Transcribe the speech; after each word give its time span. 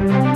Thank 0.00 0.24
you. 0.24 0.29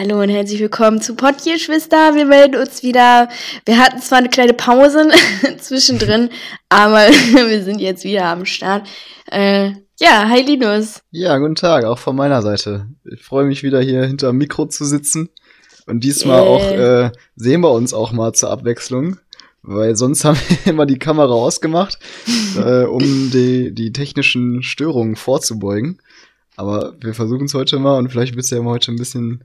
Hallo 0.00 0.22
und 0.22 0.30
herzlich 0.30 0.58
willkommen 0.60 1.02
zu 1.02 1.14
Pottierschwister. 1.14 2.14
Wir 2.14 2.24
melden 2.24 2.56
uns 2.56 2.82
wieder. 2.82 3.28
Wir 3.66 3.76
hatten 3.76 4.00
zwar 4.00 4.16
eine 4.16 4.30
kleine 4.30 4.54
Pause 4.54 5.10
zwischendrin, 5.58 6.30
aber 6.70 7.00
wir 7.48 7.62
sind 7.62 7.82
jetzt 7.82 8.02
wieder 8.02 8.24
am 8.24 8.46
Start. 8.46 8.88
Äh, 9.30 9.72
ja, 10.00 10.26
hi 10.26 10.40
Linus. 10.40 11.02
Ja, 11.10 11.36
guten 11.36 11.54
Tag, 11.54 11.84
auch 11.84 11.98
von 11.98 12.16
meiner 12.16 12.40
Seite. 12.40 12.86
Ich 13.12 13.22
freue 13.22 13.44
mich 13.44 13.62
wieder 13.62 13.82
hier 13.82 14.06
hinter 14.06 14.28
dem 14.28 14.38
Mikro 14.38 14.64
zu 14.64 14.86
sitzen. 14.86 15.28
Und 15.86 16.02
diesmal 16.02 16.44
yeah. 16.44 16.48
auch 16.48 16.70
äh, 16.70 17.12
sehen 17.36 17.60
wir 17.60 17.70
uns 17.70 17.92
auch 17.92 18.10
mal 18.12 18.32
zur 18.32 18.48
Abwechslung. 18.48 19.18
Weil 19.60 19.96
sonst 19.96 20.24
haben 20.24 20.38
wir 20.48 20.72
immer 20.72 20.86
die 20.86 20.98
Kamera 20.98 21.34
ausgemacht, 21.34 21.98
äh, 22.56 22.84
um 22.84 23.02
die, 23.30 23.74
die 23.74 23.92
technischen 23.92 24.62
Störungen 24.62 25.16
vorzubeugen. 25.16 26.00
Aber 26.56 26.94
wir 27.00 27.12
versuchen 27.12 27.44
es 27.44 27.52
heute 27.52 27.78
mal 27.78 27.98
und 27.98 28.08
vielleicht 28.08 28.34
bist 28.34 28.50
du 28.50 28.56
ja 28.56 28.64
heute 28.64 28.92
ein 28.92 28.96
bisschen 28.96 29.44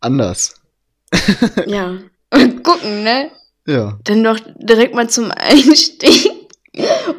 anders. 0.00 0.54
ja. 1.66 1.98
Und 2.32 2.62
gucken, 2.62 3.02
ne? 3.02 3.30
Ja. 3.66 3.98
Dann 4.04 4.24
doch 4.24 4.38
direkt 4.56 4.94
mal 4.94 5.08
zum 5.08 5.30
Einstieg. 5.36 6.30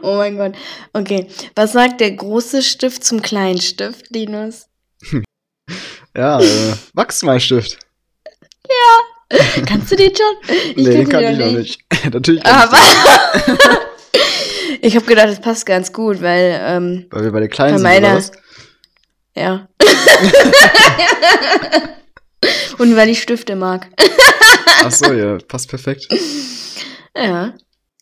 oh 0.02 0.16
mein 0.16 0.38
Gott. 0.38 0.55
Okay. 0.94 1.27
Was 1.55 1.73
sagt 1.73 2.02
der 2.02 2.12
große 2.12 2.62
Stift 2.62 3.04
zum 3.04 3.21
kleinen 3.21 3.62
Stift, 3.62 4.09
Linus? 4.09 4.67
ja, 6.16 6.40
äh, 6.40 6.73
Wachsmalstift. 6.94 7.77
Ja. 8.68 9.38
Kannst 9.66 9.91
du 9.91 9.95
den 9.95 10.12
schon? 10.16 10.55
Ich 10.76 10.88
nee, 10.88 10.98
den 10.98 11.10
kann 11.10 11.23
ich 11.23 11.38
noch 11.38 11.51
nicht. 11.51 11.82
Natürlich. 12.12 12.45
Aber. 12.45 12.77
ich 14.82 14.95
habe 14.95 15.05
gedacht, 15.05 15.29
das 15.29 15.40
passt 15.40 15.66
ganz 15.66 15.93
gut, 15.93 16.21
weil. 16.21 16.60
Ähm, 16.62 17.05
weil 17.12 17.23
wir 17.23 17.32
bei 17.32 17.40
der 17.40 17.49
kleinen 17.49 17.82
bei 17.82 17.95
sind, 17.95 18.04
oder 18.04 18.16
was? 18.16 18.32
Ja. 19.35 19.70
Und 22.78 22.96
weil 22.96 23.10
ich 23.10 23.22
Stifte 23.22 23.56
mag. 23.56 23.90
Ach 24.84 24.92
so, 24.92 25.14
ja, 25.14 25.38
passt 25.48 25.70
perfekt. 25.70 26.08
Ja, 27.16 27.54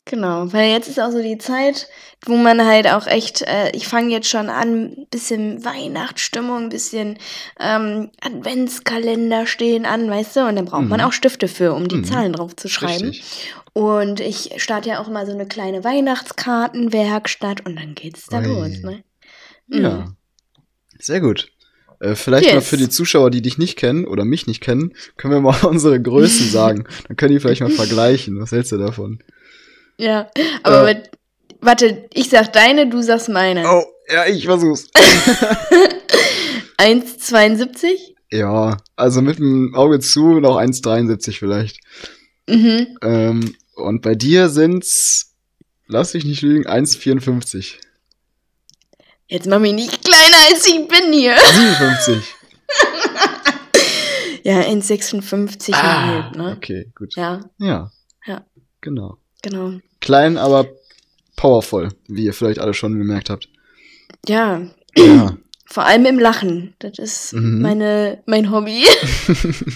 genau. 0.06 0.52
Weil 0.54 0.72
jetzt 0.72 0.88
ist 0.88 1.00
auch 1.00 1.12
so 1.12 1.22
die 1.22 1.38
Zeit, 1.38 1.88
wo 2.26 2.36
man 2.36 2.66
halt 2.66 2.88
auch 2.88 3.08
echt, 3.08 3.42
äh, 3.42 3.72
ich 3.72 3.88
fange 3.88 4.12
jetzt 4.12 4.30
schon 4.30 4.50
an, 4.50 5.06
bisschen 5.10 5.64
Weihnachtsstimmung, 5.66 6.70
bisschen 6.70 7.18
ähm, 7.60 8.12
Adventskalender 8.22 9.46
stehen 9.46 9.86
an, 9.86 10.10
weißt 10.10 10.38
du? 10.38 10.48
Und 10.48 10.56
dann 10.56 10.66
braucht 10.66 10.84
mhm. 10.84 10.90
man 10.90 11.02
auch 11.02 11.14
Stifte 11.14 11.48
für, 11.48 11.74
um 11.74 11.88
die 11.88 11.98
mhm. 11.98 12.06
Zahlen 12.06 12.34
drauf 12.34 12.56
zu 12.56 12.70
schreiben. 12.70 13.10
Richtig. 13.10 13.54
Und 13.74 14.20
ich 14.20 14.52
starte 14.58 14.90
ja 14.90 15.02
auch 15.02 15.08
immer 15.08 15.26
so 15.26 15.32
eine 15.32 15.48
kleine 15.48 15.84
Weihnachtskartenwerkstatt 15.84 17.66
und 17.66 17.76
dann 17.76 17.96
geht's 17.96 18.28
da 18.28 18.40
Oi. 18.40 18.46
los, 18.46 18.82
ne? 18.82 19.04
Ja. 19.68 19.90
Mhm. 19.90 20.16
Sehr 20.98 21.22
gut. 21.22 21.50
Äh, 22.00 22.16
vielleicht 22.16 22.46
yes. 22.46 22.54
mal 22.54 22.62
für 22.62 22.78
die 22.78 22.90
Zuschauer, 22.90 23.30
die 23.30 23.42
dich 23.42 23.58
nicht 23.58 23.78
kennen 23.78 24.06
oder 24.06 24.24
mich 24.24 24.48
nicht 24.48 24.62
kennen, 24.62 24.94
können 25.18 25.34
wir 25.34 25.42
mal 25.42 25.64
unsere 25.66 26.02
Größen 26.02 26.50
sagen. 26.52 26.86
Dann 27.08 27.18
können 27.18 27.34
die 27.34 27.40
vielleicht 27.40 27.62
mal 27.62 27.70
vergleichen. 27.70 28.40
Was 28.40 28.52
hältst 28.52 28.72
du 28.72 28.78
davon? 28.78 29.20
Ja, 29.98 30.30
aber 30.64 30.92
äh, 30.92 31.04
warte, 31.60 32.06
ich 32.14 32.30
sag 32.30 32.54
deine, 32.54 32.88
du 32.88 33.02
sagst 33.02 33.28
meine. 33.30 33.66
Oh, 33.70 33.84
ja, 34.12 34.26
ich 34.26 34.46
versuch's. 34.46 34.88
1,72? 36.80 38.16
Ja, 38.32 38.78
also 38.96 39.22
mit 39.22 39.40
dem 39.40 39.76
Auge 39.76 40.00
zu 40.00 40.40
noch 40.40 40.58
1,73 40.58 41.38
vielleicht. 41.38 41.80
Mhm. 42.48 42.98
Ähm, 43.02 43.56
und 43.76 44.02
bei 44.02 44.16
dir 44.16 44.48
sind's, 44.50 45.36
lass 45.88 46.14
dich 46.14 46.24
nicht 46.24 46.42
lügen, 46.42 46.66
1,54. 46.66 47.76
Jetzt 49.30 49.46
mach 49.46 49.60
mich 49.60 49.74
nicht 49.74 50.04
kleiner 50.04 50.38
als 50.50 50.66
ich 50.66 50.88
bin 50.88 51.14
hier. 51.14 51.38
57. 51.38 52.36
ja, 54.44 54.62
1,56 54.62 55.74
ah, 55.74 56.32
ne? 56.36 56.56
Okay, 56.58 56.92
gut. 56.96 57.16
Ja. 57.16 57.40
Ja. 57.60 57.92
Ja. 58.26 58.44
Genau. 58.82 59.20
Genau. 59.44 59.74
Klein, 60.02 60.40
aber 60.40 60.68
powerful, 61.36 61.90
wie 62.08 62.26
ihr 62.26 62.34
vielleicht 62.34 62.58
alle 62.58 62.74
schon 62.74 62.98
gemerkt 62.98 63.30
habt. 63.30 63.50
Ja. 64.28 64.62
ja. 64.98 65.38
Vor 65.68 65.86
allem 65.86 66.06
im 66.08 66.18
Lachen. 66.18 66.74
Das 66.80 66.98
ist 66.98 67.34
mhm. 67.34 67.62
meine, 67.62 68.24
mein 68.26 68.50
Hobby. 68.50 68.84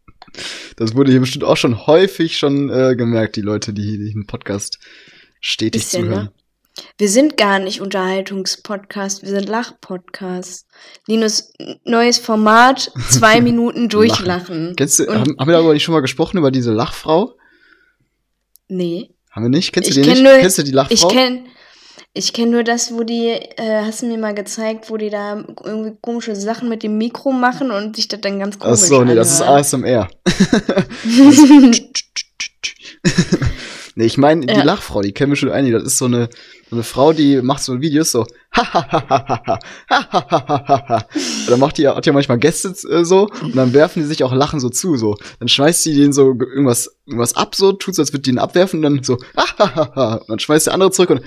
das 0.76 0.94
wurde 0.94 1.10
hier 1.10 1.18
bestimmt 1.18 1.42
auch 1.42 1.56
schon 1.56 1.88
häufig 1.88 2.38
schon 2.38 2.70
äh, 2.70 2.94
gemerkt, 2.94 3.34
die 3.34 3.40
Leute, 3.40 3.72
die, 3.72 3.98
die 3.98 4.12
den 4.12 4.28
Podcast 4.28 4.78
stetig 5.40 5.82
Bisschen, 5.82 6.04
zuhören. 6.04 6.24
Ne? 6.26 6.32
Wir 6.98 7.08
sind 7.08 7.36
gar 7.36 7.58
nicht 7.58 7.80
Unterhaltungspodcast, 7.80 9.22
wir 9.22 9.30
sind 9.30 9.48
Lachpodcast. 9.48 10.66
Linus, 11.06 11.52
neues 11.84 12.18
Format, 12.18 12.90
zwei 13.10 13.40
Minuten 13.40 13.88
durchlachen. 13.88 14.74
Kennst 14.76 14.98
du, 14.98 15.06
haben, 15.06 15.36
haben 15.38 15.48
wir 15.48 15.54
darüber 15.54 15.74
nicht 15.74 15.82
schon 15.82 15.94
mal 15.94 16.00
gesprochen, 16.00 16.38
über 16.38 16.50
diese 16.50 16.72
Lachfrau? 16.72 17.36
Nee. 18.68 19.10
Haben 19.30 19.44
wir 19.44 19.50
nicht? 19.50 19.72
Kennst 19.72 19.90
du 19.90 20.02
die 20.02 20.08
nicht? 20.08 20.22
Nur, 20.22 20.38
Kennst 20.38 20.58
du 20.58 20.62
die 20.62 20.72
Lachfrau? 20.72 20.94
Ich 20.94 21.08
kenn, 21.08 21.46
ich 22.14 22.32
kenn 22.32 22.50
nur 22.50 22.64
das, 22.64 22.92
wo 22.92 23.04
die, 23.04 23.28
äh, 23.28 23.82
hast 23.84 24.02
du 24.02 24.06
mir 24.06 24.18
mal 24.18 24.34
gezeigt, 24.34 24.90
wo 24.90 24.96
die 24.96 25.10
da 25.10 25.44
irgendwie 25.64 25.96
komische 26.00 26.36
Sachen 26.36 26.68
mit 26.68 26.82
dem 26.82 26.98
Mikro 26.98 27.32
machen 27.32 27.70
und 27.70 27.96
sich 27.96 28.08
das 28.08 28.20
dann 28.20 28.38
ganz 28.38 28.58
komisch 28.58 28.80
Ach 28.82 28.86
so, 28.86 29.04
nee, 29.04 29.14
das 29.14 29.32
ist 29.32 29.42
ASMR. 29.42 30.08
nee, 33.94 34.04
ich 34.04 34.18
meine, 34.18 34.46
die 34.46 34.54
ja. 34.54 34.62
Lachfrau, 34.62 35.00
die 35.00 35.12
kennen 35.12 35.32
wir 35.32 35.36
schon 35.36 35.50
einige. 35.50 35.78
Das 35.78 35.88
ist 35.88 35.98
so 35.98 36.04
eine, 36.04 36.28
so 36.72 36.76
eine 36.76 36.84
Frau, 36.84 37.12
die 37.12 37.42
macht 37.42 37.62
so 37.62 37.82
Videos 37.82 38.12
so, 38.12 38.24
ha 38.56 39.58
dann 41.46 41.60
macht 41.60 41.76
die, 41.76 41.86
hat 41.86 42.06
ja 42.06 42.14
manchmal 42.14 42.38
Gäste 42.38 42.70
äh, 42.88 43.04
so 43.04 43.28
und 43.42 43.54
dann 43.54 43.74
werfen 43.74 44.02
die 44.02 44.08
sich 44.08 44.24
auch 44.24 44.32
Lachen 44.32 44.58
so 44.58 44.70
zu, 44.70 44.96
so. 44.96 45.16
Dann 45.38 45.48
schmeißt 45.48 45.82
sie 45.82 45.94
denen 45.94 46.14
so 46.14 46.28
irgendwas, 46.28 46.96
irgendwas 47.04 47.36
ab, 47.36 47.54
so, 47.54 47.72
tut 47.72 47.94
so, 47.94 48.00
als 48.00 48.14
würde 48.14 48.22
die 48.22 48.30
ihn 48.30 48.38
abwerfen 48.38 48.78
und 48.78 48.84
dann 48.84 49.02
so, 49.02 49.16
und 49.16 50.28
dann 50.28 50.38
schmeißt 50.38 50.68
der 50.68 50.72
andere 50.72 50.90
zurück 50.92 51.10
und 51.10 51.20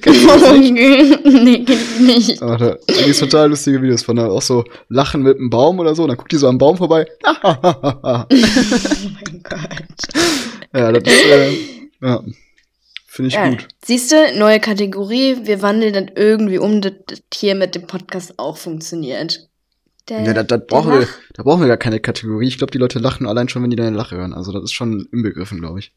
Kennst 0.00 0.22
du 0.22 0.26
das 0.26 0.52
nicht? 0.58 0.72
nee, 0.72 1.64
kenn 1.64 1.78
ich 1.78 2.00
nicht. 2.00 2.42
Aber 2.42 2.56
da 2.56 2.76
gibt 2.86 3.18
total 3.18 3.50
lustige 3.50 3.82
Videos 3.82 4.02
von 4.02 4.18
auch 4.18 4.40
so 4.40 4.64
Lachen 4.88 5.22
mit 5.22 5.36
einem 5.36 5.50
Baum 5.50 5.78
oder 5.78 5.94
so. 5.94 6.02
Und 6.02 6.08
dann 6.08 6.16
guckt 6.16 6.32
die 6.32 6.38
so 6.38 6.48
am 6.48 6.56
Baum 6.58 6.78
vorbei. 6.78 7.06
oh 7.44 7.52
mein 7.52 8.26
Gott. 9.44 9.68
Ja, 10.74 10.90
das 10.90 11.02
ist, 11.04 11.24
äh, 11.26 11.52
ja. 12.00 12.20
Finde 13.16 13.28
ich 13.28 13.34
ja. 13.34 13.48
gut. 13.48 13.66
Siehst 13.82 14.12
du, 14.12 14.38
neue 14.38 14.60
Kategorie, 14.60 15.38
wir 15.44 15.62
wandeln 15.62 15.94
dann 15.94 16.10
irgendwie 16.14 16.58
um, 16.58 16.82
das 16.82 16.92
hier 17.32 17.54
mit 17.54 17.74
dem 17.74 17.86
Podcast 17.86 18.38
auch 18.38 18.58
funktioniert. 18.58 19.48
Der, 20.10 20.22
ja, 20.22 20.34
das, 20.34 20.46
das 20.48 20.66
brauchen 20.66 20.92
wir, 20.92 21.08
da 21.32 21.42
brauchen 21.42 21.62
wir 21.62 21.68
gar 21.68 21.78
keine 21.78 21.98
Kategorie. 21.98 22.46
Ich 22.46 22.58
glaube, 22.58 22.72
die 22.72 22.78
Leute 22.78 22.98
lachen 22.98 23.26
allein 23.26 23.48
schon, 23.48 23.62
wenn 23.62 23.70
die 23.70 23.76
deine 23.76 23.96
Lache 23.96 24.16
hören. 24.16 24.34
Also 24.34 24.52
das 24.52 24.64
ist 24.64 24.74
schon 24.74 25.08
inbegriffen, 25.12 25.60
glaube 25.60 25.78
ich. 25.78 25.92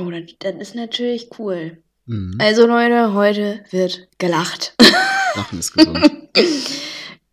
Oh, 0.00 0.10
das, 0.10 0.22
das 0.40 0.56
ist 0.56 0.74
natürlich 0.74 1.28
cool. 1.38 1.78
Mhm. 2.06 2.36
Also 2.40 2.66
Leute, 2.66 3.14
heute 3.14 3.60
wird 3.70 4.08
gelacht. 4.18 4.74
Lachen 5.36 5.60
ist 5.60 5.74
gesund. 5.74 6.10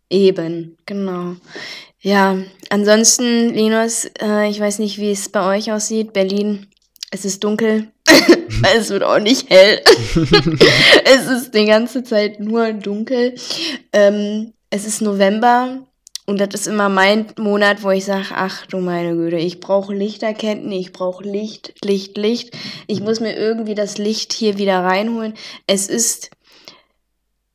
Eben, 0.08 0.76
genau. 0.86 1.34
Ja, 2.00 2.38
ansonsten, 2.68 3.52
Linus, 3.52 4.08
äh, 4.22 4.48
ich 4.48 4.60
weiß 4.60 4.78
nicht, 4.78 4.98
wie 4.98 5.10
es 5.10 5.28
bei 5.28 5.56
euch 5.56 5.72
aussieht. 5.72 6.12
Berlin, 6.12 6.68
es 7.10 7.24
ist 7.24 7.42
dunkel. 7.42 7.88
es 8.76 8.90
wird 8.90 9.02
auch 9.02 9.18
nicht 9.18 9.50
hell. 9.50 9.80
es 11.04 11.26
ist 11.26 11.54
die 11.54 11.66
ganze 11.66 12.02
Zeit 12.02 12.40
nur 12.40 12.72
dunkel. 12.72 13.34
Ähm, 13.92 14.52
es 14.70 14.86
ist 14.86 15.02
November 15.02 15.86
und 16.26 16.40
das 16.40 16.48
ist 16.54 16.68
immer 16.68 16.88
mein 16.88 17.26
Monat, 17.38 17.82
wo 17.82 17.90
ich 17.90 18.04
sage, 18.04 18.28
ach 18.34 18.64
du 18.66 18.78
meine 18.78 19.16
Güte, 19.16 19.36
ich 19.36 19.58
brauche 19.58 19.92
Lichterketten, 19.92 20.70
ich 20.70 20.92
brauche 20.92 21.24
Licht, 21.24 21.74
Licht, 21.84 22.16
Licht. 22.16 22.56
Ich 22.86 23.00
muss 23.00 23.18
mir 23.18 23.36
irgendwie 23.36 23.74
das 23.74 23.98
Licht 23.98 24.32
hier 24.32 24.56
wieder 24.56 24.84
reinholen. 24.84 25.34
Es 25.66 25.88
ist 25.88 26.30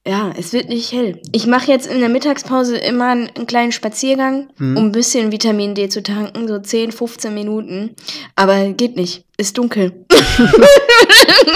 ja, 0.08 0.32
es 0.38 0.54
wird 0.54 0.70
nicht 0.70 0.92
hell. 0.92 1.20
Ich 1.32 1.48
mache 1.48 1.72
jetzt 1.72 1.88
in 1.88 2.00
der 2.00 2.10
Mittagspause 2.10 2.78
immer 2.78 3.08
einen, 3.08 3.30
einen 3.30 3.48
kleinen 3.48 3.72
Spaziergang, 3.72 4.50
mhm. 4.58 4.78
um 4.78 4.86
ein 4.86 4.92
bisschen 4.92 5.32
Vitamin 5.32 5.74
D 5.74 5.90
zu 5.90 6.04
tanken, 6.04 6.48
so 6.48 6.60
10, 6.60 6.92
15 6.92 7.34
Minuten. 7.34 7.96
Aber 8.36 8.70
geht 8.74 8.96
nicht, 8.96 9.26
ist 9.38 9.58
dunkel. 9.58 10.06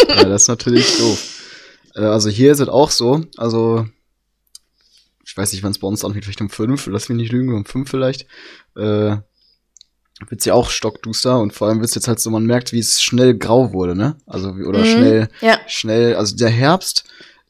ja, 0.07 0.23
das 0.23 0.43
ist 0.43 0.47
natürlich 0.47 0.97
doof. 0.97 1.43
Äh, 1.95 2.01
also 2.01 2.29
hier 2.29 2.51
ist 2.51 2.59
es 2.59 2.69
auch 2.69 2.89
so, 2.89 3.21
also 3.37 3.85
ich 5.23 5.37
weiß 5.37 5.53
nicht, 5.53 5.61
wann 5.61 5.71
es 5.71 5.79
bei 5.79 5.87
uns 5.87 6.03
anfängt, 6.03 6.25
vielleicht 6.25 6.41
um 6.41 6.49
fünf, 6.49 6.87
lass 6.87 7.07
mich 7.07 7.17
nicht 7.17 7.31
lügen, 7.31 7.53
um 7.53 7.65
fünf 7.65 7.91
vielleicht. 7.91 8.25
Äh, 8.75 9.17
wird's 10.27 10.45
ja 10.45 10.55
auch 10.55 10.71
stockduster 10.71 11.39
und 11.39 11.53
vor 11.53 11.67
allem 11.67 11.81
wird's 11.81 11.93
jetzt 11.93 12.07
halt 12.07 12.19
so, 12.19 12.31
man 12.31 12.45
merkt, 12.45 12.73
wie 12.73 12.79
es 12.79 13.01
schnell 13.01 13.37
grau 13.37 13.73
wurde, 13.73 13.95
ne? 13.95 14.17
Also, 14.25 14.49
oder 14.49 14.79
mhm, 14.79 14.85
schnell, 14.85 15.29
ja. 15.39 15.59
schnell, 15.67 16.15
also 16.15 16.35
der 16.35 16.49
Herbst 16.49 17.05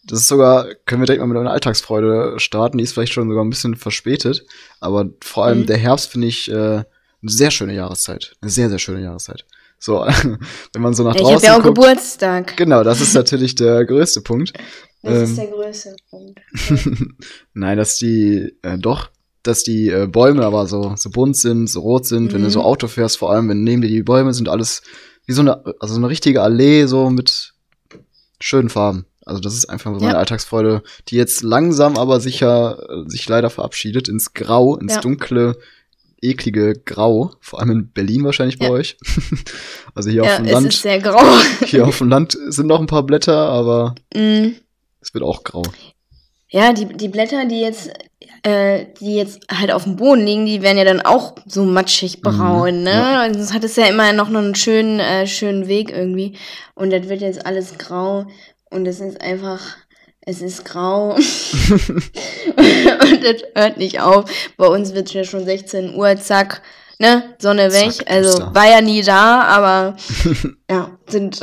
das 0.05 0.19
ist 0.21 0.27
sogar, 0.27 0.67
können 0.85 1.01
wir 1.01 1.05
direkt 1.05 1.21
mal 1.21 1.27
mit 1.27 1.37
einer 1.37 1.51
Alltagsfreude 1.51 2.39
starten, 2.39 2.77
die 2.77 2.83
ist 2.83 2.93
vielleicht 2.93 3.13
schon 3.13 3.29
sogar 3.29 3.43
ein 3.43 3.49
bisschen 3.49 3.75
verspätet, 3.75 4.45
aber 4.79 5.09
vor 5.21 5.45
allem 5.45 5.59
Mhm. 5.61 5.65
der 5.67 5.77
Herbst 5.77 6.09
finde 6.11 6.27
ich 6.27 6.49
äh, 6.51 6.53
eine 6.55 6.85
sehr 7.23 7.51
schöne 7.51 7.73
Jahreszeit. 7.75 8.35
Eine 8.41 8.49
sehr, 8.51 8.69
sehr 8.69 8.79
schöne 8.79 9.01
Jahreszeit. 9.01 9.45
So, 9.77 9.99
wenn 10.73 10.81
man 10.81 10.93
so 10.93 11.03
nach 11.03 11.15
Ich 11.15 11.21
draußen 11.21 11.35
habe 11.35 11.45
ja 11.45 11.57
auch 11.57 11.63
guckt, 11.63 11.75
Geburtstag. 11.77 12.57
Genau, 12.57 12.83
das 12.83 13.01
ist 13.01 13.13
natürlich 13.13 13.55
der 13.55 13.85
größte 13.85 14.21
Punkt. 14.21 14.53
Das 15.03 15.17
ähm, 15.17 15.23
ist 15.23 15.37
der 15.37 15.47
größte 15.47 15.95
Punkt. 16.09 16.39
Nein, 17.53 17.77
dass 17.77 17.97
die, 17.97 18.53
äh, 18.61 18.77
doch, 18.77 19.09
dass 19.43 19.63
die 19.63 19.89
äh, 19.89 20.07
Bäume 20.07 20.45
aber 20.45 20.67
so, 20.67 20.93
so 20.97 21.09
bunt 21.09 21.37
sind, 21.37 21.67
so 21.67 21.79
rot 21.81 22.05
sind, 22.05 22.33
wenn 22.33 22.41
du 22.41 22.47
Mhm. 22.47 22.51
so 22.51 22.61
Auto 22.63 22.87
fährst, 22.87 23.17
vor 23.17 23.31
allem, 23.31 23.47
wenn 23.49 23.63
neben 23.63 23.81
dir 23.81 23.87
die 23.87 24.03
Bäume 24.03 24.33
sind, 24.33 24.49
alles 24.49 24.81
wie 25.25 25.31
so 25.33 25.41
eine, 25.41 25.63
also 25.79 25.93
so 25.93 25.99
eine 25.99 26.09
richtige 26.09 26.41
Allee, 26.41 26.85
so 26.85 27.09
mit 27.09 27.53
schönen 28.41 28.69
Farben. 28.69 29.05
Also 29.29 29.39
das 29.41 29.53
ist 29.55 29.69
einfach 29.69 29.93
so 29.93 29.99
meine 29.99 30.13
Ja. 30.13 30.19
Alltagsfreude, 30.19 30.83
die 31.07 31.15
jetzt 31.15 31.43
langsam 31.43 31.95
aber 31.97 32.19
sicher 32.19 32.77
äh, 32.89 33.09
sich 33.09 33.27
leider 33.29 33.49
verabschiedet 33.49 34.09
ins 34.09 34.33
Grau, 34.33 34.75
ins 34.75 34.95
Ja. 34.95 35.01
dunkle, 35.01 35.55
eklige 36.21 36.73
Grau. 36.73 37.31
Vor 37.39 37.59
allem 37.59 37.71
in 37.71 37.91
Berlin 37.91 38.23
wahrscheinlich 38.25 38.59
bei 38.59 38.65
Ja. 38.65 38.71
euch. 38.71 38.97
also 39.95 40.09
hier 40.09 40.23
Ja, 40.23 40.31
auf 40.31 40.37
dem 40.37 40.45
es 40.47 40.51
Land, 40.51 40.67
ist 40.73 40.81
sehr 40.81 40.99
grau. 40.99 41.23
hier 41.65 41.87
auf 41.87 41.97
dem 41.99 42.09
Land 42.09 42.37
sind 42.47 42.67
noch 42.67 42.79
ein 42.79 42.87
paar 42.87 43.03
Blätter, 43.03 43.37
aber 43.37 43.95
Mhm. 44.13 44.55
es 45.01 45.13
wird 45.13 45.23
auch 45.23 45.43
grau. 45.43 45.63
Ja, 46.49 46.73
die, 46.73 46.85
die 46.85 47.09
Blätter, 47.09 47.45
die 47.45 47.61
jetzt, 47.61 47.91
äh, 48.41 48.87
die 48.99 49.13
jetzt 49.15 49.39
halt 49.51 49.71
auf 49.71 49.83
dem 49.83 49.97
Boden 49.97 50.25
liegen, 50.25 50.45
die 50.47 50.63
werden 50.63 50.79
ja 50.79 50.83
dann 50.83 51.01
auch 51.01 51.35
so 51.45 51.63
matschig 51.63 52.21
braun, 52.21 52.79
Mhm, 52.79 52.83
ne? 52.83 52.91
ja. 52.91 53.25
Und 53.25 53.35
sonst 53.35 53.53
hat 53.53 53.63
es 53.63 53.75
ja 53.75 53.85
immer 53.85 54.11
noch 54.13 54.29
einen 54.29 54.55
schönen, 54.55 54.99
äh, 54.99 55.27
schönen 55.27 55.67
Weg 55.67 55.91
irgendwie. 55.91 56.37
Und 56.73 56.89
das 56.91 57.07
wird 57.07 57.21
jetzt 57.21 57.45
alles 57.45 57.77
grau. 57.77 58.25
Und 58.69 58.86
es 58.88 59.00
ist 59.00 59.19
einfach, 59.21 59.60
es 60.21 60.42
ist 60.42 60.66
grau. 60.66 61.16
und 61.75 63.24
das 63.24 63.44
hört 63.56 63.77
nicht 63.77 64.00
auf. 64.01 64.25
Bei 64.57 64.68
uns 64.68 64.94
wird 64.94 65.13
ja 65.13 65.24
schon 65.24 65.45
16 65.45 65.95
Uhr, 65.95 66.16
zack, 66.18 66.62
ne? 67.00 67.24
Sonne 67.39 67.71
weg. 67.74 67.92
Zack, 67.94 68.10
also 68.12 68.39
war 68.54 68.69
ja 68.69 68.81
nie 68.81 69.01
da, 69.01 69.42
aber 69.44 69.95
ja, 70.69 70.92
sind 71.07 71.39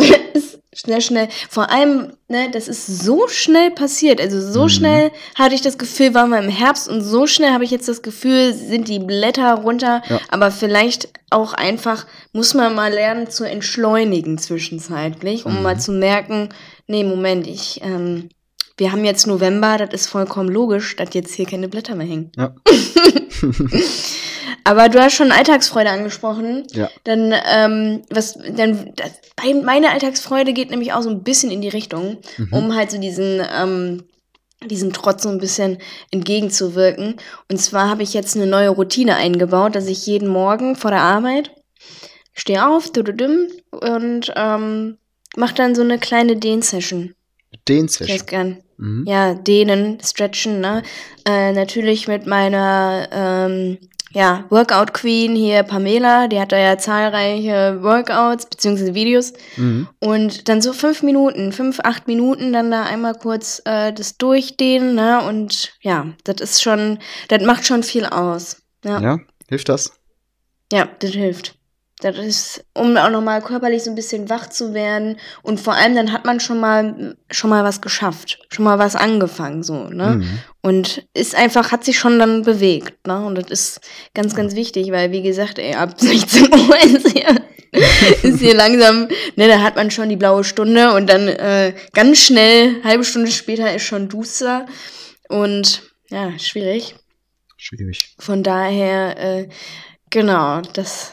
schnell, 0.72 1.00
schnell. 1.00 1.28
Vor 1.48 1.70
allem, 1.70 2.12
ne, 2.28 2.50
das 2.52 2.68
ist 2.68 2.86
so 2.86 3.28
schnell 3.28 3.70
passiert. 3.70 4.20
Also 4.20 4.40
so 4.40 4.64
Mhm. 4.64 4.68
schnell 4.68 5.10
hatte 5.34 5.54
ich 5.54 5.62
das 5.62 5.78
Gefühl, 5.78 6.14
waren 6.14 6.30
wir 6.30 6.38
im 6.38 6.50
Herbst 6.50 6.88
und 6.88 7.00
so 7.02 7.26
schnell 7.26 7.52
habe 7.52 7.64
ich 7.64 7.70
jetzt 7.70 7.88
das 7.88 8.02
Gefühl, 8.02 8.52
sind 8.52 8.88
die 8.88 8.98
Blätter 8.98 9.54
runter. 9.54 10.02
Ja. 10.08 10.20
Aber 10.28 10.50
vielleicht 10.50 11.08
auch 11.30 11.54
einfach, 11.54 12.06
muss 12.32 12.54
man 12.54 12.74
mal 12.74 12.92
lernen 12.92 13.28
zu 13.30 13.44
entschleunigen 13.44 14.38
zwischenzeitlich, 14.38 15.44
um 15.46 15.56
Mhm. 15.56 15.62
mal 15.62 15.80
zu 15.80 15.92
merken, 15.92 16.50
nee, 16.86 17.04
Moment, 17.04 17.46
ich, 17.46 17.80
ähm, 17.82 18.28
wir 18.76 18.92
haben 18.92 19.04
jetzt 19.04 19.26
November, 19.26 19.78
das 19.78 20.02
ist 20.02 20.06
vollkommen 20.08 20.48
logisch, 20.50 20.96
dass 20.96 21.14
jetzt 21.14 21.34
hier 21.34 21.46
keine 21.46 21.68
Blätter 21.68 21.94
mehr 21.94 22.06
hängen. 22.06 22.32
Ja. 22.36 22.54
Aber 24.64 24.88
du 24.88 25.00
hast 25.00 25.14
schon 25.14 25.30
Alltagsfreude 25.32 25.90
angesprochen. 25.90 26.66
Ja. 26.72 26.90
Dann, 27.04 27.32
ähm, 27.48 28.02
was, 28.10 28.34
dann, 28.56 28.92
das, 28.96 29.12
meine 29.62 29.90
Alltagsfreude 29.92 30.52
geht 30.52 30.70
nämlich 30.70 30.92
auch 30.92 31.02
so 31.02 31.10
ein 31.10 31.22
bisschen 31.22 31.50
in 31.50 31.60
die 31.60 31.68
Richtung, 31.68 32.18
Mhm. 32.36 32.52
um 32.52 32.74
halt 32.74 32.90
so 32.90 32.98
diesen, 32.98 33.40
ähm, 33.56 34.04
diesem 34.64 34.92
Trotz 34.92 35.22
so 35.22 35.28
ein 35.28 35.38
bisschen 35.38 35.78
entgegenzuwirken. 36.10 37.16
Und 37.50 37.58
zwar 37.58 37.88
habe 37.88 38.02
ich 38.02 38.12
jetzt 38.12 38.36
eine 38.36 38.46
neue 38.46 38.70
Routine 38.70 39.14
eingebaut, 39.16 39.74
dass 39.76 39.86
ich 39.86 40.06
jeden 40.06 40.28
Morgen 40.28 40.74
vor 40.74 40.90
der 40.90 41.02
Arbeit 41.02 41.52
stehe 42.34 42.66
auf 42.66 42.90
dududum, 42.90 43.46
und 43.70 44.32
ähm, 44.34 44.98
mache 45.36 45.54
dann 45.54 45.74
so 45.74 45.82
eine 45.82 45.98
kleine 45.98 46.36
Dehn-Session. 46.36 47.14
Den 47.68 47.86
Ich 47.86 47.92
Session. 47.92 48.14
weiß 48.14 48.26
gern. 48.26 48.62
Mhm. 48.78 49.04
Ja, 49.06 49.34
dehnen, 49.34 49.98
stretchen, 50.04 50.60
ne? 50.60 50.82
Äh, 51.26 51.52
natürlich 51.52 52.08
mit 52.08 52.26
meiner 52.26 53.08
ähm, 53.10 53.78
ja, 54.12 54.44
Workout 54.50 54.94
Queen 54.94 55.34
hier, 55.34 55.62
Pamela, 55.62 56.28
die 56.28 56.40
hat 56.40 56.52
da 56.52 56.58
ja 56.58 56.78
zahlreiche 56.78 57.82
Workouts 57.82 58.46
bzw. 58.46 58.94
Videos. 58.94 59.32
Mhm. 59.56 59.88
Und 60.00 60.48
dann 60.48 60.62
so 60.62 60.72
fünf 60.72 61.02
Minuten, 61.02 61.52
fünf, 61.52 61.80
acht 61.80 62.06
Minuten, 62.06 62.52
dann 62.52 62.70
da 62.70 62.84
einmal 62.84 63.14
kurz 63.14 63.60
äh, 63.64 63.92
das 63.92 64.16
Durchdehnen, 64.16 64.94
ne? 64.94 65.22
Und 65.26 65.72
ja, 65.80 66.06
das 66.24 66.40
ist 66.40 66.62
schon, 66.62 66.98
das 67.28 67.42
macht 67.42 67.66
schon 67.66 67.82
viel 67.82 68.06
aus. 68.06 68.62
Ja, 68.84 69.00
ja. 69.00 69.00
Ja, 69.00 69.18
hilft 69.48 69.68
das? 69.68 69.92
das 70.70 71.10
hilft. 71.10 71.55
Das 72.00 72.18
ist, 72.18 72.64
um 72.74 72.94
auch 72.98 73.08
nochmal 73.08 73.40
körperlich 73.40 73.82
so 73.82 73.90
ein 73.90 73.94
bisschen 73.94 74.28
wach 74.28 74.50
zu 74.50 74.74
werden. 74.74 75.16
Und 75.42 75.58
vor 75.58 75.74
allem, 75.74 75.94
dann 75.94 76.12
hat 76.12 76.26
man 76.26 76.40
schon 76.40 76.60
mal, 76.60 77.16
schon 77.30 77.48
mal 77.48 77.64
was 77.64 77.80
geschafft. 77.80 78.38
Schon 78.50 78.66
mal 78.66 78.78
was 78.78 78.96
angefangen, 78.96 79.62
so, 79.62 79.84
ne? 79.88 80.16
Mhm. 80.16 80.38
Und 80.60 81.06
ist 81.14 81.34
einfach, 81.34 81.72
hat 81.72 81.84
sich 81.84 81.98
schon 81.98 82.18
dann 82.18 82.42
bewegt, 82.42 83.06
ne? 83.06 83.24
Und 83.24 83.36
das 83.36 83.50
ist 83.50 83.80
ganz, 84.12 84.34
ganz 84.34 84.54
wichtig, 84.54 84.92
weil, 84.92 85.10
wie 85.10 85.22
gesagt, 85.22 85.58
ey, 85.58 85.74
ab 85.74 85.94
16 85.98 86.52
Uhr 86.52 86.78
ist 86.84 87.08
hier, 87.08 87.34
ist 88.22 88.40
hier 88.40 88.54
langsam, 88.54 89.08
ne, 89.36 89.48
da 89.48 89.62
hat 89.62 89.76
man 89.76 89.90
schon 89.90 90.10
die 90.10 90.16
blaue 90.16 90.44
Stunde 90.44 90.92
und 90.92 91.08
dann 91.08 91.28
äh, 91.28 91.74
ganz 91.94 92.18
schnell, 92.18 92.82
halbe 92.84 93.04
Stunde 93.04 93.30
später 93.30 93.74
ist 93.74 93.84
schon 93.84 94.10
duster. 94.10 94.66
Und 95.28 95.82
ja, 96.10 96.38
schwierig. 96.38 96.94
Schwierig. 97.56 98.14
Von 98.18 98.42
daher, 98.42 99.18
äh, 99.18 99.48
genau, 100.10 100.60
das, 100.60 101.12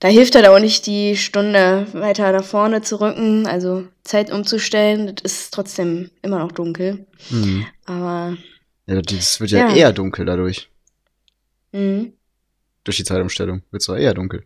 da 0.00 0.08
hilft 0.08 0.34
halt 0.34 0.46
auch 0.46 0.58
nicht, 0.60 0.86
die 0.86 1.16
Stunde 1.16 1.86
weiter 1.92 2.30
nach 2.32 2.44
vorne 2.44 2.82
zu 2.82 3.00
rücken, 3.00 3.46
also 3.46 3.86
Zeit 4.04 4.30
umzustellen. 4.32 5.14
Das 5.16 5.32
ist 5.32 5.54
trotzdem 5.54 6.10
immer 6.22 6.38
noch 6.38 6.52
dunkel. 6.52 7.06
Mhm. 7.30 7.66
Aber, 7.86 8.36
Ja, 8.86 9.02
das 9.02 9.40
wird 9.40 9.50
ja, 9.50 9.68
Ja. 9.68 9.74
eher 9.74 9.92
dunkel 9.92 10.24
dadurch. 10.24 10.68
mh. 11.72 12.06
Durch 12.84 12.96
die 12.96 13.04
Zeitumstellung 13.04 13.62
wird 13.70 13.82
es 13.82 13.88
eher 13.88 14.14
dunkel. 14.14 14.44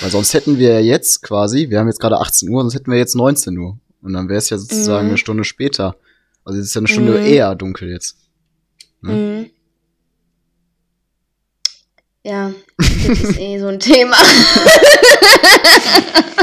Weil 0.00 0.10
sonst 0.10 0.32
hätten 0.34 0.58
wir 0.58 0.74
ja 0.74 0.80
jetzt 0.80 1.22
quasi, 1.22 1.68
wir 1.70 1.78
haben 1.80 1.88
jetzt 1.88 2.00
gerade 2.00 2.18
18 2.18 2.48
Uhr, 2.48 2.62
sonst 2.62 2.74
hätten 2.74 2.90
wir 2.90 2.98
jetzt 2.98 3.16
19 3.16 3.58
Uhr. 3.58 3.78
Und 4.02 4.12
dann 4.14 4.28
wäre 4.28 4.38
es 4.38 4.48
ja 4.48 4.56
sozusagen 4.56 5.06
Mhm. 5.06 5.10
eine 5.10 5.18
Stunde 5.18 5.44
später. 5.44 5.96
Also 6.44 6.58
es 6.58 6.66
ist 6.66 6.74
ja 6.74 6.80
eine 6.80 6.88
Stunde 6.88 7.18
Mhm. 7.18 7.26
eher 7.26 7.54
dunkel 7.54 7.90
jetzt. 7.90 8.16
Ne? 9.02 9.12
Mhm. 9.12 9.50
Ja, 12.22 12.52
das 12.76 13.20
ist 13.20 13.38
eh 13.38 13.58
so 13.58 13.68
ein 13.68 13.80
Thema. 13.80 14.16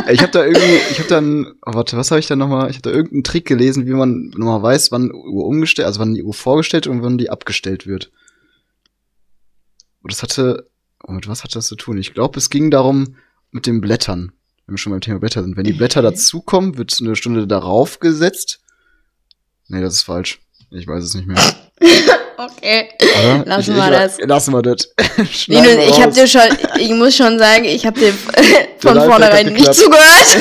Ich 0.10 0.22
habe 0.22 0.32
da 0.32 0.46
irgendwie, 0.46 0.78
ich 0.92 1.00
habe 1.00 1.10
dann, 1.10 1.54
oh, 1.66 1.74
warte, 1.74 1.98
was 1.98 2.12
habe 2.12 2.20
ich 2.20 2.28
da 2.28 2.36
nochmal? 2.36 2.70
Ich 2.70 2.78
habe 2.78 2.90
da 2.90 2.92
irgendeinen 2.92 3.24
Trick 3.24 3.46
gelesen, 3.46 3.86
wie 3.86 3.92
man 3.94 4.30
nochmal 4.38 4.64
weiß, 4.64 4.92
wann 4.92 5.12
Uhr 5.12 5.46
umgestellt, 5.46 5.86
also 5.86 6.00
wann 6.00 6.14
die 6.14 6.24
Uhr 6.24 6.34
vorgestellt 6.34 6.88
und 6.88 7.04
wann 7.04 7.18
die 7.18 7.30
abgestellt 7.30 7.86
wird. 7.88 8.10
Und 10.02 10.14
das 10.14 10.24
hatte, 10.24 10.70
oh, 11.04 11.12
mit 11.12 11.28
was 11.28 11.44
hat 11.44 11.56
das 11.56 11.68
zu 11.68 11.76
tun? 11.76 11.98
Ich 11.98 12.14
glaube, 12.14 12.40
es 12.40 12.50
ging 12.50 12.72
darum 12.72 13.18
mit 13.52 13.68
den 13.68 13.82
Blättern, 13.82 14.32
wenn 14.66 14.76
wir 14.76 14.78
schon 14.78 14.92
beim 14.92 15.02
Thema 15.02 15.20
Blätter 15.20 15.44
sind. 15.44 15.58
Wenn 15.58 15.66
die 15.66 15.74
Blätter 15.74 16.02
Mhm. 16.02 16.06
dazukommen, 16.06 16.78
wird 16.78 16.96
eine 17.02 17.16
Stunde 17.18 17.46
darauf 17.46 18.00
gesetzt. 18.00 18.62
Nee, 19.68 19.82
das 19.82 19.96
ist 19.96 20.04
falsch. 20.04 20.40
Ich 20.72 20.88
weiß 20.88 21.04
es 21.04 21.14
nicht 21.16 21.28
mehr. 21.28 21.38
Okay. 22.40 22.90
Oder? 23.02 23.46
Lassen 23.46 23.72
ich, 23.72 23.78
wir 23.78 23.90
das. 23.90 24.18
Lassen 24.20 24.54
wir 24.54 24.62
das. 24.62 24.94
Linus, 25.48 25.66
wir 25.66 25.88
ich 25.88 26.06
raus. 26.06 26.14
dir 26.14 26.28
schon, 26.28 26.42
ich 26.80 26.92
muss 26.92 27.16
schon 27.16 27.40
sagen, 27.40 27.66
ich 27.66 27.84
habe 27.84 28.00
dir 28.00 28.14
von 28.78 28.96
vornherein 28.96 29.54
nicht 29.54 29.74
zugehört. 29.74 30.38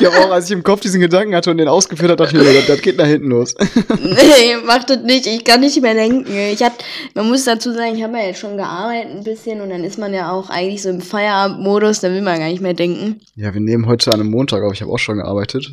ich 0.00 0.06
habe 0.06 0.18
auch, 0.18 0.30
als 0.32 0.46
ich 0.46 0.50
im 0.50 0.64
Kopf 0.64 0.80
diesen 0.80 1.00
Gedanken 1.00 1.36
hatte 1.36 1.52
und 1.52 1.58
den 1.58 1.68
ausgeführt 1.68 2.10
habe, 2.10 2.24
dachte 2.24 2.36
ich 2.36 2.42
mir, 2.42 2.52
das, 2.52 2.66
das 2.66 2.82
geht 2.82 2.96
nach 2.98 3.06
hinten 3.06 3.28
los. 3.28 3.54
nee, 4.00 4.56
mach 4.64 4.82
das 4.82 4.98
nicht. 5.02 5.26
Ich 5.26 5.44
kann 5.44 5.60
nicht 5.60 5.80
mehr 5.80 5.94
denken. 5.94 6.36
Ich 6.52 6.64
hab, 6.64 6.72
man 7.14 7.28
muss 7.28 7.44
dazu 7.44 7.72
sagen, 7.72 7.94
ich 7.94 8.02
habe 8.02 8.18
ja 8.18 8.24
jetzt 8.26 8.40
schon 8.40 8.56
gearbeitet 8.56 9.12
ein 9.12 9.22
bisschen 9.22 9.60
und 9.60 9.70
dann 9.70 9.84
ist 9.84 10.00
man 10.00 10.12
ja 10.12 10.32
auch 10.32 10.50
eigentlich 10.50 10.82
so 10.82 10.88
im 10.88 11.00
Feierabendmodus, 11.00 12.00
da 12.00 12.10
will 12.10 12.22
man 12.22 12.40
gar 12.40 12.48
nicht 12.48 12.60
mehr 12.60 12.74
denken. 12.74 13.20
Ja, 13.36 13.54
wir 13.54 13.60
nehmen 13.60 13.86
heute 13.86 14.12
an 14.12 14.18
einem 14.20 14.32
Montag 14.32 14.64
auf. 14.64 14.72
Ich 14.72 14.82
habe 14.82 14.90
auch 14.90 14.98
schon 14.98 15.18
gearbeitet. 15.18 15.70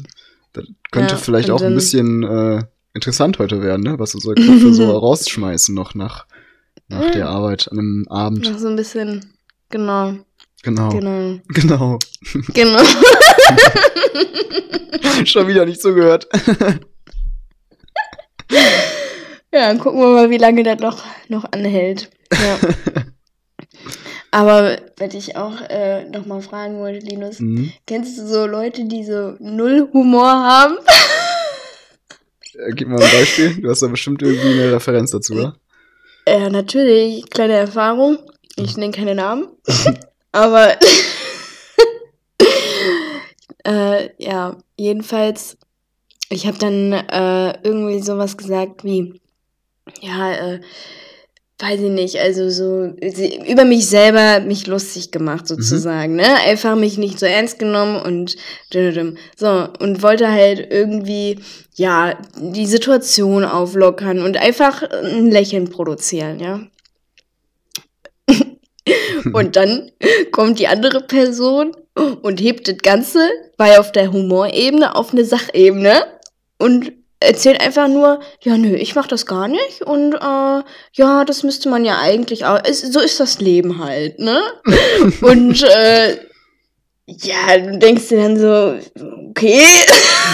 Das 0.53 0.65
könnte 0.91 1.15
Ja, 1.15 1.19
vielleicht 1.19 1.49
auch 1.49 1.61
ein 1.61 1.73
bisschen 1.73 2.21
äh, 2.23 2.61
interessant 2.93 3.39
heute 3.39 3.61
werden, 3.61 3.83
ne? 3.83 3.99
Was 3.99 4.15
unsere 4.15 4.35
Köpfe 4.35 4.73
so 4.73 4.89
rausschmeißen 4.97 5.75
noch 5.75 5.95
nach, 5.95 6.25
nach 6.87 7.11
der 7.11 7.29
Arbeit 7.29 7.69
an 7.71 7.79
einem 7.79 8.05
Abend. 8.09 8.49
Noch 8.49 8.59
so 8.59 8.67
ein 8.67 8.75
bisschen, 8.75 9.33
genau, 9.69 10.15
Genau. 10.63 10.89
genau, 10.89 11.39
Genau. 11.47 11.99
genau. 12.53 12.83
schon 15.25 15.47
wieder 15.47 15.65
nicht 15.65 15.81
zugehört. 15.81 16.27
Ja, 19.53 19.67
dann 19.67 19.79
gucken 19.79 19.99
wir 19.99 20.07
mal, 20.07 20.29
wie 20.29 20.37
lange 20.37 20.63
das 20.63 20.79
noch, 20.79 21.03
noch 21.29 21.45
anhält. 21.51 22.09
Ja. 22.31 22.57
Aber 24.31 24.77
was 24.97 25.13
ich 25.13 25.35
auch 25.35 25.59
äh, 25.69 26.05
noch 26.05 26.25
mal 26.25 26.41
fragen 26.41 26.79
wollte, 26.79 27.05
Linus, 27.05 27.39
mhm. 27.39 27.71
kennst 27.85 28.17
du 28.17 28.25
so 28.25 28.45
Leute, 28.45 28.85
die 28.85 29.03
so 29.03 29.35
null 29.39 29.89
Humor 29.91 30.29
haben? 30.29 30.77
Äh, 32.55 32.71
Gib 32.73 32.87
mal 32.87 33.01
ein 33.01 33.11
Beispiel. 33.11 33.61
Du 33.61 33.69
hast 33.69 33.81
da 33.81 33.87
bestimmt 33.87 34.21
irgendwie 34.21 34.61
eine 34.61 34.73
Referenz 34.73 35.11
dazu, 35.11 35.33
oder? 35.33 35.55
Ja, 36.27 36.49
natürlich, 36.49 37.29
kleine 37.29 37.53
Erfahrung. 37.53 38.19
Ich 38.55 38.77
nenne 38.77 38.91
keine 38.91 39.15
Namen. 39.15 39.47
Aber 40.31 40.77
Äh, 43.63 44.09
ja, 44.17 44.57
jedenfalls, 44.77 45.57
ich 46.29 46.47
habe 46.47 46.57
dann 46.57 46.93
äh, 46.93 47.59
irgendwie 47.63 48.01
sowas 48.01 48.37
gesagt 48.37 48.83
wie, 48.83 49.21
ja, 50.01 50.33
äh, 50.33 50.61
weiß 51.59 51.79
ich 51.79 51.91
nicht, 51.91 52.17
also 52.17 52.49
so 52.49 52.85
über 53.47 53.65
mich 53.65 53.87
selber 53.87 54.39
mich 54.39 54.65
lustig 54.65 55.11
gemacht 55.11 55.47
sozusagen, 55.47 56.13
mhm. 56.13 56.17
ne? 56.17 56.35
Einfach 56.47 56.75
mich 56.75 56.97
nicht 56.97 57.19
so 57.19 57.27
ernst 57.27 57.59
genommen 57.59 58.01
und 58.01 58.35
so 59.35 59.67
und 59.79 60.01
wollte 60.01 60.31
halt 60.31 60.71
irgendwie 60.71 61.37
ja, 61.81 62.13
die 62.37 62.67
Situation 62.67 63.43
auflockern 63.43 64.21
und 64.21 64.37
einfach 64.37 64.83
ein 64.83 65.31
Lächeln 65.31 65.71
produzieren, 65.71 66.39
ja. 66.39 66.59
und 69.33 69.55
dann 69.55 69.91
kommt 70.31 70.59
die 70.59 70.67
andere 70.67 71.01
Person 71.01 71.75
und 72.21 72.39
hebt 72.39 72.67
das 72.67 72.77
Ganze, 72.77 73.27
weil 73.57 73.79
auf 73.79 73.91
der 73.91 74.11
Humorebene 74.11 74.93
auf 74.93 75.11
eine 75.11 75.25
Sachebene 75.25 76.03
und 76.59 76.91
erzählt 77.19 77.59
einfach 77.59 77.87
nur, 77.87 78.19
ja, 78.43 78.59
nö, 78.59 78.75
ich 78.75 78.93
mach 78.93 79.07
das 79.07 79.25
gar 79.25 79.47
nicht 79.47 79.81
und 79.81 80.13
äh, 80.13 80.63
ja, 80.93 81.25
das 81.25 81.41
müsste 81.41 81.67
man 81.69 81.83
ja 81.83 81.97
eigentlich 81.99 82.45
auch, 82.45 82.59
es, 82.63 82.81
so 82.81 82.99
ist 82.99 83.19
das 83.19 83.41
Leben 83.41 83.83
halt, 83.83 84.19
ne? 84.19 84.39
und 85.21 85.63
äh, 85.63 86.19
ja, 87.07 87.57
du 87.57 87.79
denkst 87.79 88.07
dir 88.09 88.17
dann 88.17 88.37
so, 88.37 88.75
okay, 89.31 89.65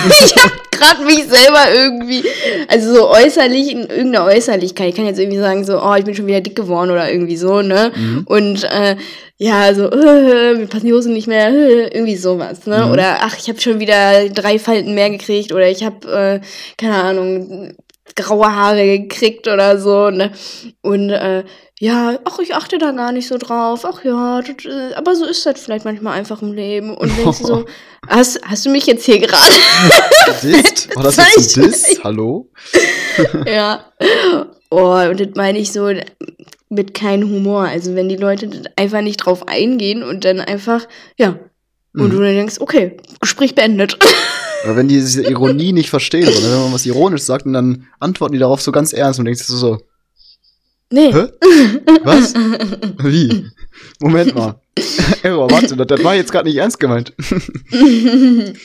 ich 0.09 0.35
hab 0.35 0.71
grad 0.71 1.05
mich 1.05 1.25
selber 1.25 1.71
irgendwie, 1.73 2.23
also 2.67 2.93
so 2.93 3.09
äußerlich, 3.09 3.71
in 3.71 3.81
irgendeiner 3.81 4.25
Äußerlichkeit, 4.25 4.89
ich 4.89 4.95
kann 4.95 5.05
jetzt 5.05 5.19
irgendwie 5.19 5.39
sagen 5.39 5.63
so, 5.63 5.81
oh, 5.81 5.95
ich 5.95 6.05
bin 6.05 6.15
schon 6.15 6.27
wieder 6.27 6.41
dick 6.41 6.55
geworden 6.55 6.91
oder 6.91 7.11
irgendwie 7.11 7.37
so, 7.37 7.61
ne? 7.61 7.91
Mhm. 7.95 8.23
Und 8.25 8.63
äh, 8.63 8.95
ja, 9.37 9.73
so, 9.73 9.89
äh, 9.89 10.53
mir 10.57 10.67
passen 10.67 10.87
die 10.87 10.93
Hosen 10.93 11.13
nicht 11.13 11.27
mehr, 11.27 11.49
äh, 11.49 11.87
irgendwie 11.93 12.15
sowas, 12.15 12.65
ne? 12.65 12.85
Mhm. 12.85 12.91
Oder 12.91 13.17
ach, 13.21 13.37
ich 13.37 13.49
habe 13.49 13.61
schon 13.61 13.79
wieder 13.79 14.29
drei 14.29 14.59
Falten 14.59 14.93
mehr 14.93 15.09
gekriegt 15.09 15.51
oder 15.51 15.69
ich 15.69 15.83
habe, 15.83 16.07
äh, 16.11 16.39
keine 16.77 16.95
Ahnung, 16.95 17.73
graue 18.15 18.55
Haare 18.55 18.99
gekriegt 18.99 19.47
oder 19.47 19.77
so, 19.79 20.09
ne? 20.09 20.31
Und 20.81 21.09
äh, 21.09 21.43
ja, 21.79 22.17
ach, 22.23 22.39
ich 22.39 22.55
achte 22.55 22.79
da 22.79 22.91
gar 22.91 23.11
nicht 23.11 23.27
so 23.27 23.37
drauf. 23.37 23.85
Ach 23.85 24.03
ja, 24.03 24.41
das, 24.41 24.65
äh, 24.65 24.95
aber 24.95 25.15
so 25.15 25.25
ist 25.25 25.45
das 25.45 25.59
vielleicht 25.59 25.85
manchmal 25.85 26.17
einfach 26.17 26.41
im 26.41 26.53
Leben. 26.53 26.95
Und 26.95 27.15
denkst 27.15 27.39
du 27.39 27.45
so, 27.45 27.65
hast, 28.07 28.41
hast 28.43 28.65
du 28.65 28.71
mich 28.71 28.87
jetzt 28.87 29.05
hier 29.05 29.19
gerade 29.19 29.53
Disst? 30.41 30.95
War 30.95 31.03
das 31.03 31.17
jetzt 31.17 31.57
ein 31.57 31.63
Diss? 31.63 31.99
Hallo? 32.03 32.49
ja. 33.45 33.85
Oh, 34.71 34.95
und 35.09 35.19
das 35.19 35.29
meine 35.35 35.59
ich 35.59 35.71
so 35.71 35.91
mit 36.69 36.93
keinem 36.95 37.29
Humor. 37.29 37.67
Also 37.67 37.93
wenn 37.93 38.09
die 38.09 38.17
Leute 38.17 38.49
einfach 38.75 39.01
nicht 39.01 39.17
drauf 39.17 39.47
eingehen 39.47 40.01
und 40.01 40.25
dann 40.25 40.39
einfach, 40.39 40.87
ja. 41.17 41.37
Und 41.93 42.07
mhm. 42.07 42.09
du 42.09 42.19
dann 42.21 42.35
denkst, 42.35 42.55
okay, 42.59 42.97
Gespräch 43.21 43.53
beendet. 43.53 43.99
Aber 44.63 44.75
wenn 44.75 44.87
die 44.87 44.95
diese 44.95 45.23
Ironie 45.29 45.73
nicht 45.73 45.91
verstehen, 45.91 46.31
sondern 46.31 46.51
wenn 46.53 46.61
man 46.63 46.73
was 46.73 46.87
ironisch 46.87 47.21
sagt 47.21 47.45
und 47.45 47.53
dann 47.53 47.85
antworten 47.99 48.33
die 48.33 48.39
darauf 48.39 48.61
so 48.61 48.71
ganz 48.71 48.93
ernst 48.93 49.19
und 49.19 49.25
denkst 49.25 49.45
du 49.45 49.55
so, 49.55 49.77
Nee. 50.89 51.11
Hä? 51.11 51.27
Was? 52.03 52.33
Wie? 52.33 53.45
Moment 53.99 54.35
mal. 54.35 54.61
Error, 55.23 55.49
warte, 55.51 55.75
das, 55.75 55.87
das 55.87 56.03
war 56.03 56.15
jetzt 56.15 56.31
gerade 56.31 56.47
nicht 56.47 56.57
ernst 56.57 56.79
gemeint. 56.79 57.13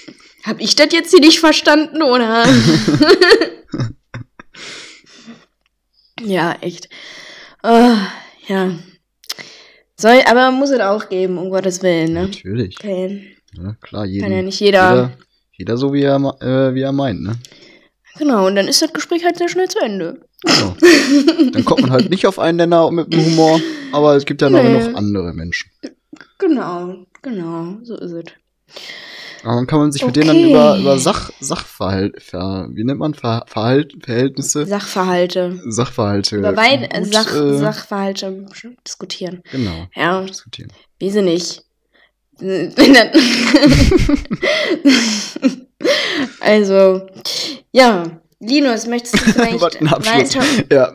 Hab 0.45 0.61
ich 0.61 0.75
das 0.75 0.93
jetzt 0.93 1.11
hier 1.11 1.21
nicht 1.21 1.41
verstanden, 1.41 2.03
oder? 2.03 2.45
ja, 6.21 6.57
echt. 6.61 6.89
Oh, 7.63 7.97
ja. 8.49 8.73
Soll, 9.97 10.21
aber 10.27 10.51
muss 10.51 10.71
es 10.71 10.81
auch 10.81 11.09
geben, 11.09 11.39
um 11.39 11.51
Gottes 11.51 11.83
Willen, 11.83 12.13
ne? 12.13 12.23
Natürlich. 12.23 12.77
Okay. 12.79 13.37
Ja, 13.57 13.77
klar, 13.81 14.05
jeden, 14.05 14.25
Kann 14.25 14.33
ja 14.33 14.43
nicht 14.43 14.59
jeder. 14.59 14.91
Jeder, 14.91 15.13
jeder 15.53 15.77
so, 15.77 15.93
wie 15.93 16.03
er, 16.03 16.17
äh, 16.41 16.75
wie 16.75 16.81
er 16.83 16.93
meint, 16.93 17.23
ne? 17.23 17.37
Genau, 18.19 18.47
und 18.47 18.57
dann 18.57 18.69
ist 18.69 18.83
das 18.83 18.93
Gespräch 18.93 19.25
halt 19.25 19.39
sehr 19.39 19.49
schnell 19.49 19.69
zu 19.69 19.81
Ende. 19.81 20.21
Genau. 20.45 20.77
Dann 21.53 21.65
kommt 21.65 21.83
man 21.83 21.91
halt 21.91 22.11
nicht 22.11 22.27
auf 22.27 22.39
einen 22.39 22.59
Nenner 22.59 22.91
mit 22.91 23.13
dem 23.13 23.25
Humor, 23.25 23.61
aber 23.93 24.17
es 24.17 24.25
gibt 24.25 24.43
ja 24.43 24.51
noch, 24.51 24.63
nee. 24.63 24.87
noch 24.87 24.95
andere 24.95 25.33
Menschen. 25.33 25.71
Genau, 26.39 27.07
genau, 27.23 27.79
so 27.83 27.97
ist 27.97 28.13
es. 28.13 28.25
Aber 29.45 29.57
dann 29.57 29.67
kann 29.67 29.81
man 29.81 29.93
sich 29.93 30.03
okay. 30.03 30.09
mit 30.09 30.17
denen 30.17 30.29
dann 30.29 30.51
über, 30.51 30.79
über 30.79 30.99
Sach, 30.99 31.31
Sachverhalt, 31.41 32.23
ver, 32.23 32.69
wie 32.73 32.85
nennt 32.85 33.01
man, 33.01 33.15
Ver, 33.15 33.45
Verhalt, 33.47 33.95
Verhältnisse? 34.05 34.67
Sachverhalte. 34.67 35.61
Sachverhalte. 35.67 36.37
Über 36.37 36.53
beide 36.53 36.89
Sach, 37.07 37.35
äh, 37.35 37.59
Sachverhalte 37.59 38.47
diskutieren. 38.87 39.43
Genau. 39.51 39.89
Ja. 39.97 40.23
Diskutieren. 40.23 40.71
Wie 40.99 41.11
sie 41.11 41.23
nicht. 41.23 41.63
also, 46.41 47.07
ja, 47.73 48.05
Linus, 48.41 48.87
möchtest 48.87 49.15
du 49.15 49.19
vielleicht 49.33 49.61
weiter? 49.61 50.43
Ja. 50.71 50.93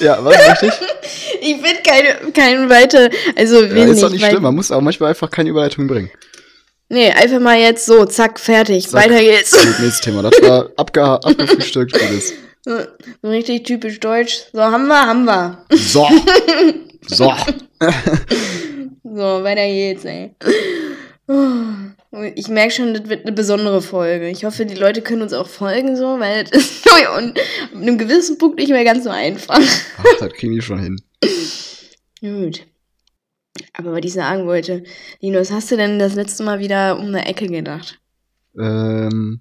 ja, 0.00 0.24
was 0.24 0.48
möchte 0.48 0.66
ich? 0.66 1.50
ich 1.50 1.62
bin 1.62 1.76
keine, 1.84 2.32
keine 2.32 2.70
weiter, 2.70 3.10
also 3.36 3.64
ja, 3.64 3.86
ist 3.86 4.02
doch 4.02 4.10
nicht 4.10 4.24
schlimm, 4.24 4.42
man 4.42 4.54
muss 4.54 4.70
auch 4.70 4.80
manchmal 4.80 5.10
einfach 5.10 5.30
keine 5.30 5.50
Überleitung 5.50 5.88
bringen. 5.88 6.10
Nee, 6.88 7.10
einfach 7.10 7.38
mal 7.40 7.58
jetzt 7.58 7.86
so, 7.86 8.04
zack, 8.04 8.38
fertig, 8.40 8.88
zack, 8.88 9.04
weiter 9.04 9.20
geht's. 9.20 9.52
Nächstes 9.52 10.00
Thema, 10.00 10.22
das 10.22 10.40
war 10.42 10.70
abge 10.76 11.02
abgefrühstückt 11.02 12.00
alles. 12.00 12.32
So 12.64 12.78
richtig 13.24 13.64
typisch 13.64 14.00
deutsch. 14.00 14.40
So, 14.52 14.60
haben 14.60 14.86
wir, 14.86 15.06
haben 15.06 15.24
wir. 15.24 15.64
So. 15.70 16.08
So. 17.06 17.32
so, 19.04 19.44
weiter 19.44 19.66
geht's, 19.66 20.04
ey. 20.04 20.34
Ich 22.34 22.48
merke 22.48 22.72
schon, 22.72 22.94
das 22.94 23.08
wird 23.08 23.24
eine 23.24 23.32
besondere 23.32 23.82
Folge. 23.82 24.28
Ich 24.28 24.44
hoffe, 24.44 24.66
die 24.66 24.74
Leute 24.74 25.00
können 25.00 25.22
uns 25.22 25.32
auch 25.32 25.48
folgen, 25.48 25.96
so, 25.96 26.18
weil 26.18 26.44
das 26.44 26.60
ist 26.60 26.86
und 27.16 27.38
ab 27.38 27.74
einem 27.74 27.98
gewissen 27.98 28.38
Punkt 28.38 28.58
nicht 28.58 28.70
mehr 28.70 28.84
ganz 28.84 29.04
so 29.04 29.10
einfach. 29.10 29.60
Ach, 29.98 30.18
das 30.18 30.32
kriegen 30.32 30.54
die 30.54 30.62
schon 30.62 30.80
hin. 30.80 31.00
Gut. 32.20 32.66
Aber 33.74 33.92
was 33.92 34.00
ich 34.04 34.12
sagen 34.12 34.46
wollte, 34.46 34.82
Linus, 35.20 35.50
hast 35.50 35.70
du 35.70 35.76
denn 35.76 35.98
das 35.98 36.14
letzte 36.14 36.42
Mal 36.42 36.60
wieder 36.60 36.98
um 36.98 37.06
eine 37.06 37.26
Ecke 37.26 37.46
gedacht? 37.46 38.00
Ähm, 38.58 39.40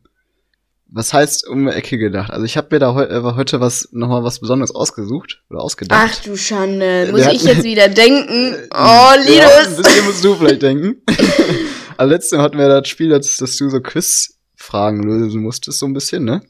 was 0.88 1.13
heißt 1.13 1.48
um 1.48 1.67
eine 1.67 1.75
Ecke 1.75 1.98
gedacht? 1.98 2.31
Also 2.31 2.46
ich 2.46 2.58
habe 2.58 2.67
mir 2.72 2.79
da 2.79 2.93
heu 2.93 3.03
äh, 3.03 3.22
heute 3.36 3.60
was 3.60 3.89
nochmal 3.91 4.24
was 4.24 4.39
Besonderes 4.39 4.74
ausgesucht 4.74 5.43
oder 5.50 5.62
ausgedacht. 5.62 6.01
Ach 6.03 6.24
du 6.24 6.36
Schande, 6.36 7.10
muss 7.12 7.27
ich 7.27 7.43
jetzt 7.43 7.63
wieder 7.63 7.88
denken? 7.89 8.55
Oh, 8.74 9.12
Linus! 9.17 9.38
Ja, 9.38 9.67
ein 9.67 9.75
bisschen 9.75 10.05
musst 10.05 10.24
du 10.24 10.36
vielleicht 10.36 10.62
denken. 10.62 11.01
Also 11.99 12.13
letztens 12.13 12.41
hatten 12.41 12.57
wir 12.57 12.69
das 12.69 12.87
Spiel, 12.87 13.09
dass, 13.09 13.35
dass 13.35 13.57
du 13.57 13.69
so 13.69 13.81
Quiz-Fragen 13.81 15.03
lösen 15.03 15.41
musstest, 15.41 15.79
so 15.79 15.85
ein 15.85 15.91
bisschen, 15.91 16.23
ne? 16.23 16.41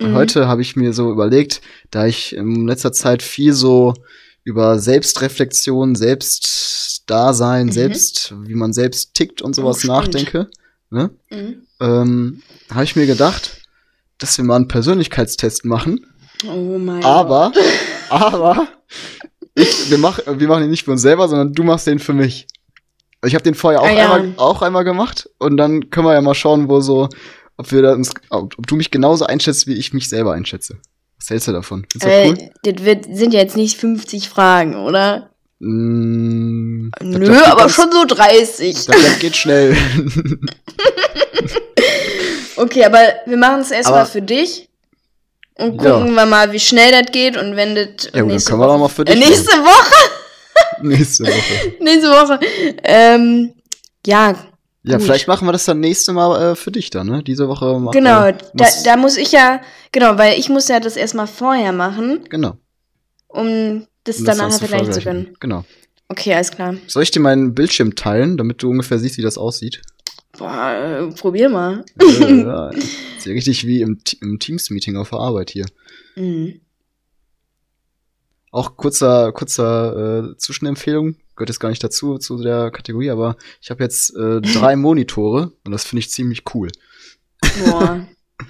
Und 0.00 0.12
mhm. 0.12 0.14
heute 0.14 0.46
habe 0.46 0.62
ich 0.62 0.76
mir 0.76 0.92
so 0.92 1.10
überlegt, 1.10 1.62
da 1.90 2.06
ich 2.06 2.32
in 2.32 2.68
letzter 2.68 2.92
Zeit 2.92 3.24
viel 3.24 3.54
so 3.54 3.94
über 4.44 4.78
Selbstreflexion, 4.78 5.96
Selbstdasein, 5.96 7.66
mhm. 7.66 7.72
selbst, 7.72 8.32
wie 8.44 8.54
man 8.54 8.72
selbst 8.72 9.14
tickt 9.14 9.42
und 9.42 9.56
sowas 9.56 9.84
oh, 9.84 9.88
nachdenke, 9.88 10.48
ne? 10.90 11.10
Mhm. 11.28 11.66
Ähm, 11.80 12.42
habe 12.70 12.84
ich 12.84 12.94
mir 12.94 13.06
gedacht, 13.06 13.62
dass 14.18 14.38
wir 14.38 14.44
mal 14.44 14.54
einen 14.54 14.68
Persönlichkeitstest 14.68 15.64
machen. 15.64 16.06
Oh 16.46 16.78
mein 16.78 17.04
Aber, 17.04 17.50
Gott. 17.52 17.64
aber, 18.10 18.68
ich, 19.56 19.90
wir, 19.90 19.98
mach, 19.98 20.20
wir 20.24 20.46
machen 20.46 20.62
ihn 20.62 20.70
nicht 20.70 20.84
für 20.84 20.92
uns 20.92 21.02
selber, 21.02 21.26
sondern 21.26 21.52
du 21.52 21.64
machst 21.64 21.88
den 21.88 21.98
für 21.98 22.14
mich. 22.14 22.46
Ich 23.24 23.34
habe 23.34 23.42
den 23.42 23.54
vorher 23.54 23.80
auch, 23.80 23.86
ah, 23.86 23.92
ja. 23.92 24.14
einmal, 24.14 24.34
auch 24.36 24.62
einmal 24.62 24.84
gemacht 24.84 25.28
und 25.38 25.56
dann 25.56 25.90
können 25.90 26.06
wir 26.06 26.14
ja 26.14 26.20
mal 26.20 26.34
schauen, 26.34 26.68
wo 26.68 26.80
so, 26.80 27.08
ob 27.56 27.72
wir 27.72 27.82
da 27.82 27.92
uns, 27.92 28.12
ob, 28.30 28.56
ob, 28.56 28.66
du 28.66 28.76
mich 28.76 28.90
genauso 28.90 29.26
einschätzt, 29.26 29.66
wie 29.66 29.74
ich 29.74 29.92
mich 29.92 30.08
selber 30.08 30.34
einschätze. 30.34 30.78
Was 31.18 31.30
hältst 31.30 31.48
du 31.48 31.52
davon? 31.52 31.84
Findest 31.90 32.06
du 32.06 32.10
äh, 32.10 32.28
cool? 32.28 32.50
Das 32.62 32.84
wird, 32.84 33.04
sind 33.16 33.34
ja 33.34 33.40
jetzt 33.40 33.56
nicht 33.56 33.76
50 33.78 34.28
Fragen, 34.28 34.76
oder? 34.76 35.30
Mm, 35.58 36.90
Nö, 37.00 37.26
das, 37.26 37.28
das 37.28 37.46
aber 37.48 37.60
ganz, 37.62 37.72
schon 37.72 37.90
so 37.90 38.04
30. 38.04 38.74
Das, 38.74 38.86
das 38.86 39.18
geht 39.18 39.34
schnell. 39.34 39.76
okay, 42.56 42.84
aber 42.84 43.00
wir 43.26 43.36
machen 43.36 43.62
es 43.62 43.72
erstmal 43.72 44.06
für 44.06 44.22
dich. 44.22 44.68
Und 45.56 45.76
gucken 45.76 46.06
ja. 46.06 46.14
wir 46.14 46.26
mal, 46.26 46.52
wie 46.52 46.60
schnell 46.60 46.92
das 46.92 47.10
geht. 47.10 47.36
Und 47.36 47.56
wenn 47.56 47.74
das. 47.74 48.10
Ja, 48.14 48.22
gut, 48.22 48.30
dann 48.30 48.44
können 48.44 48.60
wir 48.60 48.66
doch 48.68 48.78
mal 48.78 48.88
für 48.88 49.04
dich. 49.04 49.16
Äh, 49.16 49.18
nächste 49.18 49.50
Woche? 49.50 50.10
nächste 50.82 51.24
Woche. 51.24 51.74
nächste 51.80 52.08
Woche. 52.08 52.40
Ähm, 52.84 53.52
ja. 54.06 54.34
Ja, 54.84 54.96
gut. 54.96 55.04
vielleicht 55.04 55.28
machen 55.28 55.46
wir 55.46 55.52
das 55.52 55.64
dann 55.64 55.80
nächste 55.80 56.12
Mal 56.12 56.52
äh, 56.52 56.56
für 56.56 56.70
dich 56.70 56.90
dann, 56.90 57.08
ne? 57.08 57.22
Diese 57.22 57.48
Woche 57.48 57.78
machen 57.78 57.92
Genau, 57.92 58.24
wir, 58.24 58.38
da, 58.54 58.66
da 58.84 58.96
muss 58.96 59.16
ich 59.16 59.32
ja, 59.32 59.60
genau, 59.92 60.16
weil 60.16 60.38
ich 60.38 60.48
muss 60.48 60.68
ja 60.68 60.80
das 60.80 60.96
erstmal 60.96 61.26
vorher 61.26 61.72
machen. 61.72 62.20
Genau. 62.30 62.56
Um 63.26 63.86
das, 64.04 64.18
um 64.20 64.24
das 64.24 64.38
danach 64.38 64.58
vergleichen 64.58 64.92
zu 64.92 65.00
können. 65.02 65.36
Genau. 65.40 65.64
Okay, 66.08 66.32
alles 66.32 66.50
klar. 66.50 66.74
Soll 66.86 67.02
ich 67.02 67.10
dir 67.10 67.20
meinen 67.20 67.54
Bildschirm 67.54 67.94
teilen, 67.94 68.38
damit 68.38 68.62
du 68.62 68.70
ungefähr 68.70 68.98
siehst, 68.98 69.18
wie 69.18 69.22
das 69.22 69.36
aussieht? 69.36 69.82
Boah, 70.38 70.72
äh, 70.72 71.14
probier 71.14 71.48
mal. 71.50 71.84
ja, 72.00 72.28
ja. 72.28 72.70
Ist 73.18 73.26
ja 73.26 73.32
richtig 73.32 73.66
wie 73.66 73.82
im, 73.82 74.00
im 74.22 74.38
Teams-Meeting 74.38 74.96
auf 74.96 75.10
der 75.10 75.18
Arbeit 75.18 75.50
hier. 75.50 75.66
Mhm. 76.16 76.60
Auch 78.50 78.76
kurzer, 78.76 79.32
kurzer 79.32 80.30
äh, 80.30 80.36
Zwischenempfehlung. 80.36 81.16
gehört 81.36 81.50
jetzt 81.50 81.60
gar 81.60 81.68
nicht 81.68 81.84
dazu, 81.84 82.18
zu 82.18 82.42
der 82.42 82.70
Kategorie, 82.70 83.10
aber 83.10 83.36
ich 83.60 83.70
habe 83.70 83.82
jetzt 83.82 84.14
äh, 84.16 84.40
drei 84.42 84.76
Monitore 84.76 85.52
und 85.64 85.72
das 85.72 85.84
finde 85.84 86.00
ich 86.00 86.10
ziemlich 86.10 86.42
cool. 86.54 86.70
Boah. 87.64 88.06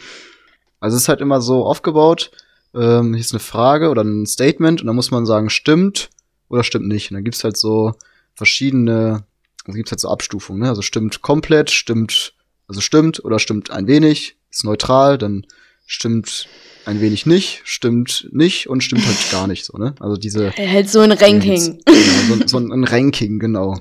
Also 0.81 0.97
es 0.97 1.02
ist 1.02 1.09
halt 1.09 1.21
immer 1.21 1.40
so 1.40 1.64
aufgebaut, 1.64 2.31
ähm, 2.73 3.14
hier 3.14 3.21
ist 3.21 3.33
eine 3.33 3.40
Frage 3.40 3.88
oder 3.88 4.05
ein 4.05 4.26
Statement 4.26 4.81
und 4.81 4.87
dann 4.87 4.97
muss 4.97 5.11
man 5.11 5.26
sagen, 5.26 5.50
stimmt 5.50 6.11
oder 6.49 6.64
stimmt 6.64 6.87
nicht. 6.87 7.11
Und 7.11 7.17
dann 7.17 7.25
gibt's 7.25 7.45
halt 7.45 7.57
so 7.57 7.95
verschiedene, 8.35 9.25
also 9.64 9.76
gibt's 9.76 9.90
halt 9.90 10.00
so 10.00 10.09
Abstufungen, 10.09 10.62
ne? 10.62 10.69
Also 10.69 10.83
stimmt 10.83 11.23
komplett, 11.23 11.71
stimmt, 11.71 12.35
also 12.67 12.81
stimmt 12.81 13.25
oder 13.25 13.38
stimmt 13.38 13.71
ein 13.71 13.87
wenig, 13.87 14.37
ist 14.50 14.64
neutral, 14.64 15.19
dann 15.19 15.47
stimmt 15.87 16.49
ein 16.88 17.02
wenig 17.02 17.26
nicht, 17.26 17.61
stimmt 17.64 18.28
nicht 18.33 18.68
und 18.68 18.83
stimmt 18.83 19.07
halt 19.07 19.30
gar 19.30 19.47
nicht 19.47 19.66
so, 19.66 19.76
ne? 19.76 19.95
Also 20.00 20.16
diese. 20.16 20.52
Halt 20.57 20.88
so 20.88 21.00
ein 21.00 21.12
Ranking. 21.12 21.80
Genau, 21.85 22.47
so, 22.47 22.47
so 22.47 22.59
ein 22.59 22.85
Ranking, 22.85 23.38
genau. 23.38 23.78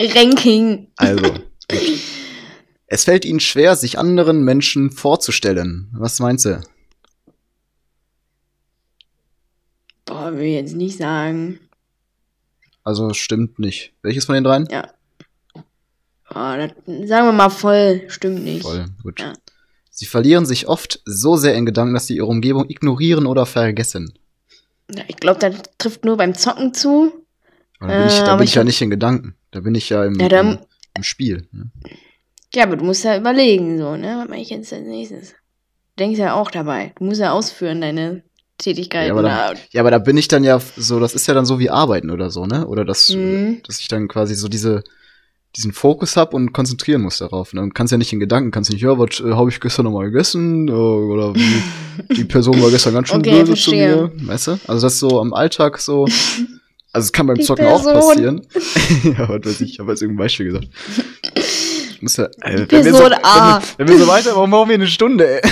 Ranking. 0.00 0.88
Also. 0.96 1.32
Gut. 1.32 1.42
Es 2.94 3.04
fällt 3.04 3.24
ihnen 3.24 3.40
schwer, 3.40 3.74
sich 3.74 3.98
anderen 3.98 4.44
Menschen 4.44 4.90
vorzustellen. 4.90 5.88
Was 5.94 6.20
meinst 6.20 6.44
du? 6.44 6.60
Boah, 10.04 10.34
will 10.34 10.42
ich 10.42 10.54
jetzt 10.56 10.74
nicht 10.74 10.98
sagen. 10.98 11.58
Also 12.84 13.14
stimmt 13.14 13.58
nicht. 13.58 13.94
Welches 14.02 14.26
von 14.26 14.34
den 14.34 14.44
dreien? 14.44 14.68
Ja. 14.70 14.92
Oh, 15.54 16.34
das, 16.34 16.72
sagen 17.08 17.28
wir 17.28 17.32
mal 17.32 17.48
voll, 17.48 18.02
stimmt 18.08 18.44
nicht. 18.44 18.60
Voll, 18.60 18.84
gut. 19.02 19.20
Ja. 19.20 19.32
Sie 19.94 20.06
verlieren 20.06 20.46
sich 20.46 20.66
oft 20.68 21.00
so 21.04 21.36
sehr 21.36 21.54
in 21.54 21.66
Gedanken, 21.66 21.92
dass 21.92 22.06
sie 22.06 22.16
ihre 22.16 22.26
Umgebung 22.26 22.68
ignorieren 22.70 23.26
oder 23.26 23.44
vergessen. 23.44 24.14
Ja, 24.90 25.04
ich 25.06 25.16
glaube, 25.16 25.38
das 25.38 25.54
trifft 25.78 26.04
nur 26.06 26.16
beim 26.16 26.34
Zocken 26.34 26.72
zu. 26.72 27.12
Aber 27.78 27.92
da 27.92 27.98
bin 27.98 28.06
ich, 28.08 28.18
da 28.18 28.26
aber 28.28 28.36
bin 28.38 28.44
ich 28.44 28.50
ich 28.50 28.54
ja 28.56 28.64
nicht 28.64 28.80
in 28.80 28.90
Gedanken. 28.90 29.34
Da 29.50 29.60
bin 29.60 29.74
ich 29.74 29.88
ja 29.90 30.04
im, 30.04 30.18
Ja, 30.18 30.28
dann- 30.30 30.52
im, 30.52 30.58
im 30.96 31.02
Spiel. 31.02 31.46
Ne? 31.52 31.70
Ja, 32.54 32.64
aber 32.64 32.76
du 32.76 32.84
musst 32.84 33.04
ja 33.04 33.16
überlegen, 33.18 33.78
so, 33.78 33.96
ne? 33.96 34.16
Was 34.22 34.28
mache 34.28 34.40
ich 34.40 34.50
jetzt 34.50 34.72
als 34.72 34.86
nächstes? 34.86 35.30
Du 35.30 35.36
denkst 36.04 36.18
ja 36.18 36.34
auch 36.34 36.50
dabei. 36.50 36.92
Du 36.98 37.04
musst 37.04 37.20
ja 37.20 37.32
ausführen, 37.32 37.80
deine 37.82 38.22
Tätigkeiten. 38.58 39.08
Ja, 39.08 39.12
aber 39.12 39.22
da. 39.22 39.52
Ja, 39.72 39.80
aber 39.82 39.90
da 39.90 39.98
bin 39.98 40.16
ich 40.16 40.28
dann 40.28 40.42
ja 40.44 40.58
so, 40.76 41.00
das 41.00 41.14
ist 41.14 41.26
ja 41.26 41.34
dann 41.34 41.44
so 41.46 41.58
wie 41.58 41.68
Arbeiten 41.70 42.10
oder 42.10 42.30
so, 42.30 42.46
ne? 42.46 42.66
Oder 42.66 42.84
das, 42.86 43.10
Mhm. 43.10 43.60
dass 43.66 43.78
ich 43.80 43.88
dann 43.88 44.08
quasi 44.08 44.34
so 44.34 44.48
diese, 44.48 44.84
diesen 45.56 45.72
Fokus 45.72 46.16
hab 46.16 46.32
und 46.34 46.52
konzentrieren 46.52 47.02
muss 47.02 47.18
darauf. 47.18 47.52
Ne? 47.52 47.60
Und 47.60 47.74
kannst 47.74 47.90
ja 47.92 47.98
nicht 47.98 48.12
in 48.12 48.20
Gedanken, 48.20 48.50
kannst 48.50 48.70
nicht, 48.72 48.82
ja, 48.82 48.98
was 48.98 49.20
äh, 49.20 49.32
habe 49.32 49.50
ich 49.50 49.60
gestern 49.60 49.84
noch 49.84 49.92
mal 49.92 50.04
gegessen? 50.06 50.68
Äh, 50.68 50.72
oder 50.72 51.34
wie, 51.34 51.62
die 52.14 52.24
Person 52.24 52.60
war 52.62 52.70
gestern 52.70 52.94
ganz 52.94 53.08
schön 53.08 53.18
Okay, 53.18 53.30
böse 53.32 53.46
verstehe. 53.46 54.10
zu 54.10 54.16
mir. 54.24 54.28
Weißt 54.28 54.46
du? 54.46 54.50
Also 54.66 54.86
das 54.86 54.94
ist 54.94 55.00
so 55.00 55.20
am 55.20 55.32
Alltag 55.34 55.78
so. 55.78 56.06
Also 56.94 57.06
es 57.06 57.12
kann 57.12 57.26
beim 57.26 57.36
Die 57.36 57.42
Zocken 57.42 57.64
auch 57.68 57.82
Person. 57.82 57.94
passieren. 57.94 58.46
ja, 59.18 59.26
was 59.26 59.46
weiß 59.46 59.60
ich, 59.62 59.70
ich 59.72 59.78
habe 59.78 59.92
jetzt 59.92 60.02
irgendein 60.02 60.24
Beispiel 60.24 60.44
gesagt. 60.44 60.68
Muss 62.02 62.18
ja, 62.18 62.24
äh, 62.42 62.66
wenn, 62.68 62.84
wir 62.84 62.92
so, 62.92 63.04
wenn, 63.04 63.12
A. 63.24 63.60
wir, 63.60 63.62
wenn 63.78 63.88
wir 63.88 63.98
so 63.98 64.06
weiter, 64.06 64.32
warum 64.34 64.50
brauchen 64.50 64.68
wir 64.68 64.74
eine 64.74 64.86
Stunde, 64.86 65.40
ey? 65.42 65.50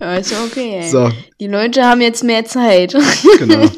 Ja, 0.00 0.16
ist 0.16 0.32
okay, 0.32 0.80
ey. 0.82 0.88
So, 0.88 1.10
Die 1.40 1.46
Leute 1.46 1.84
haben 1.84 2.00
jetzt 2.00 2.24
mehr 2.24 2.44
Zeit. 2.44 2.96
genau. 3.38 3.70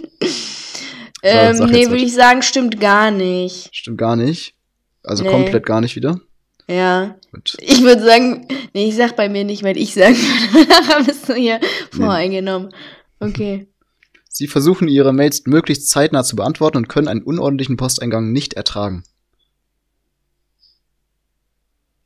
Ähm, 1.24 1.56
sag 1.56 1.70
nee, 1.70 1.88
würde 1.88 2.04
ich 2.04 2.14
sagen, 2.14 2.42
stimmt 2.42 2.80
gar 2.80 3.10
nicht. 3.10 3.70
Stimmt 3.72 3.98
gar 3.98 4.16
nicht. 4.16 4.54
Also 5.02 5.24
Nee. 5.24 5.30
komplett 5.30 5.66
gar 5.66 5.80
nicht 5.80 5.96
wieder. 5.96 6.20
Ja. 6.68 7.16
Gut. 7.32 7.56
Ich 7.60 7.82
würde 7.82 8.02
sagen, 8.02 8.48
nee, 8.72 8.88
ich 8.88 8.96
sag 8.96 9.16
bei 9.16 9.28
mir 9.28 9.44
nicht, 9.44 9.62
weil 9.62 9.76
ich 9.76 9.92
sagen 9.94 10.14
würde, 10.52 10.68
nachher 10.68 11.04
bist 11.04 11.28
du 11.28 11.34
hier 11.34 11.60
voreingenommen. 11.90 12.70
Okay. 13.20 13.68
Sie 14.28 14.48
versuchen 14.48 14.88
ihre 14.88 15.12
Mails 15.12 15.44
möglichst 15.46 15.90
zeitnah 15.90 16.24
zu 16.24 16.34
beantworten 16.36 16.78
und 16.78 16.88
können 16.88 17.06
einen 17.06 17.22
unordentlichen 17.22 17.76
Posteingang 17.76 18.32
nicht 18.32 18.54
ertragen. 18.54 19.04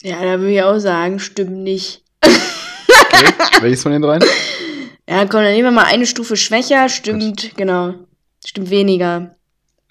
Ja, 0.03 0.23
da 0.23 0.39
würde 0.39 0.53
ich 0.53 0.63
auch 0.63 0.79
sagen, 0.79 1.19
stimmt 1.19 1.57
nicht. 1.59 2.03
Okay. 2.23 2.35
Welches 3.63 3.83
von 3.83 3.93
den 3.93 4.03
dreien? 4.03 4.23
Ja, 5.09 5.21
komm, 5.25 5.43
dann 5.43 5.53
nehmen 5.53 5.65
wir 5.65 5.71
mal 5.73 5.87
eine 5.87 6.07
Stufe 6.07 6.37
schwächer. 6.37 6.89
Stimmt, 6.89 7.57
genau. 7.57 7.95
Stimmt 8.45 8.71
weniger. 8.71 9.37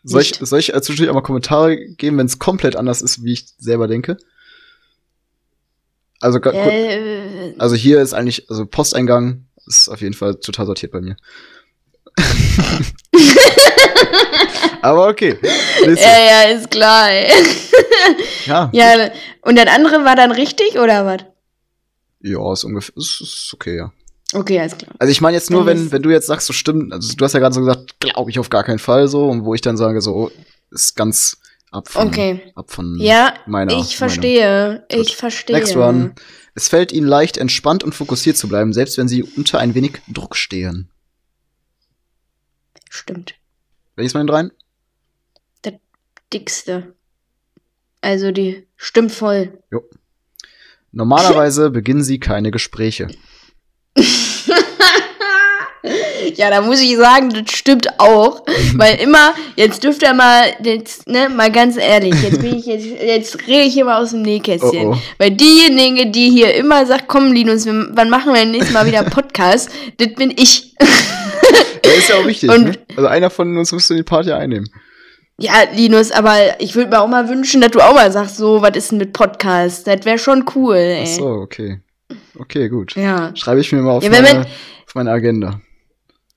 Soll 0.04 0.22
ich, 0.22 0.36
soll 0.36 0.60
ich 0.60 0.74
äh, 0.74 0.82
zwischendurch 0.82 1.10
auch 1.10 1.16
mal 1.16 1.22
Kommentare 1.22 1.78
geben, 1.78 2.18
wenn 2.18 2.26
es 2.28 2.40
komplett 2.40 2.76
anders 2.76 3.02
ist, 3.02 3.24
wie 3.24 3.34
ich 3.34 3.46
selber 3.58 3.88
denke? 3.88 4.18
Also, 6.20 6.40
Äh, 6.40 7.54
also 7.58 7.76
hier 7.76 8.02
ist 8.02 8.14
eigentlich, 8.14 8.50
also 8.50 8.66
Posteingang 8.66 9.46
ist 9.66 9.90
auf 9.90 10.02
jeden 10.02 10.14
Fall 10.14 10.36
total 10.36 10.66
sortiert 10.66 10.92
bei 10.94 11.02
mir. 11.02 11.18
Aber 14.82 15.08
okay. 15.08 15.38
Nächste. 15.86 16.06
ja, 16.06 16.20
ja, 16.20 16.42
ist 16.58 16.72
klar, 16.72 17.12
ey. 17.12 17.32
Ja, 18.46 18.70
Ja, 18.74 19.12
und 19.42 19.56
das 19.58 19.68
andere 19.68 20.06
war 20.06 20.16
dann 20.16 20.32
richtig, 20.32 20.78
oder 20.80 21.06
was? 21.06 21.26
ja, 22.22 22.54
ist 22.54 22.64
ungefähr, 22.64 22.96
ist, 22.98 23.22
ist 23.22 23.52
okay, 23.54 23.78
ja. 23.78 23.92
Okay, 24.34 24.60
alles 24.60 24.78
klar. 24.78 24.94
Also 25.00 25.12
ich 25.12 25.22
meine 25.22 25.36
jetzt 25.38 25.50
nur, 25.52 25.66
wenn, 25.66 25.92
wenn 25.92 26.02
du 26.02 26.10
jetzt 26.10 26.28
sagst, 26.28 26.48
so 26.48 26.54
stimmt, 26.54 26.92
also 26.92 27.16
du 27.16 27.24
hast 27.24 27.34
ja 27.34 27.40
gerade 27.40 27.56
so 27.56 27.62
gesagt, 27.62 28.00
glaube 28.00 28.30
ich 28.30 28.40
auf 28.40 28.50
gar 28.50 28.63
keinen 28.63 28.80
Fall 28.80 29.08
so, 29.08 29.28
und 29.30 29.46
wo 29.46 29.54
ich 29.54 29.62
dann 29.62 29.78
sage, 29.78 30.02
so, 30.02 30.13
oh, 30.16 30.32
ist 30.70 30.96
ganz 30.96 31.38
ab 31.72 31.88
von, 31.88 32.08
Okay. 32.08 32.52
ab 32.56 32.70
von 32.72 32.98
Ja, 33.00 33.36
meiner 33.46 33.72
ich 33.72 33.78
Meinung. 33.78 33.86
verstehe. 33.88 34.86
Gut. 34.92 35.00
Ich 35.00 35.16
verstehe. 35.16 35.56
Next 35.56 35.76
one. 35.78 36.13
Es 36.56 36.68
fällt 36.68 36.92
ihnen 36.92 37.08
leicht, 37.08 37.38
entspannt 37.38 37.84
und 37.84 37.94
fokussiert 37.96 38.36
zu 38.36 38.48
bleiben, 38.50 38.74
selbst 38.74 38.98
wenn 38.98 39.08
sie 39.08 39.24
unter 39.24 39.60
ein 39.60 39.76
wenig 39.76 40.00
Druck 40.10 40.36
stehen. 40.36 40.90
Stimmt. 42.90 43.36
Welches 43.96 44.12
von 44.13 44.22
den 44.22 44.28
dreien? 44.28 44.52
Dickste. 46.34 46.94
Also 48.02 48.32
die 48.32 48.68
stimmt 48.76 49.13
voll. 49.13 49.63
Normalerweise 50.92 51.70
beginnen 51.70 52.04
sie 52.04 52.20
keine 52.20 52.52
Gespräche. 52.52 53.08
Ja, 56.36 56.50
da 56.50 56.62
muss 56.62 56.82
ich 56.82 56.98
sagen, 56.98 57.30
das 57.30 57.56
stimmt 57.56 58.00
auch. 58.00 58.44
Weil 58.76 58.96
immer, 59.00 59.34
jetzt 59.56 59.84
dürft 59.84 60.02
ihr 60.04 60.14
mal, 60.14 60.44
jetzt, 60.62 61.08
ne, 61.08 61.30
mal 61.30 61.52
ganz 61.52 61.78
ehrlich, 61.78 62.14
jetzt 62.22 62.42
bin 62.42 62.58
ich, 62.58 62.66
jetzt, 62.66 62.86
jetzt 62.86 63.48
rede 63.48 63.64
ich 63.64 63.74
hier 63.74 63.86
mal 63.86 64.02
aus 64.02 64.10
dem 64.12 64.22
Nähkästchen. 64.22 64.88
Oh, 64.88 64.94
oh. 64.94 64.98
Weil 65.18 65.32
diejenige, 65.32 66.08
die 66.08 66.30
hier 66.30 66.54
immer 66.56 66.86
sagt, 66.86 67.08
komm, 67.08 67.32
Linus, 67.32 67.66
wann 67.66 68.10
machen 68.10 68.34
wir 68.34 68.42
denn 68.42 68.52
nächstes 68.52 68.74
Mal 68.74 68.86
wieder 68.86 69.04
Podcast, 69.04 69.70
das 69.98 70.14
bin 70.16 70.32
ich. 70.32 70.76
Ja, 71.86 71.92
ist 71.98 72.10
ja 72.10 72.16
auch 72.16 72.26
wichtig. 72.28 72.50
Und- 72.52 72.66
ne? 72.66 72.74
Also 72.98 73.08
einer 73.08 73.30
von 73.30 73.58
uns 73.58 73.72
müsste 73.72 73.96
den 73.96 74.04
Part 74.06 74.26
ja 74.26 74.38
einnehmen. 74.38 74.70
Ja, 75.40 75.54
Linus, 75.74 76.12
aber 76.12 76.60
ich 76.60 76.76
würde 76.76 76.90
mir 76.90 77.00
auch 77.00 77.08
mal 77.08 77.30
wünschen, 77.30 77.62
dass 77.62 77.72
du 77.72 77.80
auch 77.80 77.94
mal 77.94 78.12
sagst, 78.12 78.38
so, 78.38 78.62
was 78.62 78.76
ist 78.76 78.92
denn 78.92 78.98
mit 78.98 79.14
Podcast? 79.14 79.88
Das 79.88 80.04
wäre 80.04 80.18
schon 80.18 80.44
cool, 80.56 80.76
ey. 80.76 81.04
Ach 81.04 81.08
so, 81.08 81.28
okay. 81.28 81.80
Okay, 82.39 82.69
gut. 82.69 82.95
Ja. 82.95 83.36
Schreibe 83.36 83.62
ich 83.62 83.71
mir 83.71 83.82
mal 83.82 83.91
auf, 83.97 84.04
Ja, 84.04 84.10
meine, 84.10 84.28
man- 84.34 84.45
auf 84.45 84.95
meine 84.95 85.12
Agenda. 85.12 85.60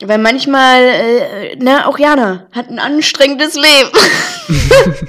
Weil 0.02 0.18
manchmal, 0.18 0.80
äh, 0.82 1.56
ne, 1.56 1.86
auch 1.86 1.98
Jana 1.98 2.46
hat 2.52 2.68
ein 2.70 2.78
anstrengendes 2.78 3.54
Leben. 3.54 3.90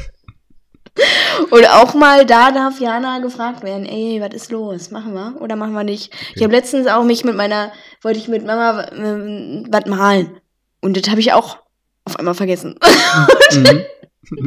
Und 1.50 1.66
auch 1.70 1.94
mal 1.94 2.26
da 2.26 2.52
darf 2.52 2.80
Jana 2.82 3.20
gefragt 3.20 3.64
werden, 3.64 3.86
ey, 3.86 4.20
was 4.22 4.34
ist 4.36 4.52
los? 4.52 4.92
Machen 4.92 5.14
wir 5.14 5.36
oder 5.42 5.56
machen 5.56 5.72
wir 5.74 5.86
nicht? 5.86 6.14
Ich 6.36 6.44
habe 6.44 6.52
letztens 6.54 6.88
auch 6.88 7.04
mich 7.06 7.24
mit 7.24 7.36
meiner, 7.36 7.72
wollte 8.02 8.20
ich 8.20 8.28
mit 8.28 8.46
Mama 8.46 8.86
ähm, 8.92 9.66
was 9.70 9.86
malen. 9.86 10.38
Und 10.82 10.98
das 10.98 11.10
habe 11.10 11.22
ich 11.22 11.32
auch 11.32 11.60
auf 12.04 12.18
einmal 12.20 12.34
vergessen. 12.34 12.76
Mhm. 13.54 13.86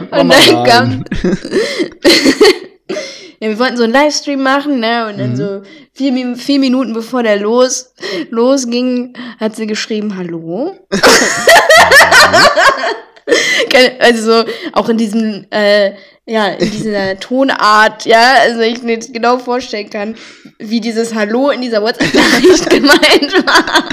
Und 0.00 0.10
Mama, 0.10 0.34
dann 0.34 0.54
nein. 0.54 0.64
kam. 0.64 1.04
ja, 3.42 3.48
wir 3.48 3.58
wollten 3.58 3.76
so 3.76 3.82
einen 3.82 3.92
Livestream 3.92 4.40
machen, 4.40 4.78
ne? 4.78 5.08
Und 5.08 5.18
dann 5.18 5.30
Mhm. 5.32 5.36
so 5.36 5.62
vier, 5.94 6.36
vier 6.36 6.60
Minuten 6.60 6.92
bevor 6.92 7.24
der 7.24 7.38
los, 7.38 7.92
losging, 8.30 9.14
hat 9.40 9.56
sie 9.56 9.66
geschrieben, 9.66 10.16
hallo? 10.16 10.76
Also 13.98 14.44
so, 14.44 14.44
auch 14.74 14.88
in 14.88 14.96
diesem, 14.96 15.46
äh, 15.50 15.92
ja, 16.26 16.48
in 16.48 16.70
dieser 16.70 17.18
Tonart, 17.18 18.04
ja, 18.04 18.34
also 18.42 18.60
ich 18.60 18.82
mir 18.82 18.92
jetzt 18.92 19.12
genau 19.12 19.38
vorstellen 19.38 19.90
kann, 19.90 20.14
wie 20.58 20.80
dieses 20.80 21.12
Hallo 21.14 21.50
in 21.50 21.62
dieser 21.62 21.82
WhatsApp-Nachricht 21.82 22.70
gemeint 22.70 23.32
war. 23.46 23.88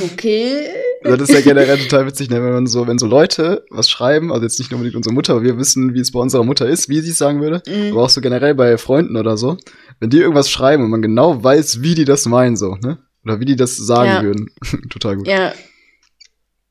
Alles 0.00 0.12
okay? 0.12 0.66
Das 1.04 1.20
ist 1.22 1.30
ja 1.34 1.40
generell 1.40 1.78
total 1.78 2.06
witzig, 2.06 2.30
ne? 2.30 2.42
wenn 2.42 2.52
man 2.52 2.66
so, 2.66 2.86
wenn 2.86 2.98
so 2.98 3.06
Leute 3.06 3.64
was 3.70 3.90
schreiben, 3.90 4.30
also 4.32 4.44
jetzt 4.44 4.58
nicht 4.58 4.70
nur 4.70 4.78
unbedingt 4.78 4.96
unsere 4.96 5.14
Mutter, 5.14 5.32
aber 5.34 5.42
wir 5.42 5.58
wissen, 5.58 5.94
wie 5.94 6.00
es 6.00 6.12
bei 6.12 6.20
unserer 6.20 6.44
Mutter 6.44 6.68
ist, 6.68 6.88
wie 6.88 7.00
sie 7.00 7.10
es 7.10 7.18
sagen 7.18 7.40
würde, 7.40 7.62
Mhm. 7.68 7.92
aber 7.92 8.04
auch 8.04 8.08
so 8.10 8.20
generell 8.20 8.54
bei 8.54 8.78
Freunden 8.78 9.16
oder 9.16 9.36
so, 9.36 9.56
wenn 10.00 10.10
die 10.10 10.18
irgendwas 10.18 10.48
schreiben 10.50 10.84
und 10.84 10.90
man 10.90 11.02
genau 11.02 11.42
weiß, 11.42 11.82
wie 11.82 11.94
die 11.94 12.04
das 12.04 12.26
meinen, 12.26 12.56
so, 12.56 12.76
ne? 12.76 12.98
Oder 13.24 13.40
wie 13.40 13.44
die 13.44 13.56
das 13.56 13.76
sagen 13.76 14.10
Ja. 14.10 14.22
würden. 14.22 14.50
total 14.90 15.16
gut. 15.16 15.26
Ja. 15.28 15.52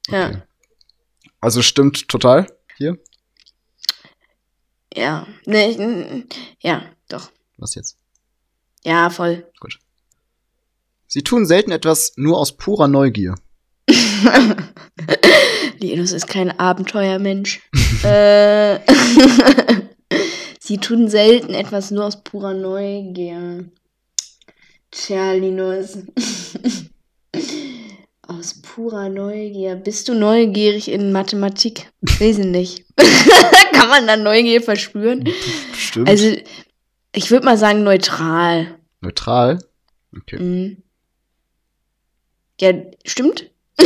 Ja. 0.10 0.28
Okay. 0.30 0.38
Also 1.42 1.62
stimmt 1.62 2.08
total 2.08 2.48
hier. 2.78 2.98
Ja. 4.94 5.28
Ne, 5.46 5.70
ich- 5.72 5.80
n- 5.80 6.26
ja, 6.60 6.84
doch. 7.10 7.32
Was 7.58 7.76
jetzt? 7.76 7.98
Ja, 8.84 9.10
voll. 9.10 9.46
Sie 11.14 11.24
tun 11.24 11.46
selten 11.46 11.72
etwas 11.72 12.14
nur 12.16 12.40
aus 12.40 12.56
purer 12.56 12.88
Neugier. 12.88 13.36
Linus 15.78 16.14
ist 16.14 16.30
kein 16.30 16.58
Abenteuermensch. 16.58 17.60
äh, 18.06 18.80
Sie 20.62 20.78
tun 20.78 21.10
selten 21.10 21.54
etwas 21.54 21.92
nur 21.92 22.06
aus 22.06 22.24
purer 22.24 22.54
Neugier. 22.54 23.66
Tja, 24.92 25.34
Linus. 25.34 25.98
aus 28.26 28.62
purer 28.62 29.10
Neugier. 29.10 29.76
Bist 29.76 30.08
du 30.08 30.14
neugierig 30.14 30.90
in 30.90 31.12
Mathematik? 31.12 31.92
Wesentlich. 32.20 32.86
Kann 33.74 33.90
man 33.90 34.08
da 34.08 34.16
Neugier 34.16 34.62
verspüren? 34.62 35.28
Stimmt. 35.74 36.08
Also, 36.08 36.38
ich 37.14 37.32
würde 37.32 37.46
mal 37.46 37.58
sagen 37.58 37.84
neutral. 37.84 38.78
Neutral? 39.02 39.60
Okay. 40.16 40.40
Mhm. 40.40 40.84
Ja, 42.62 42.72
stimmt? 43.06 43.50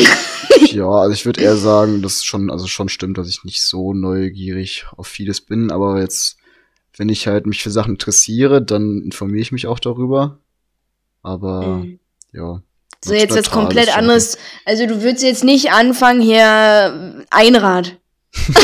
Ja, 0.68 0.90
also 0.90 1.14
ich 1.14 1.26
würde 1.26 1.42
eher 1.42 1.56
sagen, 1.58 2.02
dass 2.02 2.24
schon, 2.24 2.50
also 2.50 2.68
schon 2.68 2.90
stimmt, 2.90 3.18
dass 3.18 3.30
ich 3.30 3.44
nicht 3.44 3.62
so 3.62 3.94
neugierig 3.94 4.86
auf 4.96 5.08
vieles 5.08 5.42
bin, 5.42 5.72
aber 5.72 6.00
jetzt, 6.02 6.38
wenn 6.98 7.08
ich 7.10 7.28
halt 7.28 7.46
mich 7.46 7.64
für 7.64 7.72
Sachen 7.72 7.94
interessiere, 7.94 8.62
dann 8.62 9.02
informiere 9.04 9.42
ich 9.42 9.52
mich 9.52 9.68
auch 9.68 9.80
darüber. 9.80 10.40
Aber 11.24 11.78
Mhm. 11.78 12.00
ja. 12.34 12.62
So, 13.04 13.14
jetzt 13.14 13.36
was 13.36 13.50
komplett 13.50 13.96
anderes. 13.96 14.38
Also, 14.66 14.86
du 14.86 15.02
würdest 15.02 15.24
jetzt 15.24 15.44
nicht 15.44 15.72
anfangen, 15.72 16.22
hier 16.22 17.26
Einrad. 17.30 17.98
okay. 18.34 18.60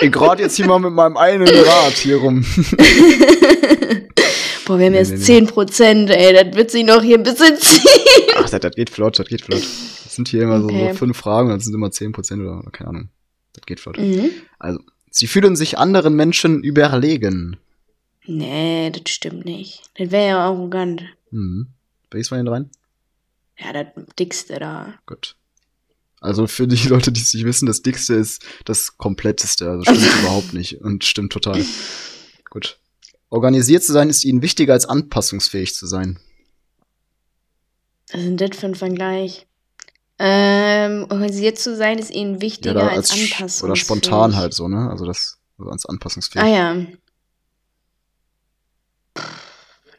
Ey, 0.00 0.10
gerade 0.10 0.42
jetzt 0.42 0.56
hier 0.56 0.66
mal 0.66 0.78
mit 0.78 0.92
meinem 0.92 1.16
einen 1.16 1.48
Rad 1.48 1.92
hier 1.94 2.16
rum. 2.16 2.44
Boah, 4.70 4.78
wir 4.78 4.86
haben 4.86 4.92
Nee, 4.92 4.98
jetzt 4.98 5.10
nee, 5.10 5.16
nee. 5.16 5.24
10 5.24 5.46
Prozent, 5.48 6.10
ey. 6.10 6.32
Das 6.32 6.56
wird 6.56 6.70
sich 6.70 6.84
noch 6.84 7.02
hier 7.02 7.18
ein 7.18 7.24
bisschen 7.24 7.56
ziehen. 7.58 7.82
Ach, 8.36 8.48
das, 8.48 8.60
das 8.60 8.74
geht 8.76 8.88
flott, 8.88 9.18
das 9.18 9.26
geht 9.26 9.42
flott. 9.42 9.60
Das 9.62 10.14
sind 10.14 10.28
hier 10.28 10.42
immer 10.42 10.60
so, 10.60 10.66
Okay. 10.68 10.92
so 10.92 10.98
fünf 10.98 11.16
Fragen, 11.16 11.48
das 11.48 11.64
sind 11.64 11.74
immer 11.74 11.90
zehn 11.90 12.12
Prozent 12.12 12.40
oder 12.42 12.62
keine 12.70 12.90
Ahnung. 12.90 13.08
Das 13.52 13.66
geht 13.66 13.80
flott. 13.80 13.98
Mhm. 13.98 14.30
Also, 14.60 14.78
sie 15.10 15.26
fühlen 15.26 15.56
sich 15.56 15.76
anderen 15.76 16.14
Menschen 16.14 16.62
überlegen. 16.62 17.56
Nee, 18.26 18.90
das 18.90 19.12
stimmt 19.12 19.44
nicht. 19.44 19.82
Das 19.98 20.12
wäre 20.12 20.28
ja 20.28 20.38
arrogant. 20.38 21.02
Hm. 21.30 21.66
Welches 22.12 22.28
von 22.28 22.36
den 22.38 22.46
dreien? 22.46 22.70
Ja, 23.58 23.72
das 23.72 23.86
dickste 24.18 24.60
da. 24.60 24.94
Gut. 25.06 25.34
Also 26.20 26.46
für 26.46 26.68
die 26.68 26.86
Leute, 26.88 27.10
die 27.10 27.20
es 27.20 27.34
nicht 27.34 27.44
wissen, 27.44 27.66
das 27.66 27.82
dickste 27.82 28.14
ist 28.14 28.44
das 28.66 28.96
kompletteste. 28.98 29.68
Also 29.68 29.82
stimmt 29.82 30.14
überhaupt 30.22 30.52
nicht 30.52 30.80
und 30.80 31.04
stimmt 31.04 31.32
total. 31.32 31.64
Gut. 32.50 32.78
Organisiert 33.30 33.84
zu 33.84 33.92
sein 33.92 34.10
ist 34.10 34.24
ihnen 34.24 34.42
wichtiger 34.42 34.72
als 34.72 34.86
anpassungsfähig 34.86 35.74
zu 35.74 35.86
sein. 35.86 36.18
Was 38.12 38.20
ist 38.20 38.26
denn 38.26 38.36
das 38.36 38.56
für 38.58 38.66
ein 38.66 38.74
Vergleich? 38.74 39.46
Ähm, 40.18 41.06
organisiert 41.08 41.58
zu 41.58 41.76
sein 41.76 41.98
ist 41.98 42.10
ihnen 42.10 42.40
wichtiger 42.42 42.74
da 42.74 42.88
als 42.88 43.12
sch- 43.14 43.32
Anpassung. 43.34 43.68
Oder 43.68 43.76
spontan 43.76 44.36
halt 44.36 44.52
so, 44.52 44.68
ne? 44.68 44.90
Also 44.90 45.06
das 45.06 45.38
also 45.58 45.70
als 45.70 45.86
anpassungsfähig. 45.86 46.44
Ah 46.44 46.48
ja. 46.48 46.76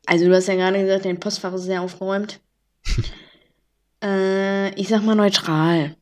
Also 0.05 0.25
du 0.25 0.35
hast 0.35 0.47
ja 0.47 0.55
gerade 0.55 0.79
gesagt, 0.81 1.05
dein 1.05 1.19
Postfach 1.19 1.53
ist 1.53 1.63
sehr 1.63 1.81
aufgeräumt. 1.81 2.39
äh, 4.03 4.73
ich 4.75 4.89
sag 4.89 5.03
mal 5.03 5.15
neutral. 5.15 5.95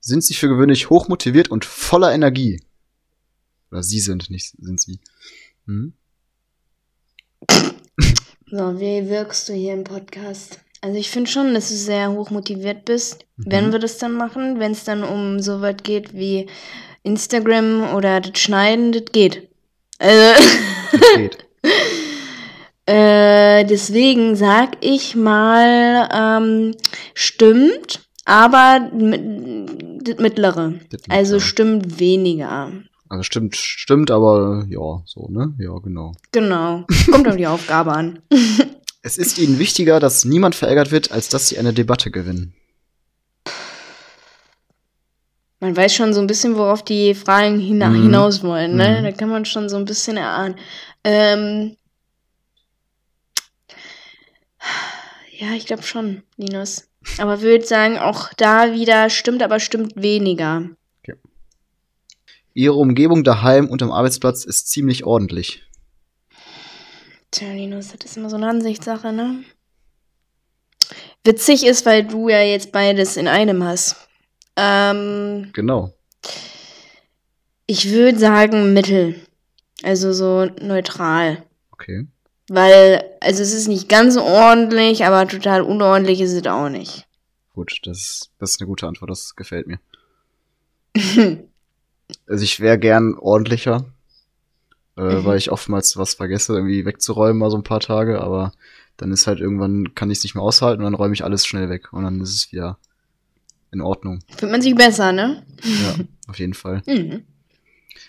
Sind 0.00 0.24
sie 0.24 0.34
für 0.34 0.48
gewöhnlich 0.48 0.88
hochmotiviert 0.88 1.48
und 1.50 1.64
voller 1.64 2.12
Energie. 2.14 2.62
Oder 3.70 3.82
sie 3.82 4.00
sind, 4.00 4.30
nicht 4.30 4.54
sind 4.60 4.80
sie. 4.80 4.98
Hm? 5.66 5.92
So, 8.50 8.80
wie 8.80 9.08
wirkst 9.08 9.48
du 9.48 9.52
hier 9.52 9.74
im 9.74 9.84
Podcast? 9.84 10.58
Also 10.80 10.98
ich 10.98 11.10
finde 11.10 11.30
schon, 11.30 11.54
dass 11.54 11.68
du 11.68 11.74
sehr 11.76 12.10
hoch 12.10 12.30
motiviert 12.30 12.84
bist. 12.84 13.26
Mhm. 13.36 13.44
Wenn 13.46 13.72
wir 13.72 13.78
das 13.78 13.98
dann 13.98 14.12
machen, 14.14 14.58
wenn 14.58 14.72
es 14.72 14.84
dann 14.84 15.04
um 15.04 15.40
so 15.40 15.60
was 15.60 15.76
geht 15.82 16.14
wie 16.14 16.46
Instagram 17.02 17.94
oder 17.94 18.20
das 18.20 18.38
Schneiden, 18.40 18.92
das 18.92 19.04
geht. 19.12 19.48
Also, 19.98 20.42
Das 20.92 21.00
geht. 21.16 21.46
äh, 22.86 23.64
deswegen 23.66 24.34
sag 24.34 24.78
ich 24.80 25.14
mal, 25.14 26.08
ähm, 26.12 26.74
stimmt, 27.14 28.00
aber 28.24 28.80
mit, 28.92 30.08
das 30.08 30.18
mittlere. 30.18 30.74
Das 30.90 31.02
Also 31.08 31.38
stimmt 31.38 32.00
weniger. 32.00 32.72
Also 33.10 33.24
stimmt, 33.24 33.56
stimmt, 33.56 34.10
aber 34.10 34.64
ja, 34.68 35.02
so, 35.04 35.26
ne? 35.28 35.52
Ja, 35.58 35.76
genau. 35.80 36.12
Genau. 36.32 36.86
Kommt 37.10 37.26
auf 37.28 37.36
die 37.36 37.46
Aufgabe 37.56 37.92
an. 37.92 38.22
Es 39.02 39.16
ist 39.16 39.38
ihnen 39.38 39.58
wichtiger, 39.58 39.98
dass 39.98 40.26
niemand 40.26 40.54
verärgert 40.54 40.90
wird, 40.90 41.10
als 41.10 41.30
dass 41.30 41.48
sie 41.48 41.58
eine 41.58 41.72
Debatte 41.72 42.10
gewinnen. 42.10 42.52
Man 45.58 45.74
weiß 45.74 45.94
schon 45.94 46.12
so 46.12 46.20
ein 46.20 46.26
bisschen, 46.26 46.56
worauf 46.58 46.84
die 46.84 47.14
Fragen 47.14 47.58
hina 47.58 47.88
Mhm. 47.88 48.02
hinaus 48.02 48.42
wollen, 48.42 48.76
ne? 48.76 48.98
Mhm. 49.00 49.04
Da 49.04 49.12
kann 49.12 49.30
man 49.30 49.46
schon 49.46 49.70
so 49.70 49.78
ein 49.78 49.86
bisschen 49.86 50.18
erahnen. 50.18 50.56
Ähm, 51.02 51.76
ja, 55.38 55.52
ich 55.56 55.64
glaube 55.66 55.82
schon, 55.82 56.22
Linus. 56.36 56.88
Aber 57.16 57.40
würde 57.40 57.64
sagen, 57.64 57.96
auch 57.98 58.30
da 58.36 58.74
wieder 58.74 59.08
stimmt, 59.08 59.42
aber 59.42 59.60
stimmt 59.60 59.94
weniger. 59.96 60.68
Ihre 62.54 62.74
Umgebung 62.74 63.24
daheim 63.24 63.68
und 63.68 63.82
am 63.82 63.92
Arbeitsplatz 63.92 64.44
ist 64.44 64.68
ziemlich 64.68 65.04
ordentlich. 65.04 65.62
Tja, 67.30 67.52
Linus, 67.52 67.88
das 67.96 68.10
ist 68.10 68.16
immer 68.16 68.28
so 68.30 68.36
eine 68.36 68.48
Ansichtssache, 68.48 69.12
ne? 69.12 69.44
Witzig 71.24 71.64
ist, 71.64 71.86
weil 71.86 72.04
du 72.04 72.28
ja 72.28 72.40
jetzt 72.42 72.72
beides 72.72 73.16
in 73.16 73.28
einem 73.28 73.62
hast. 73.62 73.96
Ähm, 74.56 75.50
Genau. 75.52 75.92
ich 77.66 77.90
würde 77.90 78.18
sagen 78.18 78.72
Mittel. 78.72 79.14
Also 79.82 80.12
so 80.12 80.46
neutral. 80.60 81.44
Okay. 81.72 82.06
Weil, 82.48 83.04
also 83.20 83.42
es 83.42 83.54
ist 83.54 83.68
nicht 83.68 83.88
ganz 83.88 84.16
ordentlich, 84.16 85.04
aber 85.04 85.26
total 85.28 85.62
unordentlich 85.62 86.20
ist 86.20 86.32
es 86.32 86.46
auch 86.46 86.68
nicht. 86.68 87.06
Gut, 87.54 87.78
das, 87.84 88.30
das 88.38 88.52
ist 88.52 88.60
eine 88.60 88.66
gute 88.66 88.86
Antwort, 88.88 89.10
das 89.10 89.36
gefällt 89.36 89.66
mir. 89.68 89.78
Also 92.26 92.44
ich 92.44 92.60
wäre 92.60 92.78
gern 92.78 93.14
ordentlicher, 93.18 93.84
äh, 94.96 95.02
Mhm. 95.02 95.24
weil 95.24 95.38
ich 95.38 95.50
oftmals 95.50 95.96
was 95.96 96.14
vergesse, 96.14 96.54
irgendwie 96.54 96.84
wegzuräumen 96.84 97.38
mal 97.38 97.50
so 97.50 97.56
ein 97.56 97.64
paar 97.64 97.80
Tage, 97.80 98.20
aber 98.20 98.52
dann 98.96 99.12
ist 99.12 99.26
halt 99.26 99.40
irgendwann, 99.40 99.94
kann 99.94 100.10
ich 100.10 100.18
es 100.18 100.24
nicht 100.24 100.34
mehr 100.34 100.42
aushalten 100.44 100.80
und 100.82 100.84
dann 100.84 100.94
räume 100.94 101.14
ich 101.14 101.24
alles 101.24 101.46
schnell 101.46 101.68
weg 101.70 101.92
und 101.92 102.02
dann 102.04 102.20
ist 102.20 102.34
es 102.34 102.52
wieder 102.52 102.78
in 103.72 103.80
Ordnung. 103.80 104.20
Fühlt 104.36 104.52
man 104.52 104.60
sich 104.62 104.74
besser, 104.74 105.12
ne? 105.12 105.44
Ja, 105.62 105.94
auf 106.28 106.38
jeden 106.38 106.54
Fall. 106.54 106.82
Mhm. 106.86 107.22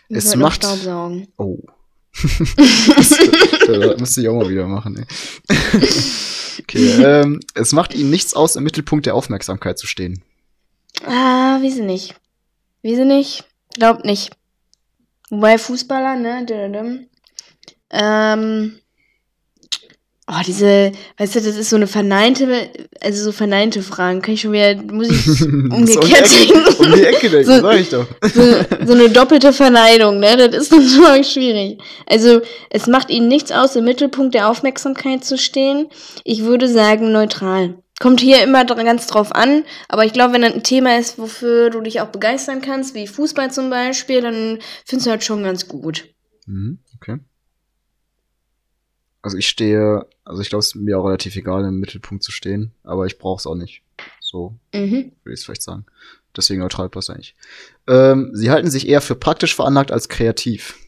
Es 0.09 0.35
macht- 0.35 0.63
Staubsaugen. 0.63 1.27
Oh. 1.37 1.59
das, 2.97 3.09
das 3.67 3.99
müsste 3.99 4.21
ich 4.21 4.27
auch 4.27 4.35
mal 4.35 4.49
wieder 4.49 4.67
machen, 4.67 4.97
ey. 4.97 5.05
Okay, 6.59 7.01
ähm, 7.01 7.39
es 7.55 7.71
macht 7.71 7.93
ihnen 7.95 8.09
nichts 8.09 8.33
aus, 8.33 8.55
im 8.55 8.63
Mittelpunkt 8.63 9.05
der 9.05 9.15
Aufmerksamkeit 9.15 9.79
zu 9.79 9.87
stehen. 9.87 10.21
Ah, 11.05 11.59
wie 11.61 11.71
sie 11.71 11.81
nicht. 11.81 12.15
Wie 12.81 12.95
sie 12.95 13.05
nicht? 13.05 13.45
Glaubt 13.75 14.05
nicht. 14.05 14.31
Wobei 15.29 15.57
Fußballer, 15.57 16.15
ne? 16.15 17.07
Ähm. 17.91 18.77
Oh, 20.33 20.41
diese, 20.47 20.93
weißt 21.17 21.35
du, 21.35 21.41
das 21.41 21.57
ist 21.57 21.69
so 21.71 21.75
eine 21.75 21.87
verneinte, 21.87 22.69
also 23.01 23.21
so 23.23 23.31
verneinte 23.33 23.81
Fragen. 23.81 24.21
Kann 24.21 24.35
ich 24.35 24.41
schon 24.41 24.53
wieder, 24.53 24.75
muss 24.81 25.09
ich 25.09 25.41
um 25.45 25.71
umgekehrt 25.73 26.29
denken. 26.31 26.83
um 26.85 26.93
die 26.93 27.03
Ecke 27.03 27.29
denken, 27.29 27.47
So- 27.47 27.59
sag 27.61 27.77
ich 27.79 27.89
doch. 27.89 28.05
so, 28.33 28.41
so 28.85 28.93
eine 28.93 29.09
doppelte 29.09 29.51
Verneinung, 29.51 30.19
ne? 30.19 30.37
Das 30.37 30.55
ist 30.63 30.71
dann 30.71 30.87
schon 30.87 31.23
schwierig. 31.25 31.81
Also, 32.05 32.39
es 32.69 32.87
macht 32.87 33.09
ihnen 33.09 33.27
nichts 33.27 33.51
aus, 33.51 33.75
im 33.75 33.83
Mittelpunkt 33.83 34.33
der 34.33 34.47
Aufmerksamkeit 34.47 35.25
zu 35.25 35.37
stehen. 35.37 35.87
Ich 36.23 36.43
würde 36.43 36.69
sagen, 36.69 37.11
neutral. 37.11 37.75
Kommt 38.01 38.19
hier 38.19 38.41
immer 38.43 38.65
ganz 38.65 39.05
drauf 39.05 39.31
an, 39.35 39.63
aber 39.87 40.05
ich 40.05 40.11
glaube, 40.11 40.33
wenn 40.33 40.41
das 40.41 40.53
ein 40.53 40.63
Thema 40.63 40.97
ist, 40.97 41.19
wofür 41.19 41.69
du 41.69 41.81
dich 41.81 42.01
auch 42.01 42.07
begeistern 42.07 42.59
kannst, 42.59 42.95
wie 42.95 43.05
Fußball 43.05 43.51
zum 43.51 43.69
Beispiel, 43.69 44.21
dann 44.21 44.57
findest 44.87 45.05
du 45.05 45.11
halt 45.11 45.23
schon 45.23 45.43
ganz 45.43 45.67
gut. 45.67 46.09
Mhm, 46.47 46.79
okay. 46.95 47.19
Also 49.21 49.37
ich 49.37 49.47
stehe, 49.47 50.07
also 50.25 50.41
ich 50.41 50.49
glaube, 50.49 50.61
es 50.61 50.69
ist 50.69 50.75
mir 50.75 50.97
auch 50.97 51.05
relativ 51.05 51.35
egal, 51.35 51.63
im 51.63 51.79
Mittelpunkt 51.79 52.23
zu 52.23 52.31
stehen, 52.31 52.71
aber 52.83 53.05
ich 53.05 53.19
brauche 53.19 53.39
es 53.39 53.45
auch 53.45 53.53
nicht. 53.53 53.83
So 54.19 54.55
Mhm. 54.73 55.11
würde 55.23 55.33
ich 55.33 55.41
es 55.41 55.45
vielleicht 55.45 55.61
sagen. 55.61 55.85
Deswegen 56.35 56.61
neutral 56.61 56.89
passt 56.89 57.11
eigentlich. 57.11 57.35
Ähm, 57.85 58.31
sie 58.33 58.49
halten 58.49 58.71
sich 58.71 58.87
eher 58.87 59.01
für 59.01 59.13
praktisch 59.13 59.55
veranlagt 59.55 59.91
als 59.91 60.09
kreativ. 60.09 60.79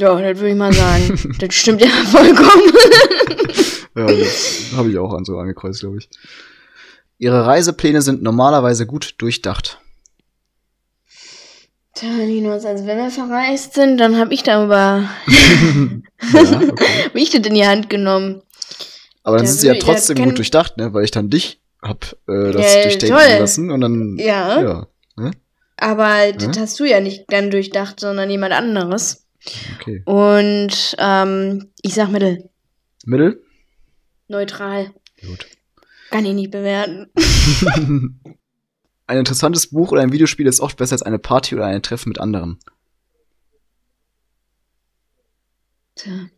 Ja, 0.00 0.14
das 0.20 0.38
würde 0.38 0.50
ich 0.50 0.56
mal 0.56 0.72
sagen. 0.72 1.36
das 1.38 1.54
stimmt 1.54 1.80
ja 1.80 1.88
vollkommen. 1.88 2.72
Ja, 3.96 4.06
das 4.06 4.66
habe 4.76 4.88
ich 4.88 4.98
auch 4.98 5.12
an 5.12 5.24
so 5.24 5.36
angekreuzt, 5.36 5.80
glaube 5.80 5.98
ich. 5.98 6.08
Ihre 7.18 7.44
Reisepläne 7.44 8.02
sind 8.02 8.22
normalerweise 8.22 8.86
gut 8.86 9.14
durchdacht. 9.18 9.80
Tja, 11.94 12.08
Linus, 12.24 12.64
also 12.64 12.86
wenn 12.86 12.98
wir 12.98 13.10
verreist 13.10 13.74
sind, 13.74 13.98
dann 13.98 14.16
habe 14.16 14.32
ich 14.32 14.44
darüber, 14.44 15.08
Ja, 16.32 16.60
okay. 16.70 16.84
hab 17.04 17.14
ich 17.16 17.30
das 17.30 17.44
in 17.44 17.54
die 17.54 17.66
Hand 17.66 17.90
genommen. 17.90 18.42
Aber 19.24 19.36
dann 19.38 19.46
Da 19.46 19.50
sind 19.50 19.60
sie 19.60 19.66
ja 19.66 19.74
ja, 19.74 19.80
trotzdem 19.80 20.24
gut 20.24 20.38
durchdacht, 20.38 20.76
ne? 20.76 20.94
Weil 20.94 21.04
ich 21.04 21.10
dann 21.10 21.28
dich 21.28 21.60
hab 21.82 22.16
äh, 22.28 22.52
das 22.52 22.74
Ja, 22.74 22.82
durchdenken 22.82 23.16
toll. 23.18 23.38
lassen 23.40 23.70
und 23.72 23.80
dann, 23.80 24.16
Ja. 24.18 24.62
ja, 24.62 24.86
ne? 25.16 25.32
Aber 25.78 26.32
das 26.32 26.56
Ja? 26.56 26.62
hast 26.62 26.78
du 26.78 26.84
ja 26.84 27.00
nicht 27.00 27.24
dann 27.28 27.50
durchdacht, 27.50 27.98
sondern 27.98 28.30
jemand 28.30 28.52
anderes. 28.52 29.26
Okay. 29.76 30.02
Und 30.04 30.96
ähm, 30.98 31.70
ich 31.82 31.94
sag 31.94 32.10
Mittel. 32.10 32.50
Mittel? 33.04 33.42
Neutral. 34.28 34.92
Gut. 35.20 35.46
Kann 36.10 36.24
ich 36.24 36.34
nicht 36.34 36.50
bewerten. 36.50 37.10
Ein 39.10 39.18
interessantes 39.18 39.66
Buch 39.66 39.90
oder 39.90 40.02
ein 40.02 40.12
Videospiel 40.12 40.46
ist 40.46 40.60
oft 40.60 40.76
besser 40.76 40.92
als 40.92 41.02
eine 41.02 41.18
Party 41.18 41.56
oder 41.56 41.66
ein 41.66 41.82
Treffen 41.82 42.10
mit 42.10 42.20
anderen. 42.20 42.60
Tja, 45.96 46.28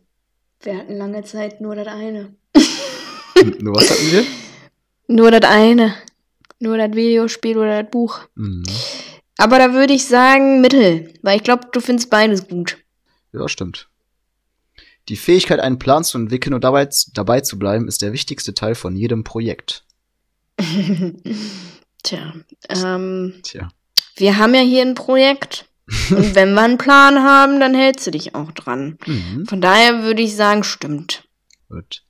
wir 0.61 0.77
hatten 0.79 0.97
lange 0.97 1.23
Zeit 1.23 1.61
nur 1.61 1.75
das 1.75 1.85
eine. 1.85 2.33
Nur 3.59 3.75
was 3.75 3.91
hatten 3.91 4.11
wir? 4.11 4.25
Nur 5.07 5.29
das 5.29 5.47
eine. 5.47 5.93
Nur 6.57 6.79
das 6.79 6.93
Videospiel 6.93 7.59
oder 7.59 7.83
das 7.83 7.91
Buch. 7.91 8.21
Mhm. 8.33 8.63
Aber 9.37 9.59
da 9.59 9.73
würde 9.73 9.93
ich 9.93 10.07
sagen 10.07 10.59
Mittel, 10.61 11.13
weil 11.21 11.37
ich 11.37 11.43
glaube, 11.43 11.67
du 11.71 11.79
findest 11.79 12.09
beides 12.09 12.47
gut. 12.47 12.82
Ja, 13.33 13.47
stimmt. 13.49 13.89
Die 15.09 15.17
Fähigkeit, 15.17 15.59
einen 15.59 15.79
Plan 15.79 16.03
zu 16.03 16.17
entwickeln 16.17 16.53
und 16.53 16.63
dabei, 16.63 16.87
dabei 17.13 17.41
zu 17.41 17.59
bleiben, 17.59 17.87
ist 17.87 18.01
der 18.01 18.13
wichtigste 18.13 18.53
Teil 18.53 18.75
von 18.75 18.95
jedem 18.95 19.23
Projekt. 19.23 19.83
Tja, 22.03 22.33
ähm, 22.69 23.33
Tja. 23.43 23.69
wir 24.15 24.37
haben 24.37 24.53
ja 24.53 24.61
hier 24.61 24.83
ein 24.83 24.95
Projekt. 24.95 25.65
Und 26.09 26.33
wenn 26.35 26.53
wir 26.53 26.61
einen 26.61 26.77
Plan 26.77 27.23
haben, 27.23 27.59
dann 27.59 27.75
hältst 27.75 28.07
du 28.07 28.11
dich 28.11 28.35
auch 28.35 28.51
dran. 28.53 28.97
Mhm. 29.05 29.45
Von 29.45 29.59
daher 29.59 30.03
würde 30.03 30.21
ich 30.21 30.35
sagen, 30.35 30.63
stimmt. 30.63 31.27
Gut. 31.69 32.03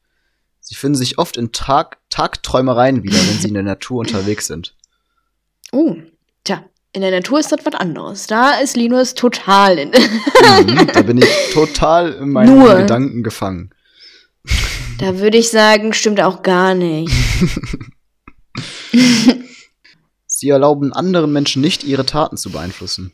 Sie 0.60 0.76
finden 0.76 0.96
sich 0.96 1.18
oft 1.18 1.38
in 1.38 1.52
Tag 1.52 1.98
Tagträumereien 2.10 3.04
wieder, 3.04 3.18
wenn 3.18 3.40
sie 3.40 3.48
in 3.48 3.56
der 3.56 3.64
Natur 3.64 4.00
unterwegs 4.02 4.48
sind. 4.48 4.76
Oh, 5.72 5.96
tja, 6.44 6.64
in 6.94 7.02
der 7.02 7.12
Natur 7.12 7.40
ist 7.40 7.52
das 7.52 7.66
was 7.66 7.74
anderes. 7.74 8.28
Da 8.28 8.60
ist 8.60 8.76
Linus 8.78 9.14
total 9.16 9.78
in. 9.80 9.90
Mhm, 9.90 10.88
da 10.94 11.02
bin 11.02 11.18
ich 11.18 11.28
total 11.54 12.14
in 12.14 12.30
meinen 12.30 12.58
Nur. 12.60 12.76
Gedanken 12.76 13.24
gefangen. 13.24 13.72
da 15.00 15.18
würde 15.18 15.38
ich 15.38 15.50
sagen, 15.50 15.94
stimmt 15.94 16.22
auch 16.22 16.44
gar 16.44 16.74
nicht. 16.76 17.12
Sie 20.28 20.50
erlauben 20.50 20.94
anderen 20.94 21.32
Menschen 21.32 21.62
nicht, 21.62 21.84
ihre 21.84 22.06
Taten 22.06 22.38
zu 22.38 22.52
beeinflussen. 22.52 23.12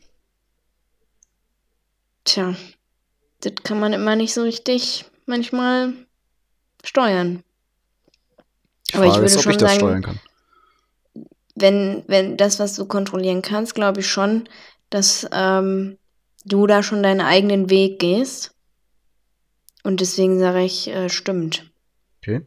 Tja, 2.26 2.56
das 3.42 3.54
kann 3.64 3.80
man 3.80 3.94
immer 3.94 4.16
nicht 4.16 4.34
so 4.34 4.42
richtig 4.44 5.06
manchmal 5.26 5.94
steuern. 6.84 7.44
Die 8.90 8.96
Aber 8.96 9.06
ich 9.06 9.12
Frage 9.14 9.26
ist, 9.26 9.32
würde 9.34 9.38
ob 9.40 9.44
schon 9.44 9.52
ich 9.54 9.58
das 9.58 9.70
sagen- 9.72 9.80
steuern 9.80 10.02
kann. 10.02 10.20
Wenn, 11.56 12.04
wenn 12.08 12.38
das, 12.38 12.60
was 12.60 12.76
du 12.76 12.86
kontrollieren 12.86 13.42
kannst, 13.42 13.76
glaube 13.76 14.00
ich 14.02 14.08
schon, 14.08 14.48
dass 14.90 15.28
ähm, 15.32 15.98
du 16.46 16.68
da 16.68 16.84
schon 16.84 17.04
deinen 17.04 17.22
eigenen 17.22 17.70
Weg 17.70 18.00
gehst. 18.00 18.52
Und 19.84 20.02
deswegen 20.02 20.40
sage 20.40 20.64
ich, 20.64 20.88
äh, 20.88 21.10
stimmt. 21.10 21.70
Okay. 22.22 22.42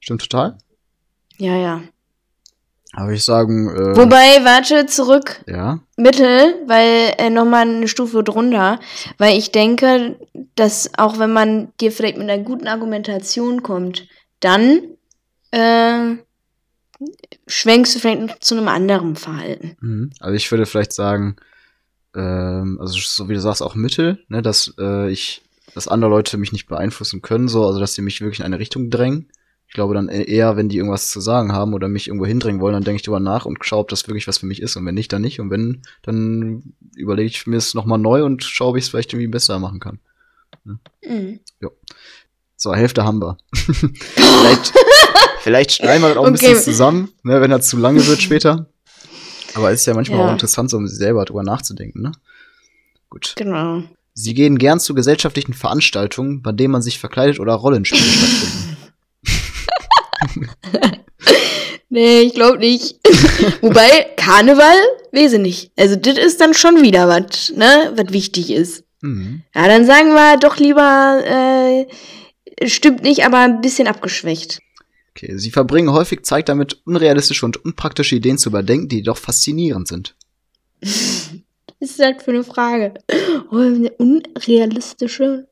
Stimmt 0.00 0.22
total. 0.22 0.58
Ja, 1.38 1.56
ja. 1.56 1.82
Aber 2.92 3.12
ich 3.12 3.24
sagen, 3.24 3.68
äh, 3.68 3.96
Wobei, 3.96 4.44
warte, 4.44 4.86
zurück. 4.86 5.44
ja. 5.46 5.78
Mittel, 5.96 6.56
weil 6.66 7.14
äh, 7.18 7.30
nochmal 7.30 7.62
eine 7.62 7.86
Stufe 7.86 8.24
drunter, 8.24 8.80
weil 9.16 9.38
ich 9.38 9.52
denke, 9.52 10.16
dass 10.56 10.90
auch 10.98 11.18
wenn 11.18 11.32
man 11.32 11.72
dir 11.80 11.92
vielleicht 11.92 12.16
mit 12.16 12.28
einer 12.28 12.42
guten 12.42 12.66
Argumentation 12.66 13.62
kommt, 13.62 14.08
dann 14.40 14.80
äh, 15.52 16.16
schwenkst 17.46 17.94
du 17.94 17.98
vielleicht 17.98 18.20
noch 18.20 18.38
zu 18.38 18.56
einem 18.56 18.68
anderen 18.68 19.16
Verhalten. 19.16 19.76
Mhm. 19.80 20.10
Also 20.20 20.34
ich 20.34 20.50
würde 20.50 20.66
vielleicht 20.66 20.92
sagen, 20.92 21.36
ähm, 22.14 22.78
also 22.80 22.98
so 22.98 23.28
wie 23.28 23.34
du 23.34 23.40
sagst, 23.40 23.62
auch 23.62 23.74
Mittel, 23.74 24.24
ne, 24.28 24.42
dass 24.42 24.74
äh, 24.78 25.10
ich, 25.10 25.42
dass 25.74 25.88
andere 25.88 26.10
Leute 26.10 26.36
mich 26.36 26.52
nicht 26.52 26.66
beeinflussen 26.66 27.22
können, 27.22 27.48
so, 27.48 27.64
also 27.64 27.80
dass 27.80 27.94
sie 27.94 28.02
mich 28.02 28.20
wirklich 28.20 28.40
in 28.40 28.46
eine 28.46 28.58
Richtung 28.58 28.90
drängen. 28.90 29.28
Ich 29.68 29.74
glaube 29.74 29.94
dann 29.94 30.08
e- 30.08 30.24
eher, 30.24 30.56
wenn 30.56 30.68
die 30.68 30.78
irgendwas 30.78 31.10
zu 31.10 31.20
sagen 31.20 31.52
haben 31.52 31.74
oder 31.74 31.86
mich 31.86 32.08
irgendwo 32.08 32.26
hindrängen 32.26 32.60
wollen, 32.60 32.74
dann 32.74 32.82
denke 32.82 32.96
ich 32.96 33.02
drüber 33.02 33.20
nach 33.20 33.46
und 33.46 33.64
schaue, 33.64 33.80
ob 33.80 33.88
das 33.88 34.08
wirklich 34.08 34.26
was 34.26 34.38
für 34.38 34.46
mich 34.46 34.60
ist. 34.60 34.76
Und 34.76 34.84
wenn 34.84 34.96
nicht, 34.96 35.12
dann 35.12 35.22
nicht. 35.22 35.38
Und 35.38 35.50
wenn, 35.50 35.82
dann 36.02 36.74
überlege 36.96 37.28
ich 37.28 37.46
mir 37.46 37.56
es 37.56 37.74
nochmal 37.74 37.98
neu 37.98 38.24
und 38.24 38.42
schaue, 38.42 38.70
ob 38.70 38.76
ich 38.76 38.84
es 38.84 38.90
vielleicht 38.90 39.12
irgendwie 39.12 39.28
besser 39.28 39.60
machen 39.60 39.78
kann. 39.78 40.00
Mhm. 41.04 41.38
So, 42.56 42.74
Hälfte 42.74 43.04
haben 43.04 43.22
wir. 43.22 43.38
vielleicht, 43.54 44.72
vielleicht 45.42 45.72
schneiden 45.72 46.02
wir 46.02 46.08
das 46.10 46.16
auch 46.18 46.26
ein 46.26 46.34
Okay. 46.34 46.48
bisschen 46.52 46.62
zusammen, 46.62 47.12
ne, 47.22 47.40
wenn 47.40 47.50
das 47.50 47.68
zu 47.68 47.76
lange 47.76 48.06
wird 48.06 48.20
später. 48.22 48.66
Aber 49.54 49.70
es 49.72 49.80
ist 49.80 49.86
ja 49.86 49.94
manchmal 49.94 50.18
Ja. 50.20 50.28
auch 50.28 50.32
interessant, 50.32 50.70
so 50.70 50.76
um 50.76 50.86
sich 50.86 50.98
selber 50.98 51.24
drüber 51.24 51.42
nachzudenken, 51.42 52.02
ne? 52.02 52.12
Gut. 53.08 53.34
Genau. 53.36 53.82
Sie 54.14 54.34
gehen 54.34 54.58
gern 54.58 54.78
zu 54.80 54.94
gesellschaftlichen 54.94 55.54
Veranstaltungen, 55.54 56.42
bei 56.42 56.52
denen 56.52 56.72
man 56.72 56.82
sich 56.82 56.98
verkleidet 56.98 57.40
oder 57.40 57.54
Rollenspiele 57.54 58.02
stattfinden. 58.12 58.76
Nee, 61.92 62.20
ich 62.20 62.34
glaube 62.34 62.58
nicht. 62.58 63.00
Wobei, 63.62 64.06
Karneval, 64.16 64.76
weiß 65.10 65.32
ich 65.32 65.40
nicht. 65.40 65.72
Also, 65.76 65.96
das 65.96 66.16
ist 66.18 66.40
dann 66.40 66.54
schon 66.54 66.82
wieder 66.82 67.08
was, 67.08 67.50
ne, 67.56 67.92
was 67.96 68.12
wichtig 68.12 68.50
ist. 68.52 68.84
Mhm. 69.00 69.42
Ja, 69.56 69.66
dann 69.66 69.84
sagen 69.86 70.10
wir 70.12 70.36
doch 70.38 70.56
lieber, 70.58 71.20
äh, 71.26 72.68
stimmt 72.68 73.02
nicht, 73.02 73.24
aber 73.24 73.38
ein 73.38 73.60
bisschen 73.60 73.88
abgeschwächt. 73.88 74.60
Okay, 75.10 75.36
sie 75.38 75.50
verbringen 75.50 75.92
häufig 75.92 76.22
Zeit 76.24 76.48
damit, 76.48 76.80
unrealistische 76.84 77.44
und 77.44 77.64
unpraktische 77.64 78.16
Ideen 78.16 78.38
zu 78.38 78.48
überdenken, 78.48 78.88
die 78.88 79.02
doch 79.02 79.16
faszinierend 79.16 79.88
sind. 79.88 80.14
Was 80.80 81.30
ist 81.80 81.98
das 82.00 82.22
für 82.22 82.30
eine 82.30 82.44
Frage? 82.44 82.94
Oh, 83.50 83.56
eine 83.56 83.90
unrealistische. 83.92 85.48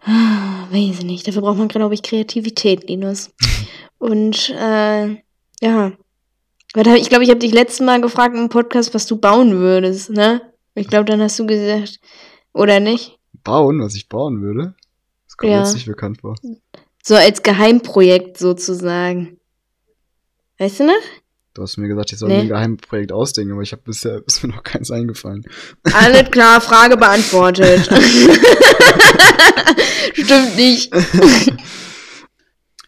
Ah, 0.00 0.66
Weiß 0.70 0.98
ich 0.98 1.04
nicht. 1.04 1.28
Dafür 1.28 1.42
braucht 1.42 1.58
man, 1.58 1.68
glaube 1.68 1.94
ich, 1.94 2.02
Kreativität, 2.02 2.88
Linus. 2.88 3.30
Und, 3.98 4.50
äh, 4.50 5.16
ja. 5.60 5.92
Ich 6.74 7.08
glaube, 7.10 7.24
ich 7.24 7.28
habe 7.30 7.38
dich 7.38 7.52
letztes 7.52 7.80
Mal 7.80 8.00
gefragt 8.00 8.34
im 8.34 8.48
Podcast, 8.48 8.94
was 8.94 9.06
du 9.06 9.16
bauen 9.16 9.52
würdest, 9.58 10.08
ne? 10.10 10.40
Ich 10.74 10.88
glaube, 10.88 11.04
dann 11.04 11.20
hast 11.20 11.38
du 11.38 11.46
gesagt, 11.46 12.00
oder 12.54 12.80
nicht? 12.80 13.18
Bauen, 13.44 13.80
was 13.82 13.94
ich 13.94 14.08
bauen 14.08 14.40
würde? 14.40 14.74
Das 15.26 15.36
kommt 15.36 15.52
Ja. 15.52 15.58
jetzt 15.60 15.74
nicht 15.74 15.84
bekannt 15.86 16.22
vor. 16.22 16.34
So 17.02 17.16
als 17.16 17.42
Geheimprojekt 17.42 18.38
sozusagen. 18.38 19.38
Weißt 20.58 20.80
du 20.80 20.84
noch? 20.86 20.92
Du 21.54 21.62
hast 21.62 21.76
mir 21.76 21.88
gesagt, 21.88 22.12
ich 22.12 22.18
soll 22.18 22.28
Nee. 22.30 22.36
mir 22.36 22.42
ein 22.42 22.48
Geheimprojekt 22.48 23.12
ausdenken, 23.12 23.52
aber 23.52 23.62
ich 23.62 23.72
habe 23.72 23.82
bisher 23.82 24.22
ist 24.26 24.42
mir 24.42 24.48
noch 24.50 24.62
keins 24.62 24.90
eingefallen. 24.90 25.44
Alles 25.92 26.30
klar, 26.30 26.60
Frage 26.60 26.96
beantwortet. 26.96 27.80
Stimmt 30.14 30.56
nicht. 30.56 30.92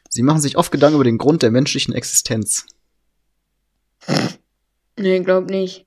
Sie 0.08 0.22
machen 0.22 0.40
sich 0.40 0.56
oft 0.56 0.70
Gedanken 0.70 0.94
über 0.94 1.04
den 1.04 1.18
Grund 1.18 1.42
der 1.42 1.50
menschlichen 1.50 1.92
Existenz. 1.92 2.64
Nee, 4.96 5.18
glaub 5.20 5.50
nicht. 5.50 5.84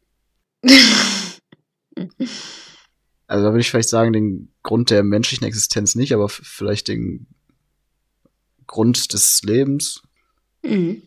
Also 3.28 3.46
da 3.46 3.52
würde 3.52 3.62
ich 3.62 3.70
vielleicht 3.72 3.88
sagen, 3.90 4.12
den 4.12 4.52
Grund 4.64 4.90
der 4.90 5.04
menschlichen 5.04 5.48
Existenz 5.48 5.96
nicht, 5.96 6.14
aber 6.14 6.28
vielleicht 6.28 6.90
den 6.90 7.28
Grund 8.68 9.14
des 9.14 9.42
Lebens. 9.44 10.04
Mhm. 10.64 11.04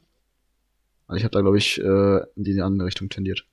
Also 1.07 1.19
ich 1.19 1.25
habe 1.25 1.33
da, 1.33 1.41
glaube 1.41 1.59
ich, 1.59 1.79
äh, 1.79 2.21
in 2.37 2.45
die 2.45 2.61
andere 2.61 2.87
Richtung 2.87 3.09
tendiert. 3.09 3.45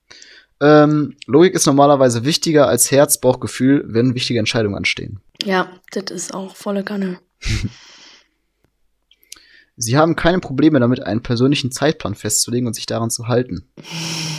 Ähm, 0.59 1.15
Logik 1.25 1.53
ist 1.53 1.67
normalerweise 1.67 2.23
wichtiger 2.23 2.67
als 2.67 2.89
Herz, 2.91 3.19
Bauchgefühl, 3.19 3.83
wenn 3.87 4.15
wichtige 4.15 4.39
Entscheidungen 4.39 4.75
anstehen. 4.75 5.19
Ja, 5.43 5.69
das 5.91 6.05
ist 6.11 6.33
auch 6.33 6.55
volle 6.55 6.83
Kanne. 6.83 7.19
Sie 9.79 9.95
haben 9.95 10.15
keine 10.15 10.39
Probleme 10.39 10.79
damit, 10.79 11.03
einen 11.03 11.21
persönlichen 11.21 11.71
Zeitplan 11.71 12.15
festzulegen 12.15 12.65
und 12.65 12.73
sich 12.73 12.87
daran 12.87 13.11
zu 13.11 13.27
halten. 13.27 13.69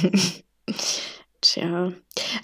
Tja. 1.49 1.93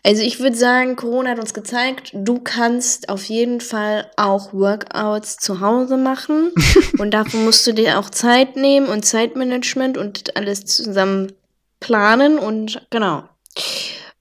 Also 0.02 0.22
ich 0.22 0.40
würde 0.40 0.56
sagen, 0.56 0.96
Corona 0.96 1.30
hat 1.30 1.38
uns 1.38 1.52
gezeigt, 1.52 2.12
du 2.14 2.40
kannst 2.40 3.10
auf 3.10 3.24
jeden 3.24 3.60
Fall 3.60 4.10
auch 4.16 4.54
Workouts 4.54 5.36
zu 5.36 5.60
Hause 5.60 5.98
machen. 5.98 6.52
und 6.98 7.10
dafür 7.12 7.40
musst 7.40 7.66
du 7.66 7.74
dir 7.74 7.98
auch 7.98 8.08
Zeit 8.08 8.56
nehmen 8.56 8.86
und 8.86 9.04
Zeitmanagement 9.04 9.98
und 9.98 10.36
alles 10.36 10.64
zusammen 10.64 11.32
planen 11.80 12.38
und 12.38 12.86
genau. 12.88 13.28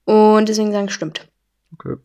Und 0.04 0.50
deswegen 0.50 0.72
sagen, 0.72 0.90
stimmt. 0.90 1.28
Okay. 1.72 1.96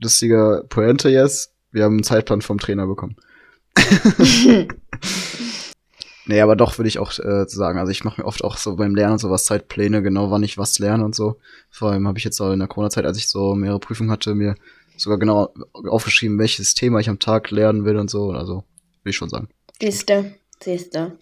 Lustige 0.00 0.64
Pointe 0.68 1.10
jetzt. 1.10 1.54
Wir 1.70 1.84
haben 1.84 1.94
einen 1.94 2.02
Zeitplan 2.02 2.42
vom 2.42 2.58
Trainer 2.58 2.88
bekommen. 2.88 3.14
Nee, 6.28 6.42
aber 6.42 6.56
doch 6.56 6.76
würde 6.76 6.88
ich 6.88 6.98
auch 6.98 7.18
äh, 7.18 7.48
sagen. 7.48 7.78
Also 7.78 7.90
ich 7.90 8.04
mache 8.04 8.20
mir 8.20 8.26
oft 8.26 8.44
auch 8.44 8.58
so 8.58 8.76
beim 8.76 8.94
Lernen 8.94 9.14
und 9.14 9.18
sowas 9.18 9.46
Zeitpläne, 9.46 10.02
genau 10.02 10.30
wann 10.30 10.42
ich 10.42 10.58
was 10.58 10.78
lerne 10.78 11.02
und 11.02 11.14
so. 11.14 11.38
Vor 11.70 11.90
allem 11.90 12.06
habe 12.06 12.18
ich 12.18 12.24
jetzt 12.24 12.38
auch 12.40 12.52
in 12.52 12.58
der 12.58 12.68
Corona-Zeit, 12.68 13.06
als 13.06 13.16
ich 13.16 13.28
so 13.28 13.54
mehrere 13.54 13.80
Prüfungen 13.80 14.10
hatte, 14.10 14.34
mir 14.34 14.54
sogar 14.98 15.18
genau 15.18 15.54
aufgeschrieben, 15.72 16.38
welches 16.38 16.74
Thema 16.74 17.00
ich 17.00 17.08
am 17.08 17.18
Tag 17.18 17.50
lernen 17.50 17.86
will 17.86 17.96
und 17.96 18.10
so. 18.10 18.30
Also 18.32 18.64
würde 19.02 19.10
ich 19.10 19.16
schon 19.16 19.30
sagen. 19.30 19.48
Siehste, 19.80 20.34
siehste. 20.62 21.18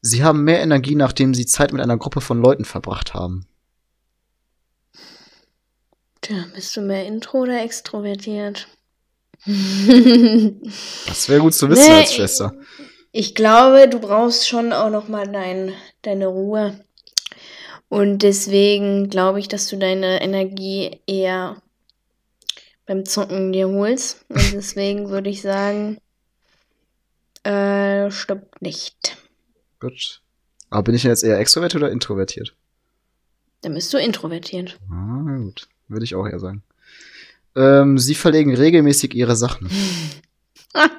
Sie 0.00 0.24
haben 0.24 0.42
mehr 0.42 0.60
Energie, 0.60 0.96
nachdem 0.96 1.32
Sie 1.32 1.46
Zeit 1.46 1.72
mit 1.72 1.80
einer 1.80 1.96
Gruppe 1.96 2.20
von 2.20 2.42
Leuten 2.42 2.64
verbracht 2.64 3.14
haben. 3.14 3.46
Tja, 6.20 6.46
bist 6.52 6.76
du 6.76 6.80
mehr 6.80 7.06
intro 7.06 7.42
oder 7.42 7.62
extrovertiert? 7.62 8.66
Das 9.44 11.28
wäre 11.28 11.40
gut 11.40 11.54
zu 11.54 11.68
wissen 11.70 11.88
Nee, 11.88 12.00
als 12.00 12.14
Schwester. 12.14 12.52
Ich 12.78 12.95
glaube, 13.34 13.88
du 13.88 13.98
brauchst 13.98 14.48
schon 14.48 14.72
auch 14.72 14.90
noch 14.90 15.08
mal 15.08 15.26
dein, 15.26 15.72
deine 16.02 16.26
Ruhe. 16.26 16.80
Und 17.88 18.18
deswegen 18.18 19.08
glaube 19.08 19.38
ich, 19.38 19.48
dass 19.48 19.68
du 19.68 19.76
deine 19.76 20.20
Energie 20.20 21.00
eher 21.06 21.62
beim 22.84 23.04
Zocken 23.04 23.52
dir 23.52 23.68
holst. 23.68 24.24
Und 24.28 24.52
deswegen 24.52 25.08
würde 25.08 25.30
ich 25.30 25.42
sagen, 25.42 25.98
äh, 27.44 28.10
stimmt 28.10 28.60
nicht. 28.60 29.16
Gut. 29.80 30.20
Aber 30.70 30.82
bin 30.82 30.94
ich 30.94 31.04
jetzt 31.04 31.22
eher 31.22 31.38
extrovertiert 31.38 31.82
oder 31.82 31.92
introvertiert? 31.92 32.54
Dann 33.62 33.74
bist 33.74 33.92
du 33.92 33.98
introvertiert. 33.98 34.78
Ah, 34.90 35.36
gut. 35.38 35.68
Würde 35.88 36.04
ich 36.04 36.14
auch 36.14 36.26
eher 36.26 36.40
sagen. 36.40 36.62
Ähm, 37.54 37.98
Sie 37.98 38.14
verlegen 38.14 38.54
regelmäßig 38.54 39.14
Ihre 39.14 39.36
Sachen. 39.36 39.70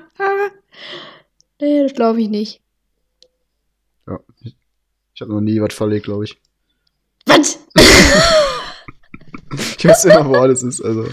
nee, 1.61 1.83
das 1.83 1.93
glaube 1.93 2.21
ich 2.21 2.29
nicht. 2.29 2.61
Ja. 4.07 4.19
Ich, 4.41 5.21
habe 5.21 5.33
noch 5.33 5.41
nie 5.41 5.59
was 5.61 5.73
verlegt, 5.73 6.05
glaube 6.05 6.25
ich. 6.25 6.37
Was? 7.25 7.59
Ich 9.77 9.85
weiß 9.85 10.05
immer, 10.05 10.27
wo 10.27 10.35
alles 10.35 10.61
ist, 10.61 10.81
also. 10.81 11.07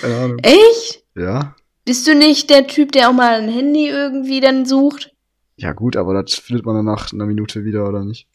Keine 0.00 0.16
Ahnung. 0.16 0.38
Echt? 0.38 1.02
Ja. 1.16 1.56
Bist 1.84 2.06
du 2.06 2.14
nicht 2.14 2.48
der 2.48 2.68
Typ, 2.68 2.92
der 2.92 3.08
auch 3.08 3.12
mal 3.12 3.40
ein 3.40 3.48
Handy 3.48 3.88
irgendwie 3.88 4.40
dann 4.40 4.64
sucht? 4.64 5.12
Ja, 5.56 5.72
gut, 5.72 5.96
aber 5.96 6.22
das 6.22 6.34
findet 6.34 6.64
man 6.64 6.76
dann 6.76 6.84
nach 6.84 7.12
einer 7.12 7.26
Minute 7.26 7.64
wieder, 7.64 7.88
oder 7.88 8.04
nicht? 8.04 8.28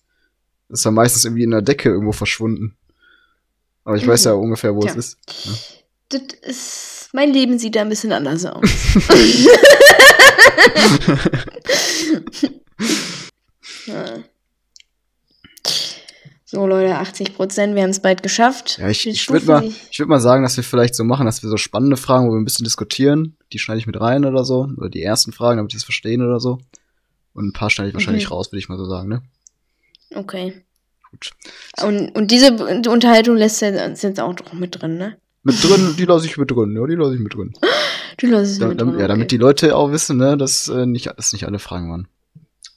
Das 0.68 0.80
ist 0.80 0.86
ja 0.86 0.92
meistens 0.92 1.26
irgendwie 1.26 1.44
in 1.44 1.52
der 1.52 1.62
Decke 1.62 1.90
irgendwo 1.90 2.12
verschwunden. 2.12 2.76
Aber 3.86 3.96
ich 3.96 4.06
weiß 4.06 4.26
ja 4.26 4.34
ungefähr, 4.34 4.76
wo 4.76 4.82
Tja. 4.82 4.92
es 4.92 4.98
ist. 4.98 5.84
Das 6.10 6.22
ist, 6.42 7.10
mein 7.14 7.32
Leben 7.32 7.58
sieht 7.60 7.76
da 7.76 7.82
ein 7.82 7.90
bisschen 7.90 8.12
anders 8.12 8.46
aus. 8.46 8.62
So, 16.48 16.68
Leute, 16.68 16.96
80 16.96 17.34
Prozent, 17.36 17.76
wir 17.76 17.82
haben 17.82 17.90
es 17.90 18.00
bald 18.00 18.22
geschafft. 18.22 18.78
Ja, 18.78 18.88
ich, 18.88 19.06
ich 19.08 19.28
würde 19.30 19.46
mal, 19.48 19.64
ich 19.92 20.00
würd 20.00 20.08
mal 20.08 20.20
sagen, 20.20 20.44
dass 20.44 20.56
wir 20.56 20.64
vielleicht 20.64 20.94
so 20.96 21.04
machen, 21.04 21.26
dass 21.26 21.42
wir 21.42 21.50
so 21.50 21.58
spannende 21.58 21.98
Fragen, 21.98 22.28
wo 22.28 22.34
wir 22.34 22.40
ein 22.40 22.46
bisschen 22.46 22.64
diskutieren, 22.64 23.36
die 23.52 23.58
schneide 23.60 23.80
ich 23.80 23.88
mit 23.88 24.00
rein 24.00 24.26
oder 24.26 24.46
so. 24.46 24.70
Oder 24.78 24.90
die 24.90 25.02
ersten 25.02 25.32
Fragen, 25.34 25.58
damit 25.58 25.74
die 25.74 25.78
es 25.78 25.84
verstehen 25.84 26.22
oder 26.22 26.40
so. 26.40 26.60
Und 27.34 27.48
ein 27.48 27.54
paar 27.54 27.70
schneide 27.72 27.90
ich 27.90 27.96
wahrscheinlich 27.96 28.26
Mhm. 28.30 28.34
raus, 28.34 28.52
würde 28.52 28.60
ich 28.60 28.70
mal 28.70 28.78
so 28.78 28.86
sagen, 28.86 29.10
ne? 29.10 29.24
Okay. 30.14 30.62
Gut. 31.12 31.32
Und, 31.82 32.10
und 32.16 32.30
diese 32.32 32.54
Unterhaltung 32.90 33.36
lässt 33.38 33.62
du 33.62 33.66
jetzt 33.66 34.04
jetzt 34.04 34.20
auch 34.20 34.36
mit 34.54 34.80
drin, 34.82 34.98
ne? 34.98 35.18
Mit 35.44 35.62
drin, 35.64 35.96
die 35.98 36.06
lasse 36.06 36.26
ich 36.28 36.38
mit 36.38 36.52
drin, 36.52 36.76
ja, 36.76 36.86
die 36.88 36.96
lasse 36.96 37.16
ich 37.16 37.20
mit 37.22 37.34
drin. 37.34 37.54
Du 38.18 38.28
lässt 38.28 38.54
es 38.54 38.60
Da, 38.60 38.68
mit 38.68 38.80
drin. 38.82 38.98
ja, 39.00 39.08
damit 39.08 39.32
die 39.32 39.38
Leute 39.38 39.76
auch 39.76 39.92
wissen, 39.92 40.18
ne, 40.18 40.38
dass 40.38 40.68
äh, 40.70 40.86
nicht, 40.86 41.08
dass 41.18 41.34
nicht 41.34 41.46
alle 41.46 41.60
Fragen 41.60 41.90
waren. 41.92 42.08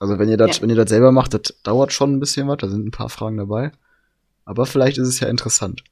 Also 0.01 0.19
wenn 0.19 0.29
ihr 0.29 0.37
das, 0.37 0.57
Ja. 0.57 0.63
wenn 0.63 0.71
ihr 0.71 0.77
das 0.77 0.89
selber 0.91 1.13
macht, 1.13 1.35
das 1.35 1.55
dauert 1.63 1.93
schon 1.93 2.15
ein 2.15 2.21
bisschen 2.21 2.47
was, 2.49 2.59
da 2.59 2.69
sind 2.69 2.87
ein 2.87 2.91
paar 2.91 3.09
Fragen 3.09 3.37
dabei. 3.37 3.73
Aber 4.45 4.65
vielleicht 4.67 4.99
ist 4.99 5.09
es 5.09 5.21
ja 5.21 5.29
interessant. 5.29 5.83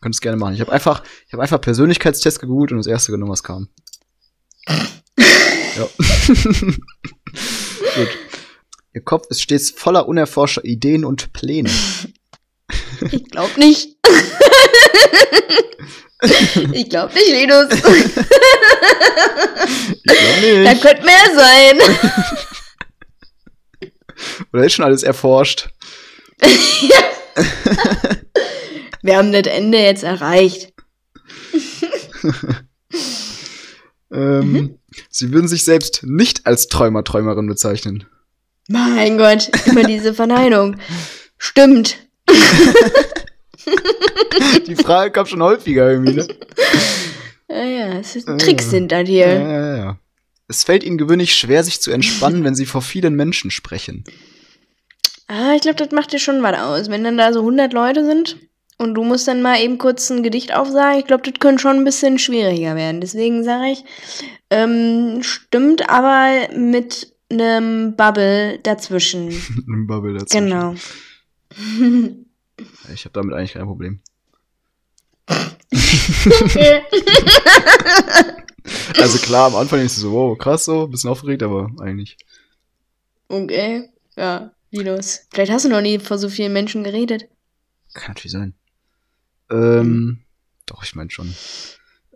Können 0.00 0.12
es 0.12 0.20
gerne 0.20 0.36
machen. 0.36 0.54
Ich 0.54 0.60
habe 0.60 0.70
einfach, 0.72 1.02
ich 1.26 1.32
habe 1.32 1.42
einfach 1.42 1.60
Persönlichkeitstest 1.60 2.38
gegoogelt 2.40 2.70
und 2.72 2.78
das 2.78 2.86
erste 2.86 3.10
genommen, 3.12 3.32
was 3.32 3.42
kam. 3.42 3.68
ja. 4.68 5.88
Gut. 7.96 8.08
Ihr 8.92 9.00
Kopf 9.02 9.26
ist 9.30 9.40
stets 9.42 9.70
voller 9.70 10.06
unerforschter 10.06 10.64
Ideen 10.64 11.04
und 11.04 11.32
Pläne. 11.32 11.70
Ich 13.10 13.24
glaub 13.30 13.56
nicht. 13.56 13.96
ich 16.72 16.88
glaub 16.88 17.14
nicht, 17.14 17.28
Linus. 17.30 17.66
Ich 20.02 20.02
glaub 20.04 20.64
da 20.64 20.72
nicht. 20.72 20.82
könnte 20.82 21.04
mehr 21.04 21.26
sein. 21.36 21.78
Oder 24.52 24.64
ist 24.64 24.74
schon 24.74 24.84
alles 24.84 25.02
erforscht? 25.02 25.68
Wir 29.02 29.16
haben 29.16 29.32
das 29.32 29.46
Ende 29.46 29.78
jetzt 29.78 30.02
erreicht. 30.02 30.72
Ähm, 34.12 34.52
Mhm. 34.52 34.78
Sie 35.08 35.32
würden 35.32 35.46
sich 35.48 35.62
selbst 35.64 36.02
nicht 36.02 36.46
als 36.46 36.66
Träumer, 36.66 37.04
Träumerin 37.04 37.46
bezeichnen. 37.46 38.06
Mein 38.68 39.18
Gott, 39.18 39.48
immer 39.66 39.84
diese 39.84 40.14
Verneinung. 40.14 40.76
Stimmt. 41.38 41.96
Die 44.66 44.76
Frage 44.76 45.10
kam 45.12 45.26
schon 45.26 45.42
häufiger 45.42 45.90
irgendwie, 45.90 46.14
ne? 46.14 46.28
Ja, 47.48 47.64
ja, 47.64 47.98
es 47.98 48.14
ist. 48.14 48.26
Tricks 48.38 48.70
sind 48.70 48.92
Ja, 48.92 48.98
hier. 48.98 49.26
ja, 49.26 49.76
ja. 49.76 49.98
Es 50.46 50.62
fällt 50.62 50.84
Ihnen 50.84 50.98
gewöhnlich 50.98 51.34
schwer, 51.34 51.64
sich 51.64 51.80
zu 51.80 51.90
entspannen, 51.90 52.44
wenn 52.44 52.54
Sie 52.54 52.64
vor 52.66 52.80
vielen 52.80 53.14
Menschen 53.16 53.50
sprechen. 53.50 54.04
Ah, 55.26 55.54
ich 55.56 55.62
glaube, 55.62 55.76
das 55.76 55.90
macht 55.90 56.12
dir 56.12 56.20
schon 56.20 56.42
was 56.44 56.58
aus. 56.60 56.90
Wenn 56.90 57.02
dann 57.02 57.16
da 57.16 57.32
so 57.32 57.40
100 57.40 57.72
Leute 57.72 58.04
sind 58.04 58.36
und 58.78 58.94
du 58.94 59.02
musst 59.02 59.26
dann 59.26 59.42
mal 59.42 59.60
eben 59.60 59.78
kurz 59.78 60.10
ein 60.10 60.22
Gedicht 60.22 60.54
aufsagen, 60.54 61.00
ich 61.00 61.06
glaube, 61.06 61.22
das 61.28 61.40
könnte 61.40 61.60
schon 61.62 61.76
ein 61.78 61.84
bisschen 61.84 62.18
schwieriger 62.20 62.76
werden. 62.76 63.00
Deswegen 63.00 63.42
sage 63.42 63.72
ich, 63.72 63.84
ähm, 64.50 65.18
stimmt, 65.22 65.88
aber 65.90 66.48
mit 66.56 67.12
einem 67.32 67.96
Bubble 67.96 68.58
dazwischen. 68.62 69.28
Ein 69.68 69.86
Bubble 69.88 70.14
dazu. 70.18 70.36
genau. 70.38 70.74
Ich 72.92 73.04
habe 73.04 73.12
damit 73.12 73.34
eigentlich 73.34 73.54
kein 73.54 73.66
Problem. 73.66 74.00
Also 78.98 79.18
klar, 79.18 79.46
am 79.46 79.56
Anfang 79.56 79.80
ist 79.80 79.96
es 79.96 80.02
so, 80.02 80.12
wow, 80.12 80.36
krass 80.36 80.64
so, 80.64 80.86
bisschen 80.86 81.10
aufgeregt, 81.10 81.42
aber 81.42 81.70
eigentlich. 81.80 82.16
okay, 83.28 83.90
ja, 84.16 84.52
Linus. 84.70 85.26
Vielleicht 85.32 85.52
hast 85.52 85.64
du 85.64 85.68
noch 85.68 85.80
nie 85.80 85.98
vor 85.98 86.18
so 86.18 86.28
vielen 86.28 86.52
Menschen 86.52 86.84
geredet. 86.84 87.28
Kann 87.94 88.10
natürlich 88.10 88.32
sein. 88.32 88.54
Ähm, 89.50 90.22
doch, 90.66 90.82
ich 90.82 90.94
meine 90.94 91.10
schon. 91.10 91.34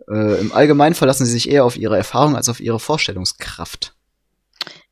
Äh, 0.09 0.39
Im 0.39 0.51
Allgemeinen 0.51 0.95
verlassen 0.95 1.25
Sie 1.25 1.31
sich 1.31 1.49
eher 1.49 1.65
auf 1.65 1.77
Ihre 1.77 1.97
Erfahrung 1.97 2.35
als 2.35 2.49
auf 2.49 2.59
Ihre 2.59 2.79
Vorstellungskraft. 2.79 3.95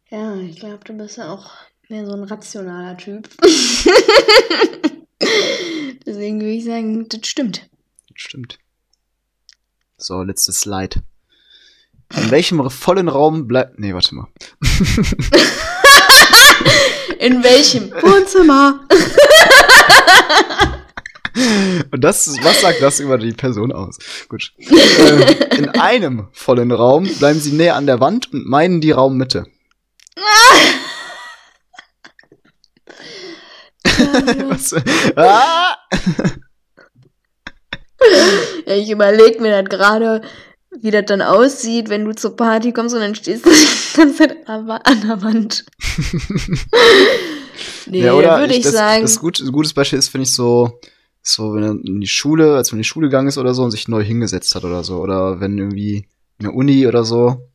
Ja, 0.10 0.36
ich 0.38 0.60
glaube, 0.60 0.84
du 0.84 0.94
bist 0.94 1.18
ja 1.18 1.32
auch 1.32 1.52
mehr 1.90 2.06
so 2.06 2.14
ein 2.14 2.24
rationaler 2.24 2.98
Typ. 2.98 3.30
Deswegen 6.06 6.42
würde 6.42 6.54
ich 6.54 6.66
sagen, 6.66 7.08
das 7.10 7.28
stimmt. 7.28 7.70
Das 8.10 8.22
stimmt. 8.22 8.60
So, 9.98 10.22
letztes 10.24 10.62
Slide. 10.62 11.02
In 12.16 12.32
welchem 12.32 12.70
vollen 12.70 13.08
Raum 13.08 13.48
bleibt. 13.48 13.80
Nee, 13.80 13.94
warte 13.94 14.16
mal. 14.16 14.28
In 17.20 17.44
welchem 17.44 17.90
Wohnzimmer? 17.92 18.82
Und 21.92 22.04
das, 22.04 22.28
was 22.44 22.62
sagt 22.62 22.82
das 22.82 23.00
über 23.00 23.18
die 23.18 23.32
Person 23.32 23.72
aus? 23.72 23.98
Gut. 24.30 24.54
äh, 24.60 25.56
in 25.58 25.70
einem 25.70 26.28
vollen 26.32 26.72
Raum 26.72 27.06
bleiben 27.06 27.40
sie 27.40 27.54
näher 27.54 27.76
an 27.76 27.88
der 27.88 28.00
Wand 28.00 28.32
und 28.34 28.48
meinen 28.48 28.82
die 28.82 28.92
Raummitte. 28.92 29.48
was? 34.50 34.74
Ah! 35.16 35.76
Ich 38.66 38.90
überlege 38.90 39.42
mir 39.42 39.62
das 39.62 39.70
gerade, 39.70 40.22
wie 40.82 40.92
das 40.92 41.06
dann 41.06 41.22
aussieht, 41.22 41.90
wenn 41.90 42.04
du 42.06 42.14
zur 42.14 42.36
Party 42.36 42.72
kommst 42.74 42.94
und 42.96 43.02
dann 43.02 43.16
stehst 43.16 43.46
du 43.46 43.50
die 43.52 43.98
ganze 43.98 44.18
Zeit 44.18 44.48
an 44.48 44.66
der 44.66 44.68
Wa- 44.68 44.82
an 44.84 45.02
der 45.08 45.22
Wand. 45.22 45.66
nee, 47.86 48.04
ja, 48.04 48.14
würde 48.40 48.54
ich, 48.56 48.64
das, 48.64 48.74
sagen. 48.74 49.02
Das 49.04 49.20
gut, 49.20 49.40
ein 49.40 49.52
gutes 49.52 49.74
Beispiel 49.74 50.00
ist, 50.00 50.10
finde 50.10 50.24
ich, 50.24 50.34
so, 50.34 50.80
so, 51.22 51.54
wenn 51.54 51.64
er 51.64 51.72
in 51.72 52.02
die 52.02 52.08
Schule, 52.08 52.56
als 52.56 52.72
man 52.72 52.80
in 52.80 52.84
die 52.84 52.88
Schule 52.88 53.08
gegangen 53.08 53.28
ist 53.30 53.38
oder 53.38 53.54
so 53.54 53.64
und 53.64 53.72
sich 53.72 53.88
neu 53.88 54.04
hingesetzt 54.04 54.54
hat 54.56 54.64
oder 54.66 54.84
so. 54.84 54.98
Oder 55.00 55.40
wenn 55.40 55.58
irgendwie 55.58 56.08
in 56.40 56.46
der 56.46 56.54
Uni 56.56 56.86
oder 56.88 57.06
so, 57.06 57.50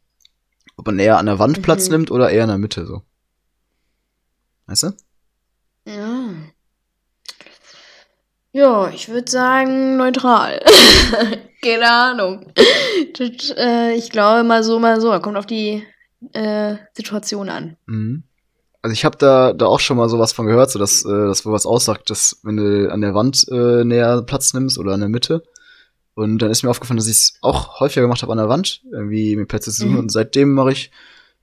ob 0.77 0.87
man 0.87 0.99
eher 0.99 1.19
an 1.19 1.27
der 1.27 1.39
Wand 1.39 1.61
Platz 1.63 1.87
Mhm. 1.89 1.93
nimmt 1.93 2.11
oder 2.11 2.31
eher 2.31 2.45
in 2.45 2.49
der 2.49 2.59
Mitte 2.59 2.87
so. 2.87 3.03
Weißt 4.67 4.85
du? 4.85 4.93
Ja. 5.87 6.29
Ja, 8.53 8.89
ich 8.89 9.09
würde 9.09 9.31
sagen 9.31 9.97
neutral. 9.97 10.61
Keine 11.63 11.91
Ahnung. 11.91 12.53
Das, 13.19 13.55
äh, 13.57 13.93
ich 13.95 14.11
glaube 14.11 14.45
mal 14.45 14.63
so, 14.63 14.79
mal 14.79 15.01
so. 15.01 15.19
Kommt 15.21 15.37
auf 15.37 15.47
die 15.47 15.85
äh, 16.33 16.77
Situation 16.95 17.49
an. 17.49 17.77
Mhm. 17.87 18.23
Also 18.81 18.93
ich 18.93 19.05
habe 19.05 19.17
da, 19.17 19.53
da 19.53 19.67
auch 19.67 19.81
schon 19.81 19.97
mal 19.97 20.09
sowas 20.09 20.33
von 20.33 20.47
gehört, 20.47 20.71
so 20.71 20.79
dass, 20.79 21.05
äh, 21.05 21.09
dass 21.09 21.45
wohl 21.45 21.53
was 21.53 21.67
aussagt, 21.67 22.11
dass 22.11 22.39
wenn 22.43 22.57
du 22.57 22.91
an 22.91 23.01
der 23.01 23.15
Wand 23.15 23.45
äh, 23.51 23.85
näher 23.85 24.23
Platz 24.23 24.55
nimmst 24.55 24.79
oder 24.79 24.95
in 24.95 25.01
der 25.01 25.09
Mitte. 25.09 25.43
Und 26.15 26.39
dann 26.39 26.51
ist 26.51 26.63
mir 26.63 26.71
aufgefallen, 26.71 26.97
dass 26.97 27.07
ich 27.07 27.17
es 27.17 27.35
auch 27.43 27.81
häufiger 27.81 28.03
gemacht 28.03 28.23
habe 28.23 28.33
an 28.33 28.39
der 28.39 28.49
Wand, 28.49 28.83
irgendwie 28.91 29.37
mir 29.37 29.47
Plätze 29.47 29.71
zu 29.71 29.83
suchen. 29.83 29.93
Mhm. 29.93 29.99
Und 29.99 30.13
seitdem 30.13 30.53
mache 30.53 30.73
ich, 30.73 30.91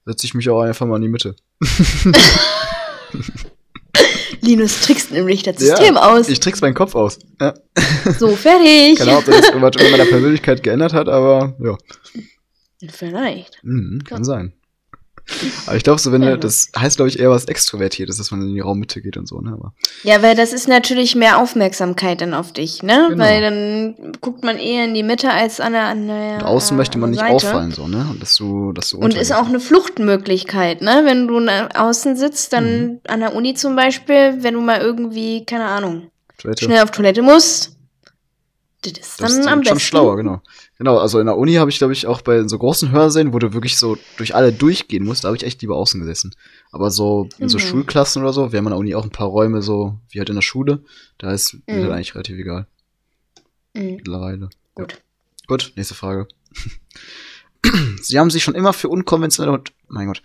setze 0.06 0.26
ich 0.26 0.34
mich 0.34 0.50
auch 0.50 0.62
einfach 0.62 0.86
mal 0.86 0.98
in 0.98 1.04
die 1.04 1.10
Mitte. 1.10 1.36
Linus 4.46 4.82
trickst 4.82 5.12
nämlich 5.12 5.44
das 5.44 5.58
System 5.58 5.96
ja, 5.96 6.02
aus. 6.02 6.30
Ich 6.30 6.40
trick's 6.40 6.62
meinen 6.62 6.74
Kopf 6.74 6.96
aus. 6.96 7.20
Ja. 7.42 7.54
So, 8.20 8.36
fertig. 8.36 9.00
Keine 9.00 9.12
Ahnung, 9.12 9.24
ob 9.24 9.26
das 9.26 9.50
irgendwas 9.50 9.76
in 9.80 9.92
meiner 9.92 10.06
Persönlichkeit 10.06 10.62
geändert 10.64 10.94
hat, 10.94 11.10
aber 11.10 11.56
ja. 11.60 11.76
Vielleicht. 12.88 13.60
Mhm, 13.64 14.04
kann 14.04 14.24
sein. 14.24 14.54
Aber 15.66 15.76
ich 15.76 15.84
glaube 15.84 16.00
so, 16.00 16.12
wenn 16.12 16.22
ja. 16.22 16.32
du, 16.32 16.38
das 16.38 16.70
heißt, 16.78 16.98
glaube 16.98 17.10
ich, 17.10 17.20
eher 17.20 17.30
was 17.32 17.46
Extrovertiertes, 17.46 18.18
dass 18.18 18.32
man 18.32 18.42
in 18.42 18.54
die 18.54 18.60
Raummitte 18.60 19.02
geht 19.02 19.18
und 19.18 19.28
so, 19.28 19.42
ne? 19.42 19.54
Aber 19.54 19.74
ja, 20.04 20.22
weil 20.22 20.36
das 20.36 20.54
ist 20.54 20.68
natürlich 20.68 21.16
mehr 21.16 21.40
Aufmerksamkeit 21.40 22.22
dann 22.22 22.34
auf 22.34 22.54
dich, 22.54 22.84
ne? 22.84 23.08
Genau. 23.10 23.24
Weil 23.24 23.42
dann 23.42 24.14
guckt 24.22 24.44
man 24.44 24.58
eher 24.58 24.86
in 24.86 24.94
die 24.94 25.04
Mitte 25.04 25.32
als 25.32 25.60
an 25.60 25.74
der, 25.74 25.86
an 25.86 26.08
der 26.08 26.36
und 26.36 26.44
Außen 26.44 26.78
möchte 26.78 26.98
man 27.00 27.10
nicht 27.10 27.20
Seite. 27.20 27.34
auffallen, 27.34 27.72
so, 27.72 27.88
ne? 27.88 28.08
Und 28.10 28.22
dass 28.22 28.36
du, 28.36 28.72
dass 28.72 28.90
du 28.90 28.98
Und 28.98 29.16
ist 29.16 29.34
auch 29.34 29.48
eine 29.48 29.60
Fluchtmöglichkeit, 29.60 30.82
ne? 30.82 31.02
Wenn 31.06 31.28
du 31.28 31.40
außen 31.76 32.16
sitzt, 32.16 32.54
dann 32.54 32.82
mhm. 32.82 33.00
an 33.08 33.20
der 33.22 33.36
Uni 33.36 33.56
zum 33.56 33.76
Beispiel, 33.76 34.38
wenn 34.42 34.54
du 34.54 34.62
mal 34.62 34.80
irgendwie, 34.80 35.46
keine 35.46 35.66
Ahnung, 35.66 36.12
Toilette. 36.38 36.66
schnell 36.66 36.84
auf 36.84 36.92
Toilette 36.92 37.24
musst, 37.24 37.76
das 38.84 38.92
ist 39.00 39.20
dann 39.20 39.28
das 39.28 39.38
ist 39.38 39.48
am 39.48 39.60
besten. 39.60 39.70
schon 39.70 39.80
schlauer, 39.80 40.18
genau. 40.18 40.42
Genau, 40.78 40.98
also 40.98 41.20
in 41.20 41.26
der 41.26 41.38
Uni 41.38 41.54
habe 41.54 41.70
ich, 41.70 41.78
glaube 41.78 41.94
ich, 41.94 42.06
auch 42.06 42.22
bei 42.22 42.46
so 42.48 42.58
großen 42.58 42.92
Hörsälen, 42.92 43.32
wo 43.32 43.40
du 43.40 43.54
wirklich 43.54 43.78
so 43.78 43.98
durch 44.18 44.36
alle 44.36 44.52
durchgehen 44.52 45.06
musst, 45.06 45.24
da 45.24 45.30
habe 45.30 45.38
ich 45.38 45.44
echt 45.44 45.62
lieber 45.62 45.78
außen 45.78 46.02
gesessen. 46.02 46.36
Aber 46.72 46.92
so 46.92 47.30
in 47.40 47.48
so 47.48 47.58
mhm. 47.58 47.62
Schulklassen 47.62 48.22
oder 48.22 48.34
so, 48.34 48.52
wir 48.52 48.58
haben 48.58 48.68
an 48.68 48.72
der 48.72 48.80
Uni 48.80 48.94
auch 48.94 49.06
ein 49.06 49.10
paar 49.10 49.28
Räume 49.28 49.62
so, 49.62 49.98
wie 50.10 50.20
halt 50.20 50.30
in 50.30 50.36
der 50.36 50.42
Schule, 50.42 50.84
da 51.18 51.32
ist 51.32 51.54
mhm. 51.54 51.62
mir 51.68 51.84
halt 51.84 51.94
eigentlich 51.94 52.16
relativ 52.16 52.38
egal. 52.38 52.68
Mhm. 53.74 53.96
Mittlerweile. 53.96 54.50
Gut. 54.76 54.92
Ja. 54.92 54.98
Gut, 55.48 55.72
nächste 55.76 55.96
Frage. 55.96 56.28
Sie 58.02 58.20
haben 58.20 58.30
sich 58.30 58.44
schon 58.44 58.56
immer 58.56 58.74
für 58.74 58.90
unkonventionelle 58.90 59.54
und, 59.54 59.72
mein 59.88 60.08
Gott, 60.08 60.22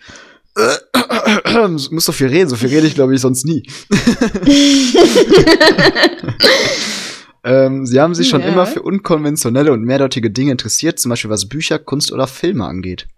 äh, 0.57 1.69
muss 1.69 2.05
so 2.05 2.11
viel 2.11 2.27
reden, 2.27 2.49
so 2.49 2.57
viel 2.57 2.71
rede 2.71 2.89
ich, 2.89 2.95
glaube 2.95 3.15
ich, 3.15 3.21
sonst 3.21 3.47
nie. 3.47 3.63
Ähm, 7.43 7.87
sie 7.87 8.01
haben 8.01 8.15
sich 8.15 8.29
schon 8.29 8.43
ja. 8.43 8.49
immer 8.49 8.67
für 8.67 8.83
unkonventionelle 8.83 9.73
und 9.73 9.83
mehrdeutige 9.83 10.31
Dinge 10.31 10.53
interessiert, 10.53 10.99
zum 10.99 11.11
Beispiel 11.11 11.31
was 11.31 11.49
Bücher, 11.49 11.79
Kunst 11.79 12.13
oder 12.13 12.27
Filme 12.27 12.67
angeht. 12.67 13.09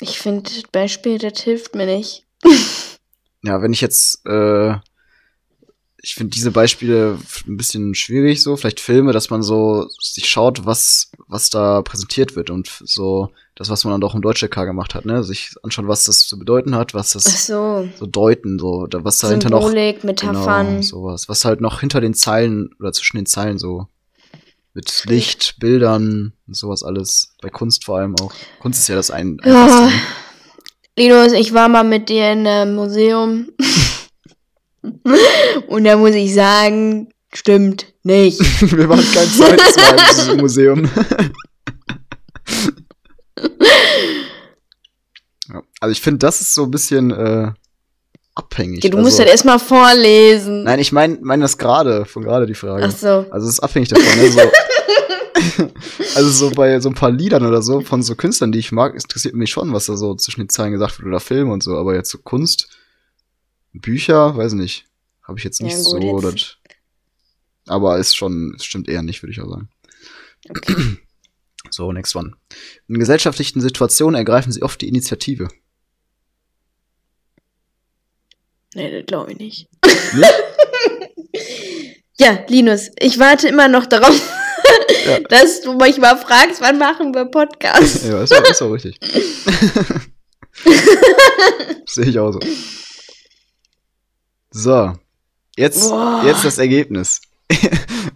Ich 0.00 0.20
finde, 0.20 0.44
das 0.44 0.62
Beispiel, 0.70 1.18
das 1.18 1.40
hilft 1.40 1.74
mir 1.74 1.86
nicht. 1.86 2.24
ja, 3.42 3.60
wenn 3.62 3.72
ich 3.72 3.80
jetzt 3.80 4.24
äh, 4.26 4.76
ich 6.00 6.14
finde 6.14 6.30
diese 6.30 6.50
Beispiele 6.50 7.18
ein 7.46 7.56
bisschen 7.56 7.94
schwierig 7.94 8.42
so, 8.42 8.56
vielleicht 8.56 8.80
Filme, 8.80 9.12
dass 9.12 9.30
man 9.30 9.42
so 9.42 9.88
sich 10.00 10.28
schaut, 10.28 10.64
was 10.64 11.10
was 11.26 11.50
da 11.50 11.82
präsentiert 11.82 12.36
wird 12.36 12.50
und 12.50 12.70
so 12.84 13.30
das 13.56 13.68
was 13.68 13.84
man 13.84 13.92
dann 13.92 14.00
doch 14.00 14.14
im 14.14 14.22
Deutsche 14.22 14.48
K 14.48 14.64
gemacht 14.64 14.94
hat, 14.94 15.04
ne, 15.04 15.24
sich 15.24 15.54
anschauen, 15.62 15.88
was 15.88 16.04
das 16.04 16.26
zu 16.26 16.38
bedeuten 16.38 16.76
hat, 16.76 16.94
was 16.94 17.10
das 17.10 17.46
so. 17.46 17.88
so 17.96 18.06
deuten, 18.06 18.58
so 18.58 18.86
was 18.92 19.18
dahinter 19.18 19.48
Symbolik, 19.48 19.98
noch 19.98 20.04
Metaphern, 20.04 20.68
genau, 20.68 20.82
sowas, 20.82 21.28
was 21.28 21.44
halt 21.44 21.60
noch 21.60 21.80
hinter 21.80 22.00
den 22.00 22.14
Zeilen 22.14 22.70
oder 22.78 22.92
zwischen 22.92 23.16
den 23.16 23.26
Zeilen 23.26 23.58
so 23.58 23.88
mit 24.74 25.04
Licht, 25.06 25.56
Bildern 25.58 26.32
und 26.46 26.56
sowas 26.56 26.84
alles, 26.84 27.34
bei 27.42 27.48
Kunst 27.48 27.84
vor 27.84 27.98
allem 27.98 28.14
auch. 28.20 28.32
Kunst 28.60 28.78
ist 28.78 28.88
ja 28.88 28.94
das 28.94 29.10
ein. 29.10 29.38
Ja. 29.44 29.90
Linus, 30.96 31.32
ich 31.32 31.52
war 31.52 31.68
mal 31.68 31.82
mit 31.82 32.08
dir 32.08 32.30
in 32.30 32.46
einem 32.46 32.76
Museum. 32.76 33.48
Und 35.68 35.84
da 35.84 35.96
muss 35.96 36.14
ich 36.14 36.34
sagen, 36.34 37.08
stimmt 37.32 37.92
nicht. 38.02 38.40
Wir 38.76 38.88
waren 38.88 39.04
kein 39.12 39.28
zweites 39.28 39.76
Mal 39.76 39.92
in 39.92 40.16
diesem 40.16 40.36
Museum. 40.40 40.90
ja, 45.48 45.62
also 45.80 45.92
ich 45.92 46.00
finde, 46.00 46.18
das 46.18 46.40
ist 46.40 46.54
so 46.54 46.64
ein 46.64 46.70
bisschen 46.70 47.10
äh, 47.10 47.52
abhängig. 48.34 48.84
Ja, 48.84 48.90
du 48.90 48.98
musst 48.98 49.12
also, 49.12 49.20
halt 49.20 49.30
erstmal 49.30 49.58
vorlesen. 49.58 50.64
Nein, 50.64 50.78
ich 50.78 50.92
meine 50.92 51.18
mein 51.20 51.40
das 51.40 51.58
gerade, 51.58 52.04
von 52.04 52.22
gerade 52.22 52.46
die 52.46 52.54
Frage. 52.54 52.84
Ach 52.84 52.96
so. 52.96 53.26
Also 53.30 53.46
es 53.46 53.54
ist 53.54 53.60
abhängig 53.60 53.88
davon, 53.88 54.06
ne? 54.16 54.30
So, 54.30 54.40
also 56.16 56.30
so 56.30 56.50
bei 56.50 56.80
so 56.80 56.88
ein 56.88 56.94
paar 56.94 57.10
Liedern 57.10 57.44
oder 57.46 57.62
so 57.62 57.80
von 57.80 58.02
so 58.02 58.14
Künstlern, 58.14 58.52
die 58.52 58.58
ich 58.58 58.72
mag, 58.72 58.94
interessiert 58.94 59.34
mich 59.34 59.50
schon, 59.50 59.72
was 59.72 59.86
da 59.86 59.96
so 59.96 60.14
zwischen 60.14 60.40
den 60.40 60.48
Zeilen 60.48 60.72
gesagt 60.72 60.98
wird 60.98 61.06
oder 61.06 61.20
Filme 61.20 61.52
und 61.52 61.62
so, 61.62 61.76
aber 61.76 61.94
jetzt 61.94 62.10
so 62.10 62.18
Kunst 62.18 62.68
Bücher, 63.72 64.36
weiß 64.36 64.54
nicht. 64.54 64.86
Habe 65.22 65.38
ich 65.38 65.44
jetzt 65.44 65.60
nicht 65.60 65.76
ja, 65.76 65.82
gut, 65.82 66.22
so. 66.22 66.30
Das, 66.30 66.56
aber 67.66 67.98
ist 67.98 68.16
schon, 68.16 68.56
stimmt 68.60 68.88
eher 68.88 69.02
nicht, 69.02 69.22
würde 69.22 69.32
ich 69.32 69.40
auch 69.40 69.50
sagen. 69.50 69.68
Okay. 70.48 70.98
So, 71.70 71.92
next 71.92 72.16
one. 72.16 72.32
In 72.88 72.98
gesellschaftlichen 72.98 73.60
Situationen 73.60 74.14
ergreifen 74.14 74.52
sie 74.52 74.62
oft 74.62 74.80
die 74.80 74.88
Initiative. 74.88 75.48
Nee, 78.74 78.90
das 78.90 79.04
glaube 79.06 79.32
ich 79.32 79.38
nicht. 79.38 79.68
ja, 82.18 82.44
Linus, 82.48 82.90
ich 82.98 83.18
warte 83.18 83.48
immer 83.48 83.68
noch 83.68 83.86
darauf, 83.86 84.18
ja. 85.04 85.20
dass 85.28 85.60
du 85.62 85.74
mich 85.74 85.98
mal 85.98 86.16
fragst, 86.16 86.60
wann 86.60 86.78
machen 86.78 87.14
wir 87.14 87.26
Podcast. 87.26 88.04
ja, 88.04 88.22
ist 88.22 88.32
auch, 88.32 88.50
ist 88.50 88.62
auch 88.62 88.72
richtig. 88.72 88.98
Sehe 91.86 92.06
ich 92.06 92.18
auch 92.18 92.32
so. 92.32 92.40
So. 94.58 94.92
Jetzt, 95.56 95.92
jetzt 96.24 96.44
das 96.44 96.58
Ergebnis. 96.58 97.20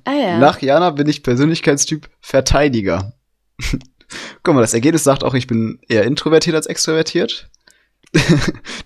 Ah, 0.05 0.15
ja. 0.15 0.39
Nach 0.39 0.61
Jana 0.61 0.91
bin 0.91 1.09
ich 1.09 1.23
Persönlichkeitstyp 1.23 2.09
Verteidiger. 2.21 3.13
Guck 4.43 4.55
mal, 4.55 4.61
das 4.61 4.75
Ergebnis 4.75 5.05
sagt 5.05 5.23
auch, 5.23 5.35
ich 5.35 5.47
bin 5.47 5.79
eher 5.89 6.05
introvertiert 6.05 6.57
als 6.57 6.67
extrovertiert. 6.67 7.49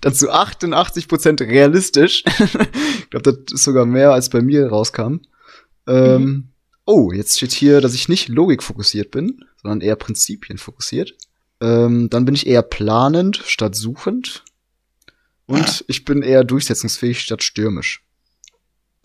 Dann 0.01 0.13
zu 0.13 0.31
88% 0.31 1.41
realistisch. 1.47 2.23
ich 2.99 3.09
glaube, 3.09 3.31
das 3.31 3.53
ist 3.53 3.63
sogar 3.63 3.85
mehr, 3.85 4.11
als 4.11 4.29
bei 4.29 4.41
mir 4.41 4.67
rauskam. 4.67 5.21
Ähm, 5.87 6.21
mhm. 6.21 6.49
Oh, 6.85 7.11
jetzt 7.11 7.37
steht 7.37 7.53
hier, 7.53 7.81
dass 7.81 7.95
ich 7.95 8.09
nicht 8.09 8.27
logikfokussiert 8.27 9.09
bin, 9.09 9.45
sondern 9.61 9.81
eher 9.81 9.95
prinzipienfokussiert. 9.95 11.15
Ähm, 11.61 12.09
dann 12.09 12.25
bin 12.25 12.35
ich 12.35 12.45
eher 12.45 12.61
planend 12.61 13.37
statt 13.45 13.75
suchend. 13.75 14.43
Und 15.47 15.85
ich 15.87 16.05
bin 16.05 16.21
eher 16.21 16.43
durchsetzungsfähig 16.43 17.21
statt 17.21 17.41
stürmisch. 17.41 18.03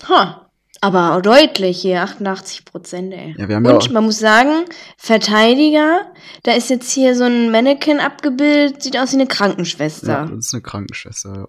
Ha, 0.08 0.50
aber 0.80 1.22
deutlich 1.22 1.80
hier, 1.80 2.02
88 2.02 2.64
Prozent, 2.64 3.14
ey. 3.14 3.36
Ja, 3.38 3.48
wir 3.48 3.56
haben 3.56 3.64
Und 3.66 3.86
ja 3.86 3.92
man 3.92 4.04
muss 4.04 4.18
sagen, 4.18 4.64
Verteidiger, 4.98 6.12
da 6.42 6.52
ist 6.52 6.70
jetzt 6.70 6.90
hier 6.90 7.14
so 7.14 7.24
ein 7.24 7.52
Mannequin 7.52 8.00
abgebildet, 8.00 8.82
sieht 8.82 8.98
aus 8.98 9.12
wie 9.12 9.16
eine 9.16 9.28
Krankenschwester. 9.28 10.08
Ja, 10.08 10.26
das 10.26 10.46
ist 10.46 10.54
eine 10.54 10.62
Krankenschwester, 10.62 11.34
ja. 11.36 11.48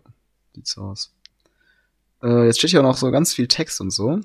Sieht 0.54 0.68
so 0.68 0.82
aus. 0.82 1.12
Äh, 2.22 2.46
jetzt 2.46 2.60
steht 2.60 2.70
hier 2.70 2.82
auch 2.82 2.86
noch 2.86 2.98
so 2.98 3.10
ganz 3.10 3.34
viel 3.34 3.48
Text 3.48 3.82
und 3.82 3.90
so. 3.90 4.20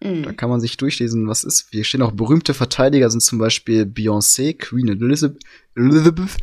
Mhm. 0.00 0.22
Da 0.22 0.32
kann 0.32 0.48
man 0.48 0.60
sich 0.60 0.76
durchlesen, 0.76 1.26
was 1.26 1.42
ist. 1.42 1.68
Hier 1.72 1.82
stehen 1.82 2.02
auch 2.02 2.12
berühmte 2.12 2.54
Verteidiger, 2.54 3.10
sind 3.10 3.20
zum 3.20 3.40
Beispiel 3.40 3.82
Beyoncé, 3.82 4.56
Queen 4.56 4.86
Elizabeth, 4.86 5.42
Elizabeth 5.74 6.36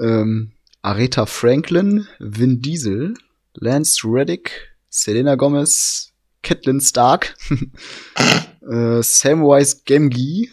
ähm, 0.00 0.53
Aretha 0.84 1.24
Franklin, 1.24 2.06
Vin 2.18 2.60
Diesel, 2.60 3.14
Lance 3.54 4.02
Reddick, 4.04 4.74
Selena 4.90 5.34
Gomez, 5.34 6.12
Catelyn 6.42 6.78
Stark, 6.78 7.34
äh, 8.60 9.02
Samwise 9.02 9.80
Gamgee, 9.86 10.50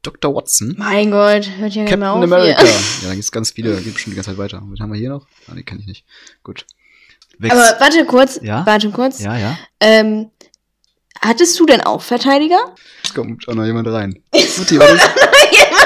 Dr. 0.00 0.34
Watson. 0.34 0.76
Mein 0.78 1.10
Gott, 1.10 1.46
hört 1.58 1.74
ja 1.74 1.84
Captain 1.84 2.04
auf 2.04 2.22
America. 2.22 2.62
Hier. 2.62 2.70
Ja, 3.02 3.08
da 3.08 3.14
gibt's 3.14 3.30
ganz 3.30 3.50
viele, 3.50 3.76
gibt 3.82 4.00
schon 4.00 4.12
die 4.12 4.16
ganze 4.16 4.30
Zeit 4.30 4.38
weiter. 4.38 4.62
Was 4.64 4.80
haben 4.80 4.90
wir 4.90 4.98
hier 4.98 5.10
noch? 5.10 5.26
Ah, 5.46 5.52
nee, 5.54 5.62
kann 5.62 5.78
ich 5.78 5.86
nicht. 5.86 6.06
Gut. 6.42 6.64
Wex. 7.38 7.54
Aber 7.54 7.80
warte 7.80 8.06
kurz, 8.06 8.40
ja? 8.42 8.64
warte 8.64 8.90
kurz. 8.90 9.20
Ja, 9.20 9.36
ja. 9.36 9.58
Ähm, 9.80 10.30
hattest 11.20 11.60
du 11.60 11.66
denn 11.66 11.82
auch 11.82 12.00
Verteidiger? 12.00 12.74
Es 13.04 13.12
kommt 13.12 13.46
auch 13.46 13.54
noch 13.54 13.66
jemand 13.66 13.88
rein. 13.88 14.22
Mutti, 14.56 14.78
was 14.78 14.90
ist? 14.90 15.02
jemand 15.02 15.18
rein. 15.18 15.81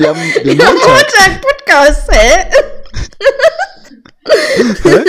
Wir 0.00 0.08
haben, 0.08 0.18
wir 0.18 0.66
haben 0.66 0.78
Montag. 0.78 0.88
Montag 0.88 1.42
Podcast, 1.42 2.10
hä? 2.10 2.48
hä? 4.82 5.04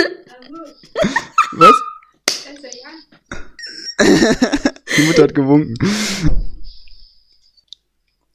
Was? 1.52 1.76
Die 4.96 5.02
Mutter 5.06 5.22
hat 5.22 5.34
gewunken. 5.34 5.74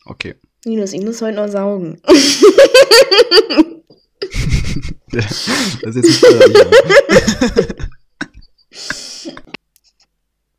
Okay. 0.05 0.33
Linus, 0.65 0.93
ich 0.93 1.01
muss 1.03 1.21
heute 1.21 1.35
noch 1.35 1.47
saugen. 1.47 2.01
das 5.11 5.47
ist 5.83 5.95
jetzt 5.95 6.23
nicht. 6.23 7.75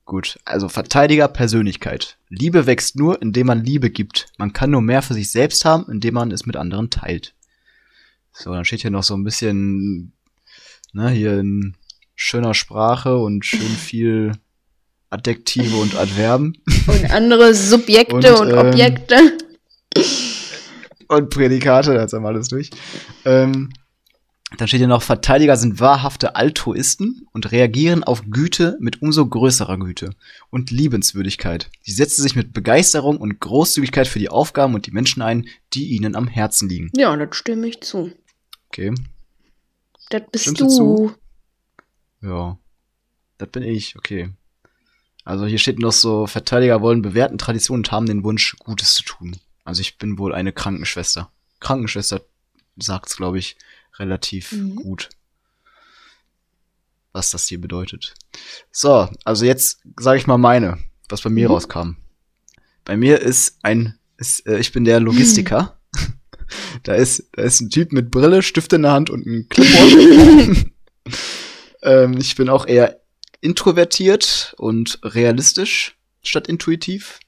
Gut, 0.09 0.39
also 0.47 0.71
Verteidiger 0.71 1.29
Persönlichkeit. 1.29 2.17
Liebe 2.31 2.65
wächst 2.65 2.97
nur, 2.97 3.21
indem 3.21 3.49
man 3.49 3.63
Liebe 3.63 3.91
gibt. 3.91 4.29
Man 4.39 4.55
kann 4.55 4.71
nur 4.71 4.81
mehr 4.81 5.03
für 5.03 5.13
sich 5.13 5.31
selbst 5.31 5.67
haben, 5.67 5.85
indem 5.93 6.15
man 6.15 6.31
es 6.31 6.47
mit 6.47 6.57
anderen 6.57 6.89
teilt. 6.89 7.35
So, 8.33 8.51
dann 8.55 8.65
steht 8.65 8.81
hier 8.81 8.91
noch 8.91 9.03
so 9.03 9.15
ein 9.15 9.23
bisschen, 9.23 10.15
ne, 10.95 11.11
hier 11.11 11.39
in 11.39 11.77
schöner 12.15 12.55
Sprache 12.55 13.19
und 13.19 13.45
schön 13.45 13.61
viel 13.61 14.33
Adjektive 15.11 15.77
und 15.77 15.95
Adverben. 15.95 16.55
Und 16.87 17.11
andere 17.11 17.53
Subjekte 17.53 18.17
und, 18.17 18.25
und 18.25 18.51
ähm, 18.51 18.59
Objekte. 18.67 19.37
und 21.09 21.29
Prädikate, 21.29 21.93
das 21.93 22.15
haben 22.15 22.23
wir 22.23 22.29
alles 22.29 22.49
durch. 22.49 22.71
Ähm, 23.27 23.69
dann 24.57 24.67
steht 24.67 24.79
hier 24.79 24.89
noch, 24.89 25.03
Verteidiger 25.03 25.57
sind 25.57 25.79
wahrhafte 25.79 26.35
Altruisten 26.35 27.27
und 27.33 27.53
reagieren 27.53 28.03
auf 28.03 28.23
Güte 28.31 28.79
mit 28.81 29.03
umso 29.03 29.27
größerer 29.27 29.79
Güte 29.79 30.15
und 30.49 30.71
Liebenswürdigkeit. 30.71 31.71
Sie 31.83 31.93
setzen 31.93 32.23
sich 32.23 32.35
mit 32.35 32.55
Begeisterung 32.55 33.19
und 33.19 33.41
Großzügigkeit 33.41 34.09
für 34.09 34.19
die 34.19 34.31
Aufgaben 34.31 34.75
und 34.75 34.87
die 34.87 34.91
Menschen 34.91 35.21
ein, 35.21 35.49
die 35.75 35.89
ihnen 35.89 36.17
am 36.17 36.29
Herzen 36.29 36.69
liegen. 36.69 36.91
Ja, 36.97 37.15
das 37.15 37.37
stimme 37.37 37.67
ich 37.67 37.83
zu. 37.83 38.11
Okay. 38.71 38.95
Das 40.09 40.23
bist 40.33 40.45
Stimmst 40.45 40.61
du. 40.63 40.69
zu? 40.69 41.15
Ja. 42.23 42.59
Das 43.37 43.51
bin 43.51 43.63
ich, 43.63 43.97
okay. 43.97 44.31
Also 45.25 45.45
hier 45.45 45.59
steht 45.59 45.79
noch 45.79 45.93
so, 45.93 46.27
Verteidiger 46.27 46.81
wollen 46.81 47.03
bewährten 47.03 47.37
Traditionen 47.37 47.81
und 47.81 47.93
haben 47.93 48.07
den 48.07 48.25
Wunsch, 48.25 48.57
Gutes 48.61 48.95
zu 48.95 49.03
tun. 49.03 49.37
Also 49.63 49.83
ich 49.83 49.99
bin 49.99 50.19
wohl 50.19 50.35
eine 50.35 50.55
Krankenschwester. 50.55 51.31
Krankenschwester 51.61 52.23
sagt's, 52.79 53.19
glaube 53.19 53.39
ich, 53.39 53.57
relativ 53.99 54.53
Mhm. 54.53 54.77
gut, 54.77 55.09
was 57.13 57.31
das 57.31 57.47
hier 57.49 57.61
bedeutet. 57.61 58.15
So, 58.71 59.09
also 59.25 59.45
jetzt 59.45 59.81
sage 59.99 60.19
ich 60.19 60.27
mal 60.27 60.39
meine, 60.39 60.79
was 61.09 61.23
bei 61.23 61.31
mir 61.31 61.49
Mhm. 61.49 61.55
rauskam. 61.55 61.91
Bei 62.85 62.97
mir 62.97 63.21
ist 63.21 63.59
ein, 63.63 63.99
ist, 64.17 64.47
äh, 64.47 64.59
ich 64.59 64.73
bin 64.73 64.85
der 64.85 65.01
Logistiker. 65.01 65.79
da 66.85 66.95
ist, 66.95 67.29
da 67.33 67.43
ist 67.43 67.61
ein 67.61 67.71
Typ 67.71 67.93
mit 67.93 68.11
Brille, 68.11 68.43
Stift 68.43 68.73
in 68.73 68.83
der 68.83 68.93
Hand 68.93 69.11
und 69.11 69.27
ein 69.27 69.49
Clipboard. 69.49 70.67
ähm, 71.83 72.17
ich 72.19 72.35
bin 72.37 72.49
auch 72.49 72.67
eher 72.67 73.01
introvertiert 73.41 74.55
und 74.59 74.99
realistisch 75.03 75.97
statt 76.23 76.49
intuitiv. 76.49 77.21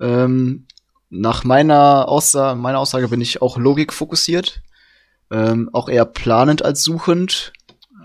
Ähm, 0.00 0.66
nach 1.10 1.44
meiner 1.44 2.08
Aussage, 2.08 2.58
meiner 2.60 2.78
Aussage 2.80 3.08
bin 3.08 3.20
ich 3.20 3.40
auch 3.40 3.56
logikfokussiert. 3.56 4.60
Ähm, 5.30 5.68
auch 5.72 5.88
eher 5.88 6.04
planend 6.04 6.64
als 6.64 6.82
suchend. 6.82 7.52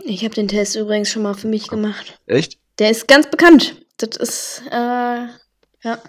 Ich 0.04 0.24
habe 0.24 0.36
den 0.36 0.48
Test 0.48 0.76
übrigens 0.76 1.10
schon 1.10 1.24
mal 1.24 1.34
für 1.34 1.48
mich 1.48 1.68
gemacht. 1.68 2.20
Echt? 2.26 2.58
Der 2.80 2.92
ist 2.92 3.08
ganz 3.08 3.30
bekannt. 3.30 3.76
Das 3.98 4.18
ist, 4.18 4.64
äh, 4.70 5.28
ja. 5.84 6.00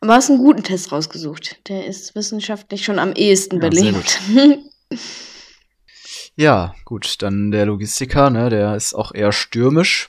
Aber 0.00 0.14
hast 0.14 0.30
einen 0.30 0.38
guten 0.38 0.64
Test 0.64 0.90
rausgesucht. 0.90 1.56
Der 1.68 1.86
ist 1.86 2.14
wissenschaftlich 2.14 2.84
schon 2.84 2.98
am 2.98 3.12
ehesten 3.12 3.62
Ja, 3.62 3.70
sehr 3.70 3.92
belegt. 3.92 4.20
Ja, 6.36 6.74
gut, 6.86 7.16
dann 7.20 7.50
der 7.50 7.66
Logistiker, 7.66 8.30
ne, 8.30 8.48
der 8.48 8.74
ist 8.74 8.94
auch 8.94 9.12
eher 9.12 9.30
stürmisch 9.30 10.08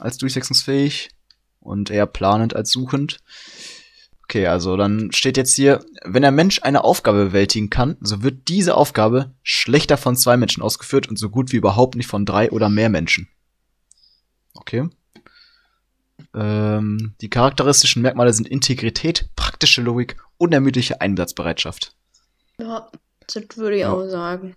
als 0.00 0.18
durchsetzungsfähig 0.18 1.10
und 1.60 1.90
eher 1.90 2.06
planend 2.06 2.56
als 2.56 2.70
suchend. 2.70 3.18
Okay, 4.30 4.46
also 4.46 4.76
dann 4.76 5.10
steht 5.10 5.38
jetzt 5.38 5.54
hier, 5.54 5.80
wenn 6.04 6.20
der 6.20 6.32
Mensch 6.32 6.60
eine 6.62 6.84
Aufgabe 6.84 7.24
bewältigen 7.24 7.70
kann, 7.70 7.96
so 8.02 8.22
wird 8.22 8.48
diese 8.48 8.74
Aufgabe 8.76 9.32
schlechter 9.42 9.96
von 9.96 10.16
zwei 10.16 10.36
Menschen 10.36 10.62
ausgeführt 10.62 11.08
und 11.08 11.18
so 11.18 11.30
gut 11.30 11.50
wie 11.50 11.56
überhaupt 11.56 11.94
nicht 11.94 12.08
von 12.08 12.26
drei 12.26 12.50
oder 12.50 12.68
mehr 12.68 12.90
Menschen. 12.90 13.28
Okay. 14.52 14.86
Ähm, 16.34 17.14
die 17.22 17.30
charakteristischen 17.30 18.02
Merkmale 18.02 18.34
sind 18.34 18.48
Integrität, 18.48 19.30
praktische 19.34 19.80
Logik, 19.80 20.18
unermüdliche 20.36 21.00
Einsatzbereitschaft. 21.00 21.94
ja, 22.60 22.90
das 23.26 23.56
würde 23.56 23.76
ich 23.76 23.82
Ja. 23.82 23.92
auch 23.92 24.06
sagen. 24.08 24.54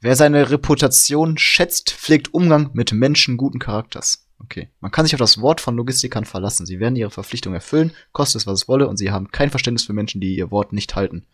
Wer 0.00 0.16
seine 0.16 0.50
Reputation 0.50 1.38
schätzt, 1.38 1.92
pflegt 1.92 2.34
Umgang 2.34 2.70
mit 2.72 2.92
Menschen 2.92 3.36
guten 3.36 3.60
Charakters. 3.60 4.23
Okay. 4.44 4.68
Man 4.80 4.90
kann 4.90 5.06
sich 5.06 5.14
auf 5.14 5.18
das 5.18 5.40
Wort 5.40 5.60
von 5.60 5.74
Logistikern 5.76 6.24
verlassen. 6.24 6.66
Sie 6.66 6.78
werden 6.80 6.96
ihre 6.96 7.10
Verpflichtung 7.10 7.54
erfüllen, 7.54 7.92
koste 8.12 8.36
es, 8.38 8.46
was 8.46 8.62
es 8.62 8.68
wolle, 8.68 8.88
und 8.88 8.96
sie 8.98 9.10
haben 9.10 9.30
kein 9.30 9.50
Verständnis 9.50 9.84
für 9.84 9.92
Menschen, 9.92 10.20
die 10.20 10.36
ihr 10.36 10.50
Wort 10.50 10.72
nicht 10.72 10.94
halten. 10.96 11.26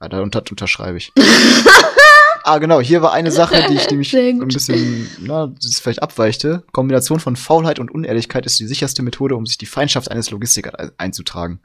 Ja, 0.00 0.08
da 0.08 0.20
unter 0.22 0.42
unterschreibe 0.50 0.96
ich. 0.98 1.12
ah, 2.44 2.58
genau. 2.58 2.80
Hier 2.80 3.02
war 3.02 3.12
eine 3.12 3.30
Sache, 3.30 3.66
die 3.68 3.74
ich 3.74 3.90
nämlich 3.90 4.16
ein 4.16 4.48
bisschen, 4.48 5.08
na, 5.20 5.46
das 5.48 5.66
ist 5.66 5.80
vielleicht 5.80 6.02
abweichte. 6.02 6.64
Kombination 6.72 7.20
von 7.20 7.36
Faulheit 7.36 7.78
und 7.78 7.90
Unehrlichkeit 7.90 8.46
ist 8.46 8.58
die 8.58 8.66
sicherste 8.66 9.02
Methode, 9.02 9.36
um 9.36 9.46
sich 9.46 9.58
die 9.58 9.66
Feindschaft 9.66 10.10
eines 10.10 10.30
Logistikers 10.30 10.74
ein- 10.74 10.90
einzutragen. 10.96 11.60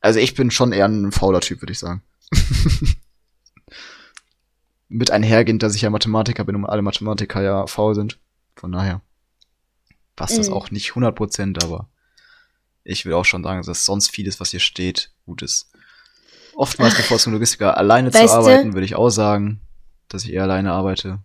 Also 0.00 0.18
ich 0.20 0.34
bin 0.34 0.50
schon 0.50 0.72
eher 0.72 0.86
ein 0.86 1.12
fauler 1.12 1.40
Typ, 1.40 1.62
würde 1.62 1.72
ich 1.72 1.78
sagen. 1.78 2.02
Mit 4.88 5.10
einhergehend, 5.10 5.62
dass 5.62 5.74
ich 5.74 5.82
ja 5.82 5.90
Mathematiker 5.90 6.44
bin 6.44 6.56
und 6.56 6.66
alle 6.66 6.82
Mathematiker 6.82 7.42
ja 7.42 7.66
faul 7.66 7.94
sind. 7.94 8.18
Von 8.56 8.72
daher 8.72 9.00
passt 10.16 10.38
das 10.38 10.48
Mhm. 10.48 10.54
auch 10.54 10.70
nicht 10.70 10.94
100%, 10.94 11.62
aber 11.62 11.88
ich 12.84 13.04
will 13.06 13.14
auch 13.14 13.24
schon 13.24 13.44
sagen, 13.44 13.62
dass 13.64 13.84
sonst 13.84 14.10
vieles, 14.10 14.40
was 14.40 14.50
hier 14.50 14.60
steht, 14.60 15.10
gut 15.26 15.42
ist. 15.42 15.70
Oftmals 16.54 16.94
bevorzugt 16.96 17.32
Logistiker 17.32 17.76
alleine 17.76 18.12
Weißt 18.12 18.28
zu 18.28 18.34
arbeiten, 18.34 18.74
würde 18.74 18.84
ich 18.84 18.94
auch 18.96 19.08
sagen, 19.10 19.60
dass 20.08 20.24
ich 20.24 20.32
eher 20.32 20.42
alleine 20.42 20.72
arbeite. 20.72 21.20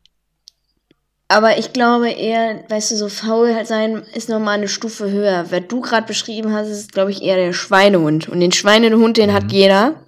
Aber 1.29 1.57
ich 1.57 1.73
glaube 1.73 2.09
eher, 2.09 2.63
weißt 2.69 2.91
du, 2.91 2.95
so 2.95 3.09
faul 3.09 3.65
sein 3.65 3.97
ist 4.13 4.29
nochmal 4.29 4.55
eine 4.55 4.69
Stufe 4.69 5.11
höher. 5.11 5.47
Wer 5.49 5.59
du 5.59 5.81
gerade 5.81 6.07
beschrieben 6.07 6.53
hast, 6.53 6.69
ist, 6.69 6.93
glaube 6.93 7.11
ich, 7.11 7.21
eher 7.21 7.35
der 7.35 7.51
Schweinehund. 7.51 8.29
Und 8.29 8.39
den 8.39 8.53
Schweinehund, 8.53 9.17
den 9.17 9.31
Mhm. 9.31 9.33
hat 9.33 9.51
jeder. 9.51 10.05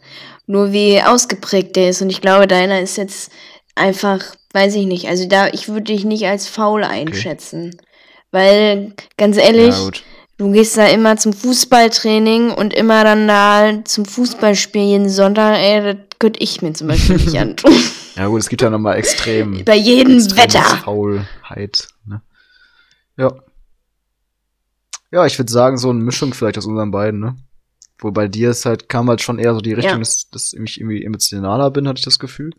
Nur 0.47 0.71
wie 0.71 1.01
ausgeprägt 1.01 1.75
der 1.75 1.89
ist. 1.89 2.01
Und 2.01 2.09
ich 2.09 2.21
glaube, 2.21 2.47
deiner 2.47 2.79
ist 2.79 2.95
jetzt 2.95 3.31
einfach, 3.75 4.23
weiß 4.53 4.75
ich 4.75 4.85
nicht. 4.85 5.09
Also 5.09 5.27
da, 5.27 5.47
ich 5.49 5.67
würde 5.67 5.83
dich 5.93 6.05
nicht 6.05 6.25
als 6.25 6.47
faul 6.47 6.85
einschätzen. 6.85 7.75
Weil, 8.31 8.93
ganz 9.17 9.37
ehrlich, 9.37 9.75
Ja, 9.75 9.89
du 10.37 10.51
gehst 10.51 10.77
da 10.77 10.85
immer 10.87 11.17
zum 11.17 11.33
Fußballtraining 11.33 12.51
und 12.51 12.73
immer 12.73 13.03
dann 13.03 13.27
da 13.27 13.83
zum 13.85 14.05
Fußballspiel 14.05 14.81
jeden 14.83 15.09
Sonntag, 15.09 15.57
ey, 15.57 15.81
das 15.93 15.97
könnte 16.19 16.39
ich 16.41 16.61
mir 16.61 16.73
zum 16.73 16.87
Beispiel 16.89 17.15
nicht 17.17 17.35
antun. 17.39 17.73
Ja, 18.15 18.27
gut, 18.27 18.41
es 18.41 18.49
gibt 18.49 18.61
ja 18.61 18.69
nochmal 18.69 18.97
extrem. 18.97 19.63
Bei 19.65 19.75
jedem 19.75 20.17
Wetter. 20.35 20.61
Faulheit. 20.61 21.87
Ne? 22.05 22.21
Ja. 23.17 23.33
Ja, 25.11 25.25
ich 25.25 25.39
würde 25.39 25.51
sagen, 25.51 25.77
so 25.77 25.89
eine 25.89 25.99
Mischung 26.03 26.33
vielleicht 26.33 26.57
aus 26.57 26.65
unseren 26.67 26.91
beiden, 26.91 27.19
ne? 27.19 27.35
Wo 27.97 28.11
bei 28.11 28.27
dir 28.27 28.51
ist 28.51 28.65
halt, 28.65 28.87
kam 28.89 29.09
halt 29.09 29.21
schon 29.21 29.39
eher 29.39 29.53
so 29.55 29.59
die 29.61 29.73
Richtung, 29.73 29.93
Ja. 29.93 29.99
dass, 29.99 30.29
dass 30.29 30.53
ich 30.53 30.79
irgendwie 30.79 31.03
emotionaler 31.03 31.71
bin, 31.71 31.87
hatte 31.87 31.99
ich 31.99 32.05
das 32.05 32.19
Gefühl. 32.19 32.51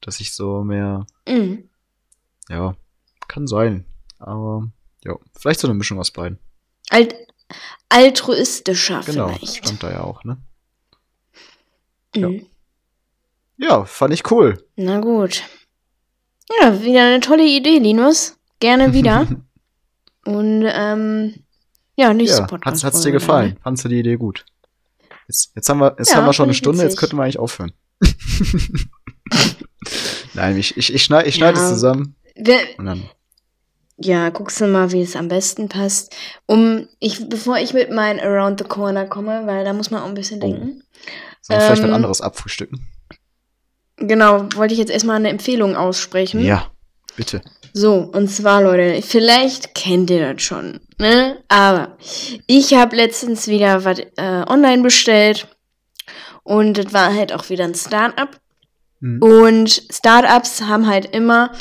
Dass 0.00 0.20
ich 0.20 0.34
so 0.34 0.62
mehr, 0.64 1.06
Mhm. 1.28 1.68
ja, 2.48 2.74
kann 3.28 3.46
sein. 3.46 3.84
Aber, 4.18 4.68
ja, 5.08 5.16
vielleicht 5.38 5.60
so 5.60 5.66
eine 5.68 5.74
Mischung 5.74 5.98
aus 5.98 6.10
beiden. 6.10 6.38
Alt 6.90 7.14
altruistischer 7.88 9.00
Genau, 9.06 9.28
vielleicht. 9.28 9.56
stand 9.56 9.82
da 9.82 9.90
ja 9.90 10.00
auch, 10.04 10.22
ne? 10.24 10.36
ja. 12.14 12.28
Mhm. 12.28 12.46
Ja, 13.56 13.84
fand 13.86 14.14
ich 14.14 14.30
cool. 14.30 14.64
Na 14.76 15.00
gut. 15.00 15.42
Ja, 16.60 16.80
wieder 16.82 17.02
eine 17.06 17.20
tolle 17.20 17.44
Idee, 17.44 17.78
Linus. 17.78 18.36
Gerne 18.60 18.92
wieder. 18.92 19.26
Und 20.24 20.64
ähm, 20.66 21.34
ja, 21.96 22.12
nächste 22.14 22.42
ja, 22.42 22.46
Podcast. 22.46 22.84
hat's, 22.84 22.84
hat's 22.84 23.02
dir 23.02 23.10
gefallen? 23.12 23.58
Fandst 23.62 23.84
du 23.84 23.88
die 23.88 23.98
Idee 23.98 24.16
gut? 24.16 24.44
Jetzt, 25.26 25.52
jetzt 25.56 25.68
haben 25.68 25.78
wir, 25.80 25.96
jetzt 25.98 26.10
Ja, 26.10 26.16
haben 26.18 26.26
wir 26.26 26.32
schon 26.34 26.44
eine 26.44 26.54
Stunde, 26.54 26.82
jetzt 26.82 26.92
witzig. 26.92 27.00
könnten 27.00 27.16
wir 27.16 27.24
eigentlich 27.24 27.38
aufhören. 27.38 27.72
Nein, 30.34 30.56
ich, 30.56 30.76
ich, 30.76 30.94
ich 30.94 31.02
schneide 31.02 31.28
ich 31.28 31.34
schneid 31.34 31.56
Ja. 31.56 31.62
es 31.62 31.68
zusammen 31.70 32.14
Wir, 32.36 32.58
und 32.78 32.84
dann. 32.86 33.08
Ja, 34.00 34.28
guckst 34.30 34.60
du 34.60 34.66
mal, 34.66 34.92
wie 34.92 35.02
es 35.02 35.16
am 35.16 35.28
besten 35.28 35.68
passt. 35.68 36.14
Um, 36.46 36.88
ich, 37.00 37.28
bevor 37.28 37.58
ich 37.58 37.72
mit 37.74 37.90
meinen 37.90 38.20
Around 38.20 38.60
the 38.60 38.66
Corner 38.68 39.06
komme, 39.06 39.46
weil 39.46 39.64
da 39.64 39.72
muss 39.72 39.90
man 39.90 40.02
auch 40.02 40.06
ein 40.08 40.14
bisschen 40.14 40.38
Oh. 40.38 40.46
denken. 40.46 40.82
Sollen 41.42 41.60
wir 41.60 41.66
vielleicht 41.66 41.82
Ähm, 41.84 41.94
anderes 41.94 42.20
abfrühstücken? 42.20 42.86
Genau, 43.96 44.46
wollte 44.54 44.74
ich 44.74 44.78
jetzt 44.80 44.90
erstmal 44.92 45.16
eine 45.16 45.28
Empfehlung 45.30 45.74
aussprechen. 45.76 46.40
Ja, 46.44 46.70
bitte. 47.16 47.42
So, 47.72 47.94
und 48.12 48.28
zwar, 48.28 48.62
Leute, 48.62 49.02
vielleicht 49.02 49.74
kennt 49.74 50.10
ihr 50.10 50.32
das 50.32 50.42
schon, 50.42 50.80
ne? 50.98 51.38
Aber 51.48 51.96
ich 52.46 52.74
habe 52.74 52.96
letztens 52.96 53.48
wieder 53.48 53.84
was 53.84 53.98
äh, 54.16 54.44
online 54.48 54.82
bestellt 54.82 55.48
und 56.44 56.78
das 56.78 56.92
war 56.92 57.12
halt 57.14 57.32
auch 57.32 57.50
wieder 57.50 57.64
ein 57.64 57.74
Start-up. 57.74 58.40
Hm. 59.00 59.20
Und 59.22 59.82
Startups 59.92 60.62
haben 60.62 60.86
halt 60.86 61.06
immer 61.14 61.52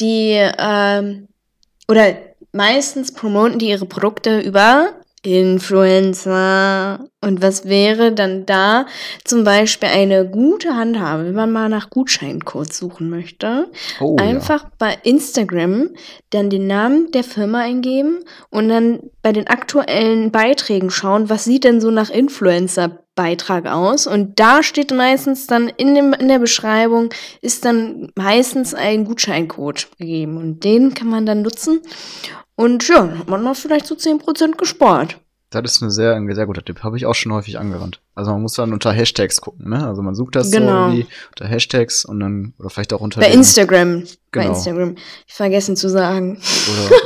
die, 0.00 0.38
ähm, 0.58 1.28
oder 1.90 2.14
meistens 2.52 3.12
promoten 3.12 3.58
die 3.58 3.68
ihre 3.68 3.86
Produkte 3.86 4.40
über 4.40 4.94
Influencer. 5.22 7.04
Und 7.20 7.42
was 7.42 7.66
wäre 7.66 8.12
dann 8.12 8.46
da 8.46 8.86
zum 9.24 9.44
Beispiel 9.44 9.90
eine 9.90 10.26
gute 10.26 10.74
Handhabe, 10.74 11.26
wenn 11.26 11.34
man 11.34 11.52
mal 11.52 11.68
nach 11.68 11.90
Gutscheincodes 11.90 12.78
suchen 12.78 13.10
möchte? 13.10 13.70
Oh, 14.00 14.16
Einfach 14.18 14.66
bei 14.78 14.96
Instagram 15.02 15.90
dann 16.30 16.48
den 16.48 16.66
Namen 16.66 17.10
der 17.10 17.24
Firma 17.24 17.60
eingeben 17.60 18.20
und 18.48 18.70
dann 18.70 19.00
bei 19.22 19.32
den 19.32 19.48
aktuellen 19.48 20.30
Beiträgen 20.30 20.90
schauen, 20.90 21.28
was 21.28 21.44
sieht 21.44 21.64
denn 21.64 21.82
so 21.82 21.90
nach 21.90 22.08
Influencer-Beitrag 23.20 23.66
aus. 23.66 24.06
Und 24.06 24.38
da 24.40 24.62
steht 24.62 24.90
meistens 24.92 25.46
dann 25.46 25.68
in, 25.68 25.94
dem, 25.94 26.12
in 26.12 26.28
der 26.28 26.38
Beschreibung, 26.38 27.10
ist 27.42 27.64
dann 27.64 28.10
meistens 28.14 28.74
ein 28.74 29.04
Gutscheincode 29.04 29.88
gegeben. 29.98 30.36
Und 30.36 30.64
den 30.64 30.94
kann 30.94 31.08
man 31.08 31.26
dann 31.26 31.42
nutzen. 31.42 31.80
Und 32.56 32.86
ja, 32.88 33.08
hat 33.18 33.28
man 33.28 33.42
noch 33.42 33.56
vielleicht 33.56 33.86
so 33.86 33.94
10% 33.94 34.56
gespart. 34.56 35.18
Das 35.52 35.62
ist 35.64 35.82
eine 35.82 35.90
sehr, 35.90 36.14
ein 36.14 36.32
sehr 36.32 36.46
guter 36.46 36.64
Tipp. 36.64 36.84
Habe 36.84 36.96
ich 36.96 37.06
auch 37.06 37.14
schon 37.14 37.32
häufig 37.32 37.58
angewandt. 37.58 38.00
Also 38.14 38.30
man 38.30 38.42
muss 38.42 38.54
dann 38.54 38.72
unter 38.72 38.92
Hashtags 38.92 39.40
gucken, 39.40 39.68
ne? 39.70 39.84
Also 39.84 40.00
man 40.00 40.14
sucht 40.14 40.36
das 40.36 40.52
Genau. 40.52 40.66
so 40.90 40.94
irgendwie 40.94 41.06
unter 41.30 41.48
Hashtags 41.48 42.04
und 42.04 42.20
dann, 42.20 42.54
oder 42.60 42.70
vielleicht 42.70 42.92
auch 42.92 43.00
unter 43.00 43.20
Bei 43.20 43.32
Instagram. 43.32 44.02
Bei 44.30 44.42
Genau. 44.42 44.54
Instagram. 44.54 44.94
Ich 45.26 45.34
vergessen 45.34 45.74
zu 45.74 45.88
sagen. 45.88 46.40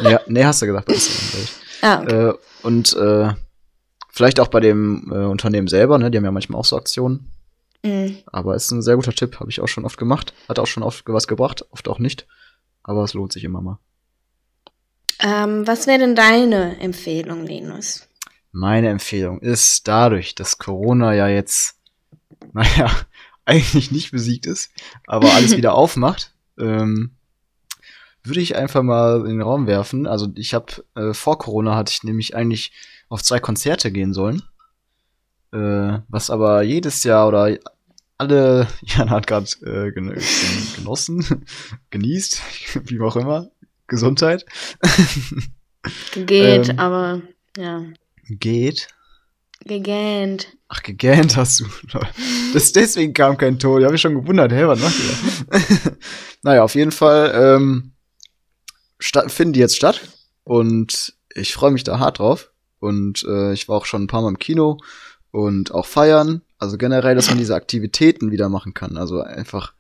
Oder, 0.03 0.11
ja, 0.11 0.21
nee, 0.27 0.45
hast 0.45 0.61
du 0.61 0.67
gesagt, 0.67 0.87
bei 0.87 0.95
Instagram. 0.95 1.49
Ah, 1.83 2.01
okay. 2.03 2.29
Äh, 2.31 2.35
und 2.63 2.97
äh, 2.97 3.29
vielleicht 4.15 4.39
auch 4.39 4.49
bei 4.49 4.61
dem 4.61 5.11
äh, 5.13 5.25
Unternehmen 5.25 5.67
selber, 5.67 5.99
ne? 5.99 6.11
Die 6.11 6.17
haben 6.17 6.25
ja 6.25 6.31
manchmal 6.31 6.61
auch 6.61 6.65
so 6.65 6.77
Aktionen. 6.77 7.29
Mhm. 7.83 8.19
Aber 8.27 8.55
ist 8.55 8.71
ein 8.71 8.81
sehr 8.81 8.95
guter 8.95 9.13
Tipp, 9.13 9.41
habe 9.41 9.51
ich 9.51 9.61
auch 9.61 9.67
schon 9.67 9.85
oft 9.85 9.99
gemacht. 9.99 10.33
Hat 10.49 10.61
auch 10.61 10.67
schon 10.67 10.85
oft 10.85 11.05
was 11.07 11.27
gebracht, 11.27 11.67
oft 11.71 11.89
auch 11.89 11.99
nicht. 11.99 12.27
Aber 12.85 13.03
es 13.03 13.13
lohnt 13.13 13.33
sich 13.33 13.43
immer 13.43 13.61
mal. 13.61 13.79
Ähm, 15.21 15.67
was 15.67 15.87
wäre 15.87 15.99
denn 15.99 16.15
deine 16.15 16.79
Empfehlung, 16.79 17.45
Linus? 17.45 18.09
Meine 18.53 18.89
Empfehlung 18.89 19.41
ist 19.41 19.89
dadurch, 19.89 20.37
dass 20.37 20.59
Corona 20.59 21.13
ja 21.13 21.27
jetzt, 21.27 21.77
naja, 22.53 22.91
eigentlich 23.45 23.91
nicht 23.91 24.13
besiegt 24.13 24.47
ist, 24.47 24.71
aber 25.09 25.33
alles 25.35 25.57
wieder 25.57 25.75
aufmacht, 25.75 26.33
ähm, 26.57 27.11
würde 28.23 28.41
ich 28.41 28.57
einfach 28.57 28.83
mal 28.83 29.23
in 29.23 29.39
den 29.39 29.43
Raum 29.43 29.67
werfen. 29.67 30.07
Also 30.07 30.29
ich 30.37 30.55
habe 30.55 30.85
äh, 30.95 31.13
vor 31.13 31.37
Corona 31.39 31.75
hatte 31.75 31.93
ich 31.93 32.05
nämlich 32.05 32.37
eigentlich 32.37 32.73
auf 33.09 33.23
zwei 33.23 33.39
Konzerte 33.39 33.93
gehen 33.93 34.13
sollen, 34.13 34.43
äh, 35.53 35.99
was 36.09 36.31
aber 36.31 36.63
jedes 36.63 37.05
Jahr 37.05 37.29
oder 37.29 37.57
alle 38.19 38.67
Jan 38.83 39.11
hat 39.11 39.27
gerade 39.27 39.47
äh, 39.63 39.93
gen 39.93 40.11
gen 40.11 40.23
genossen, 40.77 41.47
genießt, 41.91 42.41
wie 42.91 43.01
auch 43.01 43.17
immer, 43.17 43.51
Gesundheit 43.87 44.47
Geht, 46.15 46.71
Ähm. 46.71 46.79
aber 46.79 47.23
ja. 47.57 47.85
geht. 48.29 48.89
Gegähnt. 49.67 50.49
Ach, 50.69 50.83
gegähnt 50.83 51.37
hast 51.37 51.61
du. 51.61 51.67
Das, 52.53 52.73
deswegen 52.73 53.15
kam 53.15 53.39
kein 53.39 53.59
Ton. 53.59 53.81
Ich 53.81 53.85
habe 53.85 53.93
mich 53.93 54.01
schon 54.01 54.15
gewundert, 54.15 54.53
hä, 54.53 54.67
was 54.67 54.81
macht 54.81 54.95
ihr 54.99 55.97
naja, 56.43 56.63
auf 56.63 56.75
jeden 56.75 56.93
Fall 56.93 57.33
ähm, 57.35 57.93
finden 59.29 59.55
die 59.55 59.61
jetzt 59.61 59.77
statt. 59.77 60.03
Und 60.43 61.15
ich 61.35 61.55
freue 61.55 61.71
mich 61.71 61.85
da 61.85 61.99
hart 61.99 62.19
drauf. 62.19 62.51
Und 62.85 63.25
äh, 63.25 63.55
ich 63.55 63.67
war 63.67 63.79
auch 63.79 63.87
schon 63.87 64.03
ein 64.03 64.09
paar 64.09 64.21
Mal 64.21 64.29
im 64.29 64.39
Kino 64.39 64.79
und 65.31 65.73
auch 65.73 65.87
feiern. 65.87 66.43
Also 66.59 66.77
generell, 66.77 67.15
dass 67.15 67.31
man 67.31 67.39
diese 67.39 67.55
Aktivitäten 67.55 68.31
wieder 68.31 68.51
machen 68.51 68.75
kann. 68.75 68.99
Also 68.99 69.23
einfach, 69.23 69.73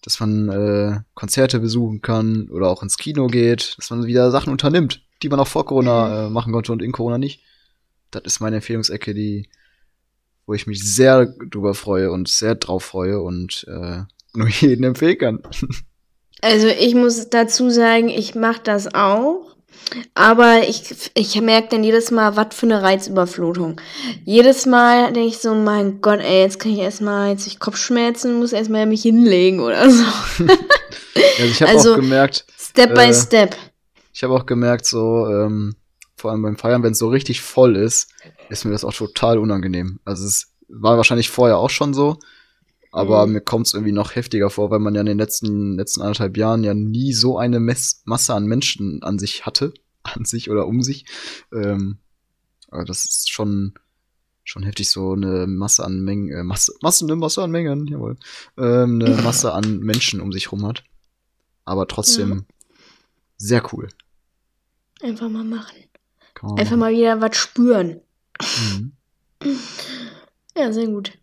dass 0.00 0.18
man 0.18 0.48
äh, 0.48 1.00
Konzerte 1.12 1.60
besuchen 1.60 2.00
kann 2.00 2.48
oder 2.48 2.68
auch 2.68 2.82
ins 2.82 2.96
Kino 2.96 3.26
geht, 3.26 3.76
dass 3.76 3.90
man 3.90 4.06
wieder 4.06 4.30
Sachen 4.30 4.50
unternimmt, 4.50 5.02
die 5.22 5.28
man 5.28 5.38
auch 5.38 5.46
vor 5.46 5.66
Corona 5.66 6.28
äh, 6.28 6.30
machen 6.30 6.54
konnte 6.54 6.72
und 6.72 6.80
in 6.80 6.92
Corona 6.92 7.18
nicht. 7.18 7.42
Das 8.10 8.22
ist 8.24 8.40
meine 8.40 8.56
Empfehlungsecke, 8.56 9.12
die, 9.12 9.50
wo 10.46 10.54
ich 10.54 10.66
mich 10.66 10.82
sehr 10.82 11.26
drüber 11.26 11.74
freue 11.74 12.10
und 12.10 12.26
sehr 12.26 12.54
drauf 12.54 12.84
freue 12.84 13.20
und 13.20 13.66
äh, 13.68 14.04
nur 14.32 14.48
jeden 14.60 14.84
empfehlen 14.84 15.18
kann. 15.18 15.42
Also 16.40 16.68
ich 16.68 16.94
muss 16.94 17.28
dazu 17.28 17.68
sagen, 17.68 18.08
ich 18.08 18.34
mache 18.34 18.62
das 18.64 18.94
auch. 18.94 19.51
Aber 20.14 20.66
ich, 20.68 21.10
ich 21.14 21.40
merke 21.40 21.68
dann 21.70 21.84
jedes 21.84 22.10
Mal, 22.10 22.36
was 22.36 22.48
für 22.54 22.66
eine 22.66 22.82
Reizüberflutung. 22.82 23.80
Jedes 24.24 24.66
Mal 24.66 25.12
denke 25.12 25.28
ich 25.28 25.38
so, 25.38 25.54
mein 25.54 26.00
Gott, 26.00 26.20
ey, 26.20 26.42
jetzt 26.42 26.58
kann 26.58 26.72
ich 26.72 26.78
erstmal, 26.78 27.30
jetzt 27.30 27.46
ich 27.46 27.58
Kopfschmerzen, 27.58 28.38
muss 28.38 28.52
erstmal 28.52 28.86
mich 28.86 29.02
hinlegen 29.02 29.60
oder 29.60 29.90
so. 29.90 30.04
Also 31.38 31.50
ich 31.50 31.62
habe 31.62 31.72
Also- 31.72 31.92
auch 31.92 31.96
gemerkt, 31.96 32.46
Step 32.58 32.94
by 32.94 33.02
Äh, 33.02 33.14
step. 33.14 33.56
ich 34.14 34.22
habe 34.22 34.34
auch 34.34 34.46
gemerkt, 34.46 34.86
so, 34.86 35.26
ähm, 35.28 35.74
vor 36.16 36.30
allem 36.30 36.42
beim 36.42 36.56
Feiern, 36.56 36.82
wenn 36.82 36.92
es 36.92 36.98
so 36.98 37.08
richtig 37.08 37.40
voll 37.42 37.76
ist, 37.76 38.08
ist 38.48 38.64
mir 38.64 38.70
das 38.72 38.84
auch 38.84 38.94
total 38.94 39.38
unangenehm. 39.38 39.98
Also 40.04 40.24
es 40.26 40.52
war 40.68 40.96
wahrscheinlich 40.96 41.28
vorher 41.30 41.58
auch 41.58 41.68
schon 41.70 41.92
so, 41.94 42.18
aber 42.92 43.26
Mhm. 43.26 43.32
mir 43.32 43.40
kommt 43.40 43.66
es 43.66 43.74
irgendwie 43.74 43.92
noch 43.92 44.14
heftiger 44.14 44.48
vor, 44.50 44.70
weil 44.70 44.78
man 44.78 44.94
ja 44.94 45.00
in 45.00 45.06
den 45.06 45.18
letzten, 45.18 45.76
letzten 45.76 46.02
anderthalb 46.02 46.36
Jahren 46.36 46.62
ja 46.62 46.74
nie 46.74 47.12
so 47.12 47.38
eine 47.38 47.58
Mess 47.58 48.02
Masse 48.04 48.32
an 48.34 48.46
Menschen 48.46 49.02
an 49.02 49.18
sich 49.18 49.44
hatte, 49.44 49.74
an 50.04 50.24
sich 50.24 50.50
oder 50.50 50.66
um 50.66 50.82
sich. 50.82 51.04
Ähm, 51.52 51.98
aber 52.68 52.84
das 52.84 53.04
ist 53.04 53.30
schon, 53.30 53.74
schon 54.44 54.62
heftig, 54.62 54.88
so 54.90 55.12
eine 55.12 55.46
Masse 55.46 55.84
an 55.84 56.00
Mengen, 56.02 56.30
äh, 56.32 56.42
Masse, 56.42 56.72
Masse, 56.82 57.04
eine 57.04 57.16
Masse 57.16 57.42
an 57.42 57.50
Mengen, 57.50 57.86
jawohl, 57.86 58.16
ähm, 58.56 59.00
eine 59.02 59.20
Masse 59.22 59.52
an 59.52 59.78
Menschen 59.80 60.20
um 60.20 60.32
sich 60.32 60.52
rum 60.52 60.64
hat. 60.66 60.84
Aber 61.64 61.86
trotzdem 61.88 62.44
sehr 63.36 63.62
cool. 63.72 63.88
Einfach 65.02 65.28
mal 65.28 65.44
machen. 65.44 65.76
Einfach 66.58 66.76
mal 66.76 66.92
wieder 66.92 67.20
was 67.20 67.36
spüren. 67.36 68.00
Mhm. 68.58 68.92
Ja, 70.56 70.72
sehr 70.72 70.86
gut. 70.86 71.18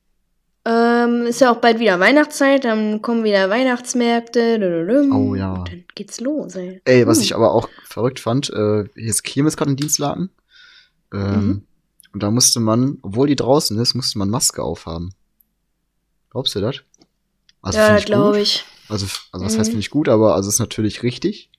Ähm, 0.72 1.26
ist 1.26 1.42
ja 1.42 1.52
auch 1.52 1.58
bald 1.62 1.80
wieder 1.80 2.00
Weihnachtszeit, 2.00 2.64
dann 2.64 3.02
kommen 3.02 3.24
wieder 3.24 3.50
Weihnachtsmärkte. 3.50 4.60
dududum, 4.60 5.12
Oh 5.12 5.34
ja. 5.36 5.54
Und 5.54 5.68
dann 5.70 5.84
geht's 5.96 6.20
los, 6.20 6.56
ey. 6.56 6.80
Ey, 6.86 7.08
was 7.08 7.18
Hm. 7.18 7.24
ich 7.24 7.36
aber 7.36 7.54
auch 7.54 7.68
verrückt 7.86 8.20
fand, 8.20 8.50
äh, 8.52 8.86
hier 8.94 9.10
ist 9.10 9.24
Kirmes 9.24 9.58
gerade 9.58 9.72
in 9.72 9.78
Dienstlaken. 9.78 10.30
Ähm, 11.14 11.20
Mhm. 11.48 11.64
Und 12.14 12.24
da 12.24 12.30
musste 12.32 12.60
man, 12.60 12.98
obwohl 13.02 13.28
die 13.28 13.36
draußen 13.36 13.78
ist, 13.80 13.94
musste 13.96 14.18
man 14.20 14.30
Maske 14.30 14.62
aufhaben. 14.64 15.14
Glaubst 16.32 16.54
du 16.56 16.60
das? 16.62 16.78
Also 17.62 17.80
ja, 17.80 17.98
glaube 17.98 18.40
ich. 18.40 18.66
Also, 18.90 19.06
also 19.32 19.46
was 19.46 19.58
heißt 19.58 19.70
Mhm. 19.70 19.72
finde 19.74 19.80
ich 19.80 19.90
gut, 19.90 20.10
aber 20.10 20.36
also 20.36 20.50
ist 20.50 20.60
natürlich 20.60 21.04
richtig. 21.04 21.50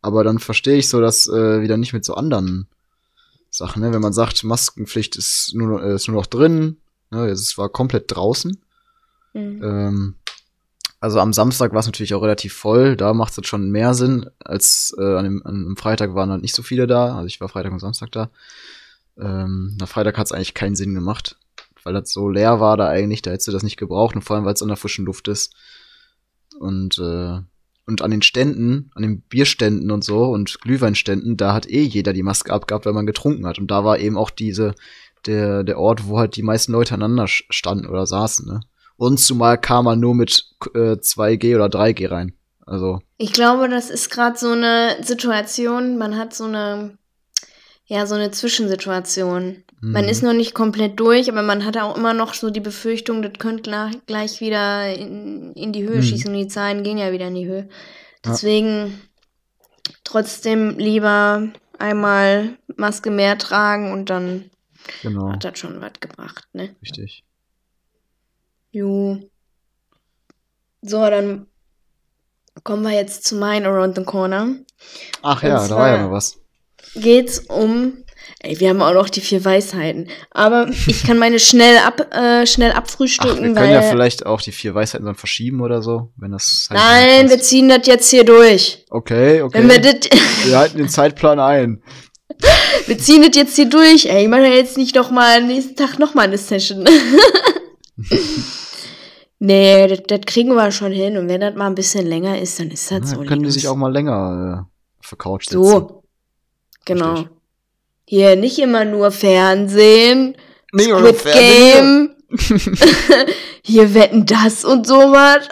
Aber 0.00 0.22
dann 0.24 0.38
verstehe 0.38 0.76
ich 0.78 0.88
so, 0.88 1.00
dass 1.00 1.26
äh, 1.28 1.60
wieder 1.60 1.76
nicht 1.76 1.92
mit 1.92 2.04
so 2.04 2.14
anderen 2.14 2.68
Sachen, 3.50 3.82
ne? 3.82 3.92
Wenn 3.92 4.00
man 4.00 4.12
sagt, 4.12 4.44
Maskenpflicht 4.44 5.16
ist 5.16 5.52
nur, 5.54 5.82
äh, 5.82 5.94
ist 5.94 6.06
nur 6.08 6.16
noch 6.16 6.26
drin? 6.26 6.76
Es 7.10 7.56
war 7.58 7.68
komplett 7.68 8.04
draußen. 8.08 8.58
Mhm. 9.34 9.62
Ähm, 9.62 10.14
also 11.00 11.20
am 11.20 11.32
Samstag 11.32 11.72
war 11.72 11.80
es 11.80 11.86
natürlich 11.86 12.14
auch 12.14 12.22
relativ 12.22 12.54
voll. 12.54 12.96
Da 12.96 13.14
macht 13.14 13.36
es 13.38 13.46
schon 13.46 13.70
mehr 13.70 13.94
Sinn, 13.94 14.28
als 14.40 14.94
äh, 14.98 15.16
an, 15.16 15.24
dem, 15.24 15.46
an, 15.46 15.66
am 15.68 15.76
Freitag 15.76 16.14
waren 16.14 16.30
halt 16.30 16.42
nicht 16.42 16.54
so 16.54 16.62
viele 16.62 16.86
da. 16.86 17.16
Also 17.16 17.26
ich 17.26 17.40
war 17.40 17.48
Freitag 17.48 17.72
und 17.72 17.78
Samstag 17.78 18.10
da. 18.12 18.30
Ähm, 19.16 19.76
na, 19.78 19.86
Freitag 19.86 20.18
hat 20.18 20.26
es 20.26 20.32
eigentlich 20.32 20.54
keinen 20.54 20.76
Sinn 20.76 20.94
gemacht, 20.94 21.36
weil 21.84 21.94
das 21.94 22.10
so 22.10 22.28
leer 22.28 22.60
war 22.60 22.76
da 22.76 22.88
eigentlich. 22.88 23.22
Da 23.22 23.30
hättest 23.30 23.48
du 23.48 23.52
das 23.52 23.62
nicht 23.62 23.76
gebraucht 23.76 24.16
und 24.16 24.22
vor 24.22 24.36
allem, 24.36 24.44
weil 24.44 24.54
es 24.54 24.62
an 24.62 24.68
der 24.68 24.76
frischen 24.76 25.04
Luft 25.04 25.28
ist. 25.28 25.54
Und, 26.58 26.98
äh, 26.98 27.40
und 27.86 28.02
an 28.02 28.10
den 28.10 28.22
Ständen, 28.22 28.90
an 28.94 29.02
den 29.02 29.20
Bierständen 29.22 29.92
und 29.92 30.02
so 30.02 30.24
und 30.24 30.60
Glühweinständen, 30.60 31.36
da 31.36 31.54
hat 31.54 31.70
eh 31.70 31.82
jeder 31.82 32.12
die 32.12 32.24
Maske 32.24 32.52
abgehabt, 32.52 32.86
weil 32.86 32.92
man 32.92 33.06
getrunken 33.06 33.46
hat. 33.46 33.58
Und 33.58 33.70
da 33.70 33.84
war 33.84 33.98
eben 34.00 34.18
auch 34.18 34.30
diese, 34.30 34.74
der, 35.26 35.64
der 35.64 35.78
Ort, 35.78 36.08
wo 36.08 36.18
halt 36.18 36.36
die 36.36 36.42
meisten 36.42 36.72
Leute 36.72 36.94
aneinander 36.94 37.26
standen 37.28 37.86
oder 37.86 38.06
saßen, 38.06 38.46
ne? 38.46 38.60
Und 38.96 39.18
zumal 39.20 39.60
kam 39.60 39.84
man 39.84 40.00
nur 40.00 40.14
mit 40.14 40.44
äh, 40.74 40.96
2G 40.96 41.54
oder 41.54 41.66
3G 41.66 42.10
rein. 42.10 42.32
Also, 42.66 42.98
Ich 43.16 43.32
glaube, 43.32 43.68
das 43.68 43.90
ist 43.90 44.10
gerade 44.10 44.36
so 44.36 44.50
eine 44.50 44.96
Situation, 45.02 45.96
man 45.98 46.18
hat 46.18 46.34
so 46.34 46.44
eine, 46.44 46.98
ja, 47.86 48.06
so 48.06 48.16
eine 48.16 48.32
Zwischensituation. 48.32 49.62
Man 49.80 50.04
mhm. 50.04 50.08
ist 50.08 50.24
noch 50.24 50.32
nicht 50.32 50.52
komplett 50.54 50.98
durch, 50.98 51.30
aber 51.30 51.42
man 51.42 51.64
hat 51.64 51.76
auch 51.76 51.96
immer 51.96 52.12
noch 52.12 52.34
so 52.34 52.50
die 52.50 52.60
Befürchtung, 52.60 53.22
das 53.22 53.34
könnte 53.38 53.62
gleich, 53.62 53.94
gleich 54.06 54.40
wieder 54.40 54.92
in, 54.92 55.52
in 55.52 55.72
die 55.72 55.84
Höhe 55.84 55.98
Mhm. 55.98 56.02
schießen 56.02 56.30
und 56.30 56.36
die 56.36 56.48
Zahlen 56.48 56.82
gehen 56.82 56.98
ja 56.98 57.12
wieder 57.12 57.28
in 57.28 57.36
die 57.36 57.46
Höhe. 57.46 57.68
Deswegen 58.24 59.00
trotzdem 60.02 60.76
lieber 60.78 61.48
einmal 61.78 62.58
Maske 62.76 63.10
mehr 63.10 63.38
tragen 63.38 63.92
und 63.92 64.10
dann 64.10 64.50
genau, 65.02 65.32
hat 65.32 65.44
das 65.44 65.58
schon 65.58 65.80
was 65.80 65.92
gebracht, 66.00 66.46
ne? 66.52 66.76
richtig. 66.82 67.24
Jo. 68.70 69.18
So, 70.82 70.98
dann 71.10 71.46
kommen 72.62 72.82
wir 72.82 72.92
jetzt 72.92 73.24
zu 73.24 73.36
mein 73.36 73.66
Around 73.66 73.96
the 73.96 74.04
Corner. 74.04 74.56
Ach 75.22 75.42
Und 75.42 75.48
ja, 75.48 75.68
da 75.68 75.76
war 75.76 75.88
ja 75.88 76.02
noch 76.02 76.12
was. 76.12 76.38
Geht's 76.94 77.40
um. 77.40 78.04
Ey, 78.40 78.60
wir 78.60 78.68
haben 78.68 78.82
auch 78.82 78.92
noch 78.92 79.08
die 79.08 79.20
vier 79.20 79.44
Weisheiten. 79.44 80.08
Aber 80.30 80.68
ich 80.86 81.02
kann 81.04 81.18
meine 81.18 81.38
schnell 81.38 81.78
ab, 81.78 82.00
äh, 82.14 82.46
schnell 82.46 82.70
Ach, 82.70 82.74
wir 82.74 82.78
abfrühstücken, 82.78 83.54
können 83.54 83.72
ja 83.72 83.82
vielleicht 83.82 84.26
auch 84.26 84.40
die 84.40 84.52
vier 84.52 84.74
Weisheiten 84.74 85.06
dann 85.06 85.14
verschieben 85.14 85.60
oder 85.60 85.82
so, 85.82 86.12
wenn 86.16 86.32
das 86.32 86.68
halt 86.70 86.78
Nein, 86.78 87.30
wir 87.30 87.40
ziehen 87.40 87.68
das 87.68 87.86
jetzt 87.86 88.10
hier 88.10 88.24
durch. 88.24 88.84
Okay, 88.90 89.42
okay. 89.42 89.58
Wenn 89.58 89.68
wir 89.68 89.80
das, 89.80 90.10
wir 90.44 90.58
halten 90.58 90.78
den 90.78 90.88
Zeitplan 90.88 91.40
ein. 91.40 91.82
Wir 92.88 92.98
ziehen 92.98 93.22
das 93.22 93.36
jetzt 93.36 93.56
hier 93.56 93.68
durch. 93.68 94.06
Ey, 94.06 94.24
ich 94.24 94.28
mache 94.28 94.42
ja 94.42 94.54
jetzt 94.54 94.76
nicht 94.76 94.96
doch 94.96 95.10
mal 95.10 95.42
nächsten 95.44 95.76
Tag 95.76 95.98
noch 95.98 96.14
mal 96.14 96.22
eine 96.22 96.38
Session. 96.38 96.84
nee, 99.38 99.86
das, 99.86 100.20
kriegen 100.26 100.54
wir 100.54 100.72
schon 100.72 100.92
hin. 100.92 101.16
Und 101.16 101.28
wenn 101.28 101.40
das 101.40 101.54
mal 101.54 101.66
ein 101.66 101.74
bisschen 101.74 102.06
länger 102.06 102.40
ist, 102.40 102.58
dann 102.58 102.70
ist 102.70 102.90
das 102.90 103.10
Ja, 103.10 103.16
so. 103.16 103.24
können 103.24 103.42
die 103.42 103.50
sich 103.50 103.68
auch 103.68 103.76
mal 103.76 103.92
länger 103.92 104.66
äh, 104.66 105.00
auf 105.00 105.08
der 105.10 105.18
Couch 105.18 105.44
sitzen. 105.44 105.64
So. 105.64 106.02
Genau. 106.84 107.12
Richtig. 107.12 107.30
Hier 108.06 108.36
nicht 108.36 108.58
immer 108.58 108.86
nur 108.86 109.10
Fernsehen. 109.10 110.34
Nee, 110.72 110.92
oder 110.92 111.12
Squid 111.14 111.32
Fernsehen. 111.32 112.14
Game. 112.14 112.14
Hier 113.62 113.94
wetten 113.94 114.24
das 114.24 114.64
und 114.64 114.86
sowas. 114.86 115.46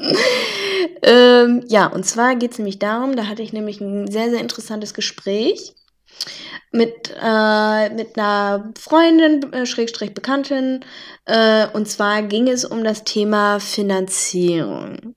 ähm, 1.02 1.64
ja, 1.68 1.86
und 1.86 2.04
zwar 2.04 2.36
geht 2.36 2.52
es 2.52 2.58
nämlich 2.58 2.78
darum, 2.78 3.16
da 3.16 3.26
hatte 3.26 3.42
ich 3.42 3.52
nämlich 3.52 3.80
ein 3.80 4.10
sehr, 4.10 4.30
sehr 4.30 4.40
interessantes 4.40 4.94
Gespräch. 4.94 5.74
mit, 6.72 7.14
äh, 7.20 7.90
mit 7.94 8.18
einer 8.18 8.72
Freundin, 8.78 9.52
äh, 9.52 9.66
Schrägstrich 9.66 10.12
Bekanntin. 10.14 10.84
Äh, 11.24 11.66
und 11.72 11.88
zwar 11.88 12.22
ging 12.22 12.48
es 12.48 12.64
um 12.64 12.84
das 12.84 13.04
Thema 13.04 13.58
Finanzierung. 13.60 15.14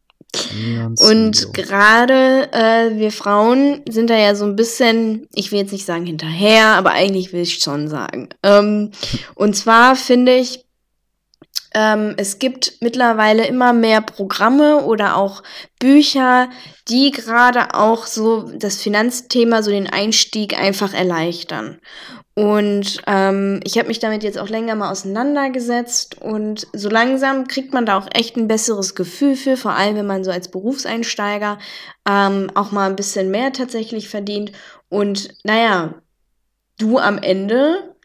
Und 1.00 1.54
gerade 1.54 2.50
äh, 2.54 2.98
wir 2.98 3.12
Frauen 3.12 3.82
sind 3.90 4.10
da 4.10 4.18
ja 4.18 4.34
so 4.34 4.46
ein 4.46 4.56
bisschen, 4.56 5.28
ich 5.34 5.52
will 5.52 5.60
jetzt 5.60 5.74
nicht 5.74 5.86
sagen 5.86 6.06
hinterher, 6.06 6.68
aber 6.68 6.92
eigentlich 6.92 7.34
will 7.34 7.42
ich 7.42 7.60
schon 7.60 7.90
sagen. 7.90 8.30
Ähm, 8.42 8.92
und 9.36 9.56
zwar 9.58 9.98
finde 9.98 10.36
ich, 10.36 10.66
ähm, 11.74 12.16
es 12.18 12.40
gibt 12.40 12.82
mittlerweile 12.82 13.46
immer 13.48 13.72
mehr 13.72 14.02
Programme 14.02 14.84
oder 14.84 15.16
auch 15.16 15.42
Bücher, 15.80 16.50
die 16.90 17.12
gerade 17.12 17.74
auch 17.74 18.06
so 18.06 18.52
das 18.58 18.82
Finanzthema, 18.82 19.64
so 19.64 19.72
den 19.72 19.90
Einstieg 19.90 20.60
einfach 20.60 20.94
erleichtern. 20.94 21.80
Und 22.34 23.02
ähm, 23.08 23.60
ich 23.64 23.78
habe 23.78 23.90
mich 23.90 24.00
damit 24.00 24.24
jetzt 24.24 24.38
auch 24.38 24.48
länger 24.48 24.76
mal 24.76 24.90
auseinandergesetzt 24.90 26.22
und 26.22 26.66
so 26.74 26.90
langsam 26.90 27.48
kriegt 27.48 27.74
man 27.74 27.86
da 27.86 27.98
auch 27.98 28.08
echt 28.14 28.38
ein 28.38 28.48
besseres 28.48 28.96
Gefühl 28.96 29.36
für, 29.36 29.58
vor 29.58 29.74
allem 29.74 29.98
wenn 29.98 30.08
man 30.08 30.24
so 30.24 30.32
als 30.32 30.50
Berufseinsteiger 30.50 31.58
ähm, 32.08 32.50
auch 32.56 32.72
mal 32.72 32.90
ein 32.90 32.96
bisschen 32.96 33.32
mehr 33.32 33.52
tatsächlich 33.52 34.08
verdient. 34.08 34.54
Und 34.88 35.36
naja, 35.44 35.96
du 36.78 37.00
am 37.00 37.18
Ende 37.18 37.96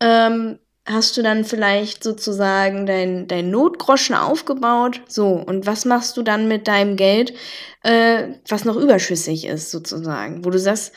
ähm, 0.00 0.58
hast 0.84 1.16
du 1.16 1.22
dann 1.22 1.44
vielleicht 1.44 2.02
sozusagen 2.02 2.86
dein, 2.86 3.28
dein 3.28 3.50
Notgroschen 3.50 4.16
aufgebaut. 4.16 5.00
So, 5.06 5.28
und 5.28 5.66
was 5.66 5.84
machst 5.84 6.16
du 6.16 6.22
dann 6.22 6.48
mit 6.48 6.66
deinem 6.66 6.96
Geld, 6.96 7.34
äh, 7.82 8.28
was 8.48 8.64
noch 8.64 8.76
überschüssig 8.76 9.46
ist, 9.46 9.70
sozusagen? 9.70 10.44
Wo 10.44 10.50
du 10.50 10.58
sagst, 10.58 10.92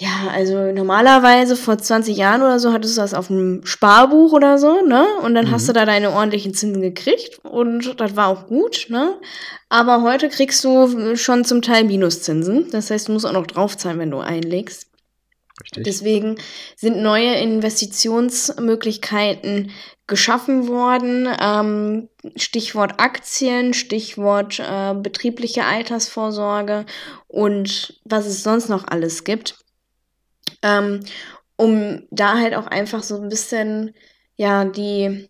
ja, 0.00 0.28
also 0.32 0.70
normalerweise 0.70 1.56
vor 1.56 1.76
20 1.76 2.16
Jahren 2.16 2.42
oder 2.42 2.60
so 2.60 2.72
hattest 2.72 2.96
du 2.96 3.00
das 3.00 3.14
auf 3.14 3.26
dem 3.26 3.62
Sparbuch 3.64 4.32
oder 4.32 4.56
so, 4.56 4.80
ne? 4.86 5.04
Und 5.22 5.34
dann 5.34 5.46
mhm. 5.46 5.50
hast 5.50 5.68
du 5.68 5.72
da 5.72 5.84
deine 5.84 6.12
ordentlichen 6.12 6.54
Zinsen 6.54 6.80
gekriegt 6.80 7.40
und 7.44 8.00
das 8.00 8.14
war 8.14 8.28
auch 8.28 8.46
gut, 8.46 8.86
ne? 8.90 9.18
Aber 9.68 10.02
heute 10.02 10.28
kriegst 10.28 10.62
du 10.62 11.16
schon 11.16 11.44
zum 11.44 11.62
Teil 11.62 11.82
Minuszinsen. 11.82 12.70
Das 12.70 12.92
heißt, 12.92 13.08
du 13.08 13.12
musst 13.12 13.26
auch 13.26 13.32
noch 13.32 13.48
draufzahlen, 13.48 13.98
wenn 13.98 14.12
du 14.12 14.18
einlegst. 14.18 14.87
Richtig. 15.62 15.84
Deswegen 15.84 16.36
sind 16.76 17.02
neue 17.02 17.34
Investitionsmöglichkeiten 17.34 19.70
geschaffen 20.06 20.68
worden. 20.68 21.28
Ähm, 21.40 22.08
Stichwort 22.36 22.98
Aktien, 22.98 23.74
Stichwort 23.74 24.60
äh, 24.60 24.94
betriebliche 24.94 25.64
Altersvorsorge 25.64 26.86
und 27.26 28.00
was 28.04 28.26
es 28.26 28.42
sonst 28.42 28.68
noch 28.68 28.86
alles 28.88 29.24
gibt. 29.24 29.56
Ähm, 30.62 31.00
um 31.56 32.06
da 32.10 32.38
halt 32.38 32.54
auch 32.54 32.66
einfach 32.66 33.02
so 33.02 33.20
ein 33.20 33.28
bisschen, 33.28 33.94
ja, 34.36 34.64
die, 34.64 35.28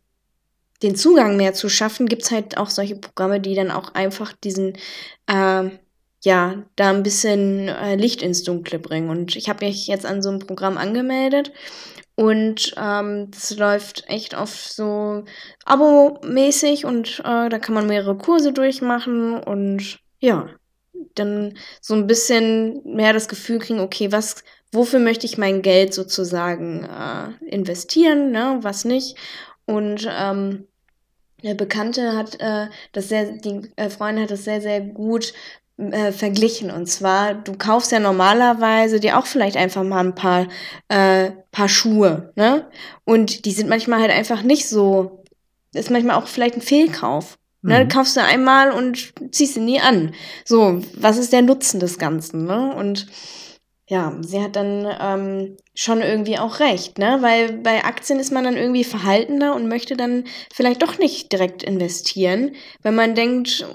den 0.82 0.94
Zugang 0.94 1.36
mehr 1.36 1.54
zu 1.54 1.68
schaffen, 1.68 2.06
gibt 2.06 2.22
es 2.22 2.30
halt 2.30 2.58
auch 2.58 2.70
solche 2.70 2.96
Programme, 2.96 3.40
die 3.40 3.54
dann 3.54 3.70
auch 3.70 3.94
einfach 3.94 4.32
diesen 4.32 4.74
äh, 5.26 5.70
ja, 6.24 6.64
da 6.76 6.90
ein 6.90 7.02
bisschen 7.02 7.68
äh, 7.68 7.94
Licht 7.96 8.22
ins 8.22 8.42
Dunkle 8.42 8.78
bringen. 8.78 9.10
Und 9.10 9.36
ich 9.36 9.48
habe 9.48 9.64
mich 9.64 9.86
jetzt 9.86 10.06
an 10.06 10.22
so 10.22 10.30
einem 10.30 10.40
Programm 10.40 10.76
angemeldet 10.76 11.52
und 12.16 12.74
ähm, 12.76 13.30
läuft 13.56 14.04
echt 14.08 14.34
auf 14.34 14.66
so 14.66 15.24
Abo-mäßig 15.64 16.84
und 16.84 17.20
äh, 17.20 17.48
da 17.48 17.58
kann 17.60 17.74
man 17.74 17.86
mehrere 17.86 18.16
Kurse 18.16 18.52
durchmachen 18.52 19.38
und 19.38 20.00
ja, 20.18 20.48
dann 21.14 21.56
so 21.80 21.94
ein 21.94 22.08
bisschen 22.08 22.82
mehr 22.84 23.12
das 23.12 23.28
Gefühl 23.28 23.60
kriegen, 23.60 23.78
okay, 23.78 24.10
was, 24.10 24.42
wofür 24.72 24.98
möchte 24.98 25.26
ich 25.26 25.38
mein 25.38 25.62
Geld 25.62 25.94
sozusagen 25.94 26.84
äh, 26.84 27.44
investieren, 27.46 28.32
ne, 28.32 28.58
was 28.62 28.84
nicht. 28.84 29.16
Und 29.64 30.08
ähm, 30.10 30.66
der 31.44 31.54
Bekannte 31.54 32.16
hat 32.16 32.40
äh, 32.40 32.66
das 32.90 33.08
sehr, 33.08 33.30
die 33.30 33.70
äh, 33.76 33.90
Freundin 33.90 34.24
hat 34.24 34.32
das 34.32 34.44
sehr, 34.44 34.60
sehr 34.60 34.80
gut 34.80 35.32
äh, 35.78 36.12
verglichen. 36.12 36.70
Und 36.70 36.86
zwar, 36.86 37.34
du 37.34 37.54
kaufst 37.54 37.92
ja 37.92 38.00
normalerweise 38.00 39.00
dir 39.00 39.18
auch 39.18 39.26
vielleicht 39.26 39.56
einfach 39.56 39.84
mal 39.84 40.04
ein 40.04 40.14
paar, 40.14 40.48
äh, 40.88 41.30
paar 41.52 41.68
Schuhe, 41.68 42.32
ne? 42.36 42.66
Und 43.04 43.44
die 43.44 43.52
sind 43.52 43.68
manchmal 43.68 44.00
halt 44.00 44.10
einfach 44.10 44.42
nicht 44.42 44.68
so, 44.68 45.22
ist 45.72 45.90
manchmal 45.90 46.16
auch 46.16 46.26
vielleicht 46.26 46.56
ein 46.56 46.62
Fehlkauf. 46.62 47.38
Ne? 47.60 47.84
Mhm. 47.84 47.88
Kaufst 47.88 48.16
du 48.16 48.22
einmal 48.22 48.70
und 48.70 49.12
ziehst 49.32 49.54
sie 49.54 49.60
nie 49.60 49.80
an. 49.80 50.14
So, 50.44 50.80
was 50.94 51.18
ist 51.18 51.32
der 51.32 51.42
Nutzen 51.42 51.80
des 51.80 51.98
Ganzen, 51.98 52.44
ne? 52.46 52.72
Und 52.74 53.08
ja, 53.90 54.14
sie 54.20 54.42
hat 54.42 54.54
dann 54.54 54.86
ähm, 55.00 55.56
schon 55.74 56.02
irgendwie 56.02 56.38
auch 56.38 56.60
recht, 56.60 56.98
ne? 56.98 57.18
Weil 57.22 57.54
bei 57.54 57.84
Aktien 57.84 58.20
ist 58.20 58.30
man 58.30 58.44
dann 58.44 58.58
irgendwie 58.58 58.84
verhaltener 58.84 59.54
und 59.54 59.66
möchte 59.66 59.96
dann 59.96 60.24
vielleicht 60.52 60.82
doch 60.82 60.98
nicht 60.98 61.32
direkt 61.32 61.62
investieren, 61.62 62.52
weil 62.82 62.92
man 62.92 63.14
denkt, 63.14 63.66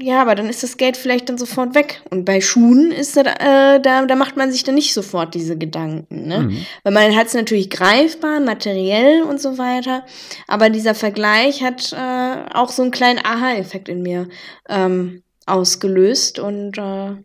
ja, 0.00 0.20
aber 0.20 0.34
dann 0.34 0.48
ist 0.48 0.64
das 0.64 0.78
Geld 0.78 0.96
vielleicht 0.96 1.28
dann 1.28 1.38
sofort 1.38 1.76
weg. 1.76 2.02
Und 2.10 2.24
bei 2.24 2.40
Schuhen 2.40 2.90
ist 2.90 3.16
das, 3.16 3.24
äh, 3.24 3.78
da, 3.78 4.04
da 4.04 4.16
macht 4.16 4.36
man 4.36 4.50
sich 4.50 4.64
dann 4.64 4.74
nicht 4.74 4.94
sofort 4.94 5.32
diese 5.34 5.56
Gedanken, 5.56 6.26
ne? 6.26 6.40
Mhm. 6.40 6.66
Weil 6.82 6.92
man 6.92 7.14
hat 7.14 7.28
es 7.28 7.34
natürlich 7.34 7.70
greifbar, 7.70 8.40
materiell 8.40 9.22
und 9.22 9.40
so 9.40 9.58
weiter. 9.58 10.04
Aber 10.48 10.70
dieser 10.70 10.96
Vergleich 10.96 11.62
hat 11.62 11.92
äh, 11.92 12.52
auch 12.52 12.70
so 12.70 12.82
einen 12.82 12.90
kleinen 12.90 13.24
Aha-Effekt 13.24 13.88
in 13.88 14.02
mir 14.02 14.28
ähm, 14.68 15.22
ausgelöst 15.46 16.40
und 16.40 16.78
äh, 16.78 17.22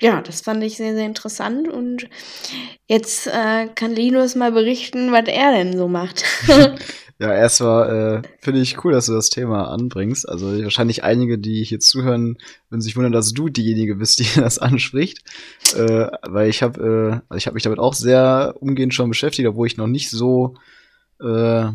ja, 0.00 0.22
das 0.22 0.40
fand 0.40 0.62
ich 0.64 0.76
sehr, 0.76 0.94
sehr 0.94 1.06
interessant. 1.06 1.68
Und 1.68 2.08
jetzt 2.86 3.26
äh, 3.26 3.68
kann 3.74 3.94
Linus 3.94 4.34
mal 4.34 4.52
berichten, 4.52 5.12
was 5.12 5.26
er 5.26 5.52
denn 5.52 5.76
so 5.76 5.88
macht. 5.88 6.24
ja, 7.18 7.34
erstmal 7.34 8.22
äh, 8.24 8.28
finde 8.40 8.60
ich 8.60 8.82
cool, 8.82 8.92
dass 8.92 9.06
du 9.06 9.12
das 9.12 9.28
Thema 9.28 9.70
anbringst. 9.70 10.28
Also 10.28 10.62
wahrscheinlich 10.62 11.04
einige, 11.04 11.38
die 11.38 11.62
hier 11.64 11.80
zuhören, 11.80 12.38
würden 12.70 12.80
sich 12.80 12.96
wundern, 12.96 13.12
dass 13.12 13.32
du 13.32 13.48
diejenige 13.48 13.96
bist, 13.96 14.20
die 14.20 14.28
das 14.40 14.58
anspricht. 14.58 15.18
Äh, 15.74 16.06
weil 16.22 16.48
ich 16.48 16.62
habe 16.62 16.80
äh, 16.80 17.20
also 17.28 17.36
ich 17.36 17.46
hab 17.46 17.54
mich 17.54 17.62
damit 17.64 17.78
auch 17.78 17.94
sehr 17.94 18.54
umgehend 18.58 18.94
schon 18.94 19.10
beschäftigt, 19.10 19.48
obwohl 19.48 19.66
ich 19.66 19.76
noch 19.76 19.86
nicht 19.86 20.10
so 20.10 20.54
äh, 21.22 21.66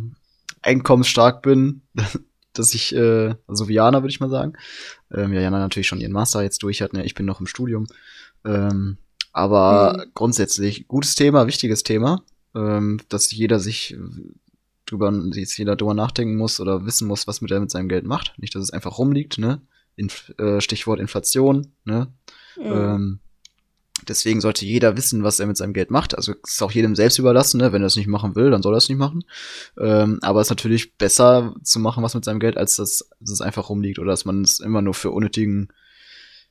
einkommensstark 0.61 1.41
bin. 1.43 1.82
dass 2.60 2.74
ich, 2.74 2.95
äh, 2.95 3.36
also 3.47 3.68
wie 3.68 3.74
Jana 3.74 4.01
würde 4.01 4.12
ich 4.12 4.20
mal 4.20 4.30
sagen. 4.30 4.53
Ähm, 5.14 5.34
ja, 5.34 5.41
Jana 5.41 5.60
natürlich 5.60 5.88
schon 5.88 6.01
ihren 6.01 6.12
Master 6.12 6.41
jetzt 6.41 6.64
durch 6.64 6.82
hat, 6.82 6.93
ne? 6.93 7.06
ich 7.06 7.14
bin 7.14 7.26
noch 7.26 7.39
im 7.39 7.47
Studium. 7.47 7.88
Ähm, 8.43 8.97
aber 9.34 10.06
mhm. 10.06 10.12
grundsätzlich 10.14 10.88
gutes 10.88 11.16
Thema, 11.16 11.47
wichtiges 11.47 11.84
Thema, 11.84 12.24
ähm, 12.56 13.01
dass 13.10 13.32
jeder 13.32 13.60
sich 13.60 13.97
drüber, 14.86 15.12
jetzt 15.34 15.58
jeder 15.58 15.76
drüber 15.76 15.93
nachdenken 15.93 16.38
muss 16.38 16.60
oder 16.60 16.86
wissen 16.86 17.08
muss, 17.08 17.28
was 17.28 17.41
mit 17.41 17.51
er 17.51 17.60
mit 17.60 17.72
seinem 17.72 17.89
Geld 17.89 18.06
macht. 18.06 18.34
Nicht, 18.38 18.56
dass 18.56 18.64
es 18.64 18.72
einfach 18.72 18.97
rumliegt, 18.97 19.38
ne? 19.38 19.62
Inf 19.95 20.34
äh, 20.38 20.62
Stichwort 20.62 20.99
Inflation, 20.99 21.74
ne? 21.84 22.08
Mhm. 22.58 22.64
Ähm, 22.64 23.20
Deswegen 24.08 24.41
sollte 24.41 24.66
jeder 24.66 24.98
wissen, 24.98 25.24
was 25.24 25.39
er 25.39 25.48
mit 25.48 25.58
seinem 25.58 25.74
Geld 25.74 25.89
macht. 25.89 26.16
Also 26.16 26.34
ist 26.43 26.62
auch 26.62 26.72
jedem 26.72 26.96
selbst 26.96 27.18
überlassen, 27.18 27.60
ne? 27.60 27.72
wenn 27.72 27.82
er 27.82 27.88
es 27.88 27.96
nicht 27.96 28.08
machen 28.08 28.36
will, 28.36 28.52
dann 28.52 28.62
soll 28.62 28.74
er 28.74 28.78
es 28.78 28.89
nicht 28.89 28.98
machen. 28.98 29.24
Ähm, 29.80 30.20
aber 30.22 30.41
es 30.41 30.48
ist 30.48 30.52
natürlich 30.52 30.98
besser 30.98 31.56
zu 31.64 31.80
machen, 31.80 32.04
was 32.04 32.14
mit 32.14 32.26
seinem 32.26 32.39
Geld, 32.39 32.58
als 32.58 32.76
dass, 32.76 33.10
dass 33.20 33.32
es 33.32 33.41
einfach 33.41 33.70
rumliegt 33.70 34.00
oder 34.00 34.12
dass 34.12 34.26
man 34.26 34.41
es 34.41 34.60
immer 34.60 34.82
nur 34.82 34.93
für 34.93 35.12
unnötigen 35.12 35.70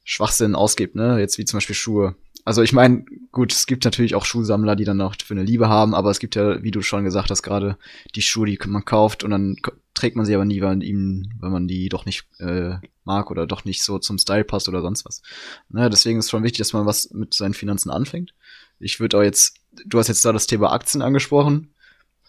Schwachsinn 0.04 0.54
ausgibt, 0.54 0.94
ne? 0.94 1.18
Jetzt 1.18 1.38
wie 1.38 1.44
zum 1.44 1.56
Beispiel 1.56 1.74
Schuhe. 1.74 2.14
Also 2.44 2.62
ich 2.62 2.74
meine, 2.74 3.06
gut, 3.32 3.52
es 3.52 3.66
gibt 3.66 3.84
natürlich 3.86 4.14
auch 4.14 4.26
Schuhsammler, 4.26 4.76
die 4.76 4.84
dann 4.84 5.00
auch 5.00 5.14
für 5.24 5.32
eine 5.32 5.42
Liebe 5.42 5.68
haben, 5.68 5.94
aber 5.94 6.10
es 6.10 6.18
gibt 6.18 6.34
ja, 6.34 6.62
wie 6.62 6.70
du 6.70 6.82
schon 6.82 7.04
gesagt 7.04 7.30
hast, 7.30 7.42
gerade 7.42 7.78
die 8.14 8.20
Schuhe, 8.20 8.46
die 8.46 8.58
man 8.66 8.84
kauft 8.84 9.24
und 9.24 9.30
dann 9.30 9.56
trägt 9.94 10.14
man 10.14 10.26
sie 10.26 10.34
aber 10.34 10.44
nie, 10.44 10.60
weil 10.60 10.82
ihm, 10.82 11.32
weil 11.40 11.50
man 11.50 11.66
die 11.66 11.88
doch 11.88 12.04
nicht 12.04 12.26
äh, 12.40 12.76
mag 13.04 13.30
oder 13.30 13.46
doch 13.46 13.64
nicht 13.64 13.82
so 13.82 13.98
zum 13.98 14.18
Style 14.18 14.44
passt 14.44 14.68
oder 14.68 14.82
sonst 14.82 15.06
was. 15.06 15.22
Ne, 15.70 15.88
deswegen 15.88 16.18
ist 16.18 16.30
schon 16.30 16.42
wichtig, 16.42 16.58
dass 16.58 16.74
man 16.74 16.84
was 16.84 17.10
mit 17.12 17.32
seinen 17.32 17.54
Finanzen 17.54 17.90
anfängt. 17.90 18.34
Ich 18.78 19.00
würde 19.00 19.18
auch 19.18 19.22
jetzt, 19.22 19.56
du 19.86 19.98
hast 19.98 20.08
jetzt 20.08 20.24
da 20.24 20.32
das 20.32 20.46
Thema 20.46 20.72
Aktien 20.72 21.00
angesprochen. 21.00 21.70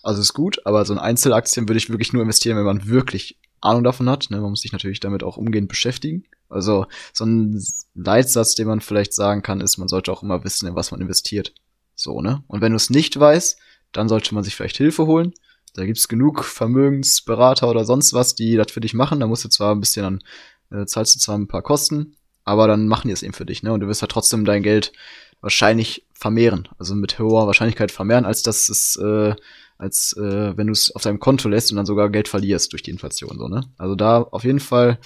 Also 0.01 0.21
ist 0.21 0.33
gut, 0.33 0.65
aber 0.65 0.85
so 0.85 0.93
ein 0.93 0.99
Einzelaktien 0.99 1.67
würde 1.67 1.79
ich 1.79 1.89
wirklich 1.89 2.13
nur 2.13 2.21
investieren, 2.21 2.57
wenn 2.57 2.63
man 2.63 2.87
wirklich 2.87 3.37
Ahnung 3.65 3.83
davon 3.83 4.09
hat. 4.09 4.27
Ne? 4.29 4.39
Man 4.39 4.51
muss 4.51 4.61
sich 4.61 4.71
natürlich 4.71 4.99
damit 4.99 5.23
auch 5.23 5.37
umgehend 5.37 5.67
beschäftigen. 5.67 6.23
Also 6.49 6.85
so 7.13 7.25
ein 7.25 7.61
Leitsatz, 7.93 8.55
den 8.55 8.67
man 8.67 8.81
vielleicht 8.81 9.13
sagen 9.13 9.41
kann, 9.41 9.61
ist, 9.61 9.77
man 9.77 9.87
sollte 9.87 10.11
auch 10.11 10.23
immer 10.23 10.43
wissen, 10.43 10.67
in 10.67 10.75
was 10.75 10.91
man 10.91 11.01
investiert. 11.01 11.53
So, 11.95 12.21
ne? 12.21 12.43
Und 12.47 12.61
wenn 12.61 12.71
du 12.71 12.75
es 12.75 12.89
nicht 12.89 13.19
weißt, 13.19 13.57
dann 13.91 14.09
sollte 14.09 14.33
man 14.35 14.43
sich 14.43 14.55
vielleicht 14.55 14.77
Hilfe 14.77 15.05
holen. 15.05 15.33
Da 15.73 15.85
gibt's 15.85 16.07
genug 16.07 16.43
Vermögensberater 16.43 17.69
oder 17.69 17.85
sonst 17.85 18.13
was, 18.13 18.35
die 18.35 18.55
das 18.55 18.71
für 18.71 18.81
dich 18.81 18.93
machen. 18.93 19.19
Da 19.19 19.27
musst 19.27 19.43
du 19.43 19.49
zwar 19.49 19.73
ein 19.73 19.79
bisschen 19.79 20.21
dann, 20.69 20.81
äh, 20.81 20.85
zahlst 20.85 21.15
du 21.15 21.19
zwar 21.19 21.37
ein 21.37 21.47
paar 21.47 21.61
Kosten, 21.61 22.15
aber 22.43 22.67
dann 22.67 22.87
machen 22.87 23.07
die 23.07 23.13
es 23.13 23.23
eben 23.23 23.33
für 23.33 23.45
dich, 23.45 23.63
ne? 23.63 23.73
Und 23.73 23.81
du 23.81 23.87
wirst 23.87 24.01
halt 24.01 24.11
trotzdem 24.11 24.45
dein 24.45 24.63
Geld 24.63 24.93
wahrscheinlich 25.41 26.05
vermehren. 26.13 26.67
Also 26.77 26.95
mit 26.95 27.19
hoher 27.19 27.47
Wahrscheinlichkeit 27.47 27.91
vermehren, 27.91 28.25
als 28.25 28.43
dass 28.43 28.69
es, 28.69 28.95
äh, 28.97 29.35
als 29.77 30.13
äh, 30.17 30.55
wenn 30.57 30.67
du 30.67 30.73
es 30.73 30.93
auf 30.95 31.01
deinem 31.01 31.19
Konto 31.19 31.49
lässt 31.49 31.71
und 31.71 31.77
dann 31.77 31.85
sogar 31.85 32.09
Geld 32.09 32.27
verlierst 32.27 32.71
durch 32.71 32.83
die 32.83 32.91
Inflation, 32.91 33.37
so, 33.37 33.47
ne? 33.47 33.61
Also 33.77 33.95
da 33.95 34.21
auf 34.21 34.43
jeden 34.43 34.59
Fall 34.59 34.99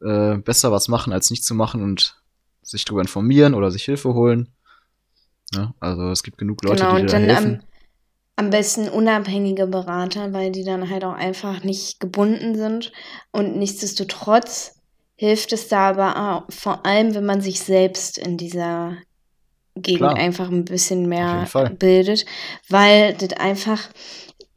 äh, 0.00 0.36
besser 0.36 0.70
was 0.72 0.88
machen, 0.88 1.12
als 1.12 1.30
nicht 1.30 1.44
zu 1.44 1.54
machen 1.54 1.82
und 1.82 2.16
sich 2.62 2.84
darüber 2.84 3.02
informieren 3.02 3.54
oder 3.54 3.70
sich 3.70 3.84
Hilfe 3.84 4.14
holen. 4.14 4.48
Ne? 5.54 5.74
Also 5.80 6.10
es 6.10 6.22
gibt 6.22 6.38
genug 6.38 6.62
Leute, 6.64 6.84
Genau, 6.84 6.96
die 6.96 7.02
und 7.02 7.10
dir 7.10 7.12
da 7.12 7.18
dann 7.18 7.28
helfen. 7.28 7.62
am, 8.36 8.44
am 8.46 8.50
besten 8.50 8.88
unabhängige 8.88 9.66
Berater, 9.66 10.32
weil 10.32 10.50
die 10.52 10.64
dann 10.64 10.88
halt 10.90 11.04
auch 11.04 11.14
einfach 11.14 11.62
nicht 11.64 12.00
gebunden 12.00 12.54
sind. 12.54 12.92
Und 13.32 13.56
nichtsdestotrotz 13.56 14.80
hilft 15.16 15.52
es 15.52 15.68
da 15.68 15.90
aber 15.90 16.16
auch, 16.48 16.52
vor 16.52 16.86
allem, 16.86 17.14
wenn 17.14 17.26
man 17.26 17.40
sich 17.40 17.60
selbst 17.60 18.18
in 18.18 18.36
dieser 18.36 18.96
Gegend 19.76 20.00
Klar. 20.00 20.16
einfach 20.16 20.50
ein 20.50 20.64
bisschen 20.64 21.08
mehr 21.08 21.48
bildet, 21.78 22.24
weil 22.68 23.14
das 23.14 23.32
einfach, 23.38 23.80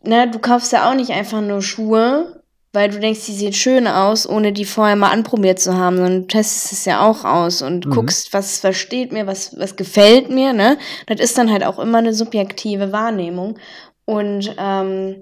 ne, 0.04 0.30
du 0.30 0.38
kaufst 0.40 0.72
ja 0.72 0.90
auch 0.90 0.96
nicht 0.96 1.10
einfach 1.12 1.42
nur 1.42 1.62
Schuhe, 1.62 2.42
weil 2.74 2.90
du 2.90 3.00
denkst, 3.00 3.26
die 3.26 3.32
sieht 3.34 3.56
schön 3.56 3.88
aus, 3.88 4.30
ohne 4.30 4.54
die 4.54 4.66
vorher 4.66 4.96
mal 4.96 5.10
anprobiert 5.10 5.58
zu 5.60 5.76
haben, 5.76 5.98
sondern 5.98 6.22
du 6.22 6.28
testest 6.28 6.72
es 6.74 6.86
ja 6.86 7.04
auch 7.08 7.26
aus 7.26 7.64
und 7.64 7.88
Mhm. 7.88 7.92
guckst, 7.92 8.34
was 8.34 8.60
versteht 8.60 9.12
mir, 9.12 9.26
was, 9.26 9.58
was 9.58 9.76
gefällt 9.76 10.30
mir, 10.30 10.54
ne? 10.54 10.78
Das 11.08 11.20
ist 11.20 11.38
dann 11.38 11.52
halt 11.52 11.64
auch 11.66 11.80
immer 11.80 11.98
eine 11.98 12.14
subjektive 12.14 12.92
Wahrnehmung. 12.92 13.58
Und 14.06 14.54
ähm, 14.60 15.16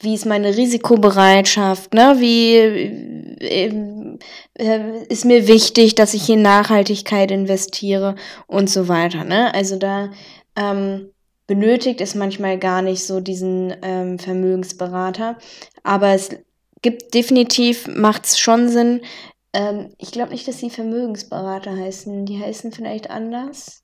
wie 0.00 0.14
ist 0.14 0.26
meine 0.26 0.56
Risikobereitschaft, 0.56 1.94
ne? 1.94 2.16
Wie 2.18 2.56
ähm, 3.40 4.05
äh, 4.54 5.04
ist 5.08 5.24
mir 5.24 5.48
wichtig, 5.48 5.94
dass 5.94 6.14
ich 6.14 6.28
in 6.28 6.42
Nachhaltigkeit 6.42 7.30
investiere 7.30 8.16
und 8.46 8.70
so 8.70 8.88
weiter, 8.88 9.24
ne? 9.24 9.54
Also 9.54 9.76
da 9.76 10.10
ähm, 10.56 11.10
benötigt 11.46 12.00
es 12.00 12.14
manchmal 12.14 12.58
gar 12.58 12.82
nicht 12.82 13.04
so 13.04 13.20
diesen 13.20 13.74
ähm, 13.82 14.18
Vermögensberater, 14.18 15.38
aber 15.82 16.08
es 16.08 16.30
gibt 16.82 17.14
definitiv, 17.14 17.88
macht 17.88 18.26
es 18.26 18.38
schon 18.38 18.68
Sinn. 18.68 19.00
Ähm, 19.52 19.94
ich 19.98 20.12
glaube 20.12 20.32
nicht, 20.32 20.46
dass 20.46 20.58
die 20.58 20.70
Vermögensberater 20.70 21.76
heißen. 21.76 22.26
Die 22.26 22.40
heißen 22.40 22.72
vielleicht 22.72 23.10
anders. 23.10 23.82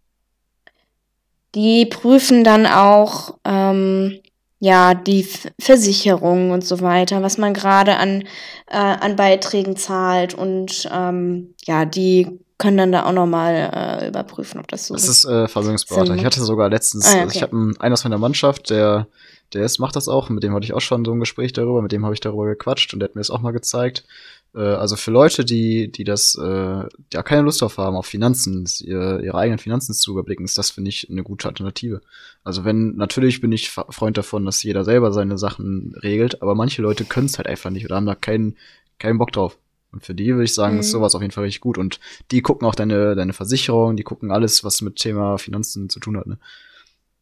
Die 1.55 1.87
prüfen 1.87 2.45
dann 2.45 2.67
auch 2.67 3.39
ähm, 3.45 4.21
ja 4.63 4.95
die 4.95 5.23
F 5.23 5.49
Versicherung 5.59 6.53
und 6.53 6.65
so 6.65 6.81
weiter, 6.81 7.21
was 7.21 7.37
man 7.37 7.53
gerade 7.53 7.97
an, 7.97 8.23
äh, 8.69 8.77
an 8.77 9.17
Beiträgen 9.17 9.77
zahlt 9.77 10.35
und 10.35 10.89
ähm, 10.93 11.55
ja, 11.65 11.85
die 11.85 12.39
können 12.59 12.77
dann 12.77 12.93
da 12.93 13.07
auch 13.07 13.13
nochmal 13.13 13.71
äh, 13.75 14.09
überprüfen, 14.09 14.61
ob 14.61 14.69
das 14.69 14.87
so 14.87 14.95
Das 14.95 15.09
ist 15.09 15.25
äh, 15.25 15.49
Vermögensberater. 15.49 16.15
Ich 16.15 16.25
hatte 16.25 16.41
sogar 16.41 16.71
letztens, 16.71 17.07
Ah, 17.07 17.17
ja, 17.17 17.23
also 17.23 17.31
ich 17.33 17.43
okay. 17.43 17.51
habe 17.53 17.57
einen, 17.57 17.81
einen 17.81 17.93
aus 17.93 18.05
meiner 18.05 18.19
Mannschaft, 18.19 18.71
der, 18.71 19.09
der 19.53 19.65
ist, 19.65 19.81
macht 19.81 19.97
das 19.97 20.07
auch, 20.07 20.29
mit 20.29 20.45
dem 20.45 20.55
hatte 20.55 20.65
ich 20.65 20.75
auch 20.75 20.81
schon 20.81 21.05
so 21.05 21.11
ein 21.11 21.19
Gespräch 21.19 21.53
darüber, 21.53 21.83
mit 21.83 21.91
dem 21.91 22.05
habe 22.05 22.15
ich 22.15 22.21
darüber 22.21 22.47
gequatscht 22.47 22.95
und 22.95 23.01
der 23.01 23.09
hat 23.09 23.17
mir 23.17 23.21
das 23.21 23.31
auch 23.31 23.41
mal 23.41 23.51
gezeigt. 23.51 24.05
Äh, 24.55 24.61
also 24.61 24.97
für 24.97 25.11
Leute, 25.11 25.45
die, 25.45 25.91
die 25.91 26.05
das, 26.05 26.35
äh, 26.37 26.45
ja 27.13 27.23
keine 27.23 27.43
Lust 27.43 27.63
drauf 27.63 27.79
haben, 27.79 27.97
auf 27.97 28.07
Finanzen, 28.07 28.67
ihre, 28.81 29.25
ihre 29.25 29.37
eigenen 29.39 29.59
Finanzen 29.59 29.95
zu 29.95 30.13
überblicken, 30.13 30.45
ist 30.45 30.59
das, 30.59 30.71
finde 30.71 30.91
ich, 30.91 31.09
eine 31.11 31.23
gute 31.23 31.49
Alternative. 31.49 32.01
Also 32.45 32.65
wenn, 32.65 32.97
natürlich 32.97 33.41
bin 33.41 33.53
ich 33.53 33.71
Freund 33.71 34.17
davon, 34.19 34.45
dass 34.45 34.63
jeder 34.63 34.85
selber 34.85 35.13
seine 35.13 35.39
Sachen 35.39 35.95
regelt, 36.03 36.43
aber 36.43 36.55
manche 36.55 36.83
Leute 36.83 37.05
können 37.05 37.27
es 37.27 37.39
halt 37.39 37.47
einfach 37.47 37.71
nicht 37.71 37.85
oder 37.85 37.97
haben 37.97 38.07
da 38.07 38.15
keinen, 38.15 38.57
keinen 38.99 39.19
Bock 39.19 39.33
drauf. 39.33 39.59
Und 39.93 40.03
für 40.05 40.15
die 40.15 40.29
würde 40.33 40.45
ich 40.45 40.55
sagen, 40.55 40.79
ist 40.79 40.89
Mhm. 40.89 40.99
sowas 40.99 41.15
auf 41.15 41.21
jeden 41.21 41.33
Fall 41.33 41.45
richtig 41.45 41.61
gut. 41.61 41.77
Und 41.77 42.01
die 42.31 42.41
gucken 42.41 42.67
auch 42.67 42.75
deine, 42.75 43.15
deine 43.15 43.35
Versicherung, 43.35 43.95
die 43.97 44.03
gucken 44.05 44.31
alles, 44.31 44.65
was 44.65 44.81
mit 44.81 44.97
Thema 44.97 45.37
Finanzen 45.37 45.91
zu 45.91 46.01
tun 46.01 46.17
hat. 46.17 46.27
Ne? 46.27 46.39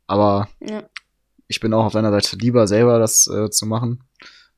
Aber 0.07 0.49
Ja. 0.61 0.85
ich 1.49 1.59
bin 1.59 1.74
auch 1.74 1.85
auf 1.87 1.93
deiner 1.93 2.12
Seite 2.12 2.37
lieber 2.37 2.68
selber 2.68 3.01
das 3.01 3.26
äh, 3.26 3.51
zu 3.51 3.66
machen. 3.66 4.05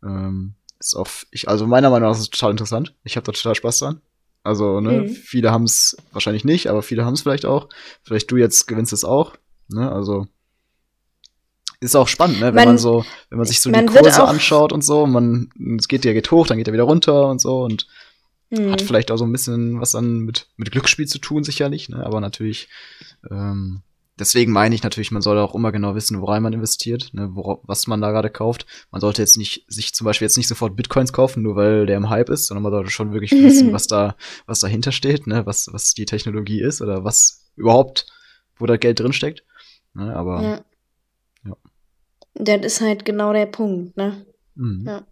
Ähm, 0.02 0.54
ist 0.86 0.94
auch, 0.94 1.08
ich, 1.30 1.48
also 1.48 1.66
meiner 1.66 1.90
Meinung 1.90 2.08
nach 2.10 2.16
ist 2.16 2.22
es 2.22 2.30
total 2.30 2.50
interessant. 2.52 2.94
Ich 3.04 3.16
habe 3.16 3.24
da 3.24 3.32
total 3.32 3.54
Spaß 3.54 3.78
dran. 3.80 4.00
Also, 4.44 4.80
ne, 4.80 5.02
Mhm. 5.02 5.08
viele 5.08 5.50
haben 5.52 5.64
es 5.64 5.96
wahrscheinlich 6.12 6.44
nicht, 6.44 6.66
aber 6.68 6.82
viele 6.82 7.04
haben 7.04 7.14
es 7.14 7.22
vielleicht 7.22 7.46
auch. 7.46 7.68
Vielleicht 8.02 8.30
du 8.30 8.36
jetzt 8.36 8.66
gewinnst 8.66 8.92
es 8.92 9.04
auch. 9.04 9.36
Ne? 9.68 9.90
Also 9.90 10.26
ist 11.80 11.96
auch 11.96 12.08
spannend, 12.08 12.38
ne? 12.40 12.46
Wenn 12.46 12.54
man, 12.54 12.64
Man- 12.66 12.78
so, 12.78 13.04
wenn 13.30 13.38
man 13.38 13.46
sich 13.46 13.60
so 13.60 13.70
man 13.70 13.86
die 13.86 13.92
Kurse 13.92 14.24
anschaut 14.24 14.72
und 14.72 14.82
so, 14.84 15.06
man, 15.06 15.50
es 15.78 15.88
geht, 15.88 16.04
der 16.04 16.14
geht 16.14 16.30
hoch, 16.30 16.46
dann 16.46 16.58
geht 16.58 16.66
er 16.68 16.72
wieder 16.72 16.84
runter 16.84 17.28
und 17.28 17.40
so 17.40 17.62
und 17.62 17.86
Hm. 18.50 18.70
hat 18.70 18.82
vielleicht 18.82 19.10
auch 19.10 19.16
so 19.16 19.24
ein 19.24 19.32
bisschen 19.32 19.80
was 19.80 19.92
dann 19.92 20.20
mit, 20.20 20.48
mit 20.56 20.70
Glücksspiel 20.70 21.06
zu 21.08 21.18
tun, 21.18 21.42
sicherlich, 21.42 21.88
ne? 21.88 22.04
Aber 22.04 22.20
natürlich, 22.20 22.68
ähm, 23.30 23.82
deswegen 24.18 24.52
meine 24.52 24.74
ich 24.74 24.82
natürlich, 24.82 25.10
man 25.10 25.22
soll 25.22 25.38
auch 25.38 25.54
immer 25.54 25.72
genau 25.72 25.94
wissen, 25.94 26.20
worein 26.20 26.42
man 26.42 26.52
investiert, 26.52 27.10
ne? 27.12 27.34
Wora, 27.34 27.58
was 27.64 27.86
man 27.86 28.00
da 28.00 28.10
gerade 28.10 28.30
kauft. 28.30 28.66
Man 28.90 29.00
sollte 29.00 29.22
jetzt 29.22 29.36
nicht, 29.36 29.64
sich 29.68 29.94
zum 29.94 30.04
Beispiel 30.04 30.26
jetzt 30.26 30.36
nicht 30.36 30.48
sofort 30.48 30.76
Bitcoins 30.76 31.12
kaufen, 31.12 31.42
nur 31.42 31.56
weil 31.56 31.86
der 31.86 31.96
im 31.96 32.10
Hype 32.10 32.28
ist, 32.28 32.46
sondern 32.46 32.62
man 32.62 32.72
sollte 32.72 32.90
schon 32.90 33.12
wirklich 33.12 33.30
wissen, 33.42 33.72
was 33.72 33.86
da, 33.86 34.16
was 34.46 34.60
dahinter 34.60 34.92
steht, 34.92 35.26
ne? 35.26 35.46
Was, 35.46 35.68
was 35.72 35.94
die 35.94 36.06
Technologie 36.06 36.60
ist 36.60 36.80
oder 36.82 37.04
was 37.04 37.50
überhaupt, 37.56 38.06
wo 38.56 38.66
da 38.66 38.76
Geld 38.76 39.00
drin 39.00 39.12
steckt. 39.12 39.44
Ne? 39.94 40.14
Aber, 40.14 40.42
Ja. 40.42 40.64
Ja. 41.44 41.56
Das 42.34 42.64
ist 42.64 42.80
halt 42.80 43.04
genau 43.04 43.32
der 43.32 43.46
Punkt, 43.46 43.96
ne? 43.96 44.24
mhm. 44.54 44.84
Ja. 44.86 45.06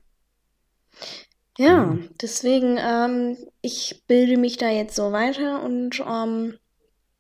Ja, 1.59 1.85
Mhm. 1.87 2.09
deswegen, 2.23 2.79
ähm, 2.79 3.37
ich 3.61 4.03
bilde 4.07 4.39
mich 4.39 4.57
da 4.57 4.71
jetzt 4.71 4.97
so 4.97 5.13
weiter 5.13 5.63
und 5.63 6.01
ähm, 6.09 6.55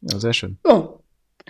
ja, 0.00 0.18
sehr 0.18 0.32
schön. 0.32 0.58
ja, 0.66 0.88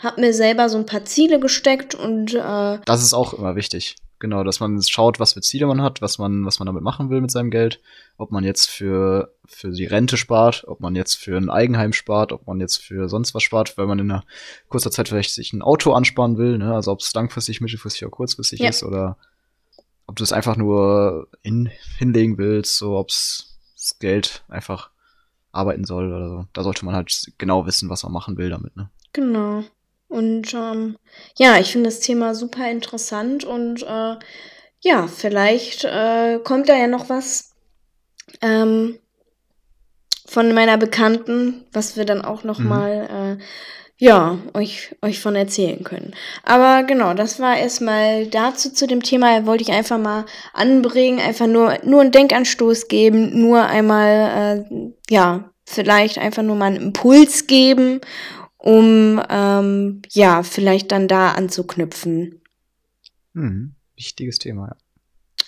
hab 0.00 0.18
mir 0.18 0.32
selber 0.32 0.68
so 0.68 0.78
ein 0.78 0.86
paar 0.86 1.04
Ziele 1.04 1.40
gesteckt 1.40 1.94
und 1.94 2.34
äh, 2.34 2.78
Das 2.84 3.02
ist 3.02 3.14
auch 3.14 3.34
immer 3.34 3.56
wichtig. 3.56 3.96
Genau, 4.18 4.44
dass 4.44 4.60
man 4.60 4.82
schaut, 4.82 5.18
was 5.18 5.32
für 5.32 5.40
Ziele 5.40 5.66
man 5.66 5.80
hat, 5.80 6.02
was 6.02 6.18
man, 6.18 6.44
was 6.44 6.58
man 6.58 6.66
damit 6.66 6.82
machen 6.82 7.08
will 7.08 7.22
mit 7.22 7.30
seinem 7.30 7.50
Geld. 7.50 7.80
Ob 8.18 8.32
man 8.32 8.44
jetzt 8.44 8.68
für, 8.68 9.32
für 9.46 9.70
die 9.70 9.86
Rente 9.86 10.18
spart, 10.18 10.64
ob 10.68 10.80
man 10.80 10.94
jetzt 10.94 11.14
für 11.14 11.38
ein 11.38 11.48
Eigenheim 11.48 11.94
spart, 11.94 12.32
ob 12.32 12.46
man 12.46 12.60
jetzt 12.60 12.82
für 12.82 13.08
sonst 13.08 13.34
was 13.34 13.42
spart, 13.42 13.78
weil 13.78 13.86
man 13.86 13.98
in 13.98 14.10
einer 14.10 14.24
kurzer 14.68 14.90
Zeit 14.90 15.08
vielleicht 15.08 15.32
sich 15.32 15.54
ein 15.54 15.62
Auto 15.62 15.94
ansparen 15.94 16.36
will, 16.36 16.58
ne? 16.58 16.74
Also 16.74 16.92
ob 16.92 17.00
es 17.00 17.14
langfristig, 17.14 17.62
mittelfristig 17.62 18.02
oder 18.02 18.10
kurzfristig 18.10 18.60
Ja. 18.60 18.68
ist 18.68 18.82
oder 18.82 19.16
ob 20.06 20.16
du 20.16 20.22
es 20.22 20.32
einfach 20.34 20.56
nur 20.56 21.28
in, 21.40 21.70
hinlegen 21.96 22.36
willst, 22.36 22.76
so 22.76 22.98
ob 22.98 23.08
es 23.08 23.58
das 23.74 23.98
Geld 24.00 24.44
einfach 24.48 24.90
arbeiten 25.50 25.84
soll 25.84 26.12
oder 26.12 26.28
so. 26.28 26.46
Da 26.52 26.62
sollte 26.62 26.84
man 26.84 26.94
halt 26.94 27.32
genau 27.38 27.64
wissen, 27.64 27.88
was 27.88 28.02
man 28.02 28.12
machen 28.12 28.36
will 28.36 28.50
damit, 28.50 28.76
ne? 28.76 28.90
genau. 29.14 29.64
Und 30.10 30.52
ähm, 30.54 30.98
ja, 31.38 31.58
ich 31.58 31.72
finde 31.72 31.88
das 31.88 32.00
Thema 32.00 32.34
super 32.34 32.70
interessant 32.70 33.44
und 33.44 33.82
äh, 33.84 34.16
ja, 34.80 35.06
vielleicht 35.06 35.84
äh, 35.84 36.40
kommt 36.44 36.68
da 36.68 36.76
ja 36.76 36.88
noch 36.88 37.08
was 37.08 37.54
ähm, 38.42 38.98
von 40.26 40.52
meiner 40.52 40.78
Bekannten, 40.78 41.64
was 41.72 41.96
wir 41.96 42.04
dann 42.04 42.22
auch 42.22 42.44
noch 42.44 42.58
Mhm. 42.58 42.68
mal 42.68 43.38
äh, 43.38 43.44
ja, 43.98 44.38
euch, 44.54 44.96
euch 45.02 45.20
von 45.20 45.36
erzählen 45.36 45.84
können. 45.84 46.14
Aber 46.42 46.84
genau, 46.84 47.12
das 47.14 47.38
war 47.38 47.58
erstmal 47.58 48.26
dazu 48.26 48.72
zu 48.72 48.86
dem 48.86 49.02
Thema. 49.02 49.44
Wollte 49.46 49.62
ich 49.62 49.72
einfach 49.72 49.98
mal 49.98 50.24
anbringen, 50.54 51.20
einfach 51.20 51.46
nur, 51.46 51.76
nur 51.84 52.00
einen 52.00 52.10
Denkanstoß 52.10 52.88
geben, 52.88 53.40
nur 53.42 53.62
einmal, 53.66 54.66
äh, 54.70 54.92
ja, 55.10 55.50
vielleicht 55.66 56.18
einfach 56.18 56.42
nur 56.42 56.56
mal 56.56 56.66
einen 56.66 56.76
Impuls 56.82 57.46
geben, 57.46 58.00
um, 58.60 59.20
ähm, 59.28 60.02
ja, 60.10 60.42
vielleicht 60.42 60.92
dann 60.92 61.08
da 61.08 61.32
anzuknüpfen. 61.32 62.40
Mhm. 63.32 63.74
Wichtiges 63.96 64.38
Thema, 64.38 64.68
ja. 64.68 64.76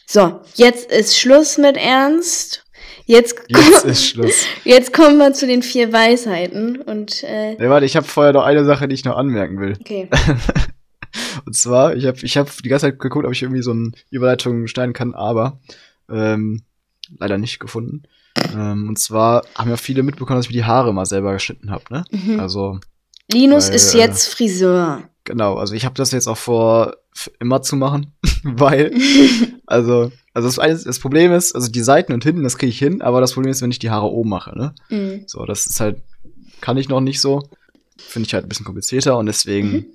So, 0.06 0.40
jetzt 0.56 0.90
ist 0.90 1.18
Schluss 1.18 1.58
mit 1.58 1.76
Ernst. 1.76 2.64
Jetzt, 3.06 3.36
Jetzt 3.48 3.84
ist 3.84 4.06
Schluss. 4.06 4.44
jetzt 4.64 4.92
kommen 4.92 5.18
wir 5.18 5.32
zu 5.32 5.46
den 5.46 5.62
vier 5.62 5.92
Weisheiten 5.92 6.80
und, 6.80 7.22
äh, 7.22 7.54
Ja, 7.54 7.70
warte, 7.70 7.86
ich 7.86 7.96
habe 7.96 8.06
vorher 8.06 8.32
noch 8.32 8.44
eine 8.44 8.64
Sache, 8.64 8.88
die 8.88 8.94
ich 8.94 9.04
noch 9.04 9.16
anmerken 9.16 9.58
will. 9.60 9.76
okay. 9.80 10.08
Und 11.44 11.54
zwar, 11.54 11.94
ich 11.94 12.06
habe 12.06 12.18
ich 12.22 12.36
hab 12.36 12.50
die 12.62 12.68
ganze 12.68 12.86
Zeit 12.86 12.98
geguckt, 12.98 13.26
ob 13.26 13.32
ich 13.32 13.42
irgendwie 13.42 13.62
so 13.62 13.72
eine 13.72 13.92
Überleitung 14.10 14.66
schneiden 14.66 14.94
kann, 14.94 15.14
aber 15.14 15.60
ähm, 16.10 16.62
leider 17.18 17.36
nicht 17.38 17.58
gefunden. 17.58 18.04
Ähm, 18.54 18.88
und 18.88 18.98
zwar 18.98 19.44
haben 19.54 19.68
ja 19.68 19.76
viele 19.76 20.02
mitbekommen, 20.02 20.38
dass 20.38 20.46
ich 20.46 20.50
mir 20.50 20.60
die 20.60 20.64
Haare 20.64 20.94
mal 20.94 21.04
selber 21.04 21.32
geschnitten 21.34 21.70
habe, 21.70 21.84
ne? 21.90 22.04
Mhm. 22.10 22.40
Also, 22.40 22.80
Linus 23.32 23.68
weil, 23.68 23.76
ist 23.76 23.94
äh, 23.94 23.98
jetzt 23.98 24.28
Friseur. 24.28 25.02
genau, 25.24 25.56
also 25.56 25.74
ich 25.74 25.84
habe 25.84 25.94
das 25.94 26.10
jetzt 26.12 26.26
auch 26.28 26.36
vor, 26.38 26.94
immer 27.40 27.62
zu 27.62 27.76
machen, 27.76 28.12
weil, 28.42 28.92
also, 29.66 30.10
also 30.34 30.48
das, 30.48 30.58
eine, 30.58 30.78
das 30.78 30.98
Problem 30.98 31.32
ist, 31.32 31.54
also 31.54 31.70
die 31.70 31.82
Seiten 31.82 32.12
und 32.12 32.24
hinten, 32.24 32.42
das 32.42 32.56
kriege 32.58 32.70
ich 32.70 32.78
hin, 32.78 33.02
aber 33.02 33.20
das 33.20 33.32
Problem 33.34 33.50
ist, 33.50 33.62
wenn 33.62 33.70
ich 33.70 33.78
die 33.78 33.90
Haare 33.90 34.10
oben 34.10 34.30
mache, 34.30 34.56
ne? 34.56 34.74
Mhm. 34.90 35.24
So, 35.26 35.44
das 35.44 35.66
ist 35.66 35.80
halt, 35.80 36.02
kann 36.60 36.76
ich 36.76 36.88
noch 36.88 37.00
nicht 37.00 37.20
so. 37.20 37.42
Finde 37.98 38.26
ich 38.26 38.34
halt 38.34 38.44
ein 38.44 38.48
bisschen 38.48 38.64
komplizierter 38.66 39.16
und 39.18 39.26
deswegen 39.26 39.70
Mhm. 39.72 39.86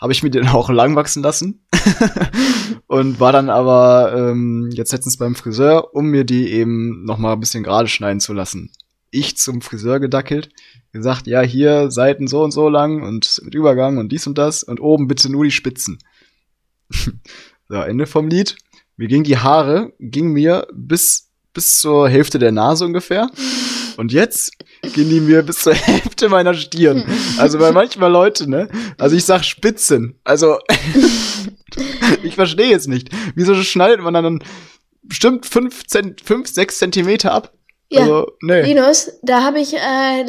habe 0.00 0.12
ich 0.12 0.22
mir 0.22 0.30
den 0.30 0.48
auch 0.48 0.68
lang 0.70 0.96
wachsen 0.96 1.22
lassen. 1.22 1.64
und 2.86 3.20
war 3.20 3.32
dann 3.32 3.50
aber 3.50 4.12
ähm, 4.16 4.70
jetzt 4.72 4.92
letztens 4.92 5.16
beim 5.16 5.34
Friseur, 5.34 5.94
um 5.94 6.06
mir 6.06 6.24
die 6.24 6.50
eben 6.50 7.04
noch 7.04 7.18
mal 7.18 7.32
ein 7.32 7.40
bisschen 7.40 7.62
gerade 7.64 7.88
schneiden 7.88 8.20
zu 8.20 8.32
lassen. 8.32 8.70
Ich 9.10 9.36
zum 9.36 9.60
Friseur 9.60 10.00
gedackelt, 10.00 10.48
gesagt, 10.94 11.26
ja, 11.26 11.42
hier 11.42 11.90
Seiten 11.90 12.26
so 12.26 12.42
und 12.42 12.52
so 12.52 12.68
lang 12.68 13.02
und 13.02 13.40
mit 13.44 13.54
Übergang 13.54 13.98
und 13.98 14.10
dies 14.10 14.26
und 14.26 14.38
das 14.38 14.62
und 14.62 14.80
oben 14.80 15.08
bitte 15.08 15.30
nur 15.30 15.44
die 15.44 15.50
Spitzen. 15.50 15.98
so, 17.68 17.74
Ende 17.74 18.06
vom 18.06 18.28
Lied. 18.28 18.56
Mir 18.96 19.08
ging 19.08 19.24
die 19.24 19.38
Haare, 19.38 19.92
ging 19.98 20.32
mir 20.32 20.68
bis, 20.72 21.30
bis 21.52 21.80
zur 21.80 22.08
Hälfte 22.08 22.38
der 22.38 22.52
Nase 22.52 22.84
ungefähr. 22.84 23.28
Und 23.96 24.10
jetzt 24.10 24.50
gehen 24.92 25.08
die 25.08 25.20
mir 25.20 25.44
bis 25.44 25.60
zur 25.60 25.72
Hälfte 25.72 26.28
meiner 26.28 26.54
Stirn. 26.54 27.04
Also 27.38 27.60
bei 27.60 27.70
manchmal 27.70 28.10
Leute, 28.10 28.50
ne? 28.50 28.68
Also 28.98 29.14
ich 29.14 29.24
sag 29.24 29.44
Spitzen. 29.44 30.18
Also 30.24 30.58
ich 32.24 32.34
verstehe 32.34 32.70
jetzt 32.70 32.88
nicht. 32.88 33.10
Wieso 33.36 33.54
schneidet 33.54 34.00
man 34.00 34.14
dann 34.14 34.42
bestimmt 35.04 35.46
fünf, 35.46 35.86
Zent 35.86 36.22
fünf 36.22 36.48
sechs 36.48 36.78
Zentimeter 36.78 37.32
ab? 37.32 37.52
Ja, 37.94 38.02
Also, 38.02 38.26
nee. 38.42 38.62
Linus, 38.62 39.12
da 39.22 39.42
habe 39.42 39.60
ich 39.60 39.74
äh, 39.74 40.24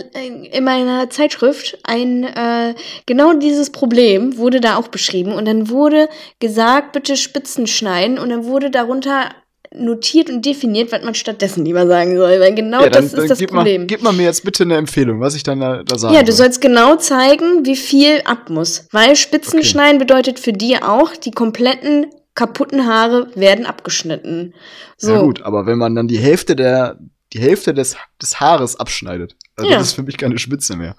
in 0.52 0.64
meiner 0.64 1.10
Zeitschrift 1.10 1.78
ein 1.84 2.24
äh, 2.24 2.76
genau 3.06 3.34
dieses 3.34 3.70
Problem 3.72 4.38
wurde 4.38 4.62
da 4.62 4.78
auch 4.78 4.88
beschrieben 4.88 5.34
und 5.34 5.46
dann 5.46 5.70
wurde 5.70 6.08
gesagt, 6.40 6.94
bitte 6.94 7.18
Spitzen 7.18 7.68
schneiden 7.68 8.20
und 8.20 8.30
dann 8.30 8.46
wurde 8.46 8.70
darunter 8.72 9.30
notiert 9.78 10.30
und 10.30 10.46
definiert, 10.46 10.92
was 10.94 11.04
man 11.04 11.16
stattdessen 11.16 11.66
lieber 11.66 11.86
sagen 11.86 12.16
soll, 12.16 12.40
weil 12.40 12.56
genau 12.56 12.82
Ja, 12.84 12.90
dann, 12.90 13.04
das 13.04 13.12
dann 13.12 13.22
ist 13.24 13.30
das 13.32 13.40
gib, 13.40 13.50
Problem. 13.52 13.82
Mal, 13.82 13.88
gib 13.88 14.02
mal 14.04 14.14
mir 14.14 14.24
jetzt 14.24 14.46
bitte 14.46 14.64
eine 14.64 14.78
Empfehlung, 14.78 15.20
was 15.20 15.36
ich 15.36 15.44
dann 15.44 15.60
da, 15.60 15.84
da 15.84 15.98
sagen 15.98 16.14
ja, 16.16 16.22
du 16.24 16.32
soll. 16.32 16.46
sollst 16.46 16.62
genau 16.62 16.96
zeigen, 16.96 17.66
wie 17.66 17.76
viel 17.76 18.22
ab 18.24 18.50
muss, 18.50 18.88
weil 18.92 19.16
Spitzen 19.18 19.60
Okay. 19.60 19.68
schneiden 19.68 20.00
bedeutet 20.00 20.40
für 20.40 20.54
die 20.54 20.82
auch, 20.82 21.12
die 21.18 21.32
kompletten 21.32 22.06
kaputten 22.36 22.86
Haare 22.86 23.28
werden 23.36 23.66
abgeschnitten. 23.66 24.54
So. 24.98 25.12
Ja 25.12 25.22
gut, 25.22 25.42
aber 25.42 25.66
wenn 25.66 25.78
man 25.78 25.96
dann 25.96 26.08
die 26.08 26.18
Hälfte 26.20 26.56
der 26.56 26.98
die 27.34 27.40
Hälfte 27.40 27.74
des, 27.74 27.96
des 28.22 28.40
Haares 28.40 28.76
abschneidet, 28.80 29.36
also 29.56 29.70
Ja. 29.70 29.78
das 29.78 29.88
ist 29.88 29.94
für 29.94 30.04
mich 30.04 30.18
keine 30.18 30.38
Spitze 30.40 30.76
mehr. 30.76 30.96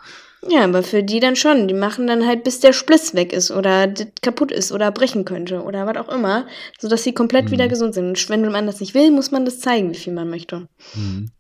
Ja, 0.49 0.63
aber 0.65 0.83
für 0.85 1.03
die 1.03 1.19
dann 1.19 1.35
schon. 1.35 1.67
Die 1.67 1.75
machen 1.75 2.07
dann 2.07 2.25
halt, 2.27 2.45
bis 2.45 2.61
der 2.61 2.73
Spliss 2.73 3.15
weg 3.15 3.33
ist 3.33 3.51
oder 3.51 3.93
kaputt 4.23 4.53
ist 4.53 4.71
oder 4.71 4.93
brechen 4.93 5.25
könnte 5.25 5.63
oder 5.63 5.87
was 5.87 5.97
auch 5.97 6.09
immer, 6.15 6.47
sodass 6.79 7.03
sie 7.03 7.13
komplett 7.15 7.47
Mhm. 7.47 7.51
wieder 7.53 7.69
gesund 7.69 7.95
sind. 7.95 8.09
Und 8.11 8.29
wenn 8.29 8.53
man 8.53 8.67
das 8.67 8.79
nicht 8.81 8.95
will, 8.95 9.11
muss 9.11 9.31
man 9.33 9.45
das 9.45 9.59
zeigen, 9.61 9.91
wie 9.91 9.97
viel 9.99 10.13
man 10.13 10.31
möchte. 10.31 10.69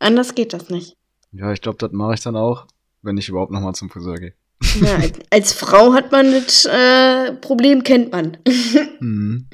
Anders 0.00 0.34
geht 0.34 0.52
das 0.52 0.70
nicht. 0.70 0.96
Ja, 1.32 1.52
ich 1.52 1.60
glaube, 1.60 1.78
das 1.78 1.92
mache 1.92 2.14
ich 2.14 2.20
dann 2.20 2.34
auch, 2.36 2.66
wenn 3.02 3.16
ich 3.18 3.28
überhaupt 3.28 3.52
noch 3.52 3.60
mal 3.60 3.74
zum 3.74 3.90
Friseur 3.90 4.16
gehe. 4.16 4.32
Ja, 4.80 4.96
als, 4.96 5.12
als 5.30 5.52
Frau 5.52 5.92
hat 5.92 6.10
man 6.10 6.32
das 6.32 6.64
äh, 6.64 7.32
Problem, 7.34 7.84
kennt 7.84 8.10
man. 8.10 8.38
Mhm. 9.00 9.46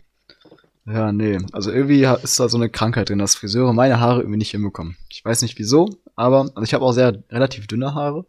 Ja, 0.85 1.13
nee. 1.13 1.39
Also 1.53 1.71
irgendwie 1.71 2.03
ist 2.23 2.41
da 2.41 2.49
so 2.49 2.57
eine 2.57 2.69
Krankheit 2.69 3.09
drin, 3.09 3.19
dass 3.19 3.37
Friseure 3.37 3.73
meine 3.73 4.01
Haare 4.01 4.21
irgendwie 4.21 4.39
nicht 4.39 4.51
hinbekommen. 4.51 4.97
Ich 5.11 5.25
weiß 5.25 5.43
nicht 5.43 5.59
wieso, 5.59 5.89
aber 6.17 6.41
also 6.55 6.63
ich 6.63 6.75
habe 6.75 6.85
auch 6.85 6.93
sehr 6.93 7.23
relativ 7.31 7.67
dünne 7.69 7.95
Haare. 7.95 8.27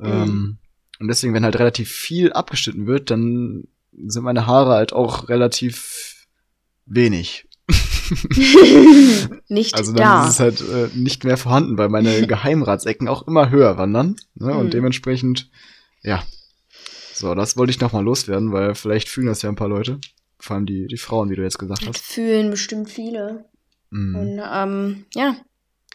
Ähm, 0.00 0.58
und 0.98 1.08
deswegen, 1.08 1.34
wenn 1.34 1.44
halt 1.44 1.58
relativ 1.58 1.90
viel 1.90 2.32
abgeschnitten 2.32 2.86
wird, 2.86 3.10
dann 3.10 3.64
sind 4.06 4.22
meine 4.24 4.46
Haare 4.46 4.70
halt 4.74 4.92
auch 4.92 5.28
relativ 5.28 6.26
wenig. 6.86 7.44
nicht 9.48 9.74
Also 9.74 9.92
dann 9.92 10.02
da. 10.02 10.24
ist 10.24 10.34
es 10.34 10.40
halt 10.40 10.60
äh, 10.62 10.88
nicht 10.96 11.24
mehr 11.24 11.36
vorhanden, 11.36 11.76
weil 11.78 11.88
meine 11.88 12.26
Geheimratsecken 12.26 13.08
auch 13.08 13.26
immer 13.26 13.50
höher 13.50 13.76
wandern. 13.76 14.16
Ne? 14.34 14.52
Und 14.54 14.64
Hm. 14.66 14.70
dementsprechend, 14.70 15.50
ja. 16.02 16.22
So, 17.12 17.34
das 17.34 17.56
wollte 17.56 17.70
ich 17.72 17.80
nochmal 17.80 18.04
loswerden, 18.04 18.52
weil 18.52 18.74
vielleicht 18.74 19.08
fühlen 19.08 19.26
das 19.26 19.42
ja 19.42 19.48
ein 19.48 19.56
paar 19.56 19.68
Leute. 19.68 19.98
Vor 20.40 20.56
allem 20.56 20.66
die, 20.66 20.86
die 20.86 20.96
Frauen, 20.98 21.30
wie 21.30 21.36
du 21.36 21.42
jetzt 21.42 21.58
gesagt 21.58 21.82
Das 21.82 21.88
hast. 21.88 22.04
fühlen 22.04 22.50
bestimmt 22.50 22.90
viele. 22.90 23.44
Mhm. 23.90 24.14
Und 24.14 24.40
ähm, 24.52 25.04
ja, 25.14 25.30
Und 25.30 25.38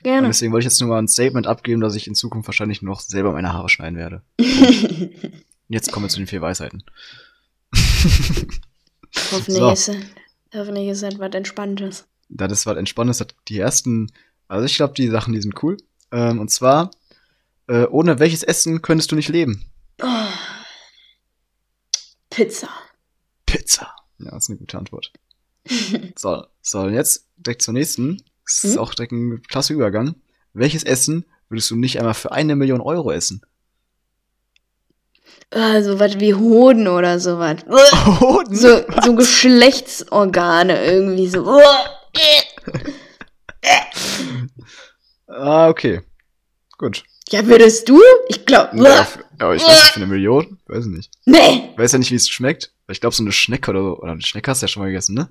gerne. 0.03 0.27
deswegen 0.27 0.51
wollte 0.51 0.67
ich 0.67 0.71
jetzt 0.71 0.79
nur 0.81 0.89
mal 0.89 0.99
ein 0.99 1.07
Statement 1.07 1.47
abgeben, 1.47 1.79
dass 1.81 1.95
ich 1.95 2.07
in 2.07 2.15
Zukunft 2.15 2.47
wahrscheinlich 2.47 2.81
noch 2.81 2.99
selber 2.99 3.31
meine 3.31 3.53
Haare 3.53 3.69
schneiden 3.69 3.97
werde. 3.97 4.21
Jetzt 5.69 5.91
kommen 5.91 6.05
wir 6.05 6.09
zu 6.09 6.17
den 6.17 6.27
vier 6.27 6.41
Weisheiten. 6.41 6.83
hoffentlich, 9.31 9.55
So. 9.57 9.71
ist, 9.71 9.91
hoffentlich 10.53 10.89
ist 10.89 11.03
das 11.03 11.17
was 11.19 11.33
Entspanntes. 11.33 12.05
Das 12.29 12.51
ist 12.51 12.65
was 12.65 12.77
Entspannendes. 12.77 13.19
Das- 13.19 13.27
Die 13.47 13.59
ersten, 13.59 14.11
also 14.47 14.65
ich 14.65 14.75
glaube, 14.75 14.93
die 14.93 15.07
Sachen, 15.07 15.33
die 15.33 15.41
sind 15.41 15.61
cool. 15.63 15.77
Ähm, 16.11 16.39
und 16.39 16.49
zwar, 16.51 16.91
äh, 17.67 17.85
ohne 17.85 18.19
welches 18.19 18.43
Essen 18.43 18.81
könntest 18.81 19.11
du 19.11 19.15
nicht 19.15 19.29
leben? 19.29 19.65
Oh. 20.01 20.07
Pizza. 22.29 22.69
Pizza. 23.45 23.93
Ja, 24.26 24.32
das 24.32 24.43
ist 24.45 24.49
eine 24.49 24.59
gute 24.59 24.78
Antwort. 24.78 25.11
so, 26.17 26.45
so, 26.61 26.80
und 26.82 26.93
jetzt 26.93 27.28
direkt 27.38 27.61
zur 27.61 27.74
nächsten. 27.74 28.24
Das 28.45 28.63
ist 28.63 28.74
Hm? 28.74 28.80
auch 28.80 28.93
direkt 28.93 29.11
ein 29.13 29.41
klasse 29.43 29.74
Übergang. 29.74 30.15
Welches 30.53 30.84
Essen 30.84 31.26
würdest 31.49 31.71
du 31.71 31.76
nicht 31.76 31.99
einmal 31.99 32.13
für 32.13 32.32
eine 32.32 32.55
Million 32.55 32.82
Euro 32.82 33.11
essen? 33.11 33.41
Ah, 35.51 35.82
so 35.82 35.99
was 35.99 36.19
wie 36.19 36.34
Hoden 36.34 36.88
oder 36.88 37.19
sowas. 37.19 37.57
Hoden? 38.19 38.55
So, 38.55 38.82
so 39.03 39.15
Geschlechtsorgane 39.15 40.86
irgendwie 40.86 41.28
so. 41.28 41.59
Ah, 45.28 45.69
okay. 45.69 46.01
Gut. 46.78 47.03
Ja, 47.34 47.45
würdest 47.47 47.89
du? 47.89 47.99
Ich 48.29 48.45
glaube. 48.45 48.77
Ja, 48.84 49.03
für, 49.05 49.25
aber 49.39 49.55
ich 49.55 49.63
weiß 49.63 49.69
nicht, 49.69 49.91
für 49.91 49.97
eine 49.97 50.07
Million? 50.07 50.59
Weiß 50.67 50.86
ich 50.86 50.91
nicht. 50.91 51.09
Nee. 51.25 51.69
Weiß 51.75 51.91
ja 51.91 51.97
nicht, 51.99 52.11
wie 52.11 52.15
es 52.15 52.29
schmeckt. 52.29 52.71
Ich 52.89 53.01
glaube, 53.01 53.15
so 53.15 53.23
eine 53.23 53.31
Schnecke 53.31 53.71
oder 53.71 53.81
so. 53.81 53.97
Oder 53.99 54.11
eine 54.11 54.21
Schnecke 54.21 54.51
hast 54.51 54.61
du 54.61 54.65
ja 54.65 54.67
schon 54.67 54.84
mal 54.84 54.88
gegessen, 54.89 55.15
ne? 55.15 55.29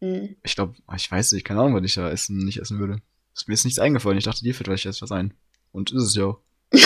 Hm. 0.00 0.36
Ich 0.42 0.54
glaube, 0.54 0.74
ich 0.96 1.10
weiß 1.10 1.32
nicht, 1.32 1.44
keine 1.44 1.60
Ahnung, 1.60 1.74
was 1.74 1.84
ich 1.84 1.94
da 1.94 2.10
essen, 2.10 2.38
nicht 2.44 2.58
essen 2.58 2.78
würde. 2.78 2.96
Ist 3.34 3.48
mir 3.48 3.54
jetzt 3.54 3.64
nichts 3.64 3.78
eingefallen. 3.78 4.16
Ich 4.18 4.24
dachte, 4.24 4.42
dir 4.42 4.54
fällt 4.54 4.66
vielleicht 4.68 4.84
jetzt 4.84 5.02
was 5.02 5.12
ein. 5.12 5.34
Und 5.72 5.92
ist 5.92 6.02
es 6.02 6.14
ja 6.16 6.24
auch. 6.24 6.38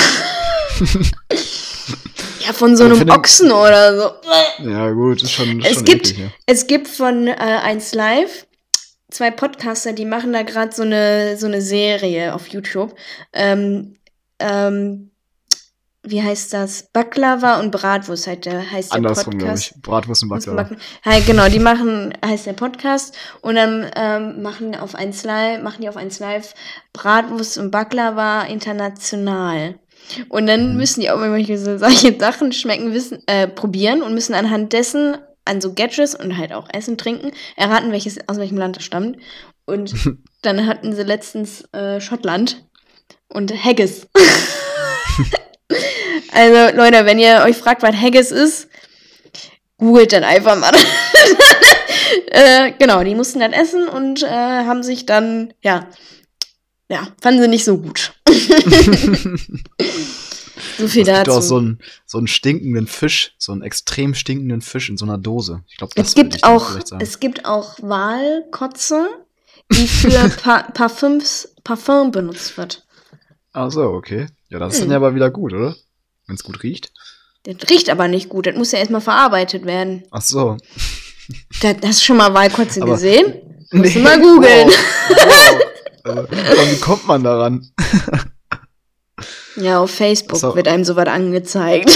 Ja, 2.46 2.52
von 2.52 2.76
so 2.76 2.84
Aber 2.84 2.90
einem 2.92 2.98
für 3.00 3.06
den- 3.06 3.14
Ochsen 3.16 3.50
oder 3.52 3.96
so. 3.98 4.68
Ja, 4.68 4.90
gut, 4.90 5.22
ist 5.22 5.32
schon, 5.32 5.60
ist 5.60 5.66
Es 5.66 5.74
schon 5.76 5.84
gibt- 5.86 6.10
eklig, 6.10 6.18
ja. 6.26 6.30
Es 6.44 6.66
gibt 6.66 6.88
von 6.88 7.26
äh, 7.26 7.32
1 7.32 7.94
Live 7.94 8.46
zwei 9.10 9.30
Podcaster, 9.30 9.94
die 9.94 10.04
machen 10.04 10.32
da 10.34 10.42
gerade 10.42 10.74
so 10.74 10.82
eine, 10.82 11.38
so 11.38 11.46
eine 11.46 11.62
Serie 11.62 12.34
auf 12.34 12.48
YouTube. 12.48 12.94
Ähm, 13.32 13.96
ähm, 14.38 15.10
wie 16.06 16.22
heißt 16.22 16.52
das? 16.52 16.90
Baklava 16.92 17.60
und 17.60 17.70
Bratwurst 17.70 18.26
heißt 18.26 18.44
der, 18.44 18.70
heißt 18.70 18.90
der 18.92 18.96
Andersrum, 18.98 19.38
glaube 19.38 19.52
Podcast. 19.54 19.72
ich. 19.76 19.82
Bratwurst 19.82 20.22
und 20.22 20.28
Baklava. 20.28 20.68
Hi, 21.04 21.22
genau, 21.22 21.48
die 21.48 21.58
machen, 21.58 22.12
heißt 22.24 22.44
der 22.46 22.52
Podcast 22.52 23.16
und 23.40 23.54
dann 23.54 23.90
ähm, 23.96 24.42
machen 24.42 24.74
auf 24.76 24.94
1 24.94 25.24
Live, 25.24 25.62
machen 25.62 25.80
die 25.80 25.88
auf 25.88 25.96
1 25.96 26.18
Live 26.18 26.54
Bratwurst 26.92 27.56
und 27.56 27.70
Baklava 27.70 28.42
international. 28.42 29.78
Und 30.28 30.46
dann 30.46 30.72
Mhm. 30.72 30.76
müssen 30.76 31.00
die 31.00 31.10
auch 31.10 31.18
irgendwelche 31.18 31.56
so 31.56 31.78
solche 31.78 32.18
Sachen 32.18 32.52
schmecken, 32.52 32.92
wissen, 32.92 33.22
äh, 33.26 33.48
probieren 33.48 34.02
und 34.02 34.12
müssen 34.12 34.34
anhand 34.34 34.74
dessen 34.74 35.16
an 35.46 35.62
so 35.62 35.72
Gadgets 35.72 36.14
und 36.14 36.36
halt 36.36 36.52
auch 36.52 36.68
Essen, 36.72 36.98
Trinken 36.98 37.30
erraten, 37.56 37.92
welches, 37.92 38.18
aus 38.28 38.36
welchem 38.38 38.58
Land 38.58 38.76
das 38.76 38.84
stammt. 38.84 39.16
Und 39.64 39.94
dann 40.42 40.66
hatten 40.66 40.92
sie 40.94 41.02
letztens 41.02 41.62
äh, 41.72 41.98
Schottland 42.00 42.66
und 43.34 43.52
Haggis. 43.52 44.06
also 46.32 46.76
Leute, 46.76 47.04
wenn 47.04 47.18
ihr 47.18 47.42
euch 47.44 47.56
fragt, 47.56 47.82
was 47.82 47.94
Haggis 47.94 48.30
ist, 48.30 48.68
googelt 49.76 50.12
dann 50.12 50.24
einfach 50.24 50.58
mal. 50.58 50.72
äh, 52.28 52.72
genau, 52.78 53.02
die 53.04 53.14
mussten 53.14 53.40
dann 53.40 53.52
essen 53.52 53.88
und 53.88 54.22
äh, 54.22 54.26
haben 54.28 54.82
sich 54.82 55.04
dann, 55.06 55.52
ja, 55.62 55.88
ja, 56.88 57.08
fanden 57.20 57.42
sie 57.42 57.48
nicht 57.48 57.64
so 57.64 57.78
gut. 57.78 58.12
so 58.28 58.34
viel 60.86 60.86
Es 60.86 60.92
gibt 60.94 61.08
dazu. 61.08 61.32
auch 61.32 61.42
so 61.42 61.56
einen, 61.58 61.80
so 62.06 62.18
einen 62.18 62.26
stinkenden 62.26 62.86
Fisch, 62.86 63.34
so 63.38 63.52
einen 63.52 63.62
extrem 63.62 64.14
stinkenden 64.14 64.60
Fisch 64.60 64.88
in 64.90 64.96
so 64.96 65.04
einer 65.04 65.18
Dose. 65.18 65.62
Ich 65.68 65.76
glaube, 65.76 65.92
das 65.96 66.08
es 66.08 66.14
gibt 66.14 66.44
auch, 66.44 66.70
sagen. 66.70 67.02
es 67.02 67.20
gibt 67.20 67.44
auch 67.44 67.76
Walkotze, 67.80 69.08
die 69.72 69.88
für 69.88 70.28
pa 70.42 70.62
Parfüms, 70.74 71.54
Parfum 71.64 72.10
benutzt 72.10 72.56
wird. 72.58 72.83
Ach 73.54 73.70
so, 73.70 73.82
okay. 73.84 74.26
Ja, 74.50 74.58
das 74.58 74.74
ist 74.74 74.80
Hm. 74.80 74.88
dann 74.88 74.90
ja 74.92 74.96
aber 74.98 75.14
wieder 75.14 75.30
gut, 75.30 75.52
oder? 75.54 75.74
Wenn 76.26 76.36
es 76.36 76.44
gut 76.44 76.62
riecht. 76.62 76.92
Das 77.44 77.56
riecht 77.70 77.88
aber 77.90 78.08
nicht 78.08 78.28
gut, 78.28 78.46
das 78.46 78.56
muss 78.56 78.72
ja 78.72 78.78
erstmal 78.78 79.00
verarbeitet 79.00 79.64
werden. 79.66 80.02
Ach 80.10 80.22
so. 80.22 80.56
Da, 81.62 81.68
hast 81.86 82.00
du 82.00 82.04
schon 82.04 82.16
mal 82.18 82.32
Walkotze 82.34 82.82
Aber- 82.82 82.92
gesehen? 82.92 83.34
Nee, 83.70 83.90
du 83.90 83.98
mal 84.00 84.20
googeln. 84.20 84.68
Wow. 84.68 85.16
wow. 85.16 85.60
Also, 86.04 86.20
aber 86.20 86.70
wie 86.70 86.80
kommt 86.80 87.06
man 87.06 87.24
daran? 87.24 87.66
Ja, 89.56 89.78
auf 89.80 89.90
Facebook 89.90 90.38
So. 90.38 90.54
wird 90.56 90.66
einem 90.68 90.84
sowas 90.84 91.06
angezeigt. 91.08 91.90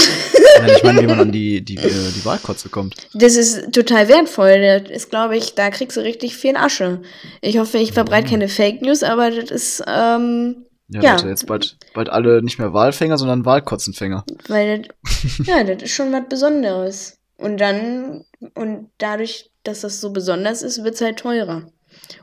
Nein, 0.61 0.71
ich 0.77 0.83
meine, 0.83 1.01
wie 1.01 1.07
man 1.07 1.19
an 1.19 1.31
die, 1.31 1.61
die, 1.61 1.75
äh, 1.77 2.11
die 2.15 2.23
Walkotze 2.25 2.69
kommt. 2.69 2.95
Das 3.13 3.35
ist 3.35 3.71
total 3.73 4.07
wertvoll. 4.07 4.61
Das 4.61 4.89
ist, 4.89 5.09
glaube 5.09 5.37
ich, 5.37 5.55
da 5.55 5.69
kriegst 5.69 5.97
du 5.97 6.01
richtig 6.01 6.35
viel 6.37 6.55
Asche. 6.55 7.01
Ich 7.41 7.57
hoffe, 7.59 7.77
ich 7.77 7.91
verbreite 7.93 8.27
Mhm. 8.27 8.31
keine 8.31 8.49
Fake 8.49 8.81
News, 8.81 9.03
aber 9.03 9.29
das 9.29 9.51
ist, 9.51 9.83
ähm, 9.87 10.65
Ja, 10.89 11.01
Ja. 11.01 11.11
Leute, 11.13 11.27
jetzt 11.29 11.45
bald, 11.47 11.77
bald 11.93 12.09
alle 12.09 12.41
nicht 12.41 12.57
mehr 12.59 12.73
Walfänger, 12.73 13.17
sondern 13.17 13.45
Walkotzenfänger. 13.45 14.25
weil 14.47 14.81
das, 15.03 15.37
ja, 15.45 15.63
das 15.63 15.83
ist 15.83 15.91
schon 15.91 16.11
was 16.11 16.23
Besonderes. 16.29 17.17
Und 17.37 17.57
dann, 17.59 18.25
und 18.55 18.89
dadurch, 18.97 19.51
dass 19.63 19.81
das 19.81 20.01
so 20.01 20.11
besonders 20.11 20.61
ist, 20.61 20.83
wird 20.83 20.95
es 20.95 21.01
halt 21.01 21.19
teurer. 21.19 21.71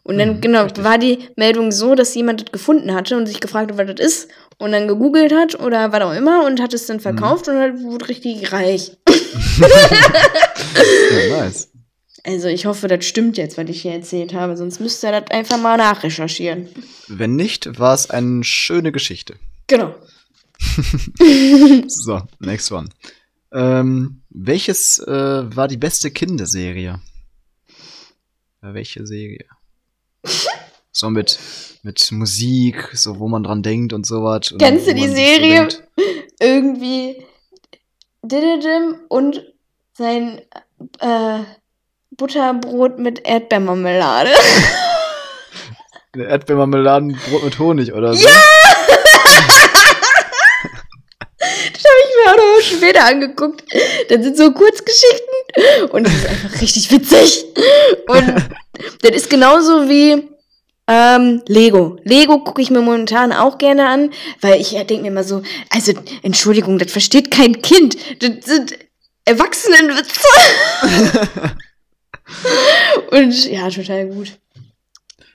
Und 0.02 0.18
dann, 0.18 0.36
Mhm, 0.36 0.40
genau, 0.40 0.62
richtig. 0.64 0.84
war 0.84 0.98
die 0.98 1.28
Meldung 1.36 1.70
so, 1.72 1.94
dass 1.94 2.14
jemand 2.14 2.40
das 2.42 2.52
gefunden 2.52 2.92
hatte 2.94 3.16
und 3.16 3.26
sich 3.26 3.40
gefragt 3.40 3.70
hat, 3.72 3.78
was 3.78 3.94
das 3.94 4.04
ist 4.06 4.28
und 4.58 4.72
dann 4.72 4.88
gegoogelt 4.88 5.32
hat 5.32 5.58
oder 5.60 5.92
was 5.92 6.00
auch 6.02 6.12
immer 6.14 6.44
und 6.44 6.60
hat 6.60 6.74
es 6.74 6.86
dann 6.86 6.98
verkauft 7.00 7.48
und 7.48 7.56
halt 7.58 7.80
wurde 7.82 8.08
richtig 8.08 8.52
reich. 8.52 8.96
Ja, 11.28 11.38
nice. 11.44 11.70
Also 12.26 12.48
ich 12.48 12.66
hoffe, 12.66 12.88
das 12.88 13.04
stimmt 13.04 13.36
jetzt, 13.36 13.56
was 13.56 13.68
ich 13.70 13.82
hier 13.82 13.92
erzählt 13.92 14.34
habe, 14.34 14.56
sonst 14.56 14.80
müsst 14.80 15.04
ihr 15.04 15.12
das 15.12 15.30
einfach 15.30 15.58
mal 15.58 15.76
nachrecherchieren. 15.76 16.68
Wenn 17.06 17.36
nicht, 17.36 17.78
war 17.78 17.94
es 17.94 18.10
eine 18.10 18.42
schöne 18.42 18.90
Geschichte. 18.90 19.36
Genau. 19.68 19.94
So, 21.88 22.22
next 22.40 22.72
one. 22.72 22.88
Ähm, 23.52 24.22
welches 24.30 24.98
äh, 24.98 25.56
war 25.56 25.68
die 25.68 25.76
beste 25.76 26.10
Kinderserie? 26.10 27.00
Äh, 28.62 28.74
welche 28.74 29.06
Serie? 29.06 29.46
So 30.90 31.10
mit, 31.10 31.38
mit 31.82 32.10
Musik, 32.10 32.88
so 32.94 33.18
wo 33.18 33.28
man 33.28 33.42
dran 33.42 33.62
denkt 33.62 33.92
und 33.92 34.06
sowas. 34.06 34.54
Kennst 34.58 34.86
du 34.86 34.94
die 34.94 35.08
Serie? 35.08 35.68
denkt, 35.68 35.84
Irgendwie 36.40 37.22
Dididim 38.22 39.00
und 39.10 39.44
sein 39.92 40.40
äh, 41.00 41.44
Butterbrot 42.16 42.98
mit 42.98 43.26
Erdbeermarmelade. 43.26 44.30
Erdbeermarmeladenbrot 46.16 47.44
mit 47.44 47.58
Honig 47.58 47.92
oder 47.92 48.14
so? 48.14 48.26
Ja! 48.26 48.30
Das 51.38 51.84
habe 51.84 52.00
ich 52.04 52.14
mir 52.16 52.32
auch 52.32 52.36
noch 52.36 52.62
später 52.62 53.04
angeguckt. 53.04 53.62
Das 54.08 54.22
sind 54.22 54.36
so 54.36 54.52
Kurzgeschichten 54.52 55.90
und 55.90 56.06
das 56.06 56.14
ist 56.14 56.26
einfach 56.26 56.60
richtig 56.60 56.90
witzig. 56.90 57.44
Und 58.08 58.26
das 59.02 59.10
ist 59.12 59.30
genauso 59.30 59.88
wie 59.88 60.28
ähm, 60.88 61.42
Lego. 61.46 61.98
Lego 62.04 62.38
gucke 62.38 62.62
ich 62.62 62.70
mir 62.70 62.80
momentan 62.80 63.32
auch 63.32 63.58
gerne 63.58 63.88
an, 63.88 64.10
weil 64.40 64.60
ich 64.60 64.70
denke 64.70 65.02
mir 65.02 65.08
immer 65.08 65.24
so, 65.24 65.42
also 65.70 65.92
Entschuldigung, 66.22 66.78
das 66.78 66.90
versteht 66.90 67.30
kein 67.30 67.60
Kind. 67.62 67.96
Das 68.20 68.44
sind 68.44 68.78
Erwachsenenwitze. 69.24 70.28
und 73.10 73.50
ja, 73.50 73.68
total 73.70 74.08
gut. 74.08 74.38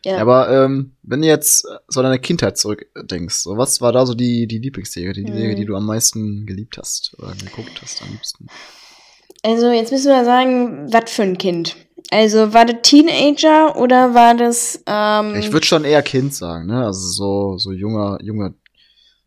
Ja. 0.03 0.17
Aber 0.17 0.49
ähm, 0.49 0.95
wenn 1.03 1.21
du 1.21 1.27
jetzt 1.27 1.67
so 1.87 1.99
an 1.99 2.05
deine 2.05 2.19
Kindheit 2.19 2.57
zurückdenkst, 2.57 3.35
so 3.35 3.57
was 3.57 3.81
war 3.81 3.91
da 3.91 4.05
so 4.05 4.15
die, 4.15 4.47
die 4.47 4.57
Lieblingsserie, 4.57 5.13
die, 5.13 5.23
Mhm. 5.23 5.35
Serie, 5.35 5.55
die 5.55 5.65
du 5.65 5.75
am 5.75 5.85
meisten 5.85 6.45
geliebt 6.45 6.77
hast 6.77 7.15
oder 7.19 7.33
geguckt 7.33 7.79
hast 7.81 8.01
am 8.01 8.09
liebsten? 8.09 8.47
Also 9.43 9.69
jetzt 9.71 9.91
müssen 9.91 10.09
wir 10.09 10.25
sagen, 10.25 10.91
was 10.91 11.11
für 11.11 11.23
ein 11.23 11.37
Kind. 11.37 11.75
Also 12.09 12.53
war 12.53 12.65
das 12.65 12.77
Teenager 12.81 13.75
oder 13.77 14.13
war 14.13 14.35
das 14.35 14.83
ähm, 14.87 15.35
Ich 15.35 15.51
würde 15.53 15.65
schon 15.65 15.85
eher 15.85 16.01
Kind 16.01 16.33
sagen, 16.33 16.65
ne? 16.65 16.85
Also 16.85 17.07
so, 17.07 17.57
so 17.57 17.71
junger, 17.71 18.17
junger, 18.21 18.53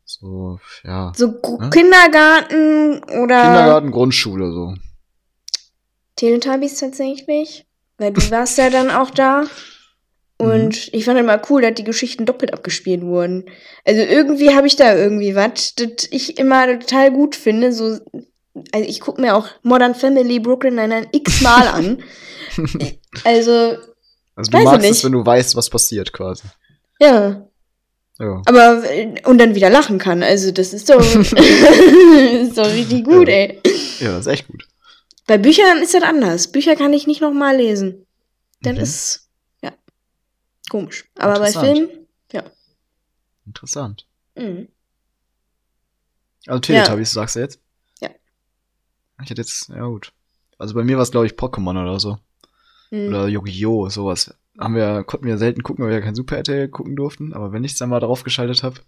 so, 0.04 0.58
ja. 0.84 1.12
so 1.16 1.28
Hä? 1.28 1.70
Kindergarten 1.70 2.98
oder 3.22 3.42
Kindergarten, 3.42 3.90
Grundschule, 3.90 4.52
so. 4.52 4.74
Teletubbies 6.16 6.78
tatsächlich? 6.78 7.66
Weil 7.98 8.12
du 8.12 8.30
warst 8.30 8.58
ja 8.58 8.70
dann 8.70 8.90
auch 8.90 9.10
da. 9.10 9.44
Und 10.36 10.92
ich 10.92 11.04
fand 11.04 11.18
immer 11.18 11.40
cool, 11.48 11.62
dass 11.62 11.74
die 11.74 11.84
Geschichten 11.84 12.26
doppelt 12.26 12.52
abgespielt 12.52 13.02
wurden. 13.02 13.44
Also 13.84 14.02
irgendwie 14.02 14.54
habe 14.54 14.66
ich 14.66 14.74
da 14.76 14.94
irgendwie 14.96 15.34
was, 15.36 15.74
das 15.76 16.08
ich 16.10 16.38
immer 16.38 16.66
total 16.80 17.12
gut 17.12 17.36
finde. 17.36 17.72
So, 17.72 17.84
also 18.72 18.88
ich 18.88 19.00
gucke 19.00 19.20
mir 19.20 19.36
auch 19.36 19.46
Modern 19.62 19.94
Family 19.94 20.40
Brooklyn 20.40 20.74
Nine-Nine 20.74 21.06
x-mal 21.12 21.68
an. 21.68 22.02
also, 23.24 23.76
Also 24.34 24.50
du 24.50 24.58
magst 24.64 24.90
es, 24.90 25.04
wenn 25.04 25.12
du 25.12 25.24
weißt, 25.24 25.54
was 25.56 25.70
passiert, 25.70 26.12
quasi. 26.12 26.42
ja. 27.00 27.46
Ja. 28.20 28.42
Aber 28.46 28.84
äh, 28.88 29.12
und 29.24 29.38
dann 29.38 29.56
wieder 29.56 29.70
lachen 29.70 29.98
kann. 29.98 30.22
Also 30.22 30.52
das 30.52 30.72
ist 30.72 30.88
doch, 30.88 31.00
ist 31.04 32.56
doch 32.56 32.72
richtig 32.72 33.04
gut, 33.04 33.26
Ja. 33.28 33.34
ey. 33.34 33.60
Ja, 33.98 34.12
das 34.12 34.20
ist 34.26 34.32
echt 34.32 34.46
gut. 34.46 34.68
Bei 35.26 35.38
Büchern 35.38 35.78
ist 35.82 35.94
das 35.94 36.02
anders. 36.02 36.52
Bücher 36.52 36.76
kann 36.76 36.92
ich 36.92 37.06
nicht 37.06 37.20
noch 37.20 37.32
mal 37.32 37.56
lesen. 37.56 38.06
Das 38.62 38.74
Mhm. 38.74 38.80
ist 38.80 39.28
ja 39.62 39.72
komisch. 40.70 41.04
Aber 41.16 41.38
bei. 41.38 41.50
Filmen, 41.52 41.88
Interessant. 43.46 44.06
mh. 44.36 44.66
Also 46.46 46.60
Teletubbies, 46.60 47.12
sagst 47.12 47.36
du 47.36 47.40
jetzt? 47.40 47.60
Ja. 48.00 48.10
Ich 49.22 49.30
hätte 49.30 49.40
jetzt, 49.42 49.68
ja 49.68 49.84
gut. 49.86 50.12
Also 50.58 50.74
bei 50.74 50.82
mir 50.84 50.96
war 50.96 51.02
es, 51.02 51.10
glaube 51.10 51.26
ich, 51.26 51.32
Pokémon 51.34 51.80
oder 51.82 51.98
so. 52.00 52.18
Mh. 52.90 53.08
Oder 53.08 53.28
Yu-Gi-Oh!, 53.28 53.88
sowas. 53.90 54.34
Haben 54.58 54.76
wir, 54.76 55.04
konnten 55.04 55.26
wir 55.26 55.36
selten 55.38 55.62
gucken, 55.62 55.84
weil 55.84 55.90
wir 55.90 55.98
ja 55.98 56.04
kein 56.04 56.14
Super 56.14 56.36
RTL 56.36 56.68
gucken 56.68 56.96
durften. 56.96 57.32
Aber 57.32 57.52
wenn 57.52 57.64
ich 57.64 57.72
es 57.72 57.78
dann 57.78 57.88
mal 57.90 58.00
drauf 58.00 58.22
geschaltet 58.24 58.62
habe, 58.62 58.80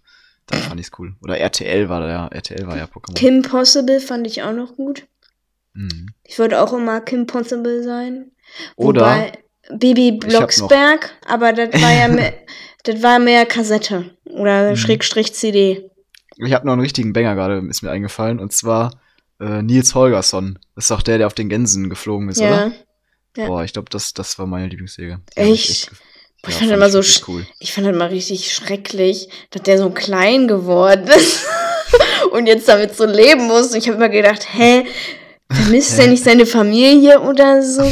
dann 0.47 0.61
fand 0.61 0.79
ich's 0.79 0.91
cool. 0.97 1.15
Oder 1.21 1.37
RTL 1.39 1.89
war 1.89 1.99
da 2.01 2.07
ja, 2.09 2.27
RTL 2.29 2.65
war 2.67 2.77
ja 2.77 2.85
Pokémon. 2.85 3.15
Kim 3.15 3.41
Possible 3.41 3.99
fand 3.99 4.25
ich 4.27 4.43
auch 4.43 4.53
noch 4.53 4.75
gut. 4.75 5.05
Mhm. 5.77 6.07
Ich 6.23 6.37
wollte 6.39 6.59
auch 6.61 6.73
immer 6.73 7.01
Kim 7.01 7.27
Possible 7.27 7.83
sein. 7.83 8.31
Oder, 8.75 9.01
Wobei 9.01 9.31
noch- 10.19 10.27
Blocksberg, 10.27 11.11
aber 11.25 11.53
das 11.53 11.81
war 11.81 11.93
ja 11.93 12.07
mehr, 12.07 12.33
das 12.83 13.03
war 13.03 13.19
mehr 13.19 13.45
Kassette 13.45 14.11
oder 14.25 14.71
Mhm. 14.71 14.75
Schrägstrich 14.77 15.33
CD. 15.33 15.89
ich 16.37 16.53
habe 16.53 16.65
noch 16.65 16.73
einen 16.73 16.81
richtigen 16.81 17.13
Banger 17.13 17.35
gerade, 17.35 17.65
ist 17.69 17.81
mir 17.83 17.91
eingefallen. 17.91 18.39
Und 18.39 18.53
zwar 18.53 18.99
äh, 19.39 19.61
Nils 19.61 19.93
Holgersson. 19.93 20.57
Das 20.75 20.85
ist 20.85 20.91
doch 20.91 21.01
der, 21.03 21.17
der 21.19 21.27
auf 21.27 21.33
den 21.35 21.49
Gänsen 21.49 21.89
geflogen 21.89 22.29
ist, 22.29 22.39
Ja. 22.39 22.47
oder? 22.47 22.71
Ja. 23.37 23.45
Boah, 23.47 23.63
ich 23.63 23.73
glaube, 23.73 23.89
das, 23.91 24.13
das 24.13 24.39
war 24.39 24.47
meine 24.47 24.67
ich 24.73 24.79
Echt? 25.35 25.89
ge- 25.91 25.97
Ich 26.47 26.53
ja, 26.53 26.59
fand 26.59 26.71
immer 26.71 26.89
so 26.89 27.01
cool. 27.27 27.45
Ich 27.59 27.73
fand 27.73 27.85
das 27.85 27.95
mal 27.95 28.07
richtig 28.07 28.51
schrecklich, 28.53 29.29
dass 29.51 29.61
der 29.63 29.77
so 29.77 29.89
klein 29.91 30.47
geworden 30.47 31.07
ist 31.07 31.45
und 32.31 32.47
jetzt 32.47 32.67
damit 32.67 32.95
so 32.95 33.05
leben 33.05 33.45
muss. 33.47 33.71
Und 33.71 33.77
ich 33.77 33.87
habe 33.87 33.97
immer 33.97 34.09
gedacht, 34.09 34.47
hä, 34.53 34.85
vermisst 35.51 35.97
er 35.99 36.07
nicht 36.07 36.23
seine 36.23 36.45
Familie 36.45 37.21
oder 37.21 37.61
so? 37.63 37.83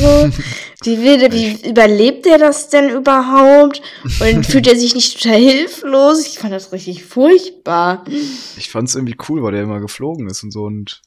Wie, 0.84 1.02
will, 1.02 1.32
wie 1.32 1.68
überlebt 1.70 2.26
er 2.28 2.38
das 2.38 2.70
denn 2.70 2.90
überhaupt? 2.90 3.82
Und 4.20 4.46
fühlt 4.48 4.68
er 4.68 4.76
sich 4.78 4.94
nicht 4.94 5.22
total 5.22 5.40
hilflos? 5.40 6.26
Ich 6.28 6.38
fand 6.40 6.54
das 6.54 6.72
richtig 6.72 7.04
furchtbar. 7.06 8.04
Ich 8.58 8.70
fand's 8.70 8.96
irgendwie 8.96 9.18
cool, 9.30 9.42
weil 9.44 9.54
der 9.54 9.64
immer 9.64 9.80
geflogen 9.80 10.28
ist 10.30 10.44
und 10.44 10.52
so 10.52 10.64
und 10.66 11.02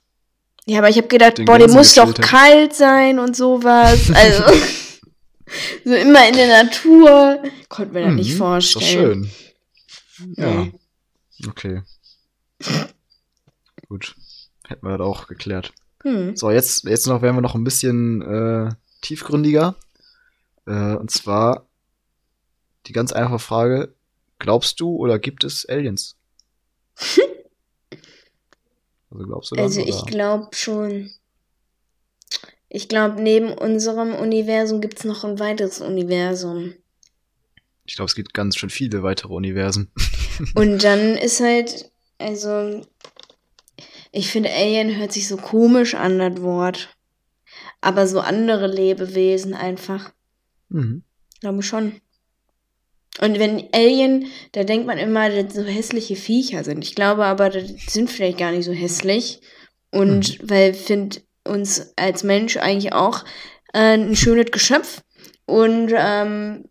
Ja, 0.66 0.78
aber 0.78 0.88
ich 0.88 0.96
habe 0.96 1.08
gedacht, 1.08 1.44
boah, 1.44 1.58
dem 1.58 1.70
muss 1.72 1.94
doch 1.94 2.08
hat. 2.08 2.20
kalt 2.22 2.74
sein 2.74 3.18
und 3.18 3.36
sowas. 3.36 4.10
Also, 4.14 4.42
so 5.84 5.94
immer 5.94 6.26
in 6.28 6.34
der 6.34 6.64
Natur. 6.64 7.42
Konnte 7.68 7.92
mir 7.92 8.06
das 8.06 8.14
nicht 8.14 8.32
Mhm, 8.32 8.36
vorstellen. 8.38 8.82
Ist 8.82 8.90
schön. 8.90 10.34
Ja, 10.36 10.66
okay. 11.46 11.82
Gut. 13.88 14.16
Hätten 14.66 14.86
wir 14.86 14.98
das 14.98 15.06
auch 15.06 15.28
geklärt. 15.28 15.72
Hm. 16.02 16.36
So, 16.36 16.50
jetzt, 16.50 16.84
jetzt 16.84 17.06
noch 17.06 17.22
werden 17.22 17.36
wir 17.36 17.42
noch 17.42 17.54
ein 17.54 17.64
bisschen 17.64 18.22
äh, 18.22 18.70
tiefgründiger. 19.00 19.76
Äh, 20.66 20.94
und 20.94 21.10
zwar 21.10 21.66
die 22.86 22.92
ganz 22.92 23.12
einfache 23.12 23.38
Frage: 23.38 23.94
Glaubst 24.38 24.80
du 24.80 24.96
oder 24.96 25.18
gibt 25.18 25.44
es 25.44 25.66
Aliens? 25.68 26.16
also 29.10 29.24
glaubst 29.24 29.50
du 29.50 29.56
das? 29.56 29.64
Also 29.64 29.80
ich 29.80 30.06
glaube 30.06 30.48
schon. 30.52 31.10
Ich 32.70 32.88
glaube, 32.88 33.22
neben 33.22 33.52
unserem 33.52 34.14
Universum 34.14 34.82
gibt 34.82 34.98
es 34.98 35.04
noch 35.04 35.24
ein 35.24 35.38
weiteres 35.38 35.80
Universum. 35.80 36.74
Ich 37.86 37.96
glaube, 37.96 38.10
es 38.10 38.14
gibt 38.14 38.34
ganz 38.34 38.56
schön 38.56 38.68
viele 38.68 39.02
weitere 39.02 39.32
Universen. 39.32 39.90
Und 40.54 40.78
dann 40.84 41.16
ist 41.16 41.40
halt, 41.40 41.90
also, 42.18 42.82
ich 44.12 44.30
finde, 44.30 44.50
Alien 44.50 44.96
hört 44.96 45.12
sich 45.12 45.28
so 45.28 45.36
komisch 45.36 45.94
an, 45.94 46.18
das 46.18 46.42
Wort. 46.42 46.94
Aber 47.80 48.06
so 48.06 48.20
andere 48.20 48.66
Lebewesen 48.66 49.54
einfach. 49.54 50.12
Mhm. 50.68 51.02
Glaube 51.40 51.62
schon. 51.62 52.00
Und 53.20 53.38
wenn 53.38 53.68
Alien, 53.72 54.26
da 54.52 54.64
denkt 54.64 54.86
man 54.86 54.98
immer, 54.98 55.28
dass 55.30 55.54
so 55.54 55.64
hässliche 55.64 56.16
Viecher 56.16 56.64
sind. 56.64 56.84
Ich 56.84 56.94
glaube 56.94 57.24
aber, 57.24 57.50
das 57.50 57.64
sind 57.88 58.10
vielleicht 58.10 58.38
gar 58.38 58.52
nicht 58.52 58.64
so 58.64 58.72
hässlich. 58.72 59.40
Und 59.90 60.38
weil 60.48 60.72
ich 60.72 60.78
finde 60.78 61.20
uns 61.44 61.92
als 61.96 62.22
Mensch 62.22 62.56
eigentlich 62.56 62.92
auch 62.92 63.24
äh, 63.72 63.94
ein 63.96 64.16
schönes 64.16 64.50
Geschöpf. 64.50 65.02
Und 65.46 65.92
ähm, 65.96 66.68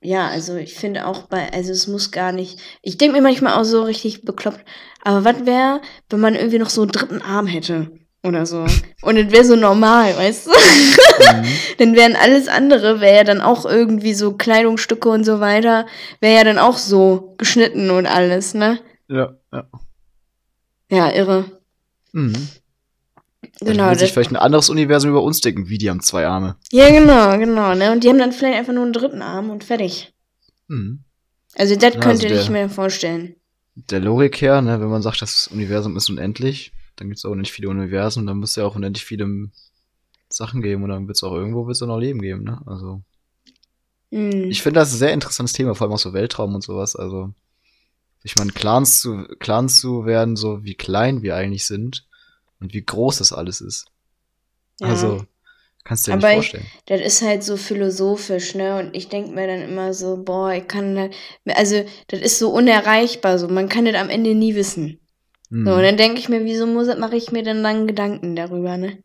ja, 0.00 0.28
also 0.28 0.56
ich 0.56 0.74
finde 0.74 1.06
auch 1.06 1.22
bei, 1.22 1.52
also 1.52 1.72
es 1.72 1.88
muss 1.88 2.10
gar 2.10 2.32
nicht. 2.32 2.58
Ich 2.82 2.98
denke 2.98 3.16
mir 3.16 3.22
manchmal 3.22 3.54
auch 3.54 3.64
so 3.64 3.82
richtig 3.82 4.22
bekloppt. 4.22 4.64
Aber 5.02 5.24
was 5.24 5.44
wäre, 5.44 5.80
wenn 6.08 6.20
man 6.20 6.34
irgendwie 6.34 6.58
noch 6.58 6.70
so 6.70 6.82
einen 6.82 6.92
dritten 6.92 7.20
Arm 7.20 7.46
hätte? 7.46 7.90
Oder 8.24 8.46
so. 8.46 8.66
Und 9.02 9.16
es 9.16 9.32
wäre 9.32 9.44
so 9.44 9.56
normal, 9.56 10.16
weißt 10.16 10.46
du? 10.46 10.50
Mhm. 10.50 11.46
dann 11.78 11.94
wären 11.96 12.16
alles 12.16 12.48
andere, 12.48 13.00
wäre 13.00 13.16
ja 13.16 13.24
dann 13.24 13.40
auch 13.40 13.64
irgendwie 13.64 14.14
so 14.14 14.32
Kleidungsstücke 14.32 15.08
und 15.08 15.24
so 15.24 15.40
weiter, 15.40 15.86
wäre 16.20 16.36
ja 16.36 16.44
dann 16.44 16.58
auch 16.58 16.76
so 16.76 17.34
geschnitten 17.38 17.90
und 17.90 18.06
alles, 18.06 18.54
ne? 18.54 18.80
Ja, 19.08 19.36
ja. 19.52 19.68
Ja, 20.90 21.10
irre. 21.12 21.44
Mhm. 22.12 22.48
Genau. 23.60 23.72
Genau, 23.72 23.88
sich 23.94 24.00
Das, 24.02 24.10
vielleicht 24.12 24.30
ein 24.30 24.36
anderes 24.36 24.70
Universum 24.70 25.10
über 25.10 25.22
uns 25.22 25.40
denken, 25.40 25.68
wie 25.68 25.78
die 25.78 25.90
haben 25.90 26.00
zwei 26.00 26.26
Arme. 26.26 26.56
ja, 26.70 26.90
genau, 26.90 27.36
genau, 27.38 27.74
ne? 27.74 27.90
Und 27.92 28.04
die 28.04 28.08
haben 28.08 28.18
dann 28.18 28.32
vielleicht 28.32 28.56
einfach 28.58 28.72
nur 28.72 28.84
einen 28.84 28.92
dritten 28.92 29.20
Arm 29.22 29.50
und 29.50 29.64
fertig. 29.64 30.12
Mhm. 30.68 31.02
Also 31.56 31.74
das 31.74 31.94
Ja, 31.94 32.00
könnte 32.00 32.26
also 32.26 32.34
ich 32.36 32.46
der- 32.46 32.50
mir 32.50 32.68
vorstellen. 32.68 33.34
Der 33.74 34.00
Logik 34.00 34.40
her, 34.40 34.60
ne, 34.60 34.80
wenn 34.80 34.88
man 34.88 35.02
sagt, 35.02 35.22
das 35.22 35.48
Universum 35.48 35.96
ist 35.96 36.08
unendlich, 36.10 36.72
dann 36.96 37.08
gibt 37.08 37.18
es 37.18 37.24
auch 37.24 37.30
unendlich 37.30 37.52
viele 37.52 37.68
Universen, 37.68 38.26
dann 38.26 38.38
muss 38.38 38.56
ja 38.56 38.64
auch 38.64 38.74
unendlich 38.76 39.04
viele 39.04 39.50
Sachen 40.28 40.62
geben 40.62 40.82
und 40.82 40.90
dann 40.90 41.06
wird 41.06 41.16
es 41.16 41.22
auch 41.22 41.32
irgendwo 41.32 41.66
wird's 41.66 41.80
auch 41.82 41.86
noch 41.86 41.98
Leben 41.98 42.20
geben, 42.20 42.42
ne? 42.44 42.60
Also. 42.66 43.02
Hm. 44.10 44.50
Ich 44.50 44.62
finde 44.62 44.80
das 44.80 44.92
ein 44.92 44.98
sehr 44.98 45.12
interessantes 45.12 45.52
Thema, 45.52 45.74
vor 45.74 45.86
allem 45.86 45.94
auch 45.94 45.98
so 45.98 46.12
Weltraum 46.12 46.54
und 46.54 46.62
sowas. 46.62 46.96
Also, 46.96 47.32
ich 48.22 48.36
meine, 48.36 48.52
Clans 48.52 49.00
zu, 49.00 49.24
Clans 49.38 49.80
zu 49.80 50.06
werden, 50.06 50.34
so 50.36 50.64
wie 50.64 50.74
klein 50.74 51.22
wir 51.22 51.36
eigentlich 51.36 51.66
sind 51.66 52.07
und 52.60 52.74
wie 52.74 52.84
groß 52.84 53.18
das 53.18 53.32
alles 53.32 53.60
ist. 53.60 53.86
Ja. 54.80 54.88
Also, 54.88 55.24
kannst 55.84 56.06
du 56.06 56.10
dir 56.12 56.16
Aber 56.18 56.28
nicht 56.28 56.30
ich- 56.30 56.50
vorstellen. 56.52 56.66
Das 56.86 57.00
ist 57.00 57.22
halt 57.22 57.42
so 57.44 57.56
philosophisch, 57.56 58.54
ne? 58.54 58.78
Und 58.78 58.96
ich 58.96 59.08
denke 59.08 59.30
mir 59.32 59.46
dann 59.46 59.62
immer 59.62 59.92
so, 59.94 60.16
boah, 60.22 60.52
ich 60.52 60.66
kann 60.68 60.94
das, 60.94 61.56
also 61.56 61.84
das 62.08 62.20
ist 62.20 62.38
so 62.38 62.50
unerreichbar, 62.50 63.38
so 63.38 63.48
man 63.48 63.68
kann 63.68 63.84
das 63.84 63.94
am 63.94 64.08
Ende 64.10 64.34
nie 64.34 64.54
wissen. 64.54 65.00
Hm. 65.50 65.64
So, 65.66 65.72
und 65.74 65.82
dann 65.82 65.96
denke 65.96 66.18
ich 66.20 66.28
mir, 66.28 66.44
wieso 66.44 66.66
muss 66.66 66.88
mache 66.98 67.16
ich 67.16 67.32
mir 67.32 67.42
denn 67.42 67.62
dann 67.62 67.86
Gedanken 67.86 68.36
darüber, 68.36 68.76
ne? 68.76 69.02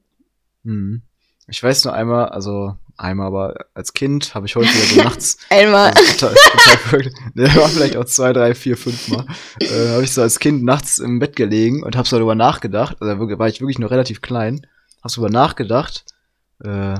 Hm. 0.64 1.02
Ich 1.48 1.62
weiß 1.62 1.86
nur 1.86 1.94
einmal, 1.94 2.30
also 2.30 2.76
einmal, 2.98 3.28
aber 3.28 3.66
als 3.74 3.94
Kind 3.94 4.36
habe 4.36 4.46
ich 4.46 4.56
häufiger 4.56 4.86
so 4.86 5.02
nachts 5.04 5.38
Einmal. 5.50 5.92
Also 5.98 6.28
total, 6.28 6.36
total 6.36 6.78
verrückt. 6.78 7.16
Der 7.36 7.56
war 7.56 7.70
vielleicht 7.70 7.98
auch 7.98 8.06
zwei, 8.06 8.34
drei, 8.34 8.56
vier, 8.56 8.78
fünf 8.78 9.08
Mal. 9.10 9.26
Äh, 9.60 9.90
habe 9.90 10.04
ich 10.04 10.12
so 10.14 10.22
als 10.22 10.40
Kind 10.40 10.64
nachts 10.64 11.00
im 11.00 11.20
Bett 11.20 11.36
gelegen 11.36 11.84
und 11.84 11.96
habe 11.96 12.08
so 12.08 12.16
darüber 12.18 12.36
nachgedacht. 12.36 12.98
Also 13.02 13.20
war 13.20 13.48
ich 13.48 13.62
wirklich 13.62 13.80
noch 13.80 13.92
relativ 13.92 14.22
klein. 14.22 14.68
Habe 15.02 15.12
so 15.12 15.22
darüber 15.22 15.34
nachgedacht, 15.34 16.06
äh, 16.64 16.96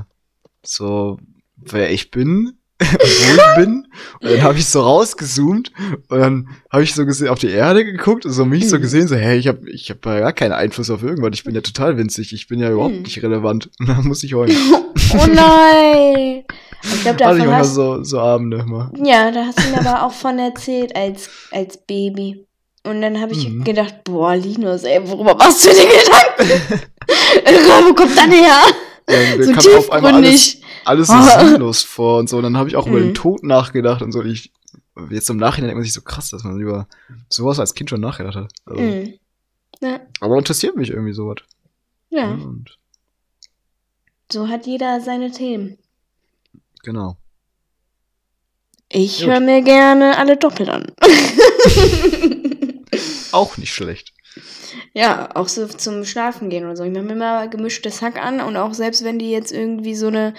so 0.62 1.18
wer 1.56 1.90
ich 1.90 2.10
bin 2.10 2.58
wo 2.80 2.96
ich 2.96 3.54
bin. 3.56 3.86
Und 4.20 4.30
dann 4.30 4.42
habe 4.42 4.58
ich 4.58 4.66
so 4.66 4.80
rausgezoomt 4.82 5.70
und 6.08 6.18
dann 6.18 6.48
habe 6.72 6.82
ich 6.82 6.94
so 6.94 7.06
gesehen 7.06 7.28
auf 7.28 7.38
die 7.38 7.50
Erde 7.50 7.84
geguckt 7.84 8.26
und 8.26 8.32
so 8.32 8.44
mich 8.44 8.68
so 8.68 8.76
Mhm. 8.78 8.82
gesehen, 8.82 9.06
so, 9.08 9.14
hey, 9.16 9.38
ich 9.38 9.46
habe 9.48 9.70
ich 9.70 9.90
hab 9.90 10.04
ja 10.06 10.18
gar 10.20 10.32
keinen 10.32 10.52
Einfluss 10.52 10.90
auf 10.90 11.02
irgendwas. 11.02 11.30
Ich 11.34 11.44
bin 11.44 11.54
ja 11.54 11.60
total 11.60 11.96
winzig. 11.96 12.32
Ich 12.32 12.48
bin 12.48 12.58
ja 12.60 12.70
überhaupt 12.70 12.94
Mhm. 12.96 13.02
nicht 13.02 13.22
relevant. 13.22 13.70
Und 13.80 13.88
dann 13.88 14.04
muss 14.08 14.22
ich 14.24 14.34
heulen. 14.34 14.56
Oh 15.16 15.26
nein! 15.26 16.44
Ich 16.82 17.02
glaube, 17.02 17.24
Hatte 17.24 17.38
ich 17.38 17.44
davon 17.44 17.54
hast 17.56 17.74
so, 17.74 18.02
so 18.02 18.18
Abende 18.20 18.58
immer. 18.58 18.90
Ja, 19.04 19.30
da 19.30 19.46
hast 19.46 19.58
du 19.62 19.68
mir 19.70 19.78
aber 19.78 20.04
auch 20.04 20.12
von 20.12 20.38
erzählt 20.38 20.94
als, 20.96 21.28
als 21.52 21.76
Baby. 21.86 22.46
Und 22.84 23.00
dann 23.00 23.20
habe 23.20 23.32
ich 23.32 23.48
Mhm. 23.48 23.62
gedacht, 23.64 24.02
boah, 24.04 24.34
Linus, 24.34 24.82
ey, 24.82 25.00
worüber 25.08 25.34
machst 25.36 25.66
du 25.66 25.70
dir 25.70 25.86
Gedanken? 25.86 26.82
Wo 27.88 27.94
kommt 27.94 28.16
das 28.16 28.26
her? 28.26 28.60
Ja, 29.08 29.44
so 29.44 29.90
einmal 29.90 30.14
alles, 30.14 30.54
tiefgründig. 30.54 30.62
Alles 30.84 31.08
so 31.08 31.14
Ah. 31.14 31.44
sinnlos 31.46 31.82
vor 31.82 32.18
und 32.18 32.28
so. 32.28 32.36
Und 32.38 32.44
dann 32.44 32.56
habe 32.56 32.68
ich 32.68 32.76
auch 32.76 32.86
über 32.86 32.98
Mhm. 32.98 33.04
den 33.08 33.14
Tod 33.14 33.42
nachgedacht 33.42 34.02
und 34.02 34.12
so. 34.12 34.22
Ich, 34.22 34.52
jetzt 35.10 35.28
im 35.30 35.36
Nachhinein 35.38 35.68
denkt 35.68 35.78
man 35.78 35.84
sich 35.84 35.92
so 35.92 36.02
krass, 36.02 36.30
dass 36.30 36.44
man 36.44 36.58
über 36.60 36.86
sowas 37.28 37.58
als 37.60 37.74
Kind 37.74 37.90
schon 37.90 38.00
nachgedacht 38.00 38.36
hat. 38.36 38.52
Also, 38.66 38.80
Mhm. 38.80 39.14
Ja, 39.80 40.00
Aber 40.20 40.38
interessiert 40.38 40.76
mich 40.76 40.90
irgendwie 40.90 41.12
sowas. 41.12 41.38
ja, 42.10 42.30
Und 42.30 42.78
so 44.32 44.48
hat 44.48 44.66
jeder 44.66 45.00
seine 45.00 45.30
Themen. 45.32 45.78
genau. 46.82 47.16
Ich 48.88 49.26
höre 49.26 49.40
mir 49.40 49.62
gerne 49.62 50.16
alle 50.18 50.36
doppelt 50.36 50.68
an. 50.68 50.86
Auch 53.32 53.56
nicht 53.56 53.74
schlecht. 53.74 54.12
ja, 54.92 55.28
auch 55.34 55.48
so 55.48 55.66
zum 55.66 56.04
Schlafen 56.04 56.50
gehen 56.50 56.64
oder 56.64 56.76
so. 56.76 56.84
Ich 56.84 56.92
mache 56.92 57.02
mir 57.04 57.12
immer 57.14 57.48
gemischtes 57.48 58.02
Hack 58.02 58.16
an 58.22 58.40
und 58.40 58.56
auch 58.56 58.72
selbst 58.74 59.02
wenn 59.04 59.18
die 59.18 59.30
jetzt 59.30 59.50
irgendwie 59.52 59.94
so 59.96 60.06
eine, 60.08 60.34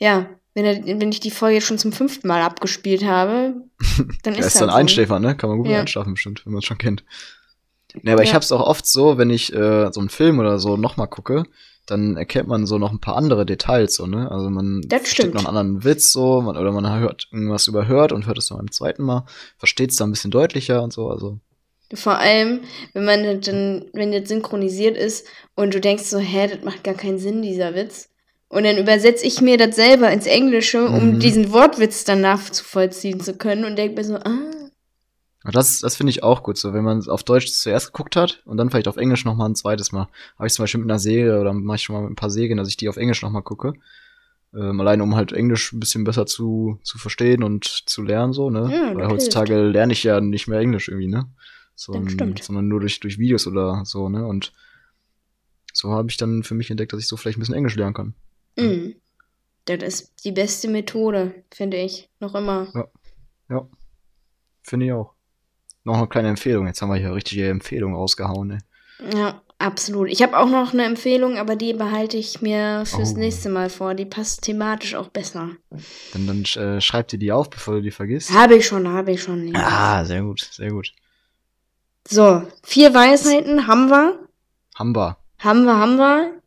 ja, 0.00 0.28
wenn, 0.54 0.64
er- 0.64 0.84
wenn 1.00 1.12
ich 1.12 1.20
die 1.20 1.30
Folge 1.30 1.54
jetzt 1.56 1.66
schon 1.66 1.78
zum 1.78 1.92
fünften 1.92 2.26
Mal 2.26 2.42
abgespielt 2.42 3.04
habe, 3.04 3.54
dann 4.24 4.34
ist 4.34 4.40
ist 4.40 4.46
das 4.46 4.54
dann 4.54 4.70
so. 4.70 4.74
Einschläfer, 4.74 5.20
ne? 5.20 5.36
Kann 5.36 5.48
man 5.50 5.58
gut 5.58 5.68
Ja. 5.68 5.78
einschlafen 5.80 6.14
bestimmt, 6.14 6.44
wenn 6.44 6.52
man 6.52 6.58
es 6.58 6.64
schon 6.64 6.78
kennt. 6.78 7.04
Ne, 8.02 8.12
aber 8.12 8.22
ich 8.22 8.30
Ja. 8.30 8.34
hab's 8.34 8.50
auch 8.52 8.66
oft 8.66 8.86
so, 8.86 9.18
wenn 9.18 9.30
ich 9.30 9.52
äh, 9.52 9.90
so 9.92 10.00
einen 10.00 10.08
Film 10.10 10.38
oder 10.40 10.58
so 10.58 10.76
nochmal 10.76 11.08
gucke, 11.08 11.44
dann 11.86 12.16
erkennt 12.16 12.46
man 12.46 12.66
so 12.66 12.78
noch 12.78 12.92
ein 12.92 13.00
paar 13.00 13.16
andere 13.16 13.44
Details, 13.44 13.96
so, 13.96 14.06
ne? 14.06 14.30
Also 14.30 14.48
man 14.48 14.82
versteht 14.88 15.34
noch 15.34 15.40
einen 15.44 15.56
anderen 15.56 15.82
Witz, 15.84 16.12
so, 16.12 16.40
man, 16.40 16.56
oder 16.56 16.70
man 16.70 17.00
hört 17.00 17.26
irgendwas 17.32 17.66
überhört 17.66 18.12
und 18.12 18.26
hört 18.26 18.38
es 18.38 18.48
noch 18.50 18.58
beim 18.58 18.70
zweiten 18.70 19.02
Mal, 19.02 19.24
versteht 19.58 19.90
es 19.90 19.96
dann 19.96 20.08
ein 20.08 20.12
bisschen 20.12 20.30
deutlicher 20.30 20.82
und 20.84 20.92
so, 20.92 21.08
also. 21.10 21.40
Vor 21.92 22.16
allem, 22.18 22.60
wenn 22.92 23.04
man 23.04 23.40
dann, 23.40 23.86
wenn 23.92 24.12
das 24.12 24.28
synchronisiert 24.28 24.96
ist 24.96 25.26
und 25.56 25.74
du 25.74 25.80
denkst 25.80 26.04
so, 26.04 26.18
hä, 26.18 26.46
das 26.46 26.62
macht 26.62 26.84
gar 26.84 26.94
keinen 26.94 27.18
Sinn, 27.18 27.42
dieser 27.42 27.74
Witz. 27.74 28.09
Und 28.50 28.64
dann 28.64 28.76
übersetze 28.78 29.24
ich 29.24 29.40
mir 29.40 29.56
das 29.56 29.76
selber 29.76 30.10
ins 30.10 30.26
Englische, 30.26 30.84
um 30.86 31.12
Mhm. 31.12 31.18
diesen 31.20 31.52
Wortwitz 31.52 32.02
dann 32.04 32.20
nachzuvollziehen 32.20 33.20
zu 33.20 33.34
können 33.34 33.64
und 33.64 33.76
denke 33.76 33.94
mir 33.94 34.04
so, 34.04 34.16
ah, 34.16 34.50
Das, 35.44 35.78
das 35.80 35.96
finde 35.96 36.10
ich 36.10 36.22
auch 36.22 36.42
gut, 36.42 36.58
so 36.58 36.74
wenn 36.74 36.84
man 36.84 37.08
auf 37.08 37.22
Deutsch 37.22 37.50
zuerst 37.52 37.86
geguckt 37.92 38.14
hat 38.16 38.42
und 38.44 38.56
dann 38.58 38.68
vielleicht 38.68 38.88
auf 38.88 38.96
Englisch 38.98 39.24
noch 39.24 39.36
mal 39.36 39.46
ein 39.48 39.54
zweites 39.54 39.90
Mal. 39.92 40.08
Habe 40.36 40.46
ich 40.48 40.52
zum 40.52 40.64
Beispiel 40.64 40.80
mit 40.80 40.90
einer 40.90 40.98
Serie 40.98 41.40
oder 41.40 41.54
mache 41.54 41.76
ich 41.76 41.82
schon 41.84 41.94
mal 41.94 42.02
mit 42.02 42.10
ein 42.10 42.16
paar 42.16 42.28
Serien, 42.28 42.58
dass 42.58 42.68
ich 42.68 42.76
die 42.76 42.88
auf 42.90 42.96
Englisch 42.98 43.22
noch 43.22 43.30
mal 43.30 43.40
gucke. 43.40 43.72
Ähm, 44.52 44.80
allein 44.80 45.00
um 45.00 45.14
halt 45.14 45.32
Englisch 45.32 45.72
ein 45.72 45.80
bisschen 45.80 46.02
besser 46.04 46.26
zu, 46.26 46.78
zu 46.82 46.98
verstehen 46.98 47.42
und 47.44 47.64
zu 47.64 48.02
lernen, 48.02 48.32
so, 48.32 48.50
ne? 48.50 48.68
Ja, 48.70 48.94
Weil 48.96 49.06
heutzutage 49.08 49.62
lerne 49.62 49.92
ich 49.92 50.02
ja 50.02 50.20
nicht 50.20 50.48
mehr 50.48 50.58
Englisch 50.58 50.88
irgendwie, 50.88 51.06
ne? 51.08 51.26
So, 51.76 51.92
stimmt. 52.08 52.42
Sondern 52.42 52.66
nur 52.68 52.80
durch, 52.80 52.98
durch 53.00 53.18
Videos 53.18 53.46
oder 53.46 53.84
so, 53.86 54.08
ne? 54.08 54.26
Und 54.26 54.52
so 55.72 55.92
habe 55.92 56.10
ich 56.10 56.16
dann 56.16 56.42
für 56.42 56.54
mich 56.54 56.68
entdeckt, 56.70 56.92
dass 56.92 57.00
ich 57.00 57.06
so 57.08 57.16
vielleicht 57.16 57.38
ein 57.38 57.40
bisschen 57.40 57.54
Englisch 57.54 57.76
lernen 57.76 57.94
kann. 57.94 58.14
Mm. 58.56 58.94
Das 59.66 59.82
ist 59.82 60.24
die 60.24 60.32
beste 60.32 60.68
Methode, 60.68 61.44
finde 61.52 61.76
ich. 61.76 62.08
Noch 62.18 62.34
immer. 62.34 62.68
Ja. 63.48 63.68
Finde 64.62 64.86
ich 64.86 64.92
auch. 64.92 65.14
Noch 65.84 65.96
eine 65.98 66.08
kleine 66.08 66.28
Empfehlung. 66.28 66.66
Jetzt 66.66 66.82
haben 66.82 66.90
wir 66.90 66.96
hier 66.96 67.14
richtige 67.14 67.48
Empfehlungen 67.48 67.96
rausgehauen, 67.96 68.48
ne? 68.48 68.58
Ja, 69.14 69.40
absolut. 69.58 70.08
Ich 70.10 70.22
habe 70.22 70.38
auch 70.38 70.48
noch 70.48 70.72
eine 70.72 70.84
Empfehlung, 70.84 71.38
aber 71.38 71.56
die 71.56 71.72
behalte 71.72 72.16
ich 72.16 72.42
mir 72.42 72.84
fürs 72.84 73.14
Oh. 73.14 73.18
nächste 73.18 73.48
Mal 73.48 73.70
vor. 73.70 73.94
Die 73.94 74.04
passt 74.04 74.42
thematisch 74.42 74.94
auch 74.94 75.08
besser. 75.08 75.50
Dann, 76.12 76.26
dann 76.26 76.42
äh, 76.42 76.80
schreib 76.80 77.08
dir 77.08 77.18
die 77.18 77.32
auf, 77.32 77.48
bevor 77.48 77.74
du 77.74 77.82
die 77.82 77.90
vergisst. 77.90 78.32
Habe 78.32 78.56
ich 78.56 78.66
schon, 78.66 78.88
habe 78.88 79.12
ich 79.12 79.22
schon. 79.22 79.44
Linus. 79.44 79.62
Ah, 79.64 80.04
sehr 80.04 80.22
gut, 80.22 80.40
sehr 80.52 80.70
gut. 80.70 80.92
So, 82.08 82.42
vier 82.62 82.92
Weisheiten 82.92 83.66
haben 83.66 83.88
wir. 83.88 84.28
Haben 84.74 84.94
wir. 84.94 85.16
Haben 85.38 85.64
wir, 85.64 85.76
haben 85.76 85.96
wir. 85.96 86.39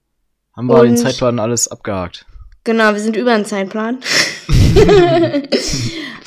Haben 0.55 0.67
wir 0.67 0.81
den 0.84 0.91
Und- 0.91 0.97
Zeitplan 0.97 1.39
alles 1.39 1.67
abgehakt. 1.67 2.25
Genau, 2.63 2.93
wir 2.93 2.99
sind 2.99 3.15
über 3.17 3.35
den 3.35 3.45
Zeitplan. 3.45 3.99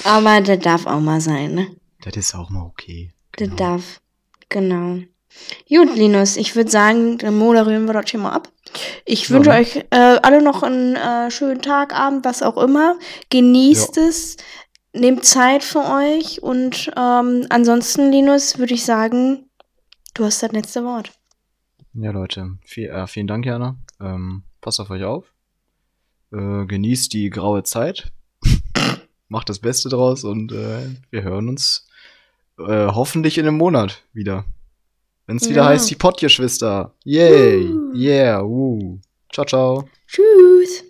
Aber 0.05 0.41
das 0.41 0.59
darf 0.61 0.87
auch 0.87 1.01
mal 1.01 1.21
sein, 1.21 1.55
ne? 1.55 1.69
Das 2.03 2.17
ist 2.17 2.35
auch 2.35 2.51
mal 2.51 2.63
okay. 2.63 3.13
Das 3.33 3.49
Genau. 3.49 3.57
darf. 3.57 4.01
Genau. 4.49 4.99
Gut, 5.69 5.97
Linus, 5.97 6.37
ich 6.37 6.55
würde 6.57 6.71
sagen, 6.71 7.19
dann 7.19 7.37
moderieren 7.37 7.87
wir 7.87 7.93
das 7.93 8.11
hier 8.11 8.21
mal 8.21 8.31
ab. 8.33 8.49
Ich 9.05 9.29
Ja, 9.29 9.35
wünsche 9.37 9.51
ne? 9.51 9.57
euch 9.57 9.77
äh, 9.91 10.19
alle 10.23 10.43
noch 10.43 10.63
einen 10.63 10.97
äh, 10.97 11.31
schönen 11.31 11.61
Tag, 11.63 11.95
Abend, 11.95 12.25
was 12.25 12.43
auch 12.43 12.57
immer. 12.57 12.97
Genießt 13.31 13.97
es, 13.99 14.37
nehmt 14.93 15.25
Zeit 15.25 15.63
für 15.65 15.85
euch 15.85 16.43
und 16.43 16.91
ähm, 16.97 17.47
ansonsten, 17.51 18.11
Linus, 18.11 18.59
würde 18.59 18.75
ich 18.75 18.85
sagen, 18.85 19.51
du 20.15 20.25
hast 20.25 20.43
das 20.43 20.53
letzte 20.53 20.85
Wort. 20.85 21.13
Ja, 21.95 22.13
Leute, 22.13 22.59
viel, 22.65 22.89
äh, 22.89 23.07
vielen 23.07 23.27
Dank, 23.27 23.45
Jana. 23.45 23.77
Ähm, 24.01 24.43
passt 24.61 24.81
auf 24.81 24.91
euch 24.91 25.05
auf. 25.05 25.33
Äh, 26.33 26.67
genießt 26.67 27.13
die 27.13 27.31
graue 27.31 27.63
Zeit. 27.63 28.13
Macht 29.29 29.49
das 29.49 29.59
Beste 29.59 29.89
draus 29.89 30.25
und 30.25 30.53
äh, 30.53 30.89
wir 31.11 31.23
hören 31.23 31.49
uns 31.49 31.87
äh, 32.59 32.87
hoffentlich 32.87 33.39
in 33.39 33.47
einem 33.47 33.57
Monat 33.57 34.03
wieder. 34.13 34.45
Wenn 35.27 35.37
es 35.39 35.49
wieder 35.49 35.63
Ja. 35.63 35.69
heißt, 35.69 35.91
die 35.91 35.97
Pottgeschwister. 35.97 36.95
Yay! 37.05 37.65
Uh. 37.67 37.93
Yeah! 37.95 38.43
Uh. 38.43 39.01
Ciao, 39.33 39.45
ciao. 39.45 39.89
Tschüss. 40.07 40.85